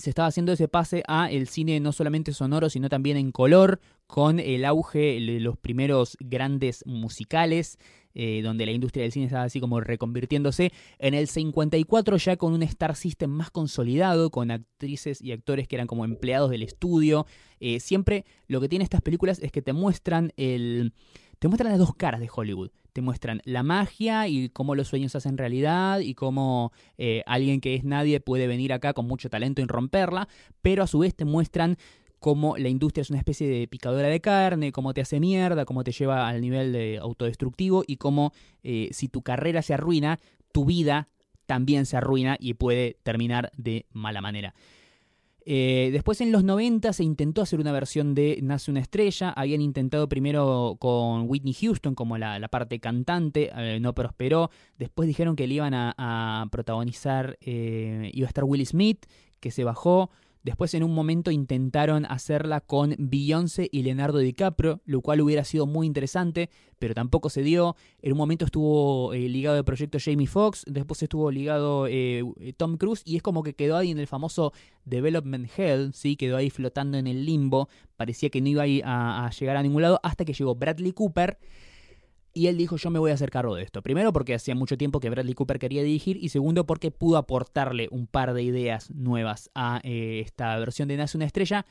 se 0.00 0.10
estaba 0.10 0.28
haciendo 0.28 0.52
ese 0.52 0.68
pase 0.68 1.02
a 1.06 1.30
el 1.30 1.48
cine 1.48 1.78
no 1.80 1.92
solamente 1.92 2.32
sonoro, 2.32 2.68
sino 2.70 2.88
también 2.88 3.16
en 3.16 3.32
color, 3.32 3.80
con 4.06 4.40
el 4.40 4.64
auge 4.64 5.20
de 5.20 5.40
los 5.40 5.56
primeros 5.56 6.16
grandes 6.18 6.84
musicales, 6.86 7.78
eh, 8.14 8.42
donde 8.42 8.66
la 8.66 8.72
industria 8.72 9.04
del 9.04 9.12
cine 9.12 9.26
estaba 9.26 9.44
así 9.44 9.60
como 9.60 9.80
reconvirtiéndose. 9.80 10.72
En 10.98 11.14
el 11.14 11.28
54 11.28 12.16
ya 12.16 12.36
con 12.36 12.52
un 12.52 12.62
Star 12.64 12.96
System 12.96 13.30
más 13.30 13.50
consolidado, 13.50 14.30
con 14.30 14.50
actrices 14.50 15.22
y 15.22 15.30
actores 15.30 15.68
que 15.68 15.76
eran 15.76 15.86
como 15.86 16.04
empleados 16.04 16.50
del 16.50 16.64
estudio. 16.64 17.26
Eh, 17.60 17.78
siempre 17.78 18.24
lo 18.48 18.60
que 18.60 18.68
tiene 18.68 18.82
estas 18.82 19.02
películas 19.02 19.38
es 19.40 19.52
que 19.52 19.62
te 19.62 19.72
muestran 19.72 20.32
el... 20.36 20.92
Te 21.38 21.48
muestran 21.48 21.70
las 21.70 21.78
dos 21.78 21.94
caras 21.94 22.20
de 22.20 22.28
Hollywood 22.34 22.70
te 22.92 23.02
muestran 23.02 23.40
la 23.44 23.62
magia 23.62 24.28
y 24.28 24.48
cómo 24.48 24.74
los 24.74 24.88
sueños 24.88 25.12
se 25.12 25.18
hacen 25.18 25.38
realidad 25.38 26.00
y 26.00 26.14
cómo 26.14 26.72
eh, 26.98 27.22
alguien 27.26 27.60
que 27.60 27.74
es 27.74 27.84
nadie 27.84 28.20
puede 28.20 28.46
venir 28.46 28.72
acá 28.72 28.92
con 28.92 29.06
mucho 29.06 29.30
talento 29.30 29.62
y 29.62 29.66
romperla, 29.66 30.28
pero 30.62 30.82
a 30.82 30.86
su 30.86 31.00
vez 31.00 31.14
te 31.14 31.24
muestran 31.24 31.76
cómo 32.20 32.56
la 32.56 32.68
industria 32.68 33.02
es 33.02 33.10
una 33.10 33.18
especie 33.18 33.48
de 33.48 33.66
picadora 33.66 34.08
de 34.08 34.20
carne, 34.20 34.72
cómo 34.72 34.94
te 34.94 35.00
hace 35.00 35.18
mierda, 35.20 35.64
cómo 35.64 35.82
te 35.82 35.92
lleva 35.92 36.28
al 36.28 36.40
nivel 36.40 36.72
de 36.72 36.98
autodestructivo 36.98 37.82
y 37.86 37.96
cómo 37.96 38.32
eh, 38.62 38.90
si 38.92 39.08
tu 39.08 39.22
carrera 39.22 39.62
se 39.62 39.74
arruina, 39.74 40.20
tu 40.52 40.66
vida 40.66 41.08
también 41.46 41.86
se 41.86 41.96
arruina 41.96 42.36
y 42.38 42.54
puede 42.54 42.98
terminar 43.02 43.50
de 43.56 43.86
mala 43.90 44.20
manera. 44.20 44.54
Eh, 45.44 45.90
después 45.92 46.20
en 46.20 46.32
los 46.32 46.44
90 46.44 46.92
se 46.92 47.04
intentó 47.04 47.42
hacer 47.42 47.60
una 47.60 47.72
versión 47.72 48.14
de 48.14 48.38
Nace 48.42 48.70
una 48.70 48.80
estrella. 48.80 49.30
Habían 49.30 49.60
intentado 49.60 50.08
primero 50.08 50.76
con 50.78 51.28
Whitney 51.28 51.54
Houston 51.54 51.94
como 51.94 52.18
la, 52.18 52.46
parte 52.48 52.80
cantante, 52.80 53.50
eh, 53.56 53.80
no 53.80 53.94
prosperó. 53.94 54.50
Después 54.78 55.06
dijeron 55.06 55.36
que 55.36 55.46
le 55.46 55.54
iban 55.54 55.74
a, 55.74 56.46
protagonizar, 56.50 57.38
eh, 57.40 58.10
iba 58.12 58.26
a 58.26 58.28
estar 58.28 58.44
Will 58.44 58.66
Smith, 58.66 59.06
que 59.40 59.50
se 59.50 59.64
bajó. 59.64 60.10
Después 60.42 60.72
en 60.72 60.82
un 60.82 60.94
momento 60.94 61.30
intentaron 61.30 62.06
hacerla 62.06 62.62
con 62.62 62.94
Beyoncé 62.98 63.68
y 63.70 63.82
Leonardo 63.82 64.18
DiCaprio, 64.18 64.80
lo 64.86 65.02
cual 65.02 65.20
hubiera 65.20 65.44
sido 65.44 65.66
muy 65.66 65.86
interesante, 65.86 66.48
pero 66.78 66.94
tampoco 66.94 67.28
se 67.28 67.42
dio. 67.42 67.76
En 68.00 68.12
un 68.12 68.18
momento 68.18 68.46
estuvo 68.46 69.12
eh, 69.12 69.28
ligado 69.28 69.58
el 69.58 69.64
proyecto 69.64 69.98
Jamie 70.02 70.26
Foxx, 70.26 70.64
después 70.66 71.02
estuvo 71.02 71.30
ligado 71.30 71.86
eh, 71.88 72.24
Tom 72.56 72.78
Cruise 72.78 73.02
y 73.04 73.16
es 73.16 73.22
como 73.22 73.42
que 73.42 73.54
quedó 73.54 73.76
ahí 73.76 73.90
en 73.90 73.98
el 73.98 74.06
famoso 74.06 74.54
Development 74.86 75.46
Hell, 75.56 75.92
¿sí? 75.92 76.16
quedó 76.16 76.38
ahí 76.38 76.48
flotando 76.48 76.96
en 76.96 77.06
el 77.06 77.26
limbo, 77.26 77.68
parecía 77.96 78.30
que 78.30 78.40
no 78.40 78.48
iba 78.48 78.64
a, 78.84 79.26
a 79.26 79.30
llegar 79.30 79.56
a 79.56 79.62
ningún 79.62 79.82
lado 79.82 80.00
hasta 80.02 80.24
que 80.24 80.32
llegó 80.32 80.54
Bradley 80.54 80.92
Cooper 80.92 81.38
y 82.32 82.46
él 82.46 82.56
dijo, 82.56 82.76
yo 82.76 82.90
me 82.90 82.98
voy 82.98 83.10
a 83.10 83.14
hacer 83.14 83.30
cargo 83.30 83.54
de 83.54 83.62
esto. 83.62 83.82
Primero 83.82 84.12
porque 84.12 84.34
hacía 84.34 84.54
mucho 84.54 84.76
tiempo 84.76 85.00
que 85.00 85.10
Bradley 85.10 85.34
Cooper 85.34 85.58
quería 85.58 85.82
dirigir 85.82 86.16
y 86.16 86.28
segundo 86.28 86.66
porque 86.66 86.90
pudo 86.90 87.16
aportarle 87.16 87.88
un 87.90 88.06
par 88.06 88.34
de 88.34 88.42
ideas 88.42 88.90
nuevas 88.90 89.50
a 89.54 89.80
eh, 89.82 90.20
esta 90.24 90.56
versión 90.58 90.88
de 90.88 90.96
Nace 90.96 91.16
una 91.16 91.26
estrella 91.26 91.66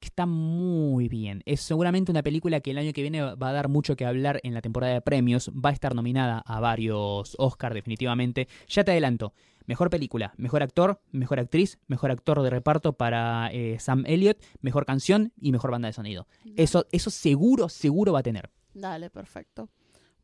que 0.00 0.06
está 0.06 0.26
muy 0.26 1.08
bien. 1.08 1.42
Es 1.46 1.60
seguramente 1.60 2.10
una 2.10 2.22
película 2.22 2.60
que 2.60 2.70
el 2.70 2.78
año 2.78 2.92
que 2.92 3.02
viene 3.02 3.22
va 3.22 3.48
a 3.48 3.52
dar 3.52 3.68
mucho 3.68 3.96
que 3.96 4.04
hablar 4.04 4.40
en 4.42 4.54
la 4.54 4.60
temporada 4.60 4.92
de 4.92 5.00
premios. 5.00 5.50
Va 5.50 5.70
a 5.70 5.72
estar 5.72 5.94
nominada 5.94 6.38
a 6.38 6.60
varios 6.60 7.36
Oscars 7.38 7.74
definitivamente. 7.74 8.48
Ya 8.68 8.84
te 8.84 8.90
adelanto. 8.92 9.32
Mejor 9.66 9.88
película, 9.88 10.34
mejor 10.36 10.62
actor, 10.62 11.00
mejor 11.10 11.40
actriz, 11.40 11.78
mejor 11.86 12.10
actor 12.10 12.42
de 12.42 12.50
reparto 12.50 12.92
para 12.92 13.48
eh, 13.50 13.78
Sam 13.80 14.04
Elliott, 14.06 14.38
mejor 14.60 14.84
canción 14.84 15.32
y 15.40 15.52
mejor 15.52 15.70
banda 15.70 15.88
de 15.88 15.94
sonido. 15.94 16.26
Eso, 16.56 16.84
eso 16.92 17.08
seguro, 17.08 17.70
seguro 17.70 18.12
va 18.12 18.18
a 18.18 18.22
tener. 18.22 18.50
Dale, 18.74 19.08
perfecto. 19.08 19.70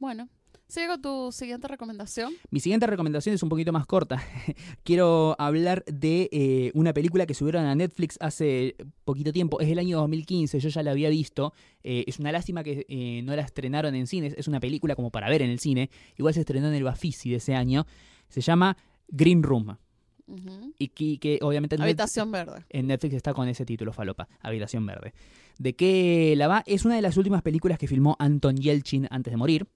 Bueno, 0.01 0.30
sigo 0.66 0.98
tu 0.98 1.30
siguiente 1.30 1.68
recomendación. 1.68 2.32
Mi 2.51 2.61
siguiente 2.61 2.86
recomendación 2.86 3.34
es 3.34 3.42
un 3.42 3.51
poquito 3.51 3.70
más 3.70 3.84
corta. 3.84 4.16
Quiero 4.82 5.36
hablar 5.38 5.84
de 5.84 6.30
eh, 6.32 6.70
una 6.72 6.94
película 6.94 7.26
que 7.26 7.34
subieron 7.34 7.66
a 7.66 7.74
Netflix 7.74 8.16
hace 8.18 8.76
poquito 9.05 9.30
tiempo. 9.30 9.61
Es 9.61 9.68
del 9.68 9.78
año 9.78 9.98
2015, 9.98 10.59
yo 10.59 10.70
ya 10.70 10.82
la 10.82 10.92
había 10.92 11.11
visto. 11.11 11.53
Eh, 11.82 12.05
es 12.07 12.18
una 12.18 12.32
lástima 12.32 12.64
que 12.64 12.86
eh, 12.88 13.20
no 13.24 13.36
la 13.36 13.42
estrenaron 13.42 13.94
en 13.94 14.07
cines. 14.07 14.34
Es 14.38 14.48
una 14.48 14.59
película 14.59 14.96
como 14.96 15.11
para 15.11 15.28
ver 15.28 15.42
en 15.42 15.51
el 15.51 15.59
cine. 15.59 15.90
Igual 16.16 16.32
se 16.32 16.40
estrenó 16.40 16.68
en 16.68 16.74
el 16.74 16.82
Bafisi 16.82 17.28
de 17.28 17.36
ese 17.36 17.55
año. 17.55 17.86
Se 18.30 18.40
llama 18.40 18.78
Green 19.09 19.42
Room. 19.42 19.76
Y 20.78 20.89
que, 20.89 21.39
obviamente 21.43 21.76
Habitación 21.78 22.31
Verde. 22.31 22.64
En 22.68 22.87
Netflix 22.87 23.14
está 23.14 23.35
con 23.35 23.49
ese 23.49 23.64
título, 23.64 23.93
Falopa, 23.93 24.28
Habitación 24.41 24.87
Verde. 24.87 25.12
¿De 25.59 25.74
qué 25.74 26.35
la 26.37 26.49
va? 26.49 26.62
Es 26.66 26.85
una 26.85 26.97
de 26.97 27.03
las 27.03 27.16
últimas 27.16 27.43
películas 27.43 27.78
que 27.78 27.87
filmó 27.87 28.16
Anton 28.18 28.57
Yelchin 28.57 29.09
antes 29.11 29.33
de 29.33 29.37
morir. 29.37 29.66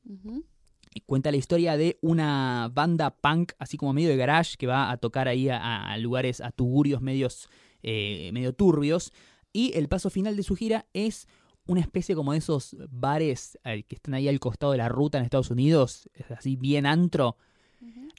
Y 0.95 1.01
cuenta 1.01 1.31
la 1.31 1.37
historia 1.37 1.77
de 1.77 1.99
una 2.03 2.71
banda 2.73 3.11
punk, 3.11 3.53
así 3.59 3.77
como 3.77 3.93
medio 3.93 4.09
de 4.09 4.17
garage, 4.17 4.57
que 4.57 4.67
va 4.67 4.91
a 4.91 4.97
tocar 4.97 5.29
ahí 5.29 5.49
a, 5.51 5.97
lugares, 5.99 6.41
a 6.41 6.53
tugurios 6.53 7.03
medios, 7.03 7.49
eh, 7.83 8.31
medio 8.33 8.53
turbios. 8.55 9.13
Y 9.53 9.77
el 9.77 9.89
paso 9.89 10.11
final 10.11 10.37
de 10.37 10.43
su 10.43 10.55
gira 10.57 10.87
es 10.93 11.27
una 11.67 11.81
especie 11.81 12.15
como 12.15 12.33
de 12.33 12.39
esos 12.39 12.77
bares 12.91 13.59
eh, 13.65 13.85
que 13.85 13.97
están 13.97 14.15
ahí 14.15 14.29
al 14.29 14.41
costado 14.41 14.73
de 14.73 14.79
la 14.79 14.89
ruta 14.89 15.19
en 15.19 15.25
Estados 15.25 15.51
Unidos, 15.51 16.09
así 16.37 16.57
bien 16.57 16.87
antro, 16.87 17.37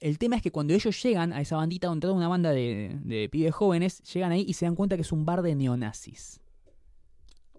el 0.01 0.17
tema 0.17 0.35
es 0.35 0.41
que 0.41 0.51
cuando 0.51 0.73
ellos 0.73 1.01
llegan 1.01 1.33
a 1.33 1.41
esa 1.41 1.57
bandita, 1.57 1.87
donde 1.87 2.01
toda 2.01 2.13
una 2.13 2.27
banda 2.27 2.51
de, 2.51 2.97
de 3.03 3.29
pibes 3.29 3.53
jóvenes, 3.53 4.01
llegan 4.13 4.31
ahí 4.31 4.45
y 4.47 4.53
se 4.53 4.65
dan 4.65 4.75
cuenta 4.75 4.95
que 4.95 5.01
es 5.01 5.11
un 5.11 5.25
bar 5.25 5.41
de 5.41 5.55
neonazis. 5.55 6.39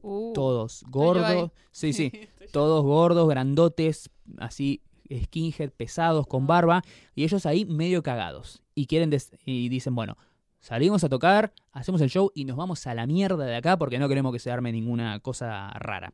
Uh, 0.02 0.32
todos 0.34 0.84
gordos, 0.88 1.50
sí, 1.72 1.92
sí, 1.92 2.12
todos 2.52 2.84
gordos, 2.84 3.28
grandotes, 3.28 4.08
así 4.38 4.80
skinhead, 5.12 5.70
pesados, 5.70 6.26
con 6.26 6.46
barba, 6.46 6.82
y 7.14 7.24
ellos 7.24 7.46
ahí 7.46 7.64
medio 7.64 8.02
cagados. 8.02 8.62
Y 8.74 8.86
quieren 8.86 9.10
y 9.44 9.68
dicen, 9.68 9.94
bueno, 9.94 10.16
salimos 10.60 11.04
a 11.04 11.08
tocar, 11.08 11.52
hacemos 11.72 12.00
el 12.00 12.10
show 12.10 12.30
y 12.34 12.44
nos 12.44 12.56
vamos 12.56 12.86
a 12.86 12.94
la 12.94 13.06
mierda 13.06 13.44
de 13.44 13.56
acá 13.56 13.78
porque 13.78 13.98
no 13.98 14.08
queremos 14.08 14.32
que 14.32 14.38
se 14.38 14.50
arme 14.50 14.72
ninguna 14.72 15.20
cosa 15.20 15.70
rara. 15.78 16.12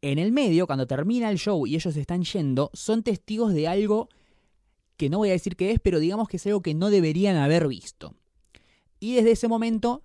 En 0.00 0.18
el 0.18 0.30
medio, 0.32 0.66
cuando 0.66 0.86
termina 0.86 1.30
el 1.30 1.38
show 1.38 1.66
y 1.66 1.74
ellos 1.74 1.96
están 1.96 2.22
yendo, 2.22 2.70
son 2.72 3.02
testigos 3.02 3.52
de 3.52 3.68
algo 3.68 4.08
que 4.98 5.08
no 5.08 5.18
voy 5.18 5.30
a 5.30 5.32
decir 5.32 5.56
qué 5.56 5.70
es, 5.70 5.80
pero 5.80 6.00
digamos 6.00 6.28
que 6.28 6.36
es 6.36 6.46
algo 6.46 6.60
que 6.60 6.74
no 6.74 6.90
deberían 6.90 7.36
haber 7.36 7.68
visto. 7.68 8.14
Y 9.00 9.14
desde 9.14 9.30
ese 9.30 9.48
momento 9.48 10.02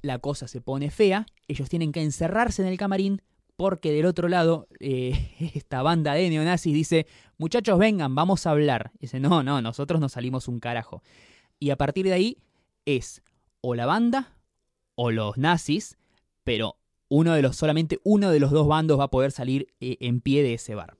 la 0.00 0.18
cosa 0.18 0.48
se 0.48 0.60
pone 0.60 0.90
fea, 0.90 1.26
ellos 1.46 1.68
tienen 1.68 1.92
que 1.92 2.02
encerrarse 2.02 2.62
en 2.62 2.68
el 2.68 2.78
camarín 2.78 3.22
porque 3.56 3.92
del 3.92 4.06
otro 4.06 4.28
lado 4.28 4.66
eh, 4.80 5.34
esta 5.54 5.82
banda 5.82 6.14
de 6.14 6.28
neonazis 6.28 6.74
dice, 6.74 7.06
muchachos 7.38 7.78
vengan, 7.78 8.14
vamos 8.14 8.46
a 8.46 8.50
hablar. 8.50 8.90
dice, 8.98 9.20
no, 9.20 9.42
no, 9.42 9.62
nosotros 9.62 10.00
nos 10.00 10.12
salimos 10.12 10.48
un 10.48 10.58
carajo. 10.58 11.02
Y 11.60 11.70
a 11.70 11.76
partir 11.76 12.06
de 12.06 12.12
ahí 12.12 12.38
es 12.86 13.22
o 13.60 13.74
la 13.74 13.86
banda 13.86 14.36
o 14.96 15.10
los 15.10 15.38
nazis, 15.38 15.96
pero 16.42 16.76
uno 17.08 17.34
de 17.34 17.42
los, 17.42 17.56
solamente 17.56 18.00
uno 18.02 18.30
de 18.30 18.40
los 18.40 18.50
dos 18.50 18.66
bandos 18.66 18.98
va 18.98 19.04
a 19.04 19.10
poder 19.10 19.30
salir 19.30 19.68
eh, 19.80 19.98
en 20.00 20.20
pie 20.20 20.42
de 20.42 20.54
ese 20.54 20.74
bar. 20.74 20.96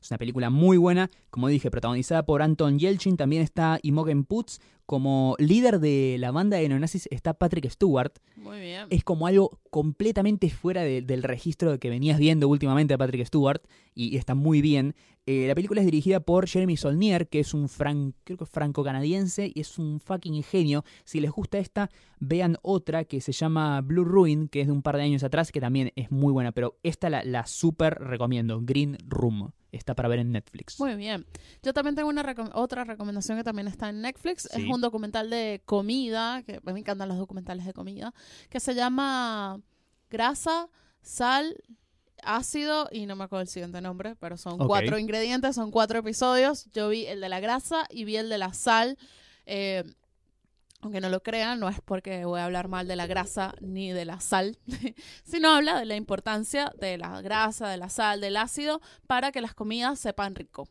Es 0.00 0.10
una 0.10 0.18
película 0.18 0.50
muy 0.50 0.78
buena, 0.78 1.10
como 1.30 1.48
dije, 1.48 1.70
protagonizada 1.70 2.24
por 2.24 2.42
Anton 2.42 2.78
Yelchin. 2.78 3.16
También 3.16 3.42
está 3.42 3.78
Imogen 3.82 4.24
Putz. 4.24 4.58
Como 4.86 5.36
líder 5.38 5.78
de 5.78 6.16
la 6.18 6.32
banda 6.32 6.56
de 6.56 6.68
neonazis 6.68 7.06
está 7.12 7.32
Patrick 7.32 7.70
Stewart. 7.70 8.12
Muy 8.34 8.58
bien. 8.58 8.88
Es 8.90 9.04
como 9.04 9.28
algo 9.28 9.60
completamente 9.70 10.50
fuera 10.50 10.82
del 10.82 11.22
registro 11.22 11.78
que 11.78 11.90
venías 11.90 12.18
viendo 12.18 12.48
últimamente 12.48 12.94
a 12.94 12.98
Patrick 12.98 13.24
Stewart. 13.24 13.62
Y, 13.94 14.16
está 14.16 14.34
muy 14.34 14.60
bien. 14.60 14.96
Eh, 15.26 15.46
la 15.46 15.54
película 15.54 15.80
es 15.80 15.86
dirigida 15.86 16.18
por 16.18 16.48
Jeremy 16.48 16.76
Solnier, 16.76 17.28
que 17.28 17.38
es 17.38 17.54
un 17.54 17.68
franco-canadiense 17.68 19.52
y 19.54 19.60
es 19.60 19.78
un 19.78 20.00
fucking 20.00 20.42
genio. 20.42 20.84
Si 21.04 21.20
les 21.20 21.30
gusta 21.30 21.58
esta, 21.58 21.88
vean 22.18 22.56
otra 22.62 23.04
que 23.04 23.20
se 23.20 23.30
llama 23.30 23.80
Blue 23.82 24.04
Ruin, 24.04 24.48
que 24.48 24.62
es 24.62 24.66
de 24.66 24.72
un 24.72 24.82
par 24.82 24.96
de 24.96 25.04
años 25.04 25.22
atrás, 25.22 25.52
que 25.52 25.60
también 25.60 25.92
es 25.94 26.10
muy 26.10 26.32
buena. 26.32 26.50
Pero 26.50 26.78
esta 26.82 27.08
la, 27.10 27.22
la 27.22 27.46
super 27.46 27.94
recomiendo, 27.94 28.60
Green 28.60 28.98
Room. 29.06 29.52
Está 29.70 29.94
para 29.94 30.08
ver 30.08 30.18
en 30.18 30.32
Netflix. 30.32 30.80
Muy 30.80 30.96
bien. 30.96 31.19
Bien, 31.20 31.40
yo 31.62 31.72
también 31.72 31.94
tengo 31.94 32.08
una 32.08 32.22
recom- 32.22 32.50
otra 32.54 32.84
recomendación 32.84 33.36
que 33.38 33.44
también 33.44 33.68
está 33.68 33.88
en 33.88 34.00
Netflix. 34.02 34.46
Es 34.46 34.56
un 34.72 34.80
documental 34.80 35.30
de 35.30 35.62
comida, 35.64 36.42
que 36.42 36.60
me 36.62 36.78
encantan 36.78 37.08
los 37.08 37.18
documentales 37.18 37.64
de 37.66 37.72
comida, 37.72 38.12
que 38.48 38.60
se 38.60 38.74
llama 38.74 39.60
Grasa, 40.10 40.68
Sal, 41.02 41.56
Ácido 42.22 42.88
y 42.92 43.06
no 43.06 43.16
me 43.16 43.24
acuerdo 43.24 43.42
el 43.42 43.48
siguiente 43.48 43.80
nombre, 43.80 44.14
pero 44.16 44.36
son 44.36 44.58
cuatro 44.66 44.98
ingredientes, 44.98 45.54
son 45.54 45.70
cuatro 45.70 45.98
episodios. 46.00 46.66
Yo 46.72 46.88
vi 46.90 47.06
el 47.06 47.20
de 47.20 47.28
la 47.30 47.40
grasa 47.40 47.86
y 47.88 48.04
vi 48.04 48.16
el 48.16 48.28
de 48.28 48.36
la 48.36 48.52
sal. 48.52 48.98
Eh, 49.46 49.84
aunque 50.82 51.00
no 51.00 51.08
lo 51.10 51.22
crean, 51.22 51.60
no 51.60 51.68
es 51.68 51.78
porque 51.82 52.24
voy 52.24 52.40
a 52.40 52.44
hablar 52.46 52.68
mal 52.68 52.86
de 52.88 52.96
la 52.96 53.06
grasa 53.06 53.54
ni 53.60 53.92
de 53.92 54.04
la 54.06 54.20
sal, 54.20 54.58
sino 55.24 55.50
habla 55.50 55.78
de 55.78 55.84
la 55.84 55.94
importancia 55.96 56.72
de 56.78 56.96
la 56.98 57.20
grasa, 57.20 57.68
de 57.68 57.76
la 57.76 57.88
sal, 57.90 58.20
del 58.22 58.36
ácido 58.38 58.80
para 59.06 59.30
que 59.32 59.40
las 59.42 59.54
comidas 59.54 59.98
sepan 59.98 60.34
rico. 60.34 60.68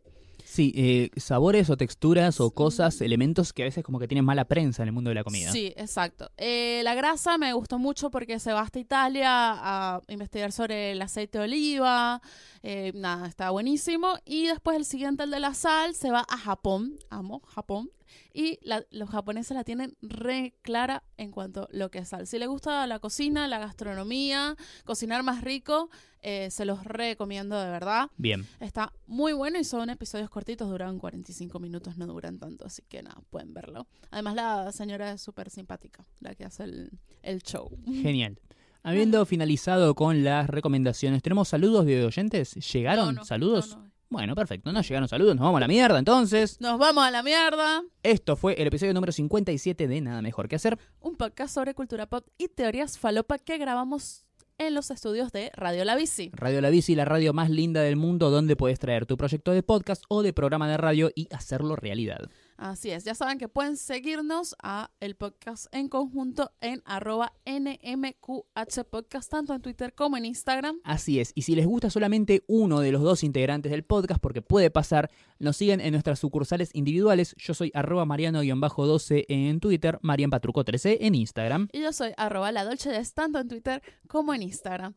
Sí, 0.51 0.73
eh, 0.75 1.11
sabores 1.15 1.69
o 1.69 1.77
texturas 1.77 2.39
o 2.39 2.49
cosas, 2.49 3.01
elementos 3.01 3.53
que 3.53 3.61
a 3.61 3.65
veces 3.65 3.83
como 3.83 3.99
que 3.99 4.07
tienen 4.07 4.25
mala 4.25 4.45
prensa 4.45 4.81
en 4.81 4.87
el 4.87 4.93
mundo 4.93 5.09
de 5.09 5.13
la 5.13 5.23
comida. 5.23 5.51
Sí, 5.51 5.71
exacto. 5.77 6.31
Eh, 6.37 6.81
la 6.83 6.95
grasa 6.95 7.37
me 7.37 7.53
gustó 7.53 7.77
mucho 7.77 8.09
porque 8.09 8.39
se 8.39 8.51
va 8.51 8.61
hasta 8.61 8.79
Italia 8.79 9.29
a 9.29 10.01
investigar 10.07 10.51
sobre 10.51 10.93
el 10.93 11.01
aceite 11.03 11.37
de 11.37 11.43
oliva. 11.43 12.19
eh, 12.63 12.91
nada, 12.95 13.27
está 13.27 13.51
buenísimo. 13.51 14.15
Y 14.25 14.47
después 14.47 14.75
el 14.75 14.85
siguiente, 14.85 15.21
el 15.23 15.29
de 15.29 15.39
la 15.39 15.53
sal, 15.53 15.93
se 15.93 16.09
va 16.09 16.25
a 16.27 16.37
Japón. 16.37 16.97
Amo 17.11 17.41
Japón. 17.41 17.91
Y 18.33 18.59
la- 18.61 18.85
los 18.91 19.09
japoneses 19.09 19.55
la 19.55 19.63
tienen 19.63 19.95
re 20.01 20.53
clara 20.61 21.03
en 21.17 21.31
cuanto 21.31 21.63
a 21.63 21.67
lo 21.71 21.89
que 21.91 21.99
es 21.99 22.09
sal. 22.09 22.27
Si 22.27 22.37
les 22.39 22.47
gusta 22.47 22.85
la 22.87 22.99
cocina, 22.99 23.47
la 23.47 23.59
gastronomía, 23.59 24.55
cocinar 24.85 25.23
más 25.23 25.41
rico, 25.43 25.89
eh, 26.21 26.49
se 26.51 26.65
los 26.65 26.83
recomiendo 26.83 27.59
de 27.59 27.69
verdad. 27.69 28.09
Bien. 28.17 28.45
Está 28.59 28.91
muy 29.07 29.33
bueno 29.33 29.59
y 29.59 29.63
son 29.63 29.89
episodios 29.89 30.29
cortitos, 30.29 30.69
duran 30.69 30.99
45 30.99 31.59
minutos, 31.59 31.97
no 31.97 32.07
duran 32.07 32.39
tanto, 32.39 32.65
así 32.65 32.81
que 32.89 33.01
nada, 33.01 33.21
pueden 33.29 33.53
verlo. 33.53 33.87
Además 34.11 34.35
la 34.35 34.71
señora 34.71 35.11
es 35.13 35.21
súper 35.21 35.49
simpática, 35.49 36.05
la 36.19 36.35
que 36.35 36.45
hace 36.45 36.63
el, 36.63 36.91
el 37.23 37.41
show. 37.41 37.69
Genial. 37.85 38.39
Habiendo 38.83 39.25
finalizado 39.25 39.93
con 39.93 40.23
las 40.23 40.49
recomendaciones, 40.49 41.21
¿tenemos 41.21 41.49
saludos 41.49 41.85
de 41.85 42.05
oyentes? 42.05 42.53
¿Llegaron 42.71 43.07
No, 43.07 43.11
no, 43.21 43.25
saludos? 43.25 43.75
no. 43.75 43.88
Bueno, 44.09 44.33
perfecto. 44.33 44.71
No 44.71 44.81
llegaron 44.81 45.07
saludos. 45.07 45.35
Nos 45.35 45.43
vamos 45.43 45.57
a 45.57 45.61
la 45.61 45.67
mierda 45.67 45.99
entonces. 45.99 46.59
Nos 46.59 46.79
vamos 46.79 47.03
a 47.03 47.11
la 47.11 47.21
mierda. 47.21 47.83
Esto 48.01 48.35
fue 48.35 48.59
el 48.59 48.67
episodio 48.67 48.93
número 48.93 49.11
57 49.11 49.87
de 49.87 50.01
Nada 50.01 50.23
Mejor 50.23 50.47
que 50.47 50.55
Hacer. 50.55 50.79
Un 50.99 51.15
podcast 51.15 51.53
sobre 51.53 51.75
cultura 51.75 52.07
pop 52.07 52.25
y 52.37 52.47
teorías 52.47 52.97
falopa 52.97 53.37
que 53.37 53.59
grabamos 53.59 54.25
en 54.57 54.73
los 54.73 54.89
estudios 54.91 55.31
de 55.31 55.51
Radio 55.55 55.85
La 55.85 55.95
Bici. 55.95 56.31
Radio 56.33 56.59
La 56.59 56.71
Bici, 56.71 56.95
la 56.95 57.05
radio 57.05 57.33
más 57.33 57.51
linda 57.51 57.81
del 57.81 57.97
mundo 57.97 58.31
donde 58.31 58.55
puedes 58.55 58.79
traer 58.79 59.05
tu 59.05 59.15
proyecto 59.15 59.51
de 59.51 59.63
podcast 59.63 60.03
o 60.09 60.23
de 60.23 60.33
programa 60.33 60.67
de 60.67 60.77
radio 60.77 61.11
y 61.13 61.27
hacerlo 61.31 61.75
realidad. 61.75 62.29
Así 62.59 62.91
es, 62.91 63.05
ya 63.05 63.15
saben 63.15 63.37
que 63.37 63.47
pueden 63.47 63.77
seguirnos 63.77 64.53
a 64.61 64.91
el 64.99 65.15
podcast 65.15 65.73
en 65.73 65.87
conjunto 65.87 66.51
en 66.59 66.81
arroba 66.83 67.31
NMQH 67.45 68.83
Podcast, 68.89 69.31
tanto 69.31 69.53
en 69.53 69.61
Twitter 69.61 69.93
como 69.95 70.17
en 70.17 70.25
Instagram. 70.25 70.81
Así 70.83 71.21
es, 71.21 71.31
y 71.35 71.43
si 71.43 71.55
les 71.55 71.65
gusta 71.65 71.89
solamente 71.89 72.43
uno 72.47 72.81
de 72.81 72.91
los 72.91 73.01
dos 73.01 73.23
integrantes 73.23 73.71
del 73.71 73.83
podcast, 73.83 74.19
porque 74.19 74.41
puede 74.41 74.69
pasar, 74.71 75.09
nos 75.39 75.55
siguen 75.55 75.79
en 75.79 75.93
nuestras 75.93 76.19
sucursales 76.19 76.71
individuales. 76.73 77.33
Yo 77.37 77.53
soy 77.53 77.71
arroba 77.73 78.03
mariano-12 78.03 79.23
en 79.29 79.61
Twitter, 79.61 79.97
marianpatruco13 80.01 80.97
en 80.99 81.15
Instagram. 81.15 81.69
Y 81.71 81.79
yo 81.79 81.93
soy 81.93 82.11
arroba 82.17 82.51
la 82.51 82.65
Dolce 82.65 82.91
tanto 83.15 83.39
en 83.39 83.47
Twitter 83.47 83.81
como 84.09 84.33
en 84.33 84.41
Instagram. 84.41 84.95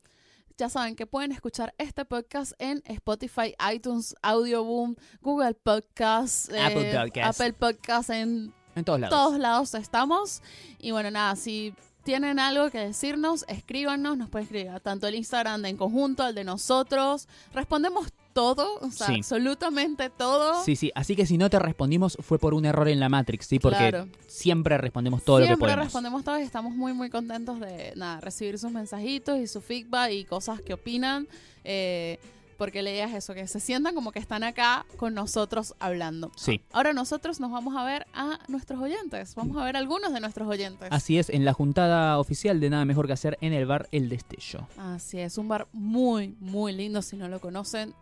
Ya 0.63 0.69
saben 0.69 0.95
que 0.95 1.07
pueden 1.09 1.33
escuchar 1.33 1.75
este 1.77 2.05
podcast 2.05 2.53
en 2.61 2.85
Spotify, 2.87 3.53
iTunes, 3.75 4.15
Audioboom, 4.23 4.95
Google 5.21 5.55
Podcasts, 5.55 6.49
eh, 6.51 6.61
Apple 6.61 6.95
Podcasts. 6.95 7.41
Apple 7.41 7.53
Podcasts, 7.55 8.11
en 8.11 8.55
En 8.77 8.85
todos 8.85 9.01
lados. 9.01 9.19
todos 9.19 9.41
lados 9.41 9.75
estamos. 9.75 10.41
Y 10.79 10.93
bueno, 10.93 11.11
nada, 11.11 11.35
si 11.35 11.75
tienen 12.05 12.39
algo 12.39 12.71
que 12.71 12.79
decirnos, 12.79 13.45
escríbanos, 13.49 14.17
nos 14.17 14.29
pueden 14.29 14.45
escribir 14.45 14.69
a 14.69 14.79
tanto 14.79 15.09
el 15.09 15.17
Instagram 15.17 15.63
de 15.63 15.71
En 15.71 15.77
Conjunto, 15.77 16.29
el 16.29 16.37
de 16.37 16.45
nosotros. 16.45 17.27
Respondemos 17.53 18.13
todo, 18.33 18.79
o 18.81 18.91
sea, 18.91 19.09
Sí. 19.09 19.15
absolutamente 19.17 20.11
todo. 20.11 20.63
Sí, 20.65 20.77
sí, 20.77 20.91
así 20.95 21.15
que 21.17 21.27
si 21.27 21.39
no 21.39 21.51
te 21.51 21.59
respondimos 21.59 22.17
fue 22.21 22.39
por 22.39 22.55
un 22.55 22.65
error 22.65 22.89
en 22.89 23.01
la 23.01 23.09
Matrix, 23.09 23.47
¿sí? 23.47 23.59
Porque 23.59 23.79
Claro. 23.91 24.09
siempre 24.27 24.79
respondemos 24.79 25.23
todo 25.25 25.39
lo 25.39 25.43
que 25.45 25.49
Siempre 25.49 25.67
podemos. 25.67 25.85
respondemos 25.85 26.25
todo 26.25 26.39
y 26.39 26.43
estamos 26.43 26.75
muy, 26.75 26.93
muy 26.93 27.11
contentos 27.11 27.61
de 27.61 27.93
nada, 27.97 28.21
recibir 28.21 28.59
sus 28.59 28.71
mensajitos 28.73 29.39
y 29.39 29.47
su 29.47 29.61
feedback 29.61 30.11
y 30.13 30.25
cosas 30.25 30.61
que 30.61 30.75
opinan. 30.75 31.29
eh, 31.65 32.19
porque 32.59 32.83
leías 32.83 33.13
eso, 33.13 33.35
que 33.35 33.47
se 33.49 33.59
sientan 33.59 33.93
como 33.95 34.13
que 34.13 34.21
están 34.21 34.45
acá 34.45 34.85
con 34.97 35.15
nosotros 35.15 35.75
hablando. 35.81 36.31
Sí. 36.37 36.61
Ahora 36.73 36.93
nosotros 36.93 37.41
nos 37.41 37.51
vamos 37.51 37.75
a 37.77 37.83
ver 37.85 38.07
a 38.15 38.39
nuestros 38.47 38.81
oyentes. 38.81 39.35
Vamos 39.35 39.57
a 39.57 39.65
ver 39.65 39.75
a 39.75 39.81
algunos 39.81 40.13
de 40.13 40.21
nuestros 40.21 40.47
oyentes. 40.49 40.87
Así 40.93 41.19
es, 41.19 41.29
en 41.29 41.45
la 41.45 41.53
juntada 41.55 42.19
oficial 42.21 42.61
de 42.61 42.71
Nada 42.71 42.85
Mejor 42.85 43.07
que 43.09 43.15
Hacer 43.15 43.37
en 43.41 43.53
el 43.53 43.67
bar 43.67 43.89
El 43.91 44.09
Destello. 44.09 44.69
Así 44.77 45.19
es, 45.19 45.39
un 45.39 45.49
bar 45.49 45.67
muy, 45.73 46.37
muy 46.41 46.73
lindo. 46.73 47.03
Si 47.03 47.17
no 47.17 47.27
lo 47.29 47.41
conocen, 47.41 47.95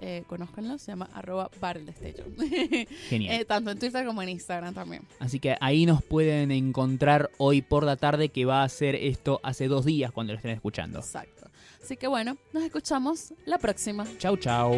eh, 0.00 0.24
conózcanlo. 0.26 0.78
Se 0.78 0.92
llama 0.92 1.08
arroba 1.12 1.50
bar 1.60 1.76
el 1.76 1.86
destello. 1.86 2.24
Genial. 3.08 3.40
Eh, 3.40 3.44
tanto 3.44 3.70
en 3.70 3.78
Twitter 3.78 4.04
como 4.06 4.22
en 4.22 4.30
Instagram 4.30 4.74
también. 4.74 5.02
Así 5.18 5.40
que 5.40 5.56
ahí 5.60 5.86
nos 5.86 6.02
pueden 6.02 6.50
encontrar 6.50 7.30
hoy 7.38 7.62
por 7.62 7.84
la 7.84 7.96
tarde, 7.96 8.28
que 8.28 8.44
va 8.44 8.62
a 8.62 8.68
ser 8.68 8.94
esto 8.94 9.40
hace 9.42 9.68
dos 9.68 9.84
días 9.84 10.12
cuando 10.12 10.32
lo 10.32 10.38
estén 10.38 10.52
escuchando. 10.52 10.98
Exacto. 10.98 11.50
Así 11.82 11.96
que 11.96 12.06
bueno, 12.06 12.36
nos 12.52 12.62
escuchamos 12.62 13.34
la 13.44 13.58
próxima. 13.58 14.06
Chau, 14.18 14.36
chau. 14.36 14.72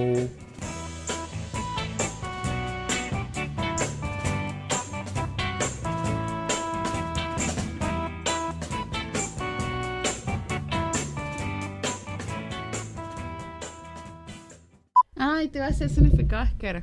Te 15.56 15.60
iba 15.60 15.68
a 15.68 15.70
el 15.70 15.88
significado 15.88 16.44
de 16.44 16.50
skere. 16.50 16.82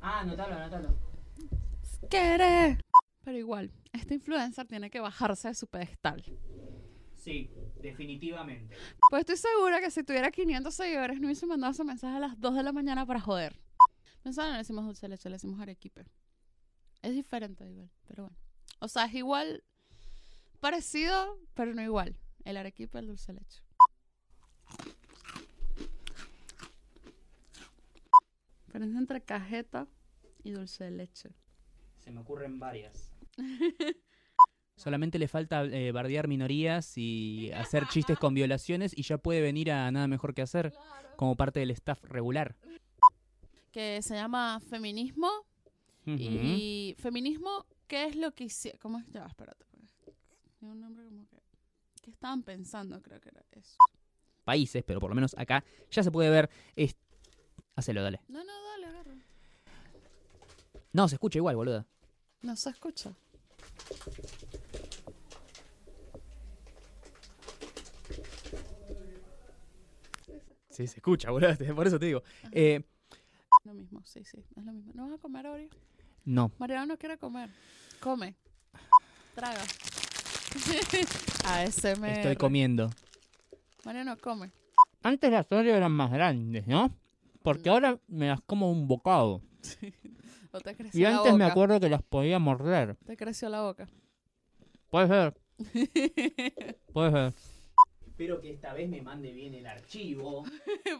Ah, 0.00 0.20
anotalo, 0.20 0.56
anotalo. 0.56 0.98
Skere. 1.84 2.80
Pero 3.22 3.38
igual, 3.38 3.70
este 3.92 4.14
influencer 4.14 4.66
tiene 4.66 4.90
que 4.90 4.98
bajarse 4.98 5.46
de 5.46 5.54
su 5.54 5.68
pedestal. 5.68 6.24
Sí, 7.14 7.48
definitivamente. 7.80 8.76
Pues 9.08 9.20
estoy 9.20 9.36
segura 9.36 9.80
que 9.80 9.92
si 9.92 10.02
tuviera 10.02 10.32
500 10.32 10.74
seguidores 10.74 11.20
no 11.20 11.28
hubiese 11.28 11.46
mandado 11.46 11.70
ese 11.70 11.84
mensaje 11.84 12.16
a 12.16 12.18
las 12.18 12.40
2 12.40 12.56
de 12.56 12.62
la 12.64 12.72
mañana 12.72 13.06
para 13.06 13.20
joder. 13.20 13.56
Mensaje 14.24 14.48
no 14.48 14.54
le 14.54 14.58
decimos 14.58 14.84
dulce 14.86 15.06
leche, 15.06 15.28
le 15.28 15.36
decimos 15.36 15.60
arequipe. 15.60 16.06
Es 17.02 17.14
diferente 17.14 17.64
igual, 17.68 17.88
pero 18.08 18.24
bueno. 18.24 18.36
O 18.80 18.88
sea, 18.88 19.04
es 19.04 19.14
igual, 19.14 19.62
parecido, 20.58 21.38
pero 21.54 21.72
no 21.72 21.82
igual. 21.82 22.18
El 22.44 22.56
arequipe, 22.56 22.98
el 22.98 23.06
dulce 23.06 23.32
leche. 23.32 23.62
Diferencia 28.78 29.00
entre 29.00 29.20
cajeta 29.22 29.88
y 30.44 30.52
dulce 30.52 30.84
de 30.84 30.90
leche. 30.92 31.30
Se 31.98 32.12
me 32.12 32.20
ocurren 32.20 32.60
varias. 32.60 33.10
Solamente 34.76 35.18
le 35.18 35.26
falta 35.26 35.64
eh, 35.64 35.90
bardear 35.90 36.28
minorías 36.28 36.96
y 36.96 37.50
hacer 37.56 37.88
chistes 37.88 38.16
con 38.20 38.34
violaciones 38.34 38.96
y 38.96 39.02
ya 39.02 39.18
puede 39.18 39.40
venir 39.40 39.72
a 39.72 39.90
nada 39.90 40.06
mejor 40.06 40.32
que 40.34 40.42
hacer 40.42 40.72
como 41.16 41.34
parte 41.36 41.58
del 41.58 41.72
staff 41.72 42.04
regular. 42.04 42.54
Que 43.72 44.00
se 44.02 44.14
llama 44.14 44.60
feminismo. 44.60 45.28
Y 46.06 46.94
feminismo, 46.98 47.66
¿qué 47.88 48.06
es 48.06 48.14
lo 48.16 48.30
que 48.32 48.44
hicieron? 48.44 48.78
¿Cómo 48.80 48.98
es? 49.00 49.06
Ya, 49.10 49.26
espérate. 49.26 49.66
un 50.60 50.80
nombre 50.80 51.04
como 51.04 51.26
que... 51.26 51.36
¿Qué 52.00 52.10
estaban 52.10 52.42
pensando? 52.44 53.02
Creo 53.02 53.20
que 53.20 53.28
era 53.28 53.44
eso. 53.52 53.76
Países, 54.44 54.82
pero 54.86 55.00
por 55.00 55.10
lo 55.10 55.14
menos 55.16 55.34
acá 55.36 55.64
ya 55.90 56.02
se 56.04 56.10
puede 56.12 56.30
ver. 56.30 56.48
es- 56.76 56.96
Hacelo, 57.76 58.02
dale. 58.02 58.20
No, 58.28 58.38
no, 58.38 58.44
dale. 58.52 58.67
No, 60.92 61.08
se 61.08 61.16
escucha 61.16 61.38
igual, 61.38 61.56
boluda. 61.56 61.86
No 62.42 62.56
se 62.56 62.70
escucha. 62.70 63.12
Sí, 70.70 70.86
se 70.86 70.96
escucha, 70.96 71.30
boluda. 71.30 71.56
Por 71.74 71.86
eso 71.86 71.98
te 71.98 72.06
digo. 72.06 72.22
Eh, 72.52 72.82
Lo 73.64 73.74
mismo, 73.74 74.02
sí, 74.04 74.24
sí, 74.24 74.38
es 74.56 74.64
lo 74.64 74.72
mismo. 74.72 74.92
¿No 74.94 75.08
vas 75.08 75.18
a 75.18 75.22
comer 75.22 75.46
ahora? 75.46 75.64
no. 76.24 76.52
Mariano 76.58 76.86
no 76.86 76.98
quiere 76.98 77.18
comer. 77.18 77.50
Come. 78.00 78.34
Traga. 79.34 79.60
ASMR. 81.44 82.08
Estoy 82.10 82.36
comiendo. 82.36 82.90
Mariano, 83.84 84.16
come. 84.18 84.50
Antes 85.02 85.30
las 85.30 85.50
Oreo 85.50 85.74
eran 85.74 85.92
más 85.92 86.10
grandes, 86.10 86.66
¿no? 86.66 86.94
Porque 87.42 87.68
ahora 87.70 87.98
me 88.08 88.28
las 88.28 88.40
como 88.42 88.70
un 88.70 88.86
bocado. 88.86 89.42
¿O 90.52 90.60
te 90.60 90.74
creció 90.74 91.00
Y 91.00 91.02
la 91.02 91.18
antes 91.18 91.34
me 91.34 91.44
acuerdo 91.44 91.80
que 91.80 91.88
las 91.88 92.02
podía 92.02 92.38
morder. 92.38 92.96
Te 93.04 93.16
creció 93.16 93.48
la 93.48 93.62
boca. 93.62 93.88
Puede 94.90 95.08
ser, 95.08 95.34
puede 96.92 97.10
ser. 97.12 97.34
Espero 98.06 98.40
que 98.40 98.50
esta 98.50 98.72
vez 98.72 98.88
me 98.88 99.02
mande 99.02 99.32
bien 99.32 99.54
el 99.54 99.66
archivo. 99.66 100.44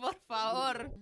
Por 0.00 0.14
favor. 0.26 0.92